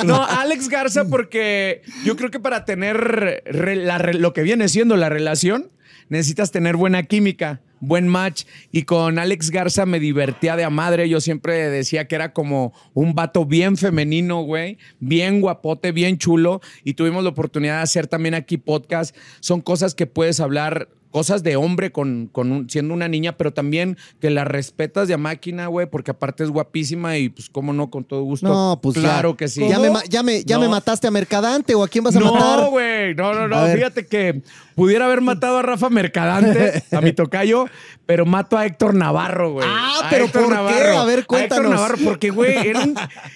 No, 0.05 0.23
Alex 0.23 0.69
Garza, 0.69 1.05
porque 1.05 1.81
yo 2.05 2.15
creo 2.15 2.31
que 2.31 2.39
para 2.39 2.65
tener 2.65 2.97
re- 3.45 3.75
la 3.75 3.97
re- 3.97 4.13
lo 4.13 4.33
que 4.33 4.43
viene 4.43 4.67
siendo 4.69 4.95
la 4.97 5.09
relación, 5.09 5.69
necesitas 6.09 6.51
tener 6.51 6.75
buena 6.75 7.03
química. 7.03 7.61
buen 7.83 8.07
match. 8.07 8.43
Y 8.71 8.83
con 8.83 9.17
Alex 9.17 9.49
Garza 9.49 9.87
me 9.87 9.99
divertía 9.99 10.55
de 10.55 10.63
a 10.63 10.69
madre. 10.69 11.09
Yo 11.09 11.19
siempre 11.19 11.69
decía 11.71 12.07
que 12.07 12.13
era 12.13 12.31
como 12.31 12.73
un 12.93 13.15
vato 13.15 13.43
bien 13.45 13.75
femenino, 13.75 14.41
güey. 14.43 14.77
Bien 14.99 15.41
guapote, 15.41 15.91
bien 15.91 16.19
chulo. 16.19 16.61
Y 16.83 16.93
tuvimos 16.93 17.23
la 17.23 17.31
oportunidad 17.31 17.77
de 17.77 17.81
hacer 17.83 18.05
también 18.05 18.35
aquí 18.35 18.57
podcast. 18.57 19.15
Son 19.39 19.61
cosas 19.61 19.95
que 19.95 20.05
puedes 20.05 20.39
hablar 20.39 20.89
cosas 21.11 21.43
de 21.43 21.55
hombre 21.57 21.91
con, 21.91 22.27
con 22.31 22.51
un- 22.51 22.69
siendo 22.69 22.93
una 22.93 23.07
niña, 23.07 23.37
pero 23.37 23.53
también 23.53 23.97
que 24.19 24.29
la 24.29 24.43
respetas 24.45 25.07
de 25.07 25.13
a 25.13 25.17
máquina, 25.17 25.67
güey, 25.67 25.87
porque 25.87 26.11
aparte 26.11 26.43
es 26.43 26.49
guapísima 26.49 27.17
y 27.17 27.29
pues 27.29 27.49
cómo 27.49 27.73
no, 27.73 27.89
con 27.89 28.03
todo 28.03 28.23
gusto. 28.23 28.47
No, 28.47 28.79
pues 28.81 28.95
ya. 28.95 29.01
claro 29.01 29.37
que 29.37 29.47
sí. 29.47 29.67
Ya 29.67 29.77
me, 29.79 29.89
ya 30.09 30.23
me, 30.23 30.43
ya 30.43 30.57
me 30.57 30.67
mataste 30.69 31.07
a 31.07 31.11
Mercadante 31.11 31.75
o 31.75 31.83
a 31.83 31.87
quién 31.87 32.03
vas 32.03 32.15
a 32.15 32.19
matar. 32.19 32.59
No, 32.59 32.69
güey, 32.71 33.13
no, 33.15 33.33
no, 33.33 33.47
no. 33.47 33.65
Fíjate 33.67 34.05
que 34.07 34.41
pudiera 34.75 35.05
haber 35.05 35.21
matado 35.21 35.57
a 35.57 35.61
Rafa 35.61 35.89
Mercadante, 35.89 36.83
a 36.91 37.01
mi 37.01 37.13
tocayo, 37.13 37.65
pero 38.05 38.25
mato 38.25 38.57
a 38.57 38.65
Héctor 38.65 38.93
Navarro, 38.95 39.53
güey. 39.53 39.67
Ah, 39.69 40.01
A 40.05 40.09
pero 40.09 40.25
Héctor 40.25 40.43
¿por 40.43 40.51
qué? 40.53 40.57
A 40.57 41.03
ver, 41.05 41.19
Héctor 41.19 41.25
cuéntanos. 41.25 41.71
Navarro, 41.71 41.97
porque, 42.03 42.29
güey, 42.29 42.55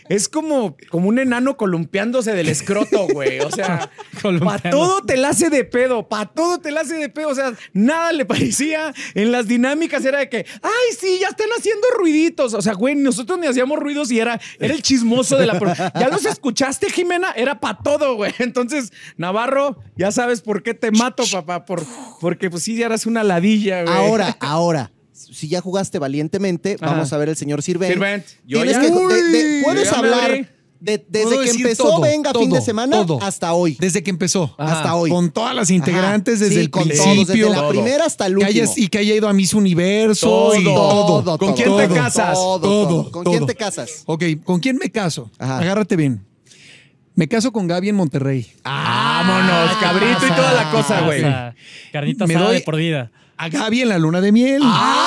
es 0.09 0.30
como, 0.30 0.76
como 0.89 1.09
un 1.09 1.19
enano 1.19 1.57
columpiándose 1.57 2.34
del 2.34 2.49
escroto, 2.49 3.07
güey. 3.11 3.39
O 3.41 3.51
sea, 3.51 3.89
para 4.43 4.69
todo 4.69 5.01
te 5.01 5.17
la 5.17 5.30
hace 5.30 5.49
de 5.49 5.63
pedo, 5.65 6.07
para 6.07 6.26
todo 6.26 6.59
te 6.59 6.71
la 6.71 6.82
hace 6.82 6.95
de 6.95 7.09
pedo. 7.09 7.30
O 7.30 7.36
sea, 7.36 7.53
nada 7.74 8.11
le 8.13 8.26
parecía. 8.26 8.93
En 9.13 9.32
las 9.32 9.47
dinámicas 9.47 10.03
era 10.05 10.20
de 10.20 10.30
que, 10.30 10.45
ay, 10.61 10.95
sí, 10.99 11.18
ya 11.22 11.30
están 11.30 11.47
haciendo 11.57 11.88
ruiditos. 11.97 12.53
O 12.53 12.61
sea, 12.61 12.74
güey, 12.74 12.95
nosotros 12.95 13.39
ni 13.39 13.47
hacíamos 13.47 13.80
ruidos 13.80 14.11
y 14.11 14.20
era, 14.20 14.39
era 14.59 14.74
el 14.74 14.82
chismoso 14.82 15.38
de 15.38 15.45
la. 15.47 15.91
¿Ya 15.99 16.09
los 16.09 16.26
escuchaste, 16.26 16.89
Jimena? 16.89 17.32
Era 17.36 17.59
para 17.59 17.78
todo, 17.78 18.16
güey. 18.16 18.34
Entonces, 18.39 18.91
Navarro, 19.18 19.78
ya 19.97 20.11
sabes 20.11 20.41
por 20.41 20.63
qué 20.63 20.74
te 20.74 20.91
mato, 20.91 21.24
papá. 21.32 21.66
Por, 21.66 21.84
porque, 22.20 22.49
pues 22.49 22.63
sí, 22.63 22.76
ya 22.76 22.86
eras 22.88 23.05
una 23.05 23.24
ladilla, 23.24 23.84
güey. 23.84 23.95
Ahora, 23.95 24.38
ahora. 24.41 24.91
Si 25.11 25.47
ya 25.47 25.61
jugaste 25.61 25.97
valientemente, 25.97 26.76
Ajá. 26.80 26.91
vamos 26.91 27.13
a 27.13 27.18
ver 27.18 27.30
el 27.30 27.36
señor 27.38 27.61
Sirvent. 27.63 27.93
Sirvent, 27.93 28.26
yo 28.45 28.63
ya- 28.66 28.80
que- 28.82 28.89
de- 28.91 29.61
puedes 29.63 29.91
hablar. 29.91 30.49
De- 30.86 31.05
desde 31.09 31.39
que 31.43 31.49
empezó 31.51 31.83
todo, 31.83 32.01
Venga 32.01 32.33
fin 32.33 32.49
de 32.51 32.61
semana 32.61 32.97
todo. 33.05 33.19
hasta 33.21 33.53
hoy. 33.53 33.75
Desde 33.79 34.03
que 34.03 34.09
empezó. 34.11 34.53
Hasta 34.57 34.95
hoy. 34.95 35.09
Con 35.09 35.31
todas 35.31 35.53
las 35.55 35.69
integrantes 35.71 36.36
Ajá. 36.36 36.43
desde 36.45 36.55
Sí, 36.55 36.61
el 36.61 36.69
con 36.69 36.83
principio. 36.83 37.13
todos, 37.13 37.27
desde 37.27 37.49
la 37.49 37.67
primera 37.69 38.05
hasta 38.05 38.27
el 38.27 38.33
que 38.36 38.45
último. 38.45 38.49
hayas- 38.63 38.77
y 38.77 38.88
que 38.88 38.97
haya 38.99 39.15
ido 39.15 39.27
a 39.27 39.33
Miss 39.33 39.53
Universo 39.53 40.27
Todo. 40.27 40.55
y 40.55 40.63
todo. 40.63 41.23
Todo, 41.23 41.38
¿Con 41.38 41.55
todo, 41.55 41.55
quién 41.77 41.89
te 41.89 41.95
casas? 41.95 42.33
Todo, 42.36 42.59
Todo, 42.59 42.88
todo. 42.88 43.11
¿Con 43.11 43.23
quién 43.25 43.45
te 43.45 43.55
casas? 43.55 44.03
Ok, 44.05 44.23
¿con 44.43 44.59
quién 44.59 44.77
me 44.77 44.89
caso? 44.91 45.29
Ajá. 45.39 45.59
Agárrate 45.59 45.95
bien. 45.95 46.25
Me 47.15 47.27
caso 47.27 47.51
con 47.51 47.65
Gaby 47.67 47.89
en 47.89 47.95
Monterrey. 47.95 48.45
Vámonos, 48.63 49.77
cabrito 49.79 50.27
y 50.27 50.31
toda 50.31 50.53
la 50.53 50.69
cosa, 50.71 51.01
güey. 51.01 51.23
Carnita 51.91 52.27
Me 52.27 52.36
asada 52.36 52.49
doy- 52.49 52.57
de 52.59 52.63
por 52.63 52.75
vida. 52.75 53.11
A 53.38 53.49
Gaby 53.49 53.81
en 53.81 53.89
la 53.89 53.97
luna 53.97 54.21
de 54.21 54.31
miel. 54.31 54.61
¡Ah! 54.63 55.04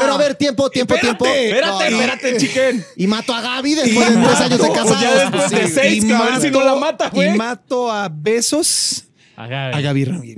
Pero 0.00 0.12
a 0.14 0.16
ver, 0.18 0.34
tiempo, 0.34 0.70
tiempo, 0.70 0.94
Espérate, 0.94 1.24
tiempo. 1.24 1.26
Espérate, 1.26 1.90
No, 1.90 2.00
espérate, 2.00 2.36
chiquen. 2.38 2.84
Y 2.96 3.06
mato 3.06 3.34
a 3.34 3.40
Gaby 3.40 3.74
después 3.74 4.08
de 4.14 4.22
tres 4.22 4.40
años 4.40 4.62
de 4.62 4.68
casados. 4.72 5.00
ya 5.00 5.14
después 5.14 5.50
de 5.50 5.66
Sí. 5.66 5.72
seis, 5.74 6.04
Y 6.04 6.08
cabrón, 6.08 6.40
si 6.40 6.50
no 6.50 6.60
la 6.62 6.74
mata, 6.76 7.10
güey. 7.10 7.34
Y 7.34 7.36
mato 7.38 7.90
a 7.90 8.08
besos 8.08 9.04
Agave. 9.36 9.74
a 9.76 9.80
Gaby 9.80 10.04
Ramírez. 10.04 10.36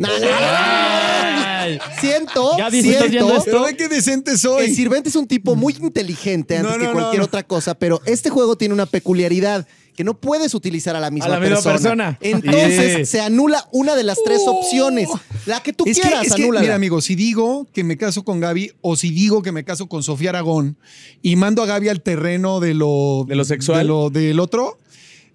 Siento, 2.01 2.57
Gaby, 2.57 2.83
si 2.83 2.91
estás 2.91 3.11
viendo 3.11 3.29
siento 3.29 3.39
esto, 3.39 3.51
Pero 3.51 3.65
ve 3.65 3.77
qué 3.77 3.89
decente 3.89 4.37
soy. 4.37 4.67
El 4.67 4.75
sirvente 4.75 5.09
es 5.09 5.17
un 5.17 5.27
tipo 5.27 5.55
muy 5.55 5.77
inteligente 5.81 6.57
antes 6.57 6.73
No, 6.73 6.79
que 6.79 6.85
no, 6.87 6.93
cualquier 6.93 7.21
no. 7.21 7.27
otra 7.27 7.43
cosa, 7.43 7.75
pero 7.75 8.01
este 8.07 8.31
juego 8.31 8.57
tiene 8.57 8.75
una 8.75 8.87
peculiaridad 8.87 9.67
que 10.01 10.05
no 10.05 10.15
puedes 10.19 10.55
utilizar 10.55 10.97
a 10.97 11.01
la 11.01 11.11
misma, 11.11 11.27
A 11.27 11.39
la 11.39 11.41
misma 11.41 11.61
persona. 11.61 12.19
Entonces 12.23 13.07
se 13.07 13.21
anula 13.21 13.69
una 13.71 13.95
de 13.95 14.03
las 14.03 14.17
tres 14.25 14.41
Oh. 14.47 14.53
opciones. 14.59 15.11
La 15.45 15.63
que 15.63 15.75
tú 15.75 15.85
Es 15.87 15.97
que, 15.97 16.01
quieras, 16.09 16.27
es 16.27 16.33
que, 16.35 16.51
mira, 16.51 16.75
amigo, 16.75 17.03
si 17.03 17.15
digo 17.17 17.67
que 17.75 17.85
me 17.85 17.99
caso 17.99 18.25
con 18.25 18.41
Gaby 18.41 18.73
o 18.81 18.97
si 18.97 19.11
digo 19.11 19.43
que 19.43 19.53
me 19.53 19.63
caso 19.63 19.89
con 19.91 20.03
Sofía 20.03 20.31
Aragón 20.31 20.79
y 21.21 21.37
mando 21.37 21.63
a 21.63 21.67
Gaby 21.67 21.91
al 21.91 22.01
terreno 22.01 22.61
de 22.61 22.73
lo, 22.73 23.27
¿De 23.29 23.37
lo 23.37 23.45
sexual? 23.45 23.81
de 23.81 23.85
lo 23.85 24.09
del 24.09 24.41
otro, 24.41 24.79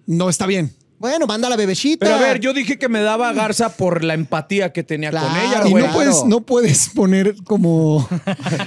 no 0.06 0.28
está 0.28 0.46
bien. 0.46 0.72
Bueno, 0.98 1.26
manda 1.26 1.46
a 1.46 1.50
la 1.50 1.56
bebecita. 1.56 2.04
Pero 2.06 2.16
a 2.16 2.20
ver, 2.20 2.40
yo 2.40 2.52
dije 2.54 2.78
que 2.78 2.88
me 2.88 3.00
daba 3.00 3.28
a 3.28 3.32
Garza 3.32 3.76
por 3.76 4.02
la 4.02 4.14
empatía 4.14 4.72
que 4.72 4.82
tenía 4.82 5.10
con 5.10 5.20
ella, 5.36 5.62
Y 5.66 5.70
güey. 5.70 5.84
no 5.86 5.92
puedes, 5.92 6.24
no 6.24 6.40
puedes 6.40 6.88
poner 6.88 7.34
como 7.44 8.08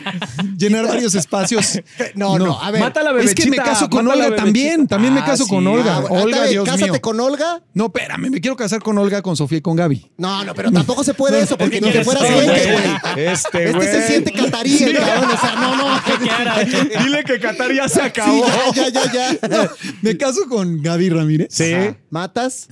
llenar 0.57 0.87
varios 0.87 1.15
espacios. 1.15 1.79
No, 2.15 2.37
no, 2.37 2.61
a 2.61 2.71
ver. 2.71 2.81
Mata 2.81 2.99
a 3.01 3.03
la 3.03 3.09
Es 3.11 3.15
bebechita. 3.17 3.43
que 3.43 3.49
me 3.49 3.57
caso 3.57 3.89
con 3.89 4.07
Olga 4.07 4.35
también. 4.35 4.87
También 4.87 5.13
me 5.13 5.21
Ah, 5.21 5.25
caso 5.25 5.47
con 5.47 5.63
sí. 5.63 5.67
Olga. 5.69 5.97
Ah, 5.97 5.99
bueno, 6.01 6.23
Olga, 6.23 6.43
Dios 6.45 6.65
Cásate 6.65 6.91
mío. 6.91 7.01
con 7.01 7.19
Olga. 7.19 7.61
No, 7.73 7.85
espérame, 7.87 8.29
me 8.29 8.39
quiero 8.41 8.55
casar 8.55 8.81
con 8.81 8.97
Olga, 8.97 9.21
con 9.21 9.35
Sofía 9.35 9.57
y 9.57 9.61
con 9.61 9.75
Gaby. 9.75 10.11
No, 10.17 10.43
no, 10.45 10.53
pero 10.53 10.71
tampoco 10.71 11.03
se 11.03 11.13
puede 11.13 11.41
eso, 11.41 11.57
porque 11.57 11.79
que 11.79 11.81
ni 11.81 11.87
que 11.87 11.91
quieres 12.03 12.05
fuera 12.05 12.19
todo, 12.21 12.39
ciente, 12.41 12.71
güey. 12.71 12.75
güey. 12.75 13.25
Este, 13.27 13.63
Este 13.65 13.71
güey. 13.73 13.87
se 13.87 14.07
siente 14.07 14.31
catarí, 14.31 14.83
el 14.83 14.97
cabrón. 14.97 15.29
O 15.31 15.37
sea, 15.39 15.55
no, 15.55 15.75
no. 15.75 15.99
Dile 17.03 17.23
que 17.23 17.39
Qatar 17.39 17.73
ya 17.73 17.87
se 17.89 17.95
Sí, 17.99 18.05
acabó. 18.05 18.45
ya, 18.73 18.87
ya, 18.89 19.11
ya. 19.11 19.71
Me 20.01 20.15
caso 20.17 20.41
con 20.49 20.81
Gaby 20.81 21.09
Ramírez. 21.09 21.47
Sí. 21.51 21.73
Ajá. 21.73 21.95
¿Matas? 22.19 22.67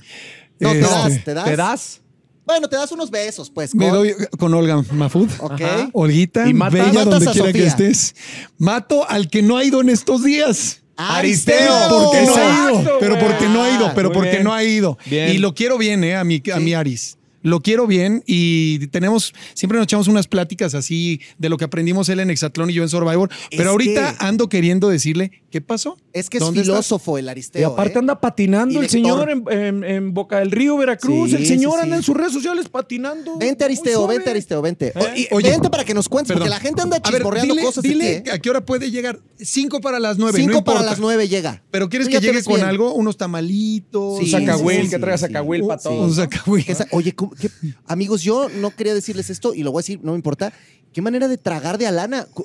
No, 0.60 0.72
te 0.72 0.80
Este, 0.80 0.90
das, 0.94 1.24
te 1.24 1.34
das. 1.34 1.44
¿Te 1.46 1.56
das? 1.56 2.00
Bueno, 2.44 2.68
te 2.68 2.76
das 2.76 2.92
unos 2.92 3.10
besos, 3.10 3.50
pues. 3.50 3.74
Me 3.74 3.86
con- 3.88 3.94
doy 3.98 4.14
con 4.38 4.52
Olga 4.54 4.82
Mafud. 4.92 5.28
Ok. 5.40 5.60
Olguita, 5.92 6.46
¿Y 6.48 6.52
matas? 6.54 6.72
bella 6.92 7.04
donde 7.04 7.30
quiera 7.32 7.52
que 7.52 7.66
estés. 7.66 8.14
Mato 8.58 9.08
al 9.08 9.28
que 9.30 9.42
no 9.42 9.56
ha 9.56 9.64
ido 9.64 9.80
en 9.80 9.88
estos 9.88 10.22
días. 10.24 10.82
Aristeo. 10.96 11.72
Porque 11.88 12.26
no 12.26 12.34
ha 12.36 12.70
ido, 12.72 12.98
pero 13.00 13.18
porque 13.18 13.48
no 13.48 13.62
ha 13.62 13.70
ido, 13.74 13.92
pero 13.94 14.08
Muy 14.08 14.14
porque 14.16 14.30
bien. 14.32 14.44
no 14.44 14.52
ha 14.52 14.64
ido. 14.64 14.98
Bien. 15.06 15.30
Y 15.34 15.38
lo 15.38 15.54
quiero 15.54 15.78
bien, 15.78 16.02
eh, 16.04 16.16
a 16.16 16.24
mi, 16.24 16.42
a 16.52 16.56
Sí. 16.58 16.62
mi 16.62 16.74
Aris. 16.74 17.14
Lo 17.42 17.60
quiero 17.60 17.86
bien 17.86 18.24
y 18.26 18.88
tenemos, 18.88 19.32
siempre 19.54 19.78
nos 19.78 19.84
echamos 19.84 20.08
unas 20.08 20.26
pláticas 20.26 20.74
así 20.74 21.20
de 21.38 21.48
lo 21.48 21.56
que 21.56 21.64
aprendimos 21.64 22.08
él 22.08 22.18
en 22.18 22.30
Exatlón 22.30 22.68
y 22.68 22.72
yo 22.74 22.82
en 22.82 22.88
Survivor. 22.88 23.30
Pero 23.50 23.62
Es 23.62 23.68
ahorita 23.68 24.16
que- 24.18 24.24
ando 24.26 24.48
queriendo 24.48 24.88
decirle, 24.88 25.30
¿qué 25.50 25.60
pasó? 25.60 25.96
Es 26.12 26.28
que 26.30 26.38
es 26.38 26.50
filósofo 26.50 27.18
el 27.18 27.26
Y 27.26 27.28
Aristeo. 27.28 27.70
aparte 27.72 27.94
¿eh? 27.94 27.98
anda 27.98 28.20
patinando 28.20 28.74
Y 28.80 28.84
el 28.84 28.90
señor 28.90 29.30
en, 29.30 29.44
en- 29.50 29.84
en 29.84 30.14
Boca 30.14 30.38
del 30.40 30.50
Río, 30.50 30.76
Veracruz. 30.76 31.30
Sí, 31.30 31.36
el 31.36 31.46
señor 31.46 31.74
sí, 31.74 31.80
anda 31.84 31.96
en 31.96 32.02
sus 32.02 32.16
redes 32.16 32.32
sociales 32.32 32.68
patinando. 32.68 33.38
Vente, 33.38 33.64
Aristeo, 33.64 34.06
vente, 34.06 34.30
Aristeo, 34.30 34.60
vente. 34.62 34.92
Y- 35.16 35.26
Oye, 35.32 35.50
vente 35.50 35.70
para 35.70 35.84
que 35.84 35.94
nos 35.94 36.08
cuentes, 36.08 36.34
porque 36.36 36.48
la 36.50 36.60
gente 36.60 36.82
anda 36.82 37.00
chismorreando 37.00 37.54
cosas 37.62 37.82
dile 37.82 38.16
¿eh? 38.26 38.30
a 38.32 38.38
qué 38.38 38.50
hora 38.50 38.64
puede 38.64 38.90
llegar. 38.90 39.20
Cinco 39.38 39.80
para 39.80 39.98
las 40.00 40.18
nueve, 40.18 40.38
Cinco 40.38 40.52
no 40.54 40.64
para 40.64 40.76
importa. 40.78 40.90
las 40.92 41.00
nueve 41.00 41.28
llega. 41.28 41.62
Pero 41.70 41.88
quieres 41.88 42.08
que 42.08 42.20
llegue 42.20 42.42
con 42.42 42.56
bien. 42.56 42.66
algo, 42.66 42.92
unos 42.94 43.16
tamalitos. 43.16 44.18
Sí, 44.18 44.24
Un 44.24 44.30
sacahuil, 44.30 44.82
sí, 44.84 44.90
que 44.90 44.98
traiga 44.98 45.18
sí, 45.18 45.22
sacahuil 45.26 45.62
sí. 45.62 45.68
para 45.68 45.80
todos. 45.80 46.08
Un 46.10 46.14
sacahuil. 46.14 46.64
Esa- 46.68 46.86
oye, 46.92 47.14
¿cómo- 47.14 47.32
qué- 47.32 47.50
amigos, 47.86 48.22
yo 48.22 48.48
no 48.48 48.70
quería 48.74 48.94
decirles 48.94 49.30
esto 49.30 49.54
y 49.54 49.62
lo 49.62 49.72
voy 49.72 49.80
a 49.80 49.82
decir, 49.82 50.00
no 50.02 50.12
me 50.12 50.16
importa. 50.16 50.52
¿Qué 50.92 51.02
manera 51.02 51.28
de 51.28 51.36
tragar 51.38 51.78
de 51.78 51.86
Alana? 51.86 52.24
Cu- 52.32 52.44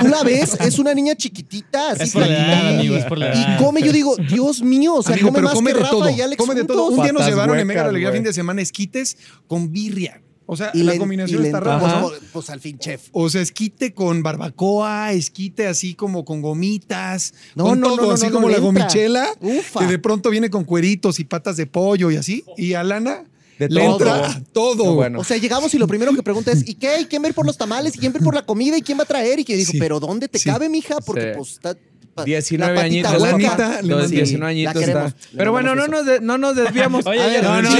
Tú 0.00 0.08
la 0.08 0.22
ves, 0.22 0.56
es 0.60 0.78
una 0.78 0.92
niña 0.94 1.14
chiquitita, 1.16 1.92
así 1.92 2.02
Es 2.04 2.12
por 2.12 2.22
la 2.22 2.28
edad, 2.28 2.44
flaquita. 2.46 2.68
amigo, 2.78 2.96
es 2.96 3.04
por 3.04 3.18
la 3.18 3.34
Y 3.34 3.56
come, 3.62 3.82
yo 3.82 3.92
digo, 3.92 4.16
Dios 4.16 4.60
mío, 4.62 4.94
o 4.96 5.02
sea, 5.02 5.12
Amigo, 5.14 5.28
come 5.28 5.36
pero 5.38 5.44
más 5.46 5.54
come 5.54 5.70
que 5.70 5.74
de 5.76 5.80
Rafa 5.80 5.90
todo. 5.92 6.10
y 6.10 6.20
Alex 6.20 6.36
Come 6.42 6.54
de 6.54 6.64
todo. 6.64 6.86
Un 6.88 6.96
día 6.96 7.12
nos 7.12 7.20
Patas 7.20 7.28
llevaron 7.30 7.58
en 7.58 7.66
Mega 7.66 7.84
Alegría 7.86 8.12
fin 8.12 8.22
de 8.24 8.32
semana 8.32 8.60
esquites 8.60 9.16
con 9.46 9.72
birria. 9.72 10.20
O 10.50 10.56
sea, 10.56 10.70
Y 10.72 10.82
la 10.82 10.92
le- 10.94 10.98
combinación 10.98 11.42
y 11.42 11.46
está 11.46 11.60
rara. 11.60 12.00
pues, 12.02 12.20
pues, 12.32 12.48
al 12.50 12.58
fin, 12.60 12.78
chef. 12.78 13.08
O 13.12 13.28
sea, 13.28 13.42
esquite 13.42 13.92
con 13.92 14.22
barbacoa, 14.22 15.12
esquite 15.12 15.66
así 15.66 15.94
como 15.94 16.24
con 16.24 16.40
gomitas, 16.40 17.34
No, 17.54 17.64
con 17.64 17.80
no, 17.80 17.88
todo, 17.88 17.96
no, 17.96 18.02
no, 18.08 18.12
así 18.12 18.26
no, 18.28 18.32
como 18.32 18.48
la 18.48 18.56
entra. 18.56 18.66
gomichela, 18.66 19.28
Ufa. 19.40 19.80
que 19.80 19.86
de 19.86 19.98
pronto 19.98 20.30
viene 20.30 20.48
con 20.48 20.64
cueritos 20.64 21.20
y 21.20 21.24
patas 21.24 21.58
de 21.58 21.66
pollo 21.66 22.10
y 22.10 22.16
así. 22.16 22.44
Y 22.56 22.72
a 22.72 22.82
Lana 22.82 23.24
De 23.58 23.68
le 23.68 23.80
todo. 23.80 23.92
entra 23.92 24.26
a 24.30 24.40
todo. 24.52 24.94
Bueno. 24.94 25.20
O 25.20 25.24
sea, 25.24 25.36
llegamos 25.36 25.72
y 25.74 25.78
lo 25.78 25.86
primero 25.88 26.14
que 26.14 26.22
pregunta 26.22 26.52
es, 26.52 26.66
¿y 26.68 26.74
qué? 26.74 27.00
¿Y 27.00 27.04
quién 27.06 27.22
va 27.22 27.26
a 27.26 27.28
ir 27.30 27.34
por 27.34 27.46
los 27.46 27.56
tamales? 27.58 27.96
¿Y 27.96 27.98
quién 27.98 28.12
va 28.12 28.16
a 28.16 28.18
ir 28.18 28.24
por 28.24 28.34
la 28.34 28.42
comida? 28.42 28.76
¿Y 28.78 28.82
quién 28.82 28.98
va 28.98 29.02
a 29.02 29.06
traer? 29.06 29.38
Y 29.40 29.44
que 29.44 29.52
yo 29.54 29.58
digo, 29.58 29.72
Sí. 29.72 29.78
¿pero 29.78 29.98
dónde 30.00 30.28
te 30.28 30.38
Sí. 30.38 30.48
cabe, 30.48 30.68
mija? 30.68 30.96
Porque 31.00 31.32
Sí. 31.32 31.36
pues 31.36 31.50
está... 31.52 31.74
pa- 32.14 32.24
19 32.24 32.74
la 32.74 32.80
patita 32.82 33.08
añitos. 33.10 33.12
Los 33.12 34.00
mando- 34.00 34.08
19 34.08 34.38
la 34.64 34.70
añitos 34.70 34.82
está. 34.82 35.14
Pero 35.36 35.52
bueno, 35.52 35.74
no 35.76 35.86
nos, 35.86 36.04
de- 36.04 36.20
no 36.20 36.36
nos 36.36 36.56
desviamos. 36.56 37.06
Oye, 37.06 37.18
ver, 37.20 37.44
no, 37.44 37.62
no, 37.62 37.70
no, 37.70 37.76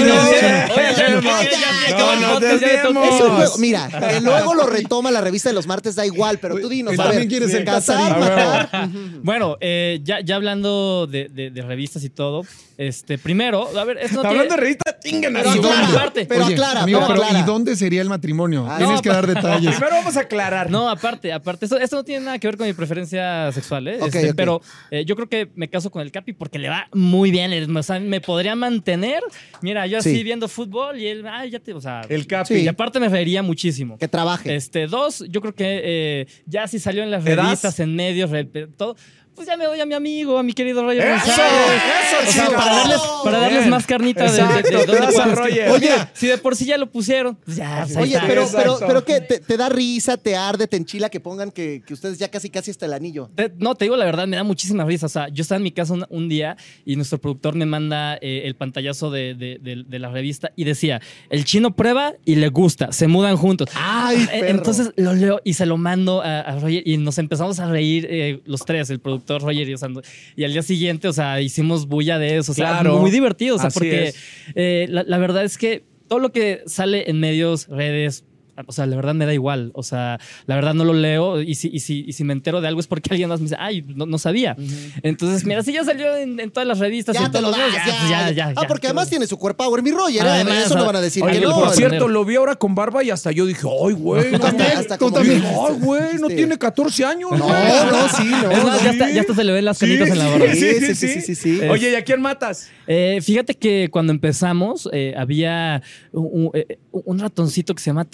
no, 2.93 3.01
juego- 3.05 3.57
mira, 3.59 3.89
que 4.09 4.21
luego 4.21 4.53
lo 4.53 4.65
retoma 4.67 5.11
la 5.11 5.21
revista 5.21 5.49
de 5.49 5.55
los 5.55 5.67
martes, 5.67 5.95
da 5.95 6.05
igual, 6.05 6.39
pero 6.39 6.57
tú 6.59 6.69
dinos, 6.69 6.93
Él 6.93 6.99
a 7.01 7.03
ver, 7.03 7.11
también 7.13 7.29
quiere 7.29 7.47
ser 7.49 7.65
casar. 7.65 8.69
Bueno, 9.23 9.57
eh, 9.59 9.99
ya, 10.03 10.21
ya 10.21 10.35
hablando 10.35 11.07
de, 11.07 11.27
de- 11.29 11.51
de 11.51 11.61
revistas 11.61 12.03
y 12.03 12.09
todo, 12.09 12.43
este, 12.81 13.17
primero, 13.17 13.67
a 13.77 13.83
ver, 13.83 13.97
esto 13.97 14.23
no 14.23 14.29
Hablando 14.29 14.43
de 14.43 14.47
tiene- 14.47 14.61
revista, 14.61 14.97
chingan 15.03 15.35
a 15.35 15.39
Pero 15.39 15.51
su 15.51 15.59
aclara, 15.59 15.81
madre. 15.81 15.97
aparte. 15.97 16.25
pero 16.25 16.45
Oye, 16.45 16.53
aclara, 16.55 16.81
amigo, 16.83 16.99
pero 17.01 17.11
pero 17.13 17.23
aclara. 17.23 17.39
¿y 17.39 17.43
dónde 17.45 17.75
sería 17.75 18.01
el 18.01 18.07
matrimonio? 18.07 18.65
Ah, 18.69 18.77
Tienes 18.77 18.95
no, 18.95 19.01
que 19.01 19.09
dar 19.09 19.27
detalles. 19.27 19.75
Primero 19.75 19.95
vamos 19.97 20.15
a 20.15 20.21
aclarar. 20.21 20.71
No, 20.71 20.89
aparte, 20.89 21.33
aparte, 21.33 21.65
esto, 21.65 21.77
esto 21.77 21.97
no 21.97 22.03
tiene 22.05 22.23
nada 22.25 22.39
que 22.39 22.47
ver 22.47 22.55
con 22.55 22.65
mi 22.67 22.71
preferencia 22.73 23.51
sexual, 23.51 23.87
¿eh? 23.89 23.97
Ok, 23.99 24.07
Este, 24.15 24.29
ok. 24.29 24.35
Pero 24.37 24.61
eh, 24.91 25.03
yo 25.03 25.17
creo 25.17 25.27
que 25.27 25.49
me 25.55 25.69
caso 25.69 25.91
con 25.91 26.01
el 26.01 26.11
Capi 26.11 26.31
porque 26.31 26.57
le 26.57 26.69
va 26.69 26.87
muy 26.93 27.31
bien. 27.31 27.75
O 27.75 27.83
sea, 27.83 27.99
me 27.99 28.21
podría 28.21 28.55
mantener. 28.55 29.21
Mira, 29.61 29.85
yo 29.85 29.97
así 29.97 30.15
Sí. 30.15 30.23
viendo 30.23 30.47
fútbol 30.47 30.97
y 30.99 31.07
él, 31.07 31.25
ay, 31.29 31.49
ya 31.51 31.59
te, 31.59 31.73
o 31.73 31.81
sea. 31.81 32.01
El 32.07 32.27
Capi. 32.27 32.55
Sí. 32.55 32.61
Y 32.61 32.67
aparte 32.69 33.01
me 33.01 33.09
reiría 33.09 33.43
muchísimo. 33.43 33.97
Que 33.97 34.07
trabaje. 34.07 34.55
Este, 34.55 34.87
dos, 34.87 35.25
yo 35.29 35.41
creo 35.41 35.53
que 35.53 35.81
eh, 35.83 36.27
ya 36.45 36.65
si 36.67 36.79
salió 36.79 37.03
en 37.03 37.11
las 37.11 37.25
revistas, 37.25 37.77
en 37.81 37.93
medios, 37.95 38.29
re- 38.29 38.45
todo. 38.77 38.95
Pues 39.39 39.47
ya 39.47 39.55
me 39.55 39.63
doy 39.63 39.79
a 39.79 39.85
mi 39.85 39.93
amigo, 39.93 40.37
a 40.37 40.43
mi 40.43 40.51
querido 40.51 40.83
Roger 40.83 41.01
¡Eso! 41.01 41.25
González. 41.27 41.81
¡Eso, 42.11 42.29
O 42.29 42.31
sea, 42.33 42.57
para 42.57 42.75
darles, 42.75 42.99
para 43.23 43.39
darles 43.39 43.67
más 43.67 43.85
carnita 43.85 44.29
de, 44.29 44.31
de, 44.31 44.85
dónde 44.85 45.07
puedes- 45.13 45.35
Roger. 45.37 45.69
Oye. 45.69 45.91
si 46.13 46.27
de 46.27 46.37
por 46.37 46.57
sí 46.57 46.65
ya 46.65 46.77
lo 46.77 46.91
pusieron, 46.91 47.35
pues 47.37 47.55
ya, 47.55 47.83
pues 47.85 47.95
Oye, 47.95 48.15
está. 48.15 48.27
pero, 48.27 48.45
pero, 48.53 48.79
pero 48.85 49.05
¿qué? 49.05 49.21
¿Te, 49.21 49.39
te 49.39 49.55
da 49.55 49.69
risa, 49.69 50.17
te 50.17 50.35
arde, 50.35 50.67
te 50.67 50.75
enchila 50.75 51.09
que 51.09 51.21
pongan 51.21 51.51
que, 51.51 51.81
que 51.87 51.93
ustedes 51.93 52.19
ya 52.19 52.27
casi 52.29 52.49
casi 52.49 52.71
hasta 52.71 52.85
el 52.85 52.91
anillo? 52.91 53.29
Te- 53.33 53.53
no, 53.57 53.75
te 53.75 53.85
digo 53.85 53.95
la 53.95 54.03
verdad, 54.03 54.27
me 54.27 54.35
da 54.35 54.43
muchísima 54.43 54.83
risa. 54.83 55.05
O 55.05 55.09
sea, 55.09 55.29
yo 55.29 55.41
estaba 55.41 55.55
en 55.57 55.63
mi 55.63 55.71
casa 55.71 55.93
un, 55.93 56.05
un 56.09 56.27
día 56.27 56.57
y 56.83 56.97
nuestro 56.97 57.17
productor 57.17 57.55
me 57.55 57.65
manda 57.65 58.15
eh, 58.21 58.41
el 58.43 58.55
pantallazo 58.55 59.09
de, 59.09 59.35
de- 59.35 59.57
de- 59.61 59.83
de 59.87 59.99
la 59.99 60.09
revista 60.09 60.51
y 60.57 60.65
decía, 60.65 60.99
el 61.29 61.45
chino 61.45 61.73
prueba 61.75 62.13
y 62.25 62.35
le 62.35 62.49
gusta, 62.49 62.91
se 62.91 63.07
mudan 63.07 63.37
juntos. 63.37 63.69
Ay, 63.75 64.17
Eh, 64.33 64.39
perro. 64.41 64.47
Entonces 64.47 64.91
lo 64.97 65.13
leo 65.13 65.39
y 65.45 65.53
se 65.53 65.65
lo 65.65 65.77
mando 65.77 66.21
a, 66.21 66.41
a 66.41 66.59
Roger 66.59 66.83
y 66.85 66.97
nos 66.97 67.17
empezamos 67.19 67.59
a 67.61 67.67
reír 67.69 68.05
eh, 68.09 68.41
los 68.45 68.65
tres, 68.65 68.89
el 68.89 68.99
productor 68.99 69.28
Roger 69.37 69.67
y 69.67 69.71
yo. 69.71 69.75
o 69.75 69.77
sea, 69.77 69.89
y 70.35 70.43
al 70.45 70.53
día 70.53 70.63
siguiente, 70.63 71.07
o 71.07 71.13
sea, 71.13 71.39
hicimos 71.41 71.87
bulla 71.87 72.17
de 72.17 72.37
eso. 72.37 72.53
O 72.53 72.55
sea, 72.55 72.69
Claro. 72.69 72.97
muy 72.97 73.11
divertido. 73.11 73.57
O 73.57 73.59
sea, 73.59 73.67
Así 73.67 73.77
porque 73.79 74.13
eh, 74.55 74.87
la, 74.89 75.03
la 75.03 75.17
verdad 75.19 75.43
es 75.43 75.57
que 75.59 75.83
todo 76.07 76.17
lo 76.19 76.31
que 76.31 76.63
sale 76.65 77.09
en 77.11 77.19
medios, 77.19 77.67
redes, 77.67 78.23
o 78.65 78.71
sea, 78.71 78.85
la 78.85 78.95
verdad 78.95 79.13
me 79.13 79.25
da 79.25 79.33
igual. 79.33 79.71
O 79.75 79.83
sea, 79.83 80.19
la 80.45 80.55
verdad 80.55 80.73
no 80.73 80.83
lo 80.85 80.93
leo 80.93 81.41
y 81.41 81.55
si, 81.55 81.69
y 81.71 81.79
si, 81.79 82.03
y 82.07 82.13
si 82.13 82.23
me 82.23 82.33
entero 82.33 82.61
de 82.61 82.67
algo 82.67 82.79
es 82.79 82.87
porque 82.87 83.09
alguien 83.11 83.29
más 83.29 83.39
me 83.39 83.45
dice, 83.45 83.57
ay, 83.59 83.83
no, 83.87 84.05
no 84.05 84.17
sabía. 84.17 84.55
Entonces, 85.03 85.45
mira, 85.45 85.61
si 85.63 85.73
ya 85.73 85.83
salió 85.83 86.15
en, 86.17 86.39
en 86.39 86.51
todas 86.51 86.67
las 86.67 86.79
revistas, 86.79 87.15
Ya 87.15 87.25
en 87.25 87.31
te 87.31 87.41
lo 87.41 87.51
das, 87.51 87.59
medios, 87.59 87.75
ya, 87.85 88.09
ya, 88.09 88.31
ya, 88.31 88.31
ya, 88.31 88.53
Ah, 88.55 88.65
porque 88.67 88.87
además 88.87 89.09
tiene 89.09 89.27
su 89.27 89.37
cuerpo 89.37 89.59
power, 89.59 89.83
mi 89.83 89.91
Roger. 89.91 90.25
¿eh? 90.25 90.29
Además, 90.29 90.65
eso 90.65 90.75
no 90.75 90.83
ah, 90.83 90.87
van 90.87 90.95
a 90.95 91.01
decir 91.01 91.21
Oye, 91.23 91.39
que 91.39 91.45
no. 91.45 91.53
por 91.55 91.71
cierto, 91.71 92.07
lo 92.07 92.23
vi 92.23 92.35
ahora 92.35 92.55
con 92.55 92.75
barba 92.75 93.03
y 93.03 93.09
hasta 93.09 93.31
yo 93.31 93.45
dije, 93.45 93.67
ay, 93.85 93.93
güey. 93.93 94.31
No, 94.31 94.39
también, 94.39 94.69
mames". 94.69 94.79
hasta 94.79 94.97
Tú 94.97 95.05
como 95.05 95.17
también. 95.17 95.41
dijiste. 95.41 95.59
Ay, 95.67 95.75
güey, 95.79 96.17
no 96.19 96.27
tiene 96.27 96.57
14 96.57 97.05
años, 97.05 97.31
No, 97.31 97.37
no, 97.37 98.09
sí, 98.09 98.23
no. 98.23 98.51
Es 98.51 98.63
más, 98.63 98.83
ya 98.83 99.19
hasta, 99.19 99.35
se 99.35 99.43
le 99.43 99.51
ven 99.51 99.65
las 99.65 99.77
canitas 99.77 100.09
en 100.09 100.17
la 100.19 100.27
barba. 100.29 100.53
Sí, 100.53 100.95
sí, 100.95 101.21
sí, 101.21 101.35
sí. 101.35 101.59
Oye, 101.69 101.91
¿y 101.91 101.95
a 101.95 102.03
quién 102.03 102.21
matas? 102.21 102.69
Eh, 102.87 103.19
fíjate 103.21 103.55
que 103.55 103.89
cuando 103.91 104.11
empezamos 104.13 104.89
eh, 104.93 105.13
había 105.17 105.81
un, 106.11 106.51
eh, 106.53 106.79
un 106.91 107.19
ratoncito 107.19 107.75
que 107.75 107.81
se 107.83 107.89
llama 107.89 108.05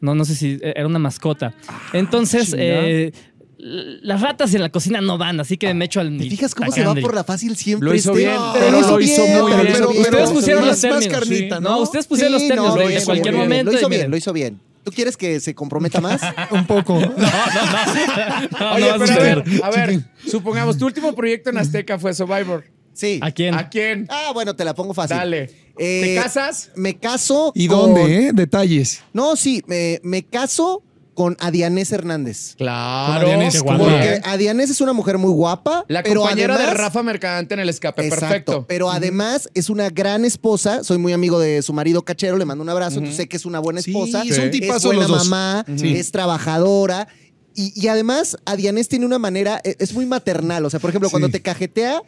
No, 0.00 0.14
no 0.14 0.24
sé 0.24 0.34
si 0.34 0.58
era 0.62 0.86
una 0.86 0.98
mascota. 0.98 1.52
Entonces, 1.92 2.50
chinga. 2.50 2.62
eh, 2.62 3.12
las 3.58 4.22
ratas 4.22 4.54
en 4.54 4.62
la 4.62 4.70
cocina 4.70 5.00
no 5.02 5.18
van, 5.18 5.38
así 5.40 5.58
que 5.58 5.74
me 5.74 5.84
echo 5.84 6.00
al. 6.00 6.16
¿Te 6.16 6.30
fijas 6.30 6.54
cómo 6.54 6.72
se 6.72 6.82
va 6.84 6.94
por 6.94 7.14
la 7.14 7.24
fácil 7.24 7.56
siempre? 7.56 7.88
Lo 7.90 7.94
hizo 7.94 8.12
este? 8.12 8.22
bien, 8.24 8.40
pero 8.54 8.70
lo 8.70 9.00
hizo 9.00 9.26
muy 9.26 9.52
bien. 9.52 9.64
lo 9.64 9.70
hizo 9.70 9.88
Pero 9.90 10.00
Ustedes 10.00 10.30
pusieron 10.30 10.62
lo 10.62 10.68
los 10.68 10.76
más 10.76 10.80
términos. 10.80 11.14
carnita, 11.18 11.56
sí. 11.56 11.62
¿no? 11.62 11.70
No, 11.70 11.78
ustedes 11.80 12.06
pusieron 12.06 12.32
los 12.32 12.48
términos. 12.48 12.76
no, 12.76 12.86
bien, 12.86 13.04
cualquier 13.04 13.34
momento. 13.34 13.72
Lo 13.72 13.78
hizo 13.78 13.88
bien, 13.90 14.10
lo 14.10 14.16
hizo 14.16 14.32
bien. 14.32 14.60
¿Tú 14.82 14.90
quieres 14.92 15.18
que 15.18 15.40
se 15.40 15.54
comprometa 15.54 16.00
más? 16.00 16.22
Un 16.50 16.66
poco. 16.66 16.94
No, 16.98 17.06
no, 17.08 17.10
no. 17.10 18.72
Oye, 18.76 18.92
no 18.92 18.98
vas 18.98 19.10
pero 19.10 19.22
ver. 19.44 19.62
a 19.62 19.70
ver, 19.70 20.00
supongamos, 20.26 20.78
tu 20.78 20.86
último 20.86 21.14
proyecto 21.14 21.50
en 21.50 21.58
Azteca 21.58 21.98
fue 21.98 22.14
Survivor. 22.14 22.64
Sí. 22.94 23.18
¿A 23.22 23.30
quién? 23.30 23.54
¿A 23.54 23.68
quién? 23.68 24.06
Ah, 24.08 24.30
bueno, 24.32 24.56
te 24.56 24.64
la 24.64 24.74
pongo 24.74 24.94
fácil. 24.94 25.16
Dale. 25.18 25.50
Eh, 25.82 26.02
¿Te 26.14 26.22
casas? 26.22 26.70
Me 26.76 26.98
caso. 26.98 27.52
¿Y 27.54 27.66
con- 27.66 27.94
dónde, 27.94 28.28
eh? 28.28 28.30
Detalles. 28.34 29.00
No, 29.14 29.34
sí, 29.36 29.62
me, 29.66 29.98
me 30.02 30.22
caso 30.24 30.82
con 31.14 31.36
Adianés 31.40 31.90
Hernández. 31.92 32.54
Claro. 32.56 33.26
Adianés, 33.26 33.62
Porque. 33.62 34.20
Adianés 34.24 34.70
es 34.70 34.80
una 34.80 34.92
mujer 34.92 35.18
muy 35.18 35.30
guapa. 35.32 35.84
La 35.88 36.02
pero 36.02 36.20
compañera 36.20 36.56
de 36.56 36.64
además- 36.64 36.80
Rafa 36.80 37.02
Mercadante 37.02 37.54
en 37.54 37.60
el 37.60 37.68
escape. 37.68 38.02
Exacto, 38.06 38.26
Perfecto. 38.28 38.64
pero 38.68 38.90
además 38.90 39.48
es 39.54 39.68
una 39.70 39.90
gran 39.90 40.24
esposa. 40.24 40.82
Soy 40.84 40.98
muy 40.98 41.12
amigo 41.12 41.38
de 41.38 41.62
su 41.62 41.72
marido 41.72 42.02
Cachero, 42.02 42.36
le 42.38 42.44
mando 42.44 42.62
un 42.62 42.70
abrazo. 42.70 42.98
entonces 42.98 43.16
sé 43.16 43.28
que 43.28 43.36
es 43.36 43.44
una 43.44 43.58
buena 43.58 43.82
Sí, 43.82 43.90
esposa. 43.90 44.22
son 44.24 44.44
Es 44.44 44.50
tipazos 44.50 44.84
buena 44.84 45.00
los 45.02 45.10
dos. 45.10 45.28
mamá, 45.28 45.64
Sí. 45.76 45.94
es 45.96 46.10
trabajadora. 46.12 47.08
Y, 47.54 47.72
y 47.78 47.88
además, 47.88 48.38
Adianés 48.46 48.88
tiene 48.88 49.04
una 49.04 49.18
manera, 49.18 49.60
e- 49.64 49.76
es 49.78 49.92
muy 49.92 50.06
maternal. 50.06 50.64
O 50.64 50.70
sea, 50.70 50.78
por 50.80 50.88
ejemplo, 50.90 51.08
Sí. 51.08 51.12
cuando 51.12 51.28
te 51.28 51.42
cajetea, 51.42 52.00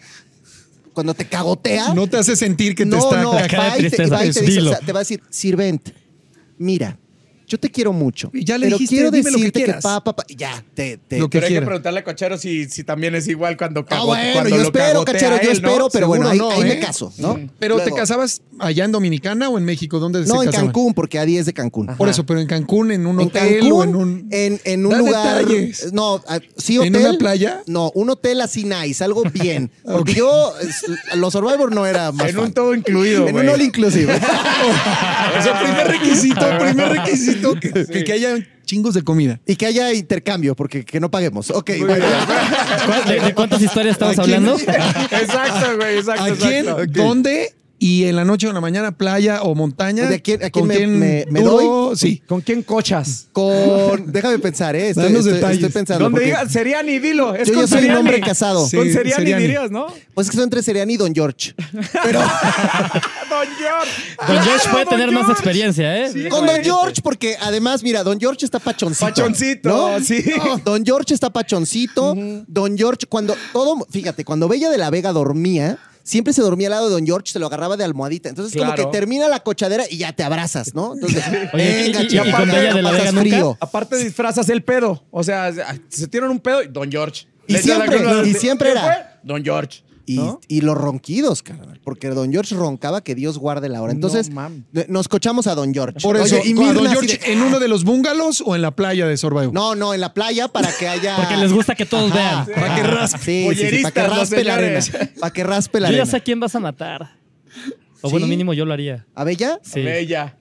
cuando 0.93 1.15
te 1.15 1.27
cagotea. 1.27 1.95
No 1.95 2.07
te 2.07 2.19
hace 2.19 2.37
sentir 2.37 2.75
que 2.75 2.85
te 2.85 2.91
no, 2.91 2.99
está... 2.99 3.23
no, 3.23 3.33
cara 3.33 3.77
de 3.77 3.91
te, 3.91 4.07
va 4.07 4.25
y 4.25 4.31
te 4.31 4.41
Es 4.41 4.41
dice, 4.41 4.41
o 4.41 4.55
dilo. 4.55 4.71
sea, 4.71 4.81
te 4.81 4.93
va 4.93 5.01
a 5.01 5.03
decir, 5.03 5.23
sirvent, 5.31 5.89
mira, 6.59 6.99
yo 7.53 7.61
te 7.61 7.71
quiero 7.71 7.93
mucho. 7.93 8.31
Y 8.33 8.45
ya 8.45 8.57
le 8.57 8.67
pero 8.67 8.79
dijiste, 8.79 8.97
quiero 8.97 9.11
dime 9.11 9.31
lo 9.31 9.37
que 9.37 9.43
decirte 9.43 9.59
que, 9.61 9.65
quieras. 9.67 9.83
pa, 9.83 10.03
pa, 10.03 10.17
pa", 10.17 10.25
y 10.27 10.37
ya, 10.37 10.65
te, 10.75 10.97
te, 10.97 11.19
Lo 11.19 11.29
que 11.29 11.39
Pero 11.39 11.49
hay 11.49 11.55
que 11.61 11.63
preguntarle 11.63 12.01
a 12.01 12.05
Cochero 12.05 12.39
si, 12.39 12.65
si 12.65 12.83
también 12.83 13.15
es 13.15 13.29
igual 13.29 13.59
cuando 13.59 13.81
Ah, 13.81 13.87
cago, 13.87 14.07
bueno, 14.07 14.33
cuando 14.33 14.51
yo 14.51 14.57
lo 14.57 14.63
espero, 14.63 15.05
Cachero, 15.05 15.37
yo 15.43 15.51
él, 15.51 15.61
¿no? 15.63 15.69
espero, 15.69 15.89
pero 15.93 16.09
bueno, 16.09 16.29
ahí, 16.29 16.39
no, 16.39 16.51
ahí 16.51 16.63
¿eh? 16.63 16.65
me 16.65 16.79
caso, 16.81 17.13
¿no? 17.19 17.39
Pero 17.59 17.79
te 17.81 17.93
casabas 17.93 18.41
allá 18.59 18.85
en 18.85 18.93
Dominicana 18.93 19.51
o 19.51 19.59
en 19.59 19.65
México? 19.65 19.99
¿Dónde 19.99 20.25
se 20.25 20.33
No, 20.33 20.43
en? 20.43 20.51
Cancún, 20.51 20.95
porque 20.95 21.19
Adi 21.19 21.37
es 21.37 21.47
de 21.47 21.53
Cancún. 21.53 21.89
Por 21.99 22.09
eso, 22.09 22.25
pero 22.25 22.41
en 22.41 22.47
Cancún, 22.47 22.91
en 22.93 23.07
un 23.07 23.21
En 23.21 23.27
hotel 23.27 23.61
Cancún, 23.61 23.73
o 23.73 23.85
en 23.85 23.97
un... 23.97 24.29
en, 24.31 24.61
en 24.65 24.87
un 24.87 24.99
lugar. 24.99 25.39
detalles. 25.45 25.93
No, 25.93 26.23
ah, 26.27 26.41
sí, 26.57 26.77
¿En 26.77 26.95
hotel. 26.95 27.09
una 27.09 27.19
playa? 27.19 27.63
No, 27.67 27.91
un 27.95 28.09
hotel 28.11 28.41
así 28.41 28.65
nice, 28.65 29.03
algo 29.05 29.25
bien. 29.25 29.71
Porque 29.85 30.15
yo, 30.15 30.55
los 31.17 31.33
Survivor 31.33 31.75
no 31.75 31.87
era 31.87 32.13
más. 32.13 32.31
En 32.31 32.39
un 32.39 32.53
todo 32.53 32.75
incluido, 32.75 33.29
En 33.29 33.37
un 33.37 33.49
all 33.49 33.61
inclusive. 33.61 34.13
O 35.39 35.43
sea, 35.43 35.61
primer 35.61 35.89
requisito, 35.89 36.47
primer 36.59 36.89
requisito, 36.89 37.42
que, 38.05 38.13
haya 38.13 38.39
chingos 38.65 38.95
de 38.95 39.03
comida. 39.03 39.41
y 39.47 39.57
que 39.57 39.67
haya 39.67 39.93
intercambio, 39.93 40.55
porque 40.55 40.85
que 40.85 41.01
no 41.01 41.11
paguemos. 41.11 41.51
Ok, 41.51 41.71
bueno. 41.81 42.05
¿Cuál- 42.87 43.05
¿De, 43.07 43.21
de 43.21 43.35
cuántas 43.35 43.63
historias 43.63 43.95
estamos 43.95 44.19
hablando? 44.19 44.57
Exacto, 45.11 45.77
güey, 45.77 45.99
exacto, 45.99 46.23
¿A 46.23 46.37
quién? 46.37 46.69
exacto. 46.69 46.87
¿Dónde? 46.87 47.55
Y 47.85 48.05
en 48.05 48.15
la 48.15 48.25
noche 48.25 48.47
o 48.47 48.51
en 48.51 48.55
la 48.55 48.61
mañana, 48.61 48.93
playa 48.97 49.43
o 49.43 49.57
montaña. 49.57 50.07
¿De 50.09 50.23
quién- 50.23 50.37
a 50.45 50.51
quién 50.51 50.53
¿Con 50.53 50.69
me- 50.69 50.77
quién 50.77 50.99
me- 51.33 51.41
doy? 51.41 51.97
Sí. 51.97 52.23
¿Con 52.29 52.41
quién 52.41 52.63
cochas? 52.63 53.27
Con. 53.33 53.53
Déjame 54.13 54.39
pensar, 54.39 54.77
¿eh? 54.77 54.91
Estoy, 54.91 55.07
estoy- 55.17 55.55
estoy 55.55 55.69
pensando. 55.71 56.05
Donde 56.05 56.25
diga 56.25 56.49
Seriani, 56.49 57.01
dilo. 57.01 57.35
Es 57.35 57.49
Yo 57.49 57.55
con 57.55 57.63
ya 57.65 57.67
soy 57.67 57.87
un 57.89 57.97
hombre 57.97 58.21
casado. 58.21 58.69
Sí. 58.69 58.77
con 58.77 58.87
Seriani, 58.87 59.11
Seriani. 59.25 59.43
dirías, 59.43 59.71
¿no? 59.73 59.87
Pues 60.15 60.29
es 60.29 60.31
que 60.31 60.37
son 60.37 60.45
entre 60.45 60.63
Seriani 60.63 60.95
y 60.95 60.97
Don 60.97 61.13
George. 61.13 61.55
Pero. 62.05 62.21
Don 63.31 63.47
George. 63.59 63.93
Don 64.29 64.43
George 64.45 64.69
puede 64.71 64.85
Don 64.85 64.95
tener 64.95 65.11
más 65.11 65.29
experiencia, 65.31 66.07
¿eh? 66.07 66.29
Con 66.29 66.47
Don 66.47 66.63
George, 66.63 67.03
porque 67.03 67.37
además, 67.41 67.83
mira, 67.83 68.05
Don 68.05 68.21
George 68.21 68.45
está 68.45 68.61
pachoncito. 68.61 69.07
Pachoncito, 69.07 69.69
¿no? 69.69 70.01
sí. 70.05 70.23
No, 70.37 70.59
Don 70.59 70.85
George 70.85 71.15
está 71.15 71.31
pachoncito. 71.31 72.15
Don 72.47 72.79
George, 72.79 73.07
cuando 73.09 73.35
todo, 73.53 73.85
fíjate, 73.91 74.25
cuando 74.25 74.47
Bella 74.47 74.71
de 74.71 74.79
la 74.79 74.91
Vega 74.91 75.13
dormía, 75.13 75.79
siempre 76.03 76.33
se 76.33 76.43
dormía 76.43 76.69
al 76.69 76.73
lado 76.73 76.89
de 76.89 76.95
Don 76.95 77.07
George, 77.07 77.33
se 77.33 77.39
lo 77.39 77.47
agarraba 77.47 77.77
de 77.77 77.85
almohadita. 77.85 78.29
Entonces, 78.29 78.57
como 78.57 78.73
Claro. 78.73 78.91
que 78.91 78.97
termina 78.99 79.29
la 79.29 79.41
cochadera 79.41 79.85
y 79.91 79.99
ya 79.99 80.13
te 80.13 80.23
abrazas, 80.23 80.75
¿no? 80.75 80.95
Entonces, 80.95 81.23
Oye, 81.53 81.85
venga, 81.85 82.03
y- 82.03 82.07
y- 82.07 82.17
y 82.17 82.47
Bella 82.47 82.75
de 82.75 82.83
la 82.83 82.91
pasas 82.91 83.01
Vega 83.05 83.13
nunca? 83.13 83.21
frío. 83.37 83.57
Aparte 83.61 83.97
disfrazas 83.97 84.49
el 84.49 84.63
pedo. 84.63 85.05
O 85.11 85.23
sea, 85.23 85.53
se 85.89 86.07
tiran 86.09 86.31
un 86.31 86.41
pedo 86.41 86.63
y 86.63 86.69
Don 86.69 86.91
George. 86.91 87.27
Y 87.47 87.57
siempre, 87.59 87.99
y 88.27 88.35
siempre 88.35 88.69
¿Qué 88.73 88.79
era. 88.79 89.21
Don 89.23 89.43
George. 89.45 89.83
Y, 90.05 90.17
¿no? 90.17 90.41
y 90.49 90.63
los 90.63 90.77
ronquidos, 90.77 91.43
carnal. 91.43 91.81
Porque 91.85 92.09
Don 92.11 92.33
George 92.33 92.55
roncaba 92.57 93.03
que 93.05 93.15
Dios 93.15 93.39
guarde 93.39 93.69
la 93.69 93.81
hora. 93.83 93.93
Entonces, 93.93 94.31
No, 94.31 94.51
eh, 94.75 94.87
nos 94.89 95.07
cochamos 95.09 95.47
a 95.47 95.55
Don 95.55 95.73
George. 95.73 96.01
Por 96.03 96.17
eso, 96.17 96.37
Oye, 96.37 96.51
y 96.51 96.53
¿a 96.63 96.73
Don 96.73 96.87
George 96.89 97.19
de- 97.19 97.33
en 97.33 97.41
uno 97.43 97.61
de 97.61 97.69
los 97.69 97.85
bungalows 97.85 98.43
o 98.45 98.57
en 98.57 98.63
la 98.63 98.73
playa 98.73 99.07
de 99.07 99.17
Survivor? 99.17 99.53
No, 99.53 99.75
no, 99.75 99.95
en 99.95 100.01
la 100.01 100.13
playa 100.13 100.49
para 100.49 100.71
que 100.77 100.89
haya. 100.89 101.17
Porque 101.23 101.37
les 101.37 101.53
gusta 101.53 101.75
que 101.75 101.87
todos 101.87 102.11
Ajá. 102.11 102.45
vean. 102.47 102.61
Para 102.61 102.75
que 102.75 102.83
raspe. 102.83 103.19
Sí, 103.55 103.55
sí, 103.55 103.77
sí, 103.77 103.83
para 103.83 103.93
que 103.93 104.07
raspe 104.17 104.45
la 104.45 104.55
arena. 104.57 104.81
Para 105.21 105.33
que 105.33 105.45
raspe 105.45 105.81
la 105.81 105.89
Yo 105.89 105.93
ya 105.97 106.03
arena. 106.03 106.11
sé 106.11 106.17
a 106.17 106.21
quién 106.21 106.41
vas 106.41 106.55
a 106.57 106.61
matar. 106.61 107.19
O 108.01 108.09
¿Sí? 108.09 108.13
bueno, 108.13 108.27
mínimo 108.27 108.53
yo 108.55 108.65
lo 108.65 108.73
haría. 108.73 109.07
¿A 109.15 109.23
Bella? 109.25 109.61
Sí. 109.63 109.81
Bella. 109.83 110.37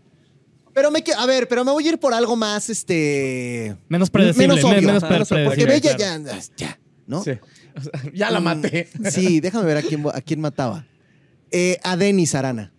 Pero 0.74 0.90
me 0.90 1.04
a 1.18 1.26
ver, 1.26 1.48
pero 1.48 1.64
me 1.66 1.72
voy 1.72 1.86
a 1.86 1.90
ir 1.90 2.00
por 2.00 2.14
algo 2.14 2.36
más, 2.36 2.70
este. 2.70 3.76
Menos 3.90 4.10
predecible, 4.10 4.48
Menos 4.48 4.64
obvio. 4.64 4.76
me- 4.82 4.88
menos 4.88 5.04
Menos 5.04 5.32
obvio, 5.32 5.46
Porque 5.46 5.66
predecible, 5.66 5.94
Bella 5.96 6.20
ya, 6.20 6.48
ya, 6.58 6.80
¿no? 7.08 7.24
Sí. 7.24 7.32
O 7.78 7.82
sea, 7.82 7.92
ya 8.14 8.30
la 8.32 8.40
Mm, 8.40 8.44
maté. 8.44 8.88
Sí, 9.10 9.40
déjame 9.40 9.66
ver 9.66 9.78
a 9.78 9.82
quién, 9.82 10.04
a 10.14 10.22
quién 10.22 10.40
mataba. 10.42 10.86
Eh, 11.52 11.78
a 11.84 11.98
Denis 11.98 12.34
Arana. 12.36 12.72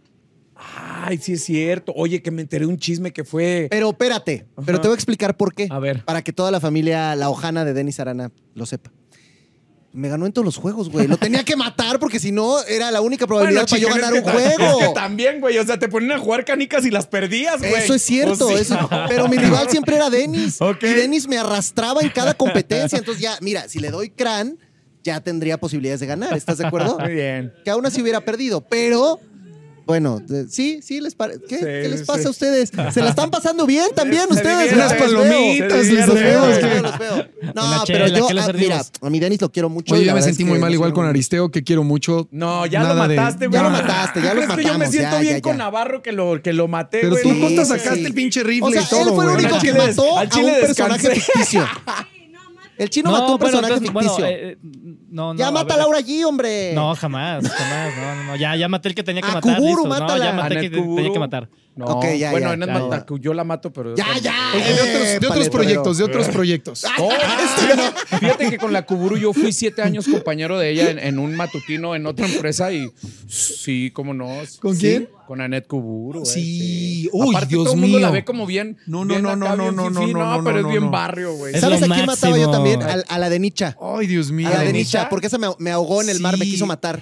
Ay, 1.05 1.19
sí 1.19 1.33
es 1.33 1.45
cierto. 1.45 1.93
Oye, 1.97 2.23
que 2.23 2.31
me 2.31 2.43
enteré 2.43 2.67
un 2.67 2.79
chisme 2.79 3.13
que 3.13 3.25
fue. 3.25 3.67
Pero 3.71 3.91
espérate, 3.91 4.47
pero 4.65 4.81
te 4.81 4.87
voy 4.89 4.95
a 4.95 4.97
explicar 4.97 5.37
por 5.37 5.55
qué. 5.55 5.67
A 5.71 5.79
ver. 5.81 6.05
Para 6.05 6.23
que 6.23 6.33
toda 6.33 6.51
la 6.51 6.61
familia, 6.61 7.17
la 7.17 7.29
hojana 7.31 7.65
de 7.65 7.73
Denis 7.75 7.99
Arana, 7.99 8.31
lo 8.55 8.65
sepa. 8.67 8.93
Me 9.95 10.09
ganó 10.09 10.25
en 10.25 10.33
todos 10.33 10.47
los 10.47 10.57
juegos, 10.57 10.89
güey. 10.89 11.07
Lo 11.07 11.19
tenía 11.19 11.45
que 11.45 11.55
matar 11.55 11.99
porque 11.99 12.19
si 12.19 12.33
no, 12.33 12.63
era 12.65 12.91
la 12.91 13.03
única 13.03 13.27
probabilidad 13.27 13.67
para 13.69 13.83
yo 13.83 13.89
ganar 13.89 14.15
es 14.15 14.21
un 14.21 14.25
ta- 14.25 14.39
Es 14.39 14.57
que 14.57 14.65
juego. 14.65 14.93
también, 14.95 15.41
güey. 15.41 15.59
O 15.59 15.67
sea, 15.67 15.79
te 15.79 15.89
ponían 15.89 16.13
a 16.13 16.19
jugar 16.19 16.45
canicas 16.47 16.87
y 16.87 16.91
las 16.91 17.07
perdías, 17.07 17.59
güey. 17.59 17.75
Eso 17.75 17.93
es 17.95 18.03
cierto, 18.03 18.47
O 18.47 18.49
sí. 18.49 18.55
eso- 18.63 18.89
pero 19.09 19.29
mi 19.29 19.37
rival 19.37 19.69
siempre 19.69 19.97
era 19.97 20.09
Denis. 20.09 20.59
Y 20.81 20.87
Denis 20.87 21.29
me 21.29 21.37
arrastraba 21.37 22.01
en 22.01 22.09
cada 22.09 22.33
competencia. 22.35 22.97
Entonces 22.99 23.21
ya, 23.23 23.37
mira, 23.43 23.69
si 23.69 23.81
le 23.81 23.91
doy 23.91 24.09
crán, 24.09 24.57
ya 25.03 25.21
tendría 25.21 25.59
posibilidades 25.59 26.01
de 26.01 26.07
ganar. 26.07 26.37
¿Estás 26.37 26.59
de 26.59 26.67
acuerdo? 26.67 26.99
Muy 27.01 27.13
bien. 27.13 27.53
Que 27.65 27.71
aún 27.71 27.85
así 27.87 28.01
hubiera 28.03 28.21
perdido, 28.21 28.61
pero... 28.61 29.19
Bueno, 29.85 30.21
de- 30.21 30.49
sí, 30.49 30.79
sí, 30.81 31.01
les 31.01 31.17
pare- 31.17 31.41
¿Qué, 31.49 31.57
Sí, 31.59 31.65
¿Qué 31.65 31.89
les 31.89 32.01
sí. 32.01 32.07
pasa 32.07 32.29
a 32.29 32.31
ustedes? 32.31 32.71
¿Se 32.95 33.03
la 33.03 33.11
están 33.11 33.33
pasando 33.33 33.67
bien 33.67 33.89
también 33.97 34.29
Se 34.29 34.35
ustedes? 34.35 34.71
Se 34.71 34.95
palomitas, 34.97 35.87
los 35.89 36.15
veo, 36.15 36.47
los 36.47 36.57
Sí. 36.57 36.63
veo, 36.63 36.83
los 36.83 36.99
veo. 37.01 37.29
No, 37.53 37.67
Una 37.67 37.83
pero 37.85 38.07
chela, 38.07 38.19
yo, 38.19 38.27
¿qué 38.29 38.35
le 38.35 38.41
ah, 38.43 38.53
mira, 38.55 38.81
a 39.01 39.11
mi 39.11 39.19
Denis 39.19 39.41
lo 39.41 39.51
quiero 39.51 39.69
mucho. 39.69 39.93
Oye, 39.97 40.05
yo 40.05 40.15
me 40.15 40.23
sentí 40.23 40.45
muy 40.45 40.61
mal 40.61 40.73
igual 40.73 40.93
con 40.93 41.05
Aristeo, 41.05 41.51
que 41.51 41.65
quiero 41.65 41.83
mucho. 41.83 42.29
No, 42.31 42.65
ya 42.67 42.81
Nada 42.85 42.95
lo 42.95 43.09
de- 43.09 43.17
mataste, 43.17 43.49
güey. 43.49 43.59
Ya 43.61 43.63
lo 43.65 43.71
mataste, 43.71 44.23
ya 44.23 44.35
los 44.35 44.45
¿Crees 44.45 44.57
que 44.57 44.63
yo 44.63 44.69
me 44.69 44.79
matamos, 44.87 44.91
siento 44.95 45.17
ya, 45.17 45.21
bien 45.21 45.35
ya, 45.35 45.43
con 45.43 45.53
ya. 45.55 45.59
Navarro 45.59 46.01
que 46.01 46.13
lo, 46.13 46.41
que 46.41 46.53
lo 46.53 46.69
maté, 46.69 46.99
Pero 47.01 47.11
güey? 47.11 47.23
tú 47.25 47.31
Sí, 47.31 47.57
sí, 47.57 47.65
sacaste 47.65 47.95
sí. 47.97 48.05
el 48.07 48.15
pinche 48.15 48.45
rifle 48.45 48.69
O 48.69 48.71
sea, 48.71 48.83
y 48.83 48.87
todo, 48.87 49.09
él 49.09 49.15
fue 49.17 49.25
el 49.25 49.31
único 49.33 49.59
que 49.59 49.73
mató 49.75 50.17
a 50.17 50.23
un 50.23 50.61
personaje 50.61 51.11
ficticio. 51.11 51.67
El 52.83 52.91
chino 52.91 53.11
No, 53.11 53.21
mató 53.21 53.33
un 53.35 53.39
bueno, 53.39 53.61
personaje 53.61 53.75
entonces, 53.87 54.11
ficticio. 54.11 54.27
eh, 54.27 54.53
eh, 54.53 54.59
no, 55.11 55.35
no, 55.35 55.39
ya 55.39 55.49
a 55.49 55.51
mata 55.53 55.75
a 55.75 55.77
Laura 55.77 56.01
G, 56.01 56.25
hombre. 56.25 56.73
No, 56.75 56.95
jamás, 56.97 57.47
jamás. 57.49 57.97
No, 57.97 58.15
no, 58.17 58.25
no. 58.25 58.37
Ya, 58.37 58.57
ya 58.57 58.69
maté 58.69 58.89
el 58.89 58.95
que 58.97 59.03
tenía 59.05 59.23
que 59.23 59.31
A 59.31 59.35
matar. 59.35 59.57
Kuguru, 59.57 59.85
listo. 59.85 59.89
No, 59.89 60.01
mátala. 60.01 60.25
ya 60.25 60.33
maté 60.33 60.55
el 60.55 60.61
que 60.63 60.71
tenía 60.71 61.13
que 61.13 61.19
matar. 61.19 61.49
No, 61.75 61.87
Ok, 61.87 62.05
ya, 62.19 62.31
bueno, 62.33 62.49
ya, 62.49 62.53
Enet 62.55 62.69
ya, 62.69 62.75
mata- 62.79 63.07
ya. 63.09 63.17
yo 63.21 63.33
la 63.35 63.45
mato, 63.45 63.73
pero. 63.73 63.95
Ya, 63.97 64.07
ya. 64.21 64.35
Oye, 64.55 64.65
de 64.65 64.81
otros, 64.83 65.21
de 65.21 65.27
otros 65.27 65.49
proyectos, 65.49 65.99
de 65.99 66.05
otros 66.05 66.29
proyectos. 66.29 66.85
Oh, 66.99 67.11
fíjate 68.19 68.51
que 68.51 68.59
con 68.59 68.73
la 68.73 68.85
Kuburu 68.85 69.17
yo 69.17 69.33
fui 69.33 69.53
siete 69.53 69.83
años 69.83 70.07
compañero 70.07 70.59
de 70.59 70.71
ella 70.71 70.91
en, 70.91 70.99
en 70.99 71.19
un 71.19 71.35
matutino 71.35 71.95
en 71.97 72.07
otra 72.07 72.27
empresa 72.27 72.71
y 72.73 72.91
sí, 73.29 73.91
cómo 73.95 74.13
no. 74.15 74.29
¿Con 74.61 74.75
Sí, 74.77 74.81
quién? 74.81 75.09
Con 75.27 75.41
Anet 75.41 75.67
Kuburu. 75.67 76.23
eh, 76.23 76.27
Sí. 76.27 77.09
Uy, 77.13 77.31
Aparte, 77.31 77.49
Dios 77.49 77.65
todo 77.65 77.75
el 77.75 77.81
mundo 77.81 77.99
mío. 77.99 78.07
la 78.07 78.13
ve 78.13 78.25
como 78.25 78.45
bien. 78.47 78.77
No, 78.87 79.05
no, 79.05 79.15
bien 79.15 79.23
no, 79.23 79.31
acá, 79.31 79.39
no, 79.57 79.63
bien 79.65 79.77
no, 79.77 79.91
no, 79.91 80.01
fifí, 80.01 80.13
no, 80.13 80.37
no, 80.39 80.45
pero 80.45 80.61
no, 80.63 80.69
es 80.69 80.73
bien 80.73 80.85
no. 80.85 80.91
barrio, 80.91 81.35
güey. 81.35 81.55
Es 81.55 81.61
¿Sabes 81.61 81.83
a 81.83 81.87
quién 81.87 82.07
mataba 82.07 82.37
yo 82.39 82.51
también? 82.51 82.83
A, 82.83 82.93
a 83.09 83.19
la 83.19 83.31
de 83.31 83.39
Nicha. 83.39 83.77
Ay, 83.81 84.07
Dios 84.09 84.31
mío. 84.31 84.49
A 84.49 84.51
la 84.51 84.61
de 84.61 84.67
¿De 84.67 84.73
Nicha, 84.75 85.09
porque 85.09 85.29
esa 85.29 85.39
me, 85.39 85.49
me 85.59 85.71
ahogó 85.71 86.03
en 86.03 86.11
el 86.11 86.21
mar, 86.21 86.37
me 86.37 86.45
Sí. 86.45 86.53
quiso 86.53 86.67
matar. 86.67 87.01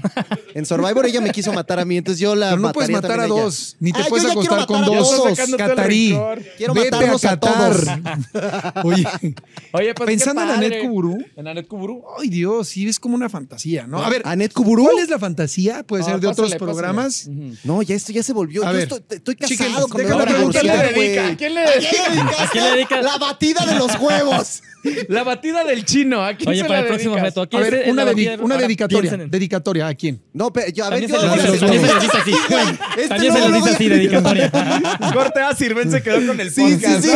En 0.54 0.64
Survivor 0.66 1.06
ella 1.06 1.20
me 1.20 1.30
quiso 1.30 1.52
matar 1.52 1.80
a 1.80 1.84
mí, 1.84 1.96
entonces 1.96 2.20
yo 2.20 2.34
la 2.36 2.50
Pero 2.50 2.60
no 2.62 2.72
puedes 2.72 2.90
matar 2.90 3.18
a 3.20 3.26
dos, 3.26 3.76
ni 3.80 3.92
te 3.92 4.00
Ah, 4.00 4.06
puedes 4.08 4.30
acostar 4.30 4.59
matar 4.60 4.84
a 4.84 4.86
dos. 4.96 5.38
Catarí. 5.56 6.18
Quiero 6.56 6.74
Vete 6.74 6.88
a 6.88 6.90
matarlos 6.92 7.24
a 7.24 7.28
Qatar. 7.40 7.74
todos. 7.74 8.84
Oye, 8.84 9.04
Oye, 9.72 9.94
pues 9.94 10.06
pensando 10.06 10.42
en. 10.42 10.50
Anet 10.50 10.82
Kuburu. 10.82 11.18
En 11.36 11.48
Anet 11.48 11.66
Kuburu. 11.66 12.02
Ay, 12.18 12.28
Dios, 12.28 12.68
sí, 12.68 12.88
es 12.88 12.98
como 13.00 13.14
una 13.14 13.28
fantasía, 13.28 13.86
¿no? 13.86 14.02
A 14.02 14.08
ver, 14.10 14.22
¿Anet 14.24 14.52
Kuburu? 14.52 14.84
¿cuál 14.84 14.98
es 14.98 15.08
la 15.08 15.18
fantasía? 15.18 15.82
Puede 15.84 16.02
No, 16.02 16.08
ser 16.08 16.20
de 16.20 16.28
pásale, 16.28 16.32
otros 16.32 16.46
pásale. 16.52 16.58
programas. 16.72 17.28
No, 17.64 17.82
ya 17.82 17.94
esto 17.94 18.12
ya 18.12 18.22
se 18.22 18.32
volvió. 18.32 18.62
A 18.62 18.66
Yo 18.66 18.72
ver, 18.74 18.82
estoy, 18.84 19.02
estoy 19.10 19.34
chiquen, 19.36 19.68
casado 19.68 19.88
con 19.88 20.00
¿a 20.00 20.04
quién 20.04 20.66
le 20.66 20.76
dedica? 20.92 21.26
¿A 21.28 21.36
quién 21.36 21.54
le 21.54 21.60
¿A 21.64 21.72
quién 21.78 21.92
le 21.92 22.10
dedicas? 22.10 22.40
¿A 22.40 22.50
quién 22.50 22.64
le 22.64 22.70
dedicas? 22.72 23.04
La 23.04 23.18
batida 23.18 23.64
de 23.66 23.74
los 23.76 23.98
huevos. 24.00 24.62
La 25.08 25.24
batida 25.24 25.62
del 25.64 25.84
chino. 25.84 26.24
¿A 26.24 26.34
quién 26.34 26.48
Oye, 26.48 26.62
se 26.62 26.66
para 26.68 26.80
la 26.80 26.86
el 26.86 26.88
próximo 26.88 27.14
dedicas? 27.14 27.30
reto. 27.34 27.42
A 27.42 27.46
¿quién 27.48 27.62
ver, 27.70 27.90
una, 27.90 28.56
dedicatoria. 28.56 29.12
en- 29.12 29.30
¿Dedicatoria 29.30 29.86
a 29.88 29.94
quién? 29.94 30.22
No, 30.32 30.52
pero 30.52 30.68
yo, 30.72 30.84
a 30.84 30.90
ver, 30.90 31.06
También 31.06 31.10
yo 31.10 31.20
se 31.20 31.26
les 31.26 31.52
dice- 31.52 31.58
también 31.66 31.82
se 31.82 31.86
les 31.86 32.00
segundo. 32.00 32.00
dice 32.00 32.18
así. 32.18 32.80
Este 32.96 33.08
También 33.08 33.32
no 33.32 33.38
se 33.38 33.40
les 33.42 33.50
lo 33.50 33.56
dice 33.56 33.70
a- 33.70 33.74
así, 33.74 33.88
dedicatoria. 33.88 34.50
Corte 35.12 35.40
A, 35.40 35.54
Sirven 35.54 35.90
se 35.90 36.02
quedó 36.02 36.26
con 36.26 36.40
el 36.40 36.50
Sí, 36.50 36.62
sí, 36.70 36.74
podcast. 36.76 37.04
sí. 37.04 37.10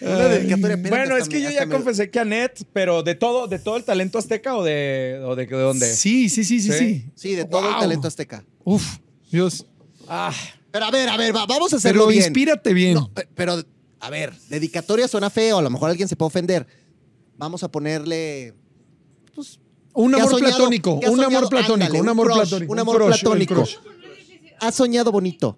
Una 0.00 0.28
dedicatoria. 0.28 0.74
espérate, 0.76 0.88
Bueno, 0.90 1.02
hasta 1.14 1.18
es 1.18 1.28
que 1.28 1.40
yo 1.42 1.50
ya 1.50 1.66
me- 1.66 1.74
confesé 1.74 2.10
que 2.10 2.20
Anet, 2.20 2.64
pero 2.72 3.02
de 3.02 3.14
todo, 3.14 3.46
de 3.48 3.58
todo 3.58 3.76
el 3.76 3.84
talento 3.84 4.18
azteca 4.18 4.56
o 4.56 4.62
de, 4.64 5.20
o 5.24 5.34
de, 5.34 5.46
de 5.46 5.56
dónde. 5.56 5.86
Sí, 5.94 6.28
sí, 6.28 6.44
sí, 6.44 6.60
sí, 6.60 6.72
¿Sí? 6.72 7.04
sí. 7.14 7.34
De 7.34 7.44
todo 7.44 7.68
el 7.68 7.76
talento 7.78 8.06
azteca. 8.08 8.44
Uf, 8.64 8.84
Dios. 9.30 9.66
Ah, 10.08 10.32
Pero 10.70 10.84
a 10.84 10.90
ver, 10.90 11.08
a 11.08 11.16
ver, 11.16 11.34
va- 11.34 11.46
vamos 11.46 11.72
a 11.72 11.76
hacerlo 11.76 12.02
Pero 12.02 12.10
bien. 12.10 12.22
inspírate 12.24 12.74
bien. 12.74 12.94
No, 12.94 13.10
pe- 13.12 13.26
pero, 13.34 13.62
a 14.00 14.10
ver, 14.10 14.34
dedicatoria 14.48 15.08
suena 15.08 15.30
feo, 15.30 15.58
a 15.58 15.62
lo 15.62 15.70
mejor 15.70 15.90
alguien 15.90 16.08
se 16.08 16.16
puede 16.16 16.28
ofender. 16.28 16.66
Vamos 17.36 17.62
a 17.62 17.70
ponerle. 17.70 18.54
Pues, 19.34 19.58
un 19.94 20.12
¿qué 20.12 20.20
ha 20.20 20.24
amor 20.24 20.38
platónico, 20.38 21.00
¿Qué 21.00 21.06
ha 21.06 21.10
un 21.10 21.24
amor 21.24 21.48
platónico, 21.48 21.96
un 21.98 22.08
amor 22.08 22.26
platónico. 22.32 22.72
un 22.72 22.78
amor 22.78 23.06
platónico. 23.06 23.54
crush. 23.54 23.76
ha 24.60 24.72
soñado 24.72 25.10
bonito. 25.10 25.56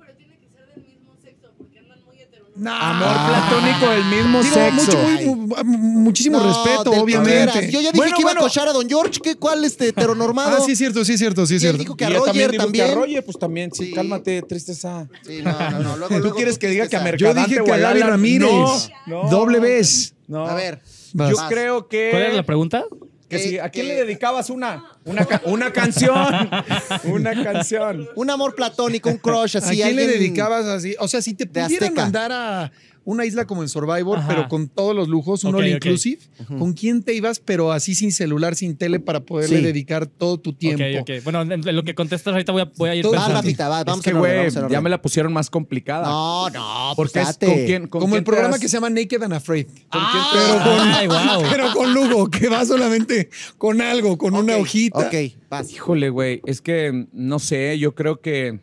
Nah. 2.59 2.90
amor 2.90 3.16
platónico 3.28 3.90
del 3.90 4.04
mismo 4.06 4.42
Digo, 4.42 4.54
sexo. 4.54 4.74
mucho, 4.74 4.98
muy- 4.98 5.24
mu- 5.64 5.78
muchísimo 6.00 6.38
No, 6.38 6.48
respeto, 6.48 6.90
que 6.90 6.98
obviamente. 6.98 7.70
Yo 7.70 7.80
ya 7.80 7.92
dije 7.92 7.96
Bueno, 7.96 8.16
que 8.16 8.22
iba 8.22 8.30
bueno. 8.30 8.40
a 8.40 8.42
cochar 8.44 8.68
a 8.68 8.72
Don 8.72 8.88
George. 8.88 9.20
¿qué, 9.22 9.36
¿Cuál 9.36 9.64
este 9.64 9.88
heteronormado? 9.88 10.56
Ah, 10.59 10.61
sí 10.64 10.72
es 10.72 10.78
cierto, 10.78 11.04
sí 11.04 11.12
es 11.12 11.18
cierto, 11.20 11.46
sí 11.46 11.54
es 11.54 11.62
Y 11.62 11.66
él 11.66 11.70
cierto. 11.76 11.78
dijo 11.82 11.96
que 11.96 12.04
a 12.04 12.11
yo 12.11 12.18
Roger 12.26 12.50
digo 12.50 12.64
también. 12.64 12.86
que 12.86 12.92
a 12.92 12.94
Roger, 12.96 13.24
pues 13.24 13.38
también, 13.38 13.70
sí, 13.72 13.86
Sí. 13.86 13.92
cálmate, 13.92 14.42
tristeza. 14.42 15.09
Sí, 15.24 15.40
no, 15.42 15.52
no, 15.52 15.78
no. 15.80 15.96
Luego, 15.96 16.09
¿Tú 16.14 16.18
luego 16.20 16.34
quieres 16.36 16.59
que 16.59 16.68
diga 16.68 16.88
que 16.88 16.96
a 16.96 17.00
Mercado. 17.00 17.18
Yo 17.18 17.26
Mercadante 17.28 17.54
dije 17.54 17.64
que 17.64 17.72
a 17.72 17.76
Gaby? 17.78 18.00
Ramírez. 18.00 18.48
No, 18.50 19.22
no. 19.22 19.30
Doble 19.30 19.61
vez. 19.61 20.14
No. 20.26 20.46
A 20.46 20.54
ver. 20.54 20.80
Vas. 21.14 21.30
Yo 21.30 21.36
Vas. 21.36 21.48
creo 21.48 21.88
que. 21.88 22.09
¿Cuál 22.11 22.22
era 22.24 22.34
la 22.34 22.42
pregunta? 22.42 22.84
Que 23.28 23.38
si- 23.38 23.58
¿A 23.58 23.68
quién 23.70 23.88
le 23.88 23.94
dedicabas 23.94 24.50
una? 24.50 24.84
Una, 25.04 25.24
ca- 25.24 25.40
una 25.46 25.72
canción. 25.72 26.50
una 27.04 27.42
canción. 27.44 28.08
Un 28.14 28.30
amor 28.30 28.54
platónico, 28.54 29.08
un 29.08 29.16
crush 29.18 29.56
¿A 29.56 29.60
así. 29.60 29.76
quién 29.76 29.96
le 29.96 30.02
alguien- 30.02 30.18
dedicabas 30.20 30.66
así? 30.66 30.94
O 30.98 31.08
sea, 31.08 31.22
si 31.22 31.34
te 31.34 31.46
pudieran 31.46 31.72
Azteca. 31.72 32.02
mandar 32.02 32.30
a 32.32 32.72
una 33.11 33.24
isla 33.24 33.46
como 33.46 33.62
en 33.62 33.70
Survivor, 33.70 34.18
Ajá. 34.18 34.28
pero 34.28 34.48
con 34.48 34.68
todos 34.68 34.94
los 34.94 35.09
lujos, 35.09 35.42
un 35.44 35.54
Ok, 35.54 35.61
all 35.62 35.68
inclusive, 35.68 36.18
¿con 36.59 36.74
quién 36.74 37.02
te 37.02 37.14
ibas, 37.14 37.40
pero 37.40 37.72
así 37.72 37.94
sin 37.94 38.12
celular, 38.12 38.54
sin 38.54 38.76
tele, 38.76 39.00
para 39.00 39.20
poderle 39.20 39.59
Sí. 39.61 39.64
dedicar 39.64 40.06
todo 40.06 40.38
tu 40.38 40.52
tiempo? 40.52 40.84
Ok, 41.00 41.09
ok. 41.09 41.24
Bueno, 41.24 41.40
en 41.40 41.52
en 41.52 41.74
lo 41.76 41.84
que 41.84 41.94
contestas 41.94 42.32
ahorita 42.32 42.52
voy 42.52 42.62
a, 42.62 42.70
voy 42.76 42.90
a 42.90 42.94
ir 42.94 43.02
Todo- 43.02 43.14
Va. 43.14 43.28
Rafita, 43.28 43.68
va, 43.70 43.82
vamos 43.82 44.04
es 44.06 44.12
que, 44.12 44.18
güey, 44.18 44.50
ya 44.70 44.80
me 44.82 44.90
la 44.90 45.00
pusieron 45.00 45.32
más 45.32 45.48
complicada. 45.48 46.06
No, 46.06 46.50
no, 46.50 46.92
Porque 46.96 47.20
es 47.20 47.26
date. 47.28 47.46
con 47.46 47.54
quién. 47.64 47.86
Con 47.86 48.00
Como 48.02 48.12
quién 48.12 48.18
el 48.18 48.24
programa 48.24 48.59
que 48.59 48.68
se 48.68 48.76
llama 48.76 48.90
Naked 48.90 49.22
and 49.22 49.32
Afraid. 49.32 49.66
Ah, 49.90 50.30
pero, 50.34 50.76
con, 50.76 50.88
Ay, 50.88 51.06
wow. 51.06 51.50
pero 51.50 51.72
con 51.72 51.94
lujo, 51.94 52.28
que 52.30 52.48
va 52.50 52.64
solamente 52.66 53.30
con 53.56 53.80
algo, 53.80 54.18
con 54.18 54.34
una 54.34 54.56
hojita. 54.59 54.98
Ok, 54.98 55.14
vas. 55.48 55.72
Híjole, 55.72 56.11
güey, 56.11 56.42
es 56.44 56.61
que 56.61 57.06
no 57.12 57.38
sé, 57.38 57.78
yo 57.78 57.94
creo 57.94 58.20
que 58.20 58.61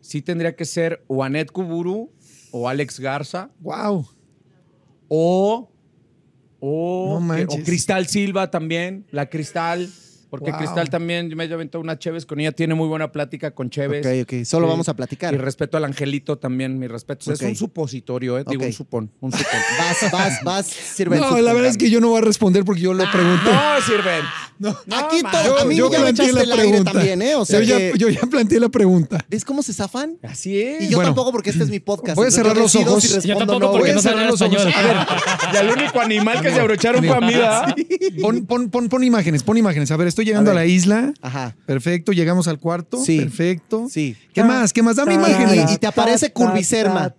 sí 0.00 0.20
tendría 0.20 0.54
que 0.54 0.64
ser 0.66 1.02
o 1.06 1.24
Anet 1.24 1.50
Kuburu 1.50 2.10
o 2.56 2.68
Alex 2.68 3.00
Garza. 3.00 3.50
Wow. 3.60 4.08
o 5.08 5.68
o, 6.60 7.20
No 7.20 7.34
o 7.48 7.62
Cristal 7.64 8.06
Silva 8.06 8.50
también, 8.50 9.04
la 9.10 9.28
Cristal, 9.28 9.90
porque 10.38 10.50
Wow. 10.50 10.58
Cristal 10.60 10.90
también 10.90 11.28
me 11.36 11.44
he 11.44 11.52
aventado 11.52 11.82
una 11.82 11.98
Cheves 11.98 12.26
con 12.26 12.40
ella, 12.40 12.52
tiene 12.52 12.74
muy 12.74 12.88
buena 12.88 13.12
plática 13.12 13.52
con 13.52 13.70
Cheves. 13.70 14.04
Ok, 14.06 14.12
ok. 14.34 14.44
Solo 14.44 14.66
Sí. 14.66 14.70
vamos 14.70 14.88
a 14.88 14.92
Y 14.92 14.94
platicar. 14.94 15.36
respeto 15.40 15.76
al 15.76 15.84
Angelito 15.84 16.36
también, 16.38 16.78
mi 16.78 16.86
respeto. 16.88 17.32
Es 17.32 17.40
un 17.40 17.54
supositorio, 17.56 18.38
eh, 18.38 18.44
digo 18.48 18.64
un 18.64 18.72
supón, 18.72 19.10
un 19.20 19.30
supón. 19.32 19.60
Vas, 19.78 20.10
vas, 20.12 20.44
vas. 20.44 20.66
Sirve 20.66 21.16
el 21.16 21.22
No, 21.22 21.40
la 21.40 21.52
verdad 21.52 21.70
es 21.70 21.76
que 21.78 21.90
yo 21.90 22.00
no 22.00 22.08
voy 22.08 22.18
a 22.18 22.22
responder 22.22 22.64
porque 22.64 22.80
yo 22.82 22.92
lo 22.94 23.04
pregunté. 23.10 23.50
no 23.50 23.80
sirven. 23.86 24.24
Aquí 24.90 25.22
man. 25.22 25.32
todo, 25.32 25.58
a 25.58 25.64
mí 25.64 25.74
yo 25.76 25.90
ya 25.90 25.98
me 25.98 26.04
planteé 26.04 26.26
echaste 26.26 26.32
la 26.32 26.42
el 26.42 26.52
aire 26.52 26.62
pregunta. 26.70 26.92
también, 26.92 27.22
¿eh? 27.22 27.34
O 27.34 27.44
sea, 27.44 27.60
yo, 27.60 27.66
ya, 27.66 27.76
que- 27.76 27.92
yo 27.98 28.08
ya 28.08 28.20
planteé 28.22 28.60
la 28.60 28.68
pregunta. 28.68 29.24
¿ves 29.28 29.44
cómo 29.44 29.62
se 29.62 29.72
zafan? 29.72 30.16
Así 30.22 30.60
es. 30.60 30.82
Y 30.82 30.88
yo 30.88 30.96
Bueno. 30.98 31.08
tampoco 31.10 31.32
porque 31.32 31.50
este 31.50 31.64
es 31.64 31.70
mi 31.70 31.80
podcast. 31.80 32.16
Voy 32.16 32.28
a 32.28 32.30
cerrar 32.30 32.56
los 32.56 32.74
ojos. 32.76 33.02
si 33.02 33.28
Yo 33.28 33.36
tampoco 33.36 33.58
no, 33.60 33.72
porque 33.72 33.92
no 33.92 34.00
cerrar 34.00 34.26
los 34.30 34.40
ojos. 34.40 34.62
A 34.64 34.82
ver, 34.82 34.96
Ya 35.52 35.60
el 35.60 35.70
único 35.70 36.00
animal 36.00 36.40
que 36.40 36.50
se 36.50 36.60
abrocharon 36.60 37.04
fue 37.04 37.16
a 37.16 37.20
mí, 37.20 37.34
pon, 38.22 38.46
pon, 38.46 38.88
pon 38.88 39.04
imágenes, 39.04 39.42
pon 39.42 39.56
imágenes. 39.56 39.90
A 39.90 39.96
ver, 39.96 40.06
estoy 40.08 40.23
llegando 40.24 40.50
a, 40.50 40.54
la 40.54 40.66
isla. 40.66 41.12
Ajá. 41.22 41.54
Perfecto, 41.66 42.12
llegamos 42.12 42.48
al 42.48 42.58
cuarto. 42.58 42.96
Sí. 43.02 43.18
Perfecto. 43.18 43.86
Sí. 43.90 44.16
¿Qué 44.32 44.42
más? 44.44 44.72
¿Qué 44.72 44.82
más? 44.82 44.96
Dame 44.96 45.12
Y- 45.12 45.16
imágenes. 45.16 45.72
y 45.72 45.78
te 45.78 45.86
aparece 45.86 46.32
Curviselma. 46.32 47.14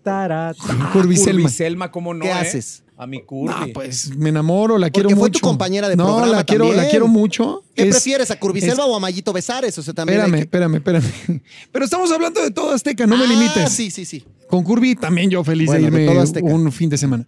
Curviselma. 0.93 1.41
Curviselma, 1.41 1.91
¿cómo 1.91 2.14
no? 2.14 2.22
¿Qué 2.24 2.30
eh? 2.30 2.34
haces? 2.34 2.84
A 2.97 3.06
mi 3.08 3.22
Curvi. 3.24 3.53
No, 3.53 3.74
pues 3.74 4.16
me 4.16 4.30
enamoro, 4.30 4.78
la 4.78 4.89
quiero 4.89 5.10
Porque 5.10 5.16
mucho. 5.16 5.24
fue 5.24 5.32
tu 5.32 5.39
compañera 5.39 5.89
de 5.89 5.97
no, 5.97 6.06
programa 6.06 6.32
la 6.38 6.43
quiero, 6.45 6.66
también. 6.66 6.84
la 6.86 6.89
quiero 6.89 7.08
mucho. 7.10 7.64
¿Qué 7.76 7.84
Es- 7.84 7.89
prefieres, 7.89 8.32
a 8.32 8.39
Curviselva 8.39 8.86
o 8.86 8.95
a 8.95 8.99
Mayito 9.01 9.34
Besares? 9.34 9.78
O 9.78 9.84
sea, 9.84 9.93
también. 9.93 10.20
Espérame, 10.20 10.38
que- 10.38 10.43
espérame, 10.43 10.76
espérame. 10.76 11.41
Pero 11.74 11.84
estamos 11.86 12.10
hablando 12.12 12.41
de 12.41 12.51
todo 12.51 12.72
Azteca, 12.72 13.06
no 13.06 13.18
me 13.18 13.26
Ah, 13.26 13.28
limites. 13.28 13.70
Sí, 13.74 13.91
sí, 13.91 14.06
sí. 14.06 14.26
Con 14.47 14.64
Curvi 14.64 14.95
también 14.95 15.30
yo 15.30 15.43
feliz 15.43 15.68
Bueno, 15.68 15.86
de 15.86 15.91
de 15.91 16.01
irme 16.03 16.14
todo 16.14 16.24
Azteca. 16.24 16.45
un 16.47 16.72
fin 16.72 16.89
de 16.89 16.97
semana. 16.97 17.28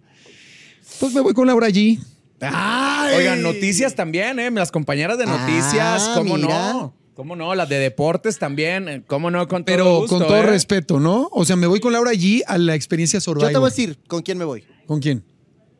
Pues 1.00 1.12
me 1.12 1.20
voy 1.20 1.34
con 1.34 1.46
Laura 1.46 1.68
Oigan, 2.40 3.42
noticias 3.42 3.94
también, 3.94 4.38
¿eh? 4.38 4.50
Las 4.50 4.70
compañeras 4.70 5.18
de 5.18 5.24
Ah, 5.26 5.38
noticias, 5.38 6.10
¿cómo 6.14 6.36
mira. 6.36 6.72
no? 6.72 6.94
¿Cómo 7.14 7.34
no? 7.34 7.52
Las 7.56 7.68
de 7.68 7.78
deportes 7.80 8.38
también, 8.38 8.88
eh, 8.88 9.02
¿cómo 9.06 9.30
no? 9.30 9.48
Con 9.48 9.64
todo 9.64 9.74
Pero 9.76 9.96
gusto, 10.00 10.18
con 10.18 10.26
todo 10.28 10.36
¿eh? 10.36 10.42
respeto, 10.46 11.00
¿no? 11.00 11.28
O 11.32 11.44
sea, 11.44 11.56
me 11.56 11.66
voy 11.66 11.80
con 11.80 11.92
Laura 11.92 12.12
G 12.12 12.42
a 12.46 12.58
la 12.58 12.76
experiencia 12.76 13.20
Survivor. 13.20 13.48
Yo 13.50 13.54
te 13.54 13.58
voy 13.58 13.66
a 13.66 13.70
decir 13.70 13.98
con 14.06 14.22
quién 14.22 14.38
me 14.38 14.44
voy. 14.44 14.64
¿Con 14.86 15.00
quién? 15.00 15.24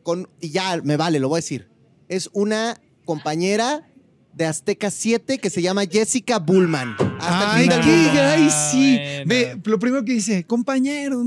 Con, 0.03 0.27
y 0.41 0.49
ya 0.49 0.81
me 0.83 0.97
vale, 0.97 1.19
lo 1.19 1.29
voy 1.29 1.37
a 1.37 1.41
decir. 1.41 1.69
Es 2.09 2.29
una 2.33 2.81
compañera 3.05 3.87
de 4.33 4.45
Azteca 4.45 4.91
7 4.91 5.37
que 5.37 5.49
se 5.49 5.61
llama 5.61 5.83
Jessica 5.89 6.39
Bullman. 6.39 6.95
Hasta 7.19 7.53
Ay, 7.55 7.67
qué, 7.67 8.19
ay, 8.19 8.49
sí. 8.71 8.95
bueno. 8.97 9.23
Ve, 9.27 9.57
lo 9.65 9.79
primero 9.79 10.05
que 10.05 10.13
dice, 10.13 10.43
compañero. 10.45 11.23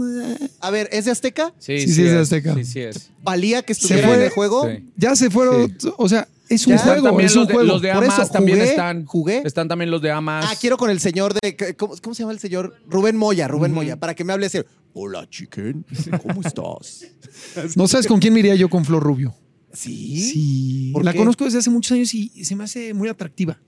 A 0.61 0.71
ver, 0.71 0.89
¿es 0.93 1.05
de 1.05 1.11
Azteca? 1.11 1.53
Sí, 1.59 1.81
Sí, 1.81 1.87
sí, 1.89 1.95
sí, 1.95 2.03
es 2.05 2.13
de. 2.13 2.19
Azteca. 2.19 2.55
Sí, 2.55 2.65
sí 2.65 2.81
es. 2.81 3.11
¿Valía 3.23 3.63
que 3.63 3.73
estuviera 3.73 4.09
fue. 4.09 4.17
en 4.17 4.23
el 4.23 4.31
juego? 4.31 4.69
Sí. 4.69 4.85
Ya 4.97 5.15
se 5.17 5.31
fueron, 5.31 5.77
o 5.97 6.09
sea, 6.09 6.27
es 6.49 6.67
un 6.67 6.75
Ya 6.75 6.79
juego, 6.81 7.03
también 7.09 7.27
es 7.27 7.35
un 7.37 7.41
los 7.41 7.49
de, 7.49 7.55
juego. 7.55 7.69
los 7.73 7.83
de 7.83 7.93
Por 7.93 8.05
Amas 8.05 8.19
eso 8.19 8.33
también 8.33 8.59
jugué, 8.59 8.71
están. 8.71 9.05
jugué. 9.07 9.43
Están 9.45 9.69
también 9.69 9.91
los 9.91 10.03
de 10.03 10.11
Amas. 10.11 10.47
Ah, 10.49 10.55
quiero 10.61 10.77
con 10.77 10.91
el 10.91 11.01
señor 11.01 11.35
de. 11.35 11.75
¿Cómo, 11.77 11.95
cómo 12.03 12.15
se 12.15 12.23
llama 12.23 12.33
el 12.33 12.39
señor? 12.41 12.77
Rubén 12.89 13.17
Moya, 13.17 13.47
Rubén 13.49 13.73
Moya, 13.73 13.97
para 13.99 14.15
que 14.15 14.25
me 14.25 14.33
hable 14.33 14.47
así. 14.47 14.59
Hola, 14.95 15.27
chicken. 15.31 15.87
¿Cómo 16.23 16.41
estás? 16.43 17.07
¿No 17.77 17.89
sabes 17.89 18.07
con 18.07 18.19
quién 18.21 18.35
me 18.35 18.41
iría 18.41 18.55
yo 18.55 18.69
con 18.69 18.85
Flor 18.85 19.03
Rubio? 19.03 19.35
Sí. 19.73 20.21
Sí. 20.21 20.91
¿Por 20.93 21.03
La 21.05 21.13
qué? 21.13 21.19
conozco 21.19 21.45
desde 21.45 21.59
hace 21.59 21.71
muchos 21.71 21.93
años 21.93 22.13
y 22.13 22.29
se 22.45 22.55
me 22.57 22.65
hace 22.65 22.93
muy 22.93 23.09
atractiva. 23.09 23.59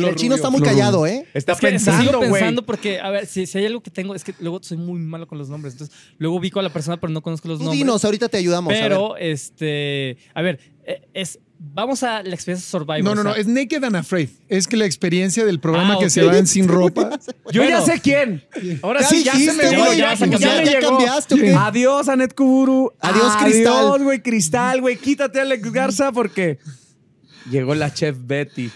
Y 0.00 0.04
el 0.04 0.14
chino 0.14 0.30
Rubio. 0.30 0.34
está 0.36 0.50
muy 0.50 0.60
callado, 0.62 1.06
¿eh? 1.06 1.26
Está 1.34 1.52
Es 1.52 1.58
que 1.60 1.68
pensando, 1.68 2.04
sigo 2.10 2.20
pensando 2.20 2.64
porque, 2.64 3.00
a 3.00 3.10
ver, 3.10 3.26
si, 3.26 3.46
si 3.46 3.58
hay 3.58 3.66
algo 3.66 3.82
que 3.82 3.90
tengo, 3.90 4.14
es 4.14 4.24
que 4.24 4.34
luego 4.40 4.60
soy 4.62 4.76
muy 4.76 4.98
malo 5.00 5.26
con 5.26 5.38
los 5.38 5.48
nombres. 5.48 5.74
Entonces, 5.74 5.96
luego 6.18 6.36
ubico 6.36 6.60
a 6.60 6.62
la 6.62 6.70
persona, 6.72 6.98
pero 6.98 7.12
no 7.12 7.22
conozco 7.22 7.48
los 7.48 7.58
Tú 7.58 7.64
nombres. 7.64 7.78
dinos, 7.78 8.04
ahorita 8.04 8.28
te 8.28 8.36
ayudamos. 8.36 8.72
a 8.72 8.74
ver. 8.76 8.82
Pero, 8.84 9.16
este, 9.16 10.16
a 10.34 10.42
ver, 10.42 10.58
eh, 10.84 11.02
es 11.14 11.38
vamos 11.58 12.02
a 12.02 12.22
la 12.22 12.34
experiencia 12.34 12.68
Survivor. 12.70 13.02
No, 13.02 13.14
no, 13.14 13.22
o 13.22 13.24
no, 13.24 13.32
sea, 13.32 13.40
es 13.40 13.46
Naked 13.46 13.82
and 13.82 13.96
Afraid. 13.96 14.28
Es 14.48 14.66
que 14.68 14.76
la 14.76 14.84
experiencia 14.84 15.44
del 15.46 15.58
programa 15.58 15.94
Ah, 15.94 15.98
que 15.98 16.10
se 16.10 16.22
van 16.22 16.46
sin 16.46 16.68
ropa. 16.68 17.18
Yo 17.50 17.64
ya 17.64 17.80
sé 17.80 17.98
quién. 18.00 18.44
Ahora 18.82 19.00
Ya 19.00 19.08
sí, 19.08 19.24
ya 19.24 19.32
se 19.32 19.52
me 19.54 19.74
güey, 19.74 19.96
ya, 19.98 20.14
ya 20.14 20.14
ya 20.14 20.26
me 20.26 20.38
¿Ya 20.38 20.62
llegó. 20.62 20.88
cambiaste 20.90 21.34
o 21.34 21.38
qué? 21.38 21.54
Adiós, 21.54 22.08
Anet 22.10 22.34
Kuburu. 22.34 22.92
Adiós, 23.00 23.32
Cristal. 23.42 23.72
Adiós, 23.86 24.02
güey, 24.02 24.20
Cristal, 24.22 24.80
güey. 24.82 24.96
Quítate, 24.98 25.40
Alex 25.40 25.72
Garza, 25.72 26.12
porque 26.12 26.58
llegó 27.50 27.74
la 27.74 27.92
chef 27.92 28.16
Betty. 28.20 28.70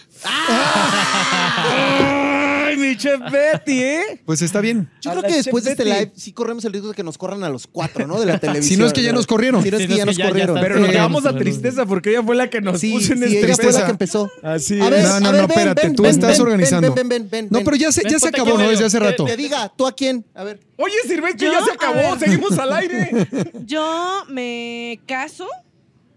¡Ay, 2.62 2.76
mi 2.76 2.96
chef 2.96 3.20
Betty, 3.30 3.82
eh! 3.82 4.22
Pues 4.24 4.42
está 4.42 4.60
bien. 4.60 4.88
Yo 5.00 5.10
A 5.10 5.14
creo 5.14 5.22
la 5.22 5.28
que 5.28 5.34
después 5.36 5.64
de 5.64 5.70
Chef 5.70 5.80
este 5.80 5.90
Betty. 5.90 6.04
live 6.06 6.12
sí 6.16 6.32
corremos 6.32 6.64
el 6.64 6.72
riesgo 6.72 6.90
de 6.90 6.94
que 6.94 7.02
nos 7.02 7.18
corran 7.18 7.42
a 7.44 7.48
los 7.48 7.66
cuatro, 7.66 8.06
¿no? 8.06 8.20
De 8.20 8.26
la 8.26 8.38
televisión. 8.40 8.68
Si 8.68 8.76
no 8.76 8.86
es 8.86 8.92
que 8.92 9.02
ya 9.02 9.12
nos 9.12 9.26
corrieron. 9.26 9.62
Si 9.62 9.70
no 9.70 9.76
es 9.76 9.82
que 9.86 9.88
no 9.88 9.96
ya 9.96 10.04
nos 10.04 10.18
corrieron. 10.18 10.58
Pero 10.60 10.78
nos 10.78 10.88
Eh, 10.88 10.92
llevamos 10.92 11.26
a 11.26 11.36
tristeza 11.36 11.84
porque 11.86 12.10
ella 12.10 12.22
fue 12.22 12.36
la 12.36 12.48
que 12.48 12.60
nos 12.60 12.78
Sí, 12.80 12.92
puso 12.92 13.12
en 13.14 13.18
sí, 13.20 13.24
este 13.36 13.38
ella 13.46 13.56
fue 13.56 13.64
la 13.64 13.70
tristeza. 13.70 13.86
que 13.86 13.90
empezó. 13.90 14.30
Así 14.42 14.80
A 14.80 14.84
es. 14.84 14.90
ver, 14.90 15.04
No, 15.04 15.20
no, 15.20 15.28
a 15.28 15.32
ver, 15.32 15.40
no, 15.42 15.46
espérate, 15.48 15.82
ven, 15.86 15.96
tú 15.96 16.02
ven, 16.04 16.10
estás 16.12 16.32
ven, 16.38 16.40
organizando. 16.46 16.94
Ven, 16.94 17.08
ven, 17.08 17.22
ven, 17.22 17.30
ven. 17.30 17.48
No, 17.50 17.58
ven. 17.58 17.64
pero 17.64 17.76
ya 17.76 17.90
se, 17.92 18.02
Ven, 18.02 18.12
ya 18.12 18.18
se 18.18 18.26
ponte 18.26 18.40
acabó, 18.40 18.54
aquí 18.56 18.62
¿no? 18.64 18.70
Desde 18.70 18.84
hace 18.84 18.98
rato. 19.00 19.24
Que 19.24 19.36
diga, 19.36 19.72
¿tú 19.76 19.86
a 19.86 19.92
quién? 19.92 20.24
A 20.34 20.44
ver. 20.44 20.60
Oye, 20.76 20.94
Sirven, 21.06 21.36
que 21.36 21.46
Yo, 21.46 21.52
ya 21.52 21.64
se 21.64 21.70
a 21.70 21.74
acabó. 21.74 21.94
ver. 22.16 22.18
Seguimos 22.20 22.58
al 22.58 22.72
aire. 22.72 23.28
Yo 23.66 24.24
me 24.28 25.00
caso. 25.06 25.46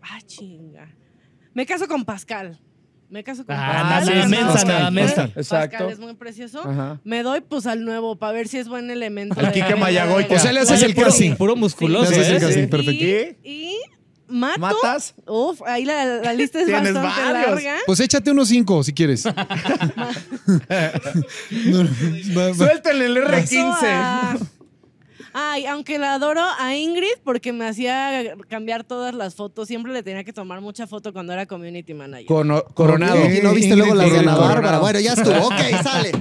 Ah, 0.02 0.20
chinga. 0.26 0.88
Me 1.54 1.66
caso 1.66 1.88
con 1.88 2.04
Pascal. 2.06 2.60
Me 3.10 3.24
caso 3.24 3.46
con 3.46 3.54
Ah, 3.56 3.60
Pascal. 3.60 3.84
nada 3.84 4.00
Pascal, 4.00 4.30
mensa, 4.30 4.54
Pascal. 4.54 4.68
nada 4.80 4.92
mensa. 4.92 5.24
Exacto. 5.36 5.78
Pascal 5.78 5.92
es 5.92 6.00
muy 6.00 6.14
precioso. 6.16 6.62
Ajá. 6.68 7.00
Me 7.04 7.22
doy 7.22 7.42
pues 7.42 7.68
al 7.68 7.86
nuevo 7.86 8.16
para 8.16 8.34
ver 8.34 8.48
si 8.48 8.58
es 8.58 8.68
buen 8.68 8.90
elemento. 8.90 9.40
Al 9.40 9.52
de- 9.54 9.62
de- 9.62 9.76
Mayagoitia. 9.76 10.36
O 10.36 10.40
sea, 10.40 10.52
le 10.52 10.62
haces 10.62 10.78
Oye, 10.78 10.86
el 10.88 10.96
puro, 10.96 11.08
casting. 11.08 11.36
puro 11.36 11.56
musculoso, 11.56 12.10
Le 12.10 12.18
haces 12.18 12.30
el 12.30 12.38
¿eh? 12.38 12.40
casting, 12.40 12.68
perfecto. 12.70 13.04
Y, 13.04 13.38
y 13.50 13.78
mato. 14.28 14.60
¿Matas? 14.62 15.14
Uf, 15.28 15.62
ahí 15.68 15.86
la, 15.86 16.06
la 16.24 16.34
lista 16.34 16.60
es 16.60 16.66
Tienes 16.66 16.94
bastante 16.96 17.34
varios. 17.34 17.50
larga. 17.64 17.76
Pues 17.86 18.00
échate 18.00 18.32
unos 18.32 18.48
cinco 18.48 18.84
si 18.84 18.94
quieres. 18.94 19.26
No, 19.26 19.34
no, 21.84 21.90
va. 22.36 22.54
Suéltenle 22.56 23.06
el 23.06 23.14
Mato 23.16 23.32
R15. 23.34 23.64
a- 23.84 24.38
Ay, 25.34 25.66
aunque 25.66 25.98
la 25.98 26.14
adoro 26.14 26.42
a 26.60 26.76
Ingrid 26.76 27.18
porque 27.24 27.52
me 27.54 27.66
hacía 27.68 28.36
cambiar 28.50 28.84
todas 28.84 29.14
las 29.16 29.36
fotos. 29.36 29.68
Siempre 29.68 29.92
le 29.92 30.04
tenía 30.04 30.24
que 30.24 30.34
tomar 30.34 30.62
mucha 30.62 30.86
foto 30.88 31.12
cuando 31.12 31.34
era 31.34 31.46
community 31.46 31.94
manager. 31.94 32.26
Cono- 32.28 32.64
coronado. 32.74 33.18
Y 33.32 33.42
no 33.42 33.54
viste 33.54 33.76
luego 33.76 33.96
las 33.96 34.12
de 34.12 34.20
Ana. 34.20 34.36
Bárbara. 34.36 34.80
Bueno, 34.80 35.00
ya 35.00 35.14
estuvo. 35.14 35.36
Ok, 35.48 35.54
sale. 35.84 36.12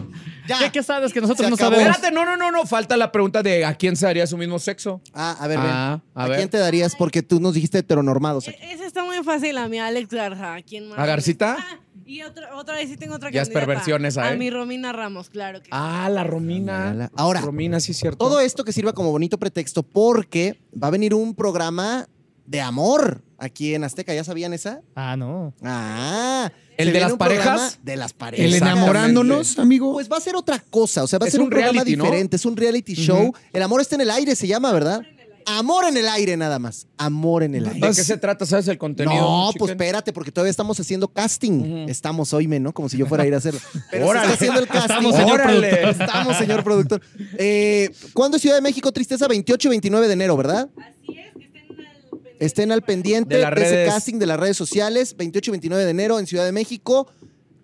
Ya. 0.49 0.59
¿Qué, 0.59 0.71
qué 0.73 0.83
sabes 0.83 1.13
que 1.13 1.21
nosotros 1.21 1.49
no 1.49 1.57
sabemos? 1.57 1.87
Espérate, 1.87 2.13
no, 2.13 2.25
no, 2.25 2.37
no, 2.37 2.51
no. 2.51 2.67
Falta 2.67 2.97
la 2.97 3.13
pregunta 3.13 3.43
de 3.45 3.65
a 3.65 3.75
quién 3.77 3.95
se 3.95 4.07
daría 4.07 4.27
su 4.27 4.37
mismo 4.37 4.59
sexo. 4.59 5.01
Ah, 5.15 5.37
a 5.39 5.47
ver, 5.47 5.59
ven. 5.59 5.69
Ah, 5.71 6.01
a 6.15 6.25
¿A, 6.25 6.29
ver. 6.29 6.39
quién 6.39 6.49
te 6.49 6.59
darías? 6.59 6.97
Porque 6.97 7.23
tú 7.23 7.39
nos 7.39 7.55
dijiste 7.55 7.79
heteronormados 7.79 8.49
aquí. 8.49 8.57
E- 8.61 8.73
Esa 8.73 8.87
está 8.87 9.05
muy 9.05 9.23
fácil, 9.23 9.57
a 9.59 9.69
mi 9.69 9.79
Alex 9.79 10.09
Garza. 10.09 10.55
¿A 10.55 10.63
quién 10.63 10.89
más? 10.89 10.99
¿A 10.99 11.07
Garcita? 11.07 11.57
Ah, 11.61 11.79
y 12.07 12.23
otra, 12.23 12.57
otra 12.57 12.75
vez 12.75 12.89
sí 12.89 12.97
tengo 12.97 13.15
otra 13.15 13.31
Ya 13.31 13.43
es 13.43 13.49
candidata. 13.49 14.29
¿eh? 14.31 14.33
A 14.33 14.37
mi 14.37 14.51
Romina 14.51 14.93
Ramos, 14.93 15.31
claro 15.31 15.61
que 15.61 15.67
sí. 15.67 15.71
Ah, 15.73 16.09
la 16.11 16.25
Romina. 16.25 16.79
Mírala. 16.79 17.11
Ahora, 17.17 17.41
Romina, 17.41 17.81
sí 17.81 17.93
es 17.93 17.99
cierto. 17.99 18.19
Todo 18.19 18.41
esto 18.41 18.65
que 18.65 18.73
sirva 18.73 18.93
como 18.93 19.11
bonito 19.11 19.39
pretexto 19.39 19.83
porque 19.83 20.59
va 20.81 20.89
a 20.89 20.91
venir 20.91 21.15
un 21.15 21.35
programa 21.35 22.07
de 22.47 22.61
amor 22.61 23.23
aquí 23.39 23.75
en 23.75 23.85
Azteca. 23.85 24.15
¿Ya 24.15 24.25
sabían 24.25 24.53
esa? 24.53 24.81
Ah, 24.95 25.17
no. 25.17 25.55
Ah. 25.63 26.51
¿El 26.77 26.87
se 26.89 26.93
de 26.93 26.93
viene 26.93 27.01
las 27.05 27.13
un 27.13 27.19
programa 27.19 27.45
parejas? 27.45 27.79
De 27.83 27.97
las 27.97 28.13
parejas. 28.13 28.47
El 28.47 28.55
enamorándonos, 28.55 29.59
amigo. 29.59 29.93
Pues 29.93 30.11
va 30.11 30.17
a 30.17 30.21
ser 30.21 30.37
otra 30.37 30.59
cosa, 30.59 31.03
o 31.03 31.07
sea, 31.07 31.19
va 31.19 31.27
a 31.27 31.29
Es 31.29 31.33
ser 31.33 31.41
un, 31.41 31.45
un 31.47 31.51
programa 31.51 31.73
reality, 31.73 31.97
¿no? 31.97 32.05
diferente, 32.05 32.37
es 32.37 32.45
un 32.45 32.57
reality 32.57 32.95
show. 32.95 33.33
El 33.53 33.63
amor 33.63 33.81
está 33.81 33.95
en 33.95 34.01
el 34.03 34.11
aire, 34.11 34.35
se 34.35 34.47
llama, 34.47 34.73
¿verdad? 34.73 35.03
Amor 35.47 35.85
en 35.85 35.97
el 35.97 36.09
aire, 36.09 36.37
nada 36.37 36.59
más. 36.59 36.87
Amor 36.97 37.43
en 37.43 37.55
el 37.55 37.67
aire. 37.67 37.81
¿De 37.81 37.95
qué 37.95 38.05
se 38.05 38.17
trata? 38.17 38.47
¿Sabes 38.47 38.69
el 38.69 38.79
contenido? 38.79 39.21
No, 39.21 39.49
chicken? 39.49 39.59
pues 39.59 39.71
espérate, 39.73 40.13
porque 40.13 40.33
todavía 40.33 40.51
estamos 40.51 40.79
haciendo 40.79 41.09
casting. 41.09 41.89
Estamos 41.89 42.33
hoy, 42.33 42.47
¿no? 42.47 42.73
Como 42.73 42.89
si 42.89 42.97
yo 42.97 43.07
fuera 43.07 43.25
a 43.25 43.27
ir 43.27 43.35
a 43.35 43.39
hacerlo. 43.39 43.61
Pero 43.91 44.07
Órale. 44.07 44.29
se 44.29 44.33
está 44.33 44.45
haciendo 44.45 44.61
el 44.61 44.69
casting. 44.69 44.95
Estamos, 44.95 45.17
señor 45.17 45.41
Órale. 45.41 45.69
productor. 45.69 46.03
Estamos, 46.03 46.37
señor 46.37 46.65
productor. 46.65 47.03
Eh, 47.39 47.91
¿Cuándo 48.13 48.37
es 48.37 48.43
Ciudad 48.43 48.57
de 48.57 48.63
México? 48.63 48.93
Tristeza, 48.93 49.29
28 49.29 49.69
y 49.69 49.71
29 49.71 50.07
de 50.07 50.13
enero, 50.13 50.37
¿verdad? 50.37 50.69
Así 50.77 51.19
es, 51.19 51.35
que 51.35 51.41
estén 51.41 51.83
al 51.83 52.03
pendiente. 52.07 52.45
Estén 52.45 52.73
al 52.73 52.83
pendiente 52.83 53.37
De 53.37 53.47
de, 53.47 53.83
ese 53.83 53.91
casting 53.91 54.19
de 54.19 54.27
las 54.27 54.39
redes 54.39 54.57
sociales. 54.57 55.17
28 55.17 55.51
y 55.51 55.53
29 55.53 55.85
de 55.85 55.91
enero 55.91 56.19
en 56.19 56.27
Ciudad 56.27 56.45
de 56.45 56.53
México. 56.53 57.09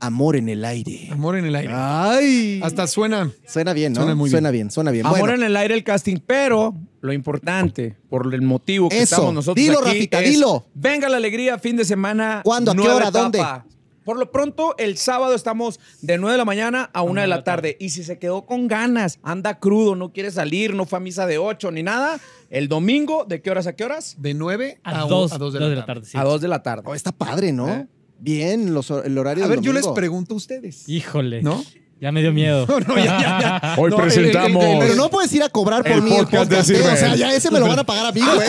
Amor 0.01 0.37
en 0.37 0.49
el 0.49 0.64
aire. 0.64 1.09
Amor 1.11 1.37
en 1.37 1.47
el 1.47 1.57
aire. 1.57 1.72
Ay. 1.74 2.61
Hasta 2.62 2.87
suena. 2.87 3.33
Suena 3.47 3.72
bien, 3.72 3.93
¿no? 3.93 4.01
Suena 4.03 4.14
muy 4.14 4.29
bien. 4.29 4.33
Suena 4.33 4.51
bien, 4.51 4.70
suena 4.70 4.91
bien. 4.93 5.07
Amor 5.07 5.18
Bueno, 5.18 5.35
en 5.35 5.43
el 5.43 5.57
aire 5.57 5.74
el 5.74 5.83
casting, 5.83 6.18
pero 6.24 6.74
lo 7.01 7.12
importante, 7.12 7.96
por 8.09 8.32
el 8.34 8.42
motivo 8.42 8.88
que 8.88 8.96
Eso. 9.03 9.16
estamos 9.16 9.34
nosotros 9.34 9.57
Dilo, 9.64 9.78
aquí 9.80 9.88
Rafita, 9.88 10.20
es, 10.22 10.30
dilo. 10.30 10.66
Venga 10.74 11.09
la 11.09 11.16
alegría, 11.18 11.59
fin 11.59 11.76
de 11.76 11.84
semana. 11.84 12.40
¿Cuándo? 12.44 12.70
¿A 12.72 12.74
qué 12.74 12.78
nueva 12.80 12.96
hora? 12.96 13.09
etapa. 13.09 13.20
¿Dónde? 13.22 13.78
Por 14.05 14.18
lo 14.18 14.32
pronto, 14.32 14.74
el 14.78 14.96
sábado 14.96 15.34
estamos 15.34 15.78
de 16.01 16.16
9 16.16 16.32
de 16.32 16.38
la 16.38 16.46
mañana 16.46 16.88
a 16.94 17.03
1 17.03 17.20
de 17.20 17.26
la 17.26 17.44
tarde. 17.44 17.76
Y 17.78 17.90
si 17.90 18.03
se 18.05 18.18
quedó 18.18 18.46
con 18.46 18.66
ganas, 18.66 19.18
anda 19.22 19.59
crudo, 19.59 19.96
no 19.96 20.12
quiere 20.14 20.30
salir, 20.30 20.74
no 20.74 20.86
fue 20.86 20.96
a 20.96 21.01
misa 21.01 21.26
de 21.26 21.36
8 21.36 21.70
ni 21.72 21.82
nada, 21.82 22.18
el 22.49 22.68
domingo, 22.68 23.26
¿de 23.28 23.42
qué 23.42 23.51
horas 23.51 23.66
a 23.66 23.74
qué 23.76 23.84
horas? 23.84 24.16
De 24.18 24.32
9 24.32 24.80
A, 24.82 25.03
a, 25.03 25.07
dos, 25.07 25.32
a 25.34 25.36
2 25.38 25.53
de 25.53 25.59
dos 25.61 25.76
la 25.76 25.84
tarde. 25.84 26.07
sí. 26.07 26.16
A 26.16 26.24
2 26.24 26.40
de 26.40 26.49
la 26.49 26.62
tarde. 26.62 26.84
oh, 26.86 26.94
está 26.94 27.12
padre, 27.12 27.53
¿no? 27.53 27.68
¿Eh? 27.68 27.86
Bien, 28.18 28.72
los, 28.72 28.90
el 28.90 29.18
horario 29.18 29.44
A 29.44 29.49
del 29.49 29.59
ver, 29.59 29.64
yo 29.64 29.72
les 29.74 29.82
domingo. 29.82 29.94
pregunto 29.94 30.32
a 30.32 30.36
ustedes. 30.38 30.88
Híjole. 30.88 31.42
¿No? 31.42 31.62
Ya 32.01 32.12
me 32.12 32.20
dio 32.22 32.32
miedo. 32.32 32.64
No, 32.86 32.96
ya, 32.96 33.05
ya, 33.05 33.61
ya. 33.61 33.74
Hoy 33.78 33.90
No, 33.90 33.96
el- 33.96 34.03
el- 34.05 34.09
presentamos- 34.11 34.62
el- 34.64 34.70
el- 34.70 34.78
Pero 34.78 34.94
no 34.94 35.11
puedes 35.11 35.32
ir 35.32 35.42
a 35.42 35.49
cobrar 35.49 35.82
por 35.82 35.90
El 35.92 36.03
mí 36.03 36.14
el 36.16 36.26
podcast 36.26 36.49
de 36.51 36.57
podcast. 36.57 36.70
¿eh? 36.70 36.92
O 36.92 36.96
sea, 36.96 37.16
ya 37.16 37.34
ese 37.34 37.51
me 37.51 37.59
lo 37.59 37.66
van 37.66 37.78
a 37.80 37.84
pagar 37.84 38.07
a 38.07 38.12
mí, 38.12 38.20
güey. 38.20 38.49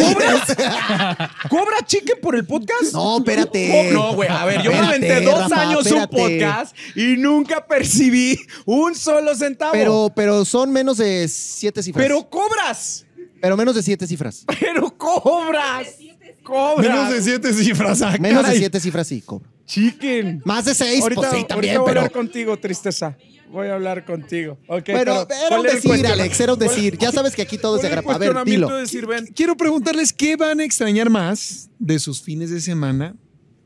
¿Cobra 1.50 1.78
chicken 1.86 2.18
por 2.22 2.36
el 2.36 2.46
podcast? 2.46 2.94
No, 2.94 3.18
espérate. 3.18 3.90
Oh, 3.90 3.94
No, 3.94 4.14
güey, 4.16 4.30
a 4.30 4.46
ver, 4.46 4.62
yo 4.62 4.72
me 4.72 4.78
inventé 4.78 5.22
dos 5.22 5.40
Rafa, 5.50 5.62
años 5.62 5.86
espérate. 5.86 6.16
un 6.16 6.22
podcast 6.40 6.76
y 6.96 7.18
nunca 7.18 7.66
percibí 7.66 8.38
un 8.66 8.96
solo 8.96 9.36
centavo. 9.36 9.72
Pero, 9.72 10.12
pero 10.16 10.46
son 10.46 10.72
menos 10.72 10.98
de 10.98 11.28
siete 11.28 11.82
cifras. 11.84 12.06
pero 12.06 12.30
cobras. 12.30 13.06
Pero 13.42 13.56
menos 13.56 13.74
de 13.74 13.82
siete 13.84 14.06
cifras. 14.06 14.46
Pero 14.60 14.96
cobras. 14.98 15.88
Menos 16.80 17.10
de 17.12 17.22
7 17.22 17.54
cifras. 17.54 18.02
ah, 18.02 18.16
Menos 18.20 18.40
de 18.40 18.44
caray. 18.44 18.58
siete 18.60 18.80
cifras 18.80 19.08
sí, 19.08 19.22
cobro. 19.22 19.50
Chicken. 19.66 20.42
Más 20.46 20.66
de 20.66 20.74
seis, 20.74 21.02
Ahorita, 21.02 21.22
pues 21.22 21.30
sí, 21.32 21.36
ahorita 21.38 21.48
también, 21.56 21.76
voy 21.76 21.82
a 21.84 21.86
pero. 21.86 22.00
hablar 22.02 22.12
contigo, 22.12 22.58
tristeza. 22.58 23.16
Voy 23.52 23.68
a 23.68 23.76
hablar 23.76 24.06
contigo. 24.06 24.58
Ok, 24.68 24.84
Pero 24.86 25.28
pero, 25.28 25.28
era 25.28 25.28
¿cuál 25.50 25.60
un 25.62 25.66
el 25.68 25.74
decir, 25.76 26.08
Alex, 26.08 26.40
era 26.40 26.54
un 26.54 26.60
decir. 26.60 26.98
Ya 27.00 27.12
sabes 27.12 27.36
que 27.36 27.42
aquí 27.42 27.58
todo 27.58 27.78
es 27.78 27.82
de 27.82 27.88
cuál 27.90 27.98
el 28.00 28.04
grapa. 28.04 28.16
A 28.16 28.18
ver, 28.20 28.30
cuestionamiento 28.34 28.68
dilo. 28.68 28.78
de 28.80 28.88
Sirven? 28.88 29.26
Quiero 29.36 29.58
preguntarles 29.58 30.14
qué 30.14 30.36
van 30.36 30.60
a 30.60 30.64
extrañar 30.64 31.10
más 31.10 31.70
de 31.80 31.98
sus 32.00 32.22
fines 32.22 32.52
de 32.52 32.62
semana 32.62 33.16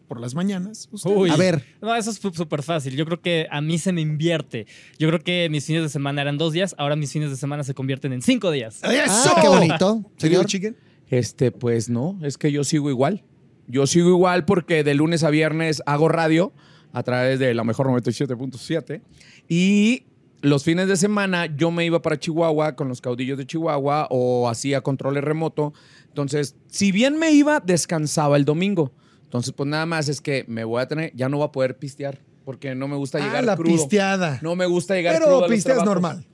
por 0.07 0.19
las 0.21 0.35
mañanas. 0.35 0.87
ustedes? 0.91 1.17
Uy. 1.17 1.29
A 1.29 1.35
ver. 1.35 1.65
No, 1.81 1.93
eso 1.95 2.11
es 2.11 2.19
fu- 2.19 2.33
súper 2.33 2.63
fácil. 2.63 2.95
Yo 2.95 3.05
creo 3.05 3.19
que 3.21 3.47
a 3.51 3.59
mí 3.61 3.77
se 3.77 3.91
me 3.91 3.99
invierte. 4.01 4.67
Yo 4.99 5.07
creo 5.09 5.19
que 5.19 5.49
mis 5.49 5.65
fines 5.65 5.83
de 5.83 5.89
semana 5.89 6.21
eran 6.21 6.37
dos 6.37 6.53
días, 6.53 6.75
ahora 6.77 6.95
mis 6.95 7.11
fines 7.11 7.29
de 7.29 7.35
semana 7.35 7.63
se 7.65 7.73
convierten 7.73 8.13
en 8.13 8.21
cinco 8.21 8.51
días. 8.51 8.79
Ah, 8.83 9.39
qué 9.41 9.47
bonito. 9.49 10.05
Señor 10.17 10.49
Señor. 10.49 10.75
Este, 11.17 11.51
pues 11.51 11.89
no, 11.89 12.17
es 12.23 12.37
que 12.37 12.51
yo 12.51 12.63
sigo 12.63 12.89
igual. 12.89 13.23
Yo 13.67 13.85
sigo 13.87 14.09
igual 14.09 14.45
porque 14.45 14.83
de 14.83 14.93
lunes 14.95 15.23
a 15.23 15.29
viernes 15.29 15.83
hago 15.85 16.09
radio 16.09 16.53
a 16.91 17.03
través 17.03 17.39
de 17.39 17.53
la 17.53 17.63
mejor 17.63 17.87
97.7 17.87 19.01
y 19.47 20.05
los 20.41 20.63
fines 20.63 20.87
de 20.87 20.97
semana 20.97 21.45
yo 21.55 21.71
me 21.71 21.85
iba 21.85 22.01
para 22.01 22.19
Chihuahua 22.19 22.75
con 22.75 22.87
los 22.89 22.99
caudillos 22.99 23.37
de 23.37 23.45
Chihuahua 23.45 24.07
o 24.09 24.49
hacía 24.49 24.81
controles 24.81 25.23
remoto. 25.23 25.73
Entonces, 26.07 26.55
si 26.67 26.91
bien 26.91 27.17
me 27.17 27.31
iba, 27.31 27.59
descansaba 27.59 28.35
el 28.35 28.43
domingo. 28.45 28.91
Entonces, 29.23 29.53
pues 29.55 29.67
nada 29.69 29.85
más 29.85 30.09
es 30.09 30.19
que 30.19 30.45
me 30.47 30.63
voy 30.63 30.81
a 30.81 30.87
tener, 30.87 31.13
ya 31.15 31.29
no 31.29 31.37
voy 31.37 31.45
a 31.47 31.51
poder 31.51 31.77
pistear 31.77 32.19
porque 32.43 32.75
no 32.75 32.87
me 32.87 32.95
gusta 32.97 33.19
Ah, 33.19 33.21
llegar 33.25 33.43
la 33.45 33.55
crudo. 33.55 33.71
pisteada. 33.71 34.39
No 34.41 34.55
me 34.55 34.65
gusta 34.65 34.95
llegar 34.95 35.21
crudo. 35.21 35.37
a 35.37 35.41
Pero 35.43 35.53
pisteas 35.53 35.85
normal. 35.85 36.25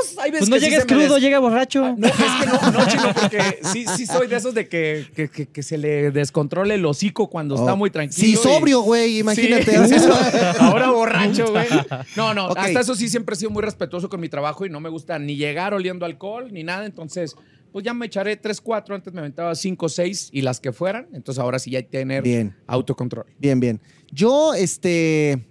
Pues, 0.00 0.18
hay 0.18 0.30
veces 0.30 0.48
Pues 0.48 0.50
no 0.50 0.64
que 0.66 0.70
llegues 0.70 0.86
crudo, 0.86 1.14
des- 1.14 1.22
llega 1.22 1.38
borracho. 1.38 1.94
no, 1.96 2.06
es 2.06 2.12
que 2.14 2.46
no, 2.46 2.70
no, 2.72 2.86
chino, 2.88 3.14
porque 3.14 3.58
sí, 3.72 3.84
sí 3.96 4.06
soy 4.06 4.26
de 4.28 4.36
esos 4.36 4.54
de 4.54 4.68
que, 4.68 5.06
que, 5.14 5.28
que- 5.28 5.46
que 5.46 5.62
se 5.62 5.78
le 5.78 6.10
descontrole 6.10 6.74
el 6.74 6.84
hocico 6.86 7.28
cuando 7.28 7.54
está 7.54 7.74
Oh. 7.74 7.76
muy 7.76 7.90
tranquilo. 7.90 8.20
Sí, 8.26 8.32
y- 8.32 8.36
sobrio, 8.36 8.80
güey, 8.82 9.18
imagínate. 9.18 9.88
Sí. 9.88 9.94
Ahora 10.60 10.90
borracho, 10.90 11.50
güey. 11.50 11.66
No, 12.16 12.34
no, 12.34 12.48
hasta 12.48 12.80
eso 12.80 12.94
sí 12.94 13.08
siempre 13.08 13.34
he 13.34 13.38
sido 13.38 13.50
muy 13.50 13.62
respetuoso 13.62 14.08
con 14.08 14.20
mi 14.20 14.28
trabajo 14.28 14.64
y 14.66 14.70
no 14.70 14.80
me 14.80 14.88
gusta 14.88 15.18
ni 15.18 15.36
llegar 15.36 15.74
oliendo 15.74 16.04
alcohol 16.06 16.48
ni 16.52 16.62
nada. 16.64 16.86
Entonces, 16.86 17.34
pues 17.72 17.84
ya 17.84 17.94
me 17.94 18.06
echaré 18.06 18.36
tres, 18.36 18.60
cuatro. 18.60 18.94
Antes 18.94 19.12
me 19.12 19.20
aventaba 19.20 19.54
cinco, 19.54 19.88
seis 19.88 20.28
y 20.32 20.42
las 20.42 20.58
que 20.60 20.72
fueran. 20.72 21.08
Entonces 21.12 21.40
ahora 21.40 21.58
sí 21.58 21.70
ya 21.70 21.78
hay 21.78 21.84
que 21.84 21.90
tener 21.98 22.22
Bien. 22.22 22.56
autocontrol. 22.66 23.26
Bien, 23.38 23.60
bien. 23.60 23.80
Yo, 24.10 24.54
este. 24.54 25.46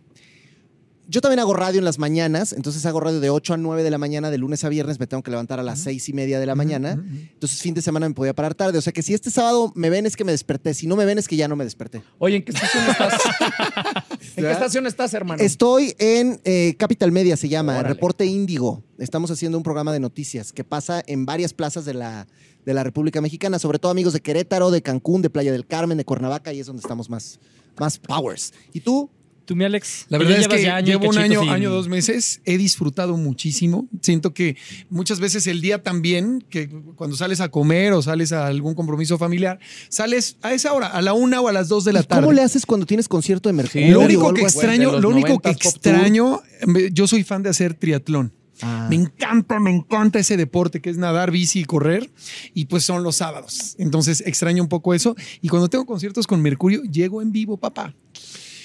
Yo 1.12 1.22
también 1.22 1.40
hago 1.40 1.54
radio 1.54 1.80
en 1.80 1.86
las 1.86 1.98
mañanas, 1.98 2.54
entonces 2.54 2.86
hago 2.86 3.00
radio 3.00 3.20
de 3.20 3.32
8 3.32 3.56
a 3.56 3.58
9 3.58 3.82
de 3.82 3.90
la 3.90 3.98
mañana, 3.98 4.30
de 4.30 4.38
lunes 4.38 4.64
a 4.64 4.70
viernes, 4.70 5.00
me 5.00 5.08
tengo 5.08 5.24
que 5.24 5.32
levantar 5.32 5.60
a 5.60 5.64
las 5.64 5.80
seis 5.80 6.08
y 6.08 6.14
media 6.14 6.40
de 6.40 6.46
la 6.46 6.54
mañana. 6.54 7.04
Entonces, 7.34 7.64
fin 7.64 7.74
de 7.74 7.82
semana 7.82 8.08
me 8.08 8.14
podía 8.14 8.36
parar 8.36 8.54
tarde. 8.54 8.78
O 8.78 8.82
sea 8.82 8.94
que 8.94 9.02
si 9.02 9.16
este 9.16 9.32
sábado 9.32 9.72
me 9.74 9.90
ven 9.90 10.06
es 10.06 10.16
que 10.16 10.24
me 10.24 10.32
desperté. 10.32 10.76
Si 10.76 10.86
no 10.86 10.96
me 10.96 11.06
ven 11.06 11.18
es 11.18 11.28
que 11.28 11.36
ya 11.36 11.48
no 11.48 11.56
me 11.56 11.64
desperté. 11.64 12.04
Oye, 12.20 12.36
¿en 12.36 12.44
qué 12.44 12.52
estación 12.52 12.84
estás? 12.88 13.14
¿En 14.36 14.44
qué 14.44 14.52
estación 14.52 14.86
estás, 14.86 15.12
hermano? 15.16 15.42
Estoy 15.42 15.96
en 15.98 16.42
eh, 16.44 16.76
Capital 16.78 17.12
Media, 17.12 17.36
se 17.38 17.50
llama, 17.50 17.80
Órale. 17.80 17.96
Reporte 17.96 18.28
Índigo. 18.28 18.84
Estamos 19.00 19.32
haciendo 19.32 19.58
un 19.58 19.64
programa 19.64 19.92
de 19.92 20.00
noticias 20.00 20.54
que 20.54 20.64
pasa 20.64 21.02
en 21.08 21.26
varias 21.26 21.56
plazas 21.56 21.86
de 21.86 21.96
la, 21.96 22.28
de 22.68 22.74
la 22.76 22.84
República 22.84 23.20
Mexicana, 23.20 23.58
sobre 23.58 23.80
todo 23.80 23.92
amigos 23.92 24.14
de 24.14 24.22
Querétaro, 24.22 24.70
de 24.70 24.84
Cancún, 24.84 25.24
de 25.24 25.32
Playa 25.32 25.52
del 25.52 25.66
Carmen, 25.66 25.98
de 25.98 26.06
Cuernavaca, 26.06 26.54
y 26.54 26.60
es 26.60 26.68
donde 26.68 26.82
estamos 26.82 27.10
más, 27.10 27.40
más 27.80 27.98
powers. 27.98 28.54
¿Y 28.74 28.82
tú? 28.82 29.10
Tú, 29.50 29.56
mi 29.56 29.66
Alex. 29.66 30.06
La 30.10 30.20
verdad 30.20 30.38
es 30.38 30.48
que 30.48 30.70
año 30.70 30.86
llevo 30.86 31.10
un 31.10 31.18
año, 31.18 31.42
sin- 31.42 31.50
año, 31.50 31.72
dos 31.72 31.88
meses. 31.88 32.40
He 32.46 32.60
disfrutado 32.60 33.18
muchísimo. 33.18 33.88
Siento 34.00 34.32
que 34.32 34.58
muchas 34.92 35.20
veces 35.20 35.48
el 35.48 35.60
día 35.60 35.82
también, 35.82 36.46
que 36.52 36.70
cuando 36.96 37.18
sales 37.18 37.42
a 37.42 37.50
comer 37.50 37.94
o 37.94 38.04
sales 38.04 38.32
a 38.32 38.46
algún 38.46 38.76
compromiso 38.76 39.18
familiar, 39.18 39.58
sales 39.90 40.38
a 40.44 40.54
esa 40.54 40.72
hora, 40.74 40.86
a 40.86 41.02
la 41.02 41.14
una 41.14 41.42
o 41.42 41.48
a 41.48 41.52
las 41.52 41.68
dos 41.68 41.84
de 41.84 41.94
la 41.94 42.02
¿Y 42.02 42.04
tarde. 42.04 42.22
¿Cómo 42.22 42.34
le 42.34 42.44
haces 42.44 42.64
cuando 42.68 42.86
tienes 42.86 43.08
concierto 43.08 43.50
de 43.50 43.54
Mercurio? 43.54 43.92
Lo 43.92 44.02
único 44.02 44.32
que 44.36 44.42
extraño, 44.42 45.00
lo 45.00 45.10
único 45.10 45.40
que 45.40 45.50
90s 45.50 45.64
Pop 45.64 45.74
Tour. 45.82 45.94
extraño, 45.96 46.42
me- 46.68 46.92
yo 46.92 47.08
soy 47.08 47.24
fan 47.24 47.42
de 47.42 47.50
hacer 47.50 47.74
triatlón. 47.74 48.32
Ah. 48.62 48.88
Me 48.90 48.98
encanta, 48.98 49.58
me 49.62 49.72
encanta 49.72 50.20
ese 50.20 50.36
deporte 50.36 50.82
que 50.82 50.90
es 50.90 50.98
nadar, 50.98 51.32
bici 51.32 51.62
y 51.62 51.64
correr. 51.64 52.12
Y 52.54 52.66
pues 52.66 52.84
son 52.84 53.04
los 53.04 53.16
sábados. 53.16 53.76
Entonces 53.80 54.22
extraño 54.26 54.62
un 54.62 54.68
poco 54.68 54.94
eso. 54.94 55.16
Y 55.42 55.48
cuando 55.48 55.70
tengo 55.70 55.86
conciertos 55.86 56.28
con 56.28 56.42
Mercurio, 56.42 56.84
llego 56.84 57.22
en 57.22 57.32
vivo, 57.32 57.56
papá. 57.56 57.96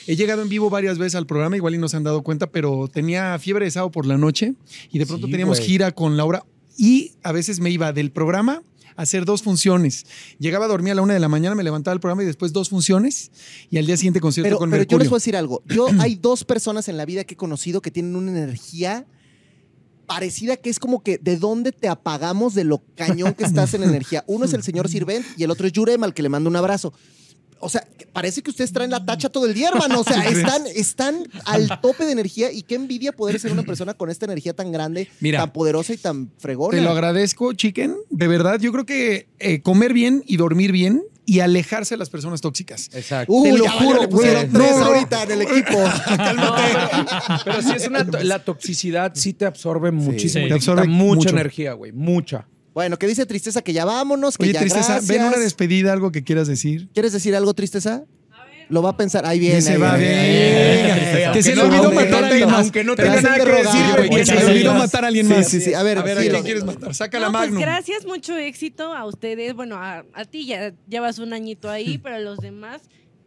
He 0.06 0.16
llegado 0.16 0.42
en 0.42 0.48
vivo 0.48 0.70
varias 0.70 0.98
veces 0.98 1.14
al 1.14 1.26
programa, 1.26 1.56
igual 1.56 1.74
y 1.74 1.78
no 1.78 1.88
se 1.88 1.96
han 1.96 2.04
dado 2.04 2.22
cuenta, 2.22 2.50
pero 2.50 2.88
tenía 2.88 3.38
fiebre 3.38 3.64
de 3.64 3.70
sábado 3.70 3.90
por 3.90 4.06
la 4.06 4.18
noche 4.18 4.54
y 4.90 4.98
de 4.98 5.06
pronto 5.06 5.26
Sí, 5.26 5.30
teníamos 5.32 5.58
güey. 5.58 5.68
gira 5.68 5.92
con 5.92 6.16
Laura 6.16 6.44
y 6.76 7.12
a 7.22 7.32
veces 7.32 7.60
me 7.60 7.70
iba 7.70 7.92
del 7.92 8.10
programa 8.10 8.62
a 8.96 9.02
hacer 9.02 9.24
dos 9.24 9.42
funciones. 9.42 10.06
Llegaba 10.38 10.66
a 10.66 10.68
dormir 10.68 10.92
a 10.92 10.94
la 10.96 11.02
una 11.02 11.14
de 11.14 11.20
la 11.20 11.28
mañana, 11.28 11.54
me 11.54 11.64
levantaba 11.64 11.94
del 11.94 12.00
programa 12.00 12.22
y 12.22 12.26
después 12.26 12.52
dos 12.52 12.68
funciones 12.68 13.30
y 13.70 13.78
al 13.78 13.86
día 13.86 13.96
siguiente 13.96 14.20
concierto 14.20 14.48
Pero, 14.48 14.58
con 14.58 14.70
pero 14.70 14.84
yo 14.84 14.98
les 14.98 15.08
voy 15.08 15.16
a 15.16 15.18
decir 15.18 15.36
algo. 15.36 15.62
Yo 15.66 15.86
hay 16.00 16.16
dos 16.16 16.44
personas 16.44 16.88
en 16.88 16.96
la 16.96 17.04
vida 17.04 17.24
que 17.24 17.34
he 17.34 17.36
conocido 17.36 17.80
que 17.80 17.90
tienen 17.90 18.14
una 18.14 18.30
energía 18.30 19.06
parecida 20.06 20.56
que 20.58 20.68
es 20.68 20.78
como 20.78 21.02
que 21.02 21.18
de 21.18 21.38
dónde 21.38 21.72
te 21.72 21.88
apagamos 21.88 22.54
de 22.54 22.64
lo 22.64 22.82
cañón 22.94 23.34
que 23.34 23.44
estás 23.44 23.72
en 23.74 23.82
energía. 23.84 24.22
Uno 24.26 24.44
es 24.44 24.52
el 24.52 24.62
señor 24.62 24.88
Sirvent 24.88 25.24
y 25.38 25.44
el 25.44 25.50
otro 25.50 25.66
es 25.66 25.72
Yurem, 25.72 26.04
al 26.04 26.12
que 26.14 26.22
le 26.22 26.28
mando 26.28 26.50
un 26.50 26.56
abrazo. 26.56 26.92
O 27.60 27.68
sea, 27.68 27.86
parece 28.12 28.42
que 28.42 28.50
ustedes 28.50 28.72
traen 28.72 28.90
la 28.90 29.04
tacha 29.04 29.28
todo 29.30 29.46
el 29.46 29.54
día, 29.54 29.68
hermano. 29.68 30.00
O 30.00 30.04
sea, 30.04 30.22
están, 30.28 30.62
están 30.74 31.16
al 31.46 31.80
tope 31.80 32.04
de 32.04 32.12
energía 32.12 32.52
y 32.52 32.62
qué 32.62 32.74
envidia 32.74 33.12
poder 33.12 33.40
ser 33.40 33.52
una 33.52 33.62
persona 33.62 33.94
con 33.94 34.10
esta 34.10 34.26
energía 34.26 34.52
tan 34.54 34.70
grande, 34.72 35.08
Mira, 35.20 35.38
tan 35.40 35.52
poderosa 35.52 35.94
y 35.94 35.96
tan 35.96 36.30
fregona. 36.38 36.76
Te 36.76 36.82
lo 36.84 36.90
agradezco, 36.90 37.52
chicken. 37.54 37.94
De 38.10 38.28
verdad, 38.28 38.60
yo 38.60 38.70
creo 38.72 38.84
que 38.86 39.28
eh, 39.38 39.62
comer 39.62 39.92
bien 39.92 40.22
y 40.26 40.36
dormir 40.36 40.72
bien 40.72 41.02
y 41.26 41.40
alejarse 41.40 41.94
de 41.94 41.98
las 41.98 42.10
personas 42.10 42.42
tóxicas. 42.42 42.90
Exacto. 42.92 43.32
Uy, 43.32 43.50
Te 43.52 43.56
lo 43.58 43.70
juro, 43.70 44.00
le 44.02 44.08
pusieron 44.08 44.50
güey. 44.50 44.52
tres 44.52 44.70
No, 44.76 44.80
no. 44.80 44.86
ahorita 44.86 45.22
en 45.22 45.30
el 45.30 45.42
equipo. 45.42 45.78
Pero 47.44 47.62
sí 47.62 47.72
es 47.76 47.88
una 47.88 48.04
to- 48.04 48.22
la 48.22 48.38
toxicidad 48.44 49.12
sí 49.14 49.32
te 49.32 49.46
absorbe 49.46 49.90
muchísimo. 49.90 50.44
Sí. 50.44 50.48
Te 50.48 50.54
absorbe 50.54 50.86
mucha 50.86 51.14
mucho. 51.16 51.28
energía, 51.30 51.72
güey. 51.72 51.92
Mucha. 51.92 52.46
Bueno, 52.74 52.98
que 52.98 53.06
dice 53.06 53.24
Tristeza 53.24 53.62
que 53.62 53.72
ya 53.72 53.84
vámonos, 53.84 54.36
que 54.36 54.44
Oye, 54.44 54.52
ya 54.52 54.60
tristeza, 54.60 54.94
gracias. 54.94 55.08
ven 55.08 55.22
una 55.26 55.38
despedida, 55.38 55.92
algo 55.92 56.10
que 56.12 56.24
quieras 56.24 56.48
decir. 56.48 56.88
¿Quieres 56.92 57.12
decir 57.12 57.34
algo, 57.36 57.54
Tristeza? 57.54 58.04
Lo 58.70 58.82
va 58.82 58.90
a 58.90 58.96
pensar. 58.96 59.26
Ahí 59.26 59.38
viene. 59.38 59.56
Que 59.56 59.62
se 59.62 59.72
ahí 59.74 59.78
va 59.78 59.96
viene. 59.96 61.12
bien. 61.14 61.32
Que 61.32 61.42
se 61.42 61.50
le 61.54 61.62
no- 61.62 61.68
olvidó 61.68 61.92
matar 61.92 62.24
a 62.24 62.28
alguien 62.28 62.50
más. 62.50 62.60
aunque 62.60 62.82
no 62.82 62.96
Te 62.96 63.02
tenga 63.02 63.20
nada 63.20 63.36
que 63.36 63.44
decir, 63.52 64.10
Que 64.10 64.24
se 64.26 64.34
le 64.34 64.44
olvidó 64.46 64.74
matar 64.74 65.04
a 65.04 65.08
alguien 65.08 65.26
Sí, 65.28 65.32
más. 65.34 65.48
sí, 65.48 65.60
sí. 65.60 65.74
A 65.74 65.82
ver, 65.82 65.98
a 65.98 66.02
ver, 66.02 66.16
¿a 66.18 66.20
dilo. 66.22 66.32
quién 66.34 66.44
quieres 66.44 66.64
matar? 66.64 66.94
Saca 66.94 67.20
la 67.20 67.26
No, 67.30 67.38
pues 67.38 67.52
gracias, 67.54 68.06
mucho 68.06 68.36
éxito 68.38 68.94
a 68.94 69.04
ustedes. 69.06 69.54
Bueno, 69.54 69.76
a, 69.76 70.04
a 70.14 70.24
ti 70.24 70.46
ya 70.46 70.72
llevas 70.88 71.18
un 71.18 71.32
añito 71.34 71.70
ahí, 71.70 71.98
pero 72.02 72.16
a 72.16 72.20
los 72.20 72.38
demás 72.38 72.82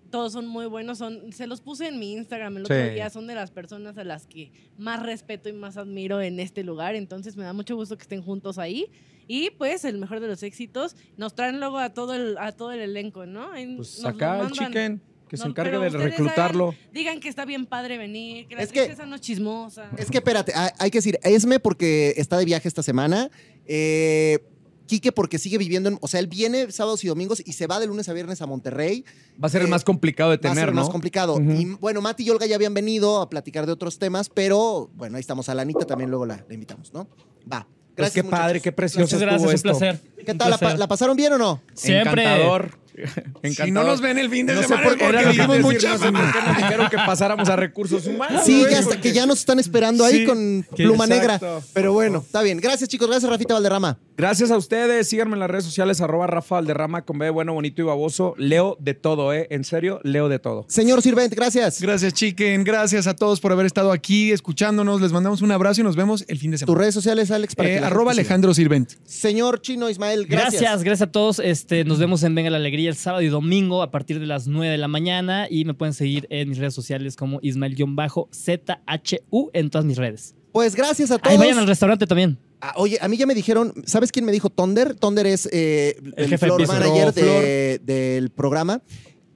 todos 0.09 0.33
son 0.33 0.47
muy 0.47 0.65
buenos. 0.65 0.97
Son, 0.97 1.31
se 1.31 1.45
los 1.45 1.61
puse 1.61 1.87
en 1.87 1.99
mi 1.99 2.13
Instagram 2.13 2.57
el 2.57 2.63
otro 2.65 2.75
Sí. 2.75 2.89
día. 2.95 3.09
Son 3.11 3.27
de 3.27 3.35
las 3.35 3.51
personas 3.51 3.95
a 3.99 4.03
las 4.03 4.25
que 4.25 4.51
más 4.79 5.03
respeto 5.03 5.49
y 5.49 5.53
más 5.53 5.77
admiro 5.77 6.19
en 6.19 6.39
este 6.39 6.63
lugar. 6.63 6.95
Entonces 6.95 7.37
me 7.37 7.43
da 7.43 7.53
mucho 7.53 7.75
gusto 7.75 7.95
que 7.95 8.01
estén 8.01 8.23
juntos 8.23 8.57
ahí. 8.57 8.87
Y 9.27 9.49
pues 9.51 9.83
el 9.85 9.97
mejor 9.97 10.19
de 10.19 10.27
los 10.27 10.41
éxitos. 10.43 10.95
Nos 11.17 11.35
traen 11.35 11.59
luego 11.59 11.77
a 11.79 11.89
todo 11.93 12.13
el, 12.13 12.37
a 12.37 12.51
todo 12.53 12.71
el 12.71 12.79
elenco, 12.79 13.25
¿no? 13.25 13.49
Pues 13.51 13.99
nos 14.01 14.05
acá 14.05 14.39
el 14.41 14.51
chicken, 14.51 15.01
que 15.27 15.35
se 15.37 15.43
No, 15.43 15.49
encargue 15.49 15.77
de 15.77 15.89
reclutarlo. 15.89 16.69
hagan- 16.69 16.93
digan 16.93 17.19
que 17.19 17.27
está 17.27 17.43
bien 17.45 17.65
padre 17.65 17.97
venir, 17.97 18.47
que 18.47 18.55
la 18.55 18.61
Es 18.63 18.71
que- 18.71 18.95
no 19.05 19.15
es 19.15 19.21
chismosa. 19.21 19.89
Es 19.97 20.09
que 20.09 20.17
espérate, 20.19 20.53
hay 20.55 20.69
hay 20.79 20.89
que 20.91 20.99
decir, 20.99 21.19
Esme 21.23 21.59
porque 21.59 22.13
está 22.15 22.37
de 22.37 22.45
viaje 22.45 22.67
esta 22.67 22.81
semana. 22.83 23.29
Eh, 23.65 24.39
Quique 24.85 25.11
porque 25.11 25.37
sigue 25.37 25.57
viviendo 25.57 25.89
en. 25.89 25.97
O 25.99 26.07
sea, 26.07 26.21
él 26.21 26.27
viene 26.27 26.71
sábados 26.71 27.03
y 27.03 27.09
domingos 27.09 27.43
y 27.45 27.51
se 27.51 27.67
va 27.67 27.77
de 27.81 27.87
lunes 27.87 28.07
a 28.07 28.13
viernes 28.13 28.41
a 28.41 28.45
Monterrey. 28.45 29.03
Va 29.33 29.47
a 29.47 29.49
ser 29.49 29.59
el 29.59 29.67
Eh, 29.67 29.69
más 29.69 29.83
complicado 29.83 30.31
de 30.31 30.37
Va 30.37 30.49
a 30.49 30.53
tener, 30.53 30.67
ser 30.67 30.73
¿no? 30.73 30.79
más 30.79 30.89
complicado. 30.89 31.37
Y 31.41 31.65
bueno, 31.81 31.99
Mati 31.99 32.23
y 32.23 32.29
Olga 32.29 32.45
ya 32.45 32.55
habían 32.55 32.73
venido 32.73 33.19
a 33.21 33.29
platicar 33.29 33.65
de 33.65 33.73
otros 33.73 33.99
temas, 33.99 34.29
pero 34.29 34.89
bueno, 34.95 35.17
ahí 35.17 35.19
estamos. 35.19 35.49
A 35.49 35.55
la 35.55 35.63
Anita 35.63 35.85
también 35.85 36.09
luego 36.09 36.25
la, 36.25 36.45
la 36.47 36.53
invitamos, 36.53 36.93
¿no? 36.93 37.09
Va. 37.51 37.67
Pues 37.97 38.13
Gracias. 38.13 38.25
qué 38.25 38.29
padre, 38.29 38.45
muchachos. 38.45 38.63
qué 38.63 38.71
precioso 38.71 39.01
Muchas 39.01 39.19
gracias, 39.21 39.53
estuvo 39.53 39.71
un 39.71 39.75
esto. 39.75 39.79
placer. 39.79 40.23
¿Qué 40.25 40.31
Un 40.33 40.37
tal? 40.37 40.49
¿La, 40.51 40.55
pa- 40.57 40.59
placer. 40.59 40.79
la 40.79 40.87
pasaron 40.87 41.17
bien 41.17 41.33
o 41.33 41.37
no? 41.39 41.61
Siempre. 41.73 42.23
Encantador. 42.23 42.77
Si 43.43 43.71
no 43.71 43.83
nos 43.83 44.01
ven 44.01 44.17
el 44.17 44.29
fin 44.29 44.45
de 44.45 44.53
No 44.55 44.61
sé 44.61 44.67
semana, 44.67 44.83
por 44.87 44.97
qué 44.97 45.05
sé 45.05 45.47
por 45.47 45.59
nos 45.61 46.57
dijeron 46.57 46.89
que 46.89 46.97
pasáramos 46.97 47.47
a 47.49 47.55
recursos 47.55 48.05
humanos. 48.07 48.41
Sí, 48.45 48.63
ya 48.69 48.79
está- 48.79 48.99
que 48.99 49.11
ya 49.13 49.25
nos 49.25 49.39
están 49.39 49.59
esperando 49.59 50.03
ahí 50.03 50.19
Sí, 50.19 50.25
con 50.25 50.65
pluma 50.75 51.05
exacto. 51.05 51.45
negra. 51.45 51.61
Pero 51.73 51.93
bueno, 51.93 52.19
está 52.25 52.41
bien. 52.41 52.59
Gracias, 52.59 52.89
chicos. 52.89 53.07
Gracias, 53.07 53.29
Rafita 53.29 53.53
Valderrama. 53.53 53.97
Gracias 54.17 54.49
a 54.51 54.57
ustedes. 54.57 55.07
Síganme 55.07 55.33
en 55.33 55.39
las 55.39 55.49
redes 55.49 55.63
sociales, 55.65 56.01
arroba 56.01 56.25
Rafa 56.27 56.55
Valderrama 56.55 57.03
con 57.03 57.19
B 57.19 57.29
bueno, 57.29 57.53
bonito 57.53 57.81
y 57.81 57.85
baboso. 57.85 58.33
Leo 58.37 58.75
de 58.79 58.93
todo, 58.95 59.33
¿eh? 59.33 59.47
En 59.51 59.63
serio, 59.63 59.99
leo 60.03 60.27
de 60.29 60.39
todo. 60.39 60.65
Señor 60.67 61.01
Sirvent, 61.03 61.33
gracias. 61.33 61.79
Gracias, 61.81 62.13
chicken. 62.13 62.63
Gracias 62.63 63.05
a 63.07 63.15
todos 63.15 63.39
por 63.39 63.51
haber 63.51 63.65
estado 63.67 63.91
aquí 63.91 64.31
escuchándonos. 64.31 65.01
Les 65.01 65.11
mandamos 65.11 65.41
un 65.41 65.51
abrazo 65.51 65.81
y 65.81 65.83
nos 65.83 65.95
vemos 65.95 66.25
el 66.27 66.39
fin 66.39 66.51
de 66.51 66.55
Tus 66.57 66.61
semana. 66.61 66.79
redes 66.81 66.93
sociales, 66.95 67.29
Alex, 67.31 67.55
para 67.55 67.69
Eh, 67.69 67.79
arroba. 67.79 68.11
Alejandro 68.11 68.53
Sirvent. 68.53 68.91
Señor 69.05 69.61
Chino 69.61 69.89
Ismael, 69.89 70.25
gracias. 70.25 70.61
Gracias, 70.61 70.83
gracias 70.83 71.07
a 71.09 71.11
todos. 71.11 71.39
Este, 71.39 71.83
nos 71.83 71.99
vemos 71.99 72.23
en 72.23 72.33
Venga 72.33 72.49
la 72.49 72.57
Alegría 72.57 72.86
el 72.87 72.95
sábado 72.95 73.21
y 73.21 73.27
domingo 73.27 73.83
a 73.83 73.91
partir 73.91 74.19
de 74.19 74.25
las 74.25 74.47
9 74.47 74.71
de 74.71 74.77
la 74.77 74.87
mañana 74.87 75.47
y 75.49 75.65
me 75.65 75.73
pueden 75.73 75.93
seguir 75.93 76.27
en 76.29 76.49
mis 76.49 76.57
redes 76.57 76.73
sociales 76.73 77.15
como 77.15 77.39
Ismael-ZHU 77.41 79.49
en 79.53 79.69
todas 79.69 79.85
mis 79.85 79.97
redes. 79.97 80.35
Pues 80.51 80.75
gracias 80.75 81.11
a 81.11 81.19
todos. 81.19 81.31
Ahí 81.31 81.37
vayan 81.37 81.59
al 81.59 81.67
restaurante 81.67 82.07
también. 82.07 82.39
Ah, 82.61 82.73
oye, 82.77 82.97
a 82.99 83.07
mí 83.07 83.17
ya 83.17 83.27
me 83.27 83.35
dijeron, 83.35 83.71
¿sabes 83.85 84.11
quién 84.11 84.25
me 84.25 84.31
dijo 84.31 84.49
Tonder? 84.49 84.95
Tonder 84.95 85.27
es 85.27 85.47
eh, 85.51 85.95
el, 86.15 86.27
jefe 86.27 86.47
de 86.47 86.51
floor 86.51 86.67
manager 86.67 87.13
de- 87.13 87.79
del 87.83 88.31
programa, 88.31 88.81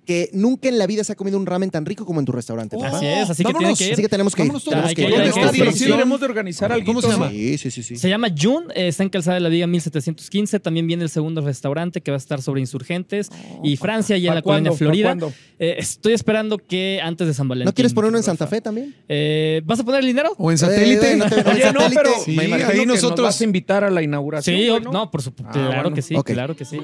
que 0.06 0.30
nunca 0.34 0.68
en 0.68 0.78
la 0.78 0.88
vida 0.88 1.04
se 1.04 1.14
ha 1.14 1.16
comido 1.16 1.38
un 1.38 1.46
ramen 1.46 1.70
tan 1.70 1.86
rico 1.86 2.06
como 2.06 2.20
en 2.20 2.26
tu 2.26 2.32
restaurante. 2.32 2.76
Oh. 2.76 2.84
Así 2.84 3.06
es, 3.06 3.30
así 3.30 3.44
que 3.44 3.54
tienen 3.54 3.76
que 3.76 3.86
ir. 3.86 3.94
Así 3.94 4.02
que 4.02 4.10
tenemos 4.10 4.36
que 4.36 4.42
ir. 4.42 4.48
Vámonos 4.48 4.64
todos. 4.64 4.74
Tenemos 4.76 4.90
que 4.90 4.96
que 4.96 5.02
ir. 5.04 5.08
ir, 5.08 5.14
hay 5.14 5.20
¿Dónde 5.30 5.32
que 5.72 5.74
sí 5.74 5.86
de 5.86 6.26
organizar 6.26 6.72
algo. 6.72 6.86
¿Cómo 6.86 7.02
se 7.02 7.08
llama? 7.10 7.30
Sí, 7.30 7.58
sí, 7.58 7.72
sí, 7.72 7.84
sí. 7.84 7.96
Se 7.98 8.10
llama 8.10 8.28
Jun, 8.38 8.66
eh, 8.76 8.88
está 8.88 9.04
en 9.04 9.10
Calzada 9.10 9.36
de 9.36 9.42
la 9.42 9.50
Viga 9.50 9.68
1715. 9.68 10.60
También 10.60 10.88
viene 10.88 11.04
el 11.04 11.10
segundo 11.10 11.42
restaurante 11.42 12.02
que 12.02 12.12
va 12.12 12.16
a 12.16 12.20
estar 12.20 12.42
sobre 12.42 12.62
insurgentes. 12.62 13.30
y 13.64 13.78
Francia, 13.78 14.18
y 14.18 14.26
en 14.26 14.32
¿Pa' 14.32 14.36
la 14.36 14.42
colonia 14.42 14.72
Florida. 14.72 15.16
Eh, 15.60 15.76
estoy 15.78 16.14
esperando 16.14 16.58
que 16.58 17.00
antes 17.04 17.28
de 17.28 17.34
San 17.34 17.48
Valentín. 17.48 17.66
¿No 17.66 17.74
quieres 17.74 17.94
poner 17.94 18.10
uno 18.10 18.18
en 18.18 18.24
Santa 18.24 18.48
Fe 18.48 18.62
también? 18.62 18.96
Eh, 19.08 19.62
¿Vas 19.66 19.80
a 19.80 19.84
poner 19.84 20.00
el 20.02 20.08
dinero? 20.08 20.34
O 20.38 20.50
en 20.52 20.56
Eh, 20.56 20.58
satélite. 20.58 21.16
no 21.18 21.30
te- 21.30 21.40
en 21.42 21.48
Oye, 21.48 21.74
no, 21.74 21.80
pero 21.94 22.10
Sí, 22.26 22.32
me 22.36 22.46
imagino 22.46 22.70
ahí 22.70 22.80
que 22.80 22.86
nos 22.86 23.02
nosotros- 23.02 23.26
vas 23.28 23.40
a 23.42 23.44
invitar 23.44 23.84
a 23.84 23.90
la 23.92 24.02
inauguración. 24.02 24.56
Sí, 24.58 24.68
no, 24.92 25.12
por 25.12 25.22
supuesto. 25.22 25.50
Ah, 25.50 25.54
claro 25.54 25.82
bueno. 25.84 25.96
que 25.96 26.02
sí, 26.02 26.16
claro 26.24 26.56
que 26.56 26.66
sí. 26.66 26.80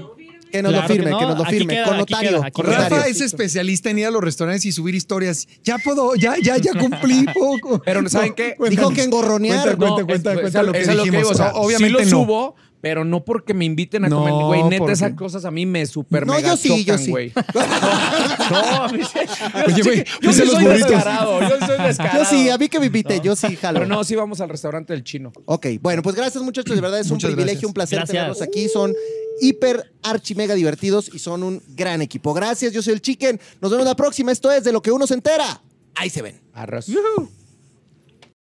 Que 0.52 0.62
nos 0.64 0.72
Claro 0.72 0.88
lo 0.88 0.94
firme, 0.94 1.04
que 1.12 1.18
que, 1.18 1.22
no. 1.24 1.30
nos 1.30 1.38
lo 1.40 1.46
firme. 1.46 1.74
queda, 1.74 1.84
con 1.86 1.94
aquí 1.96 2.00
notario. 2.14 2.30
queda, 2.42 2.52
con 2.52 2.66
notario. 2.66 2.90
Rafa 2.98 3.08
es 3.08 3.22
especialista 3.22 3.90
en 3.90 4.00
ir 4.00 4.06
a 4.08 4.12
los 4.12 4.24
restaurantes 4.24 4.66
y 4.66 4.72
subir 4.72 4.96
historias. 4.96 5.48
Ya 5.64 5.78
puedo, 5.78 6.16
ya, 6.16 6.36
ya, 6.42 6.58
ya 6.58 6.72
cumplí 6.80 7.26
poco. 7.34 7.82
Pero 7.84 8.08
¿saben 8.10 8.34
qué? 8.34 8.56
Dijo 8.70 8.90
que 8.92 9.04
engorronear. 9.04 9.76
Cuenta, 9.78 9.86
No, 9.86 9.96
cuenta, 9.96 10.06
cuenta, 10.06 10.34
es- 10.34 10.40
cuenta 10.42 10.60
es- 10.62 10.66
lo 10.66 10.72
que 10.74 10.82
es 10.82 10.88
a 10.90 10.94
lo 10.94 11.04
dijimos. 11.04 11.22
iba, 11.24 11.32
o 11.32 11.36
sea, 11.36 11.52
Obviamente 11.56 11.94
lo 12.00 12.04
no. 12.06 12.10
subo, 12.10 12.56
pero 12.82 13.04
no 13.04 13.26
porque 13.26 13.54
me 13.54 13.66
inviten 13.66 14.06
a 14.06 14.10
No, 14.10 14.20
comer. 14.20 14.34
Güey, 14.46 14.64
neta, 14.64 14.78
porque- 14.80 14.94
esas 14.94 15.14
cosas 15.14 15.46
a 15.46 15.52
mí 15.52 15.66
me 15.66 15.86
super 15.86 16.26
No, 16.28 16.34
mega 16.34 16.50
yo 16.50 16.58
sí, 16.58 16.86
yo 16.86 16.98
sí. 16.98 17.10
güey. 17.12 17.34
No, 18.50 18.58
a 18.84 18.88
mí 18.90 19.00
sí. 19.04 19.20
Yo 19.68 19.74
Oye, 19.74 19.82
güey, 19.84 20.04
yo 20.22 20.34
sí 20.34 20.40
soy 20.46 20.64
burritos. 20.64 20.90
descarado. 20.92 21.42
Yo 21.42 21.60
soy 21.66 21.86
descarado. 21.88 22.24
Yo 22.24 22.26
sí, 22.30 22.50
a 22.50 22.58
mí 22.58 22.70
que 22.70 22.80
me 22.80 22.86
invite, 22.86 23.20
yo 23.22 23.36
sí 23.36 23.56
jalo. 23.56 23.80
Pero 23.80 23.88
no, 23.94 24.04
sí 24.04 24.16
vamos 24.16 24.40
al 24.42 24.50
restaurante 24.50 24.94
del 24.94 25.04
chino. 25.04 25.32
Ok, 25.46 25.68
bueno, 25.82 26.02
pues 26.02 26.16
gracias 26.16 26.44
muchachos, 26.44 26.76
de 26.76 26.82
verdad 26.82 27.00
es 27.00 27.10
Muchas 27.12 27.30
un 27.30 27.36
privilegio, 27.36 27.54
gracias. 27.60 27.68
un 27.70 27.74
placer 27.74 27.98
Gracias. 28.00 28.14
tenerlos 28.14 28.42
aquí, 28.42 28.70
son 28.70 28.94
hiper 29.42 29.92
archi 30.04 30.36
mega 30.36 30.56
divertidos 30.56 31.10
y 31.14 31.20
son 31.20 31.44
un 31.44 31.62
gran 31.70 32.02
equipo. 32.02 32.34
Gracias, 32.34 32.72
yo 32.74 32.82
soy 32.82 32.94
el 32.94 33.02
Chicken, 33.02 33.40
nos 33.62 33.72
vemos 33.72 33.86
la 33.86 33.96
próxima, 33.96 34.32
esto 34.32 34.52
es 34.52 34.64
de 34.64 34.72
lo 34.72 34.82
que 34.82 34.92
uno 34.92 35.06
se 35.08 35.14
entera. 35.16 35.62
Ahí 35.96 36.10
se 36.10 36.22
ven. 36.22 36.40
Yujú. 36.88 37.30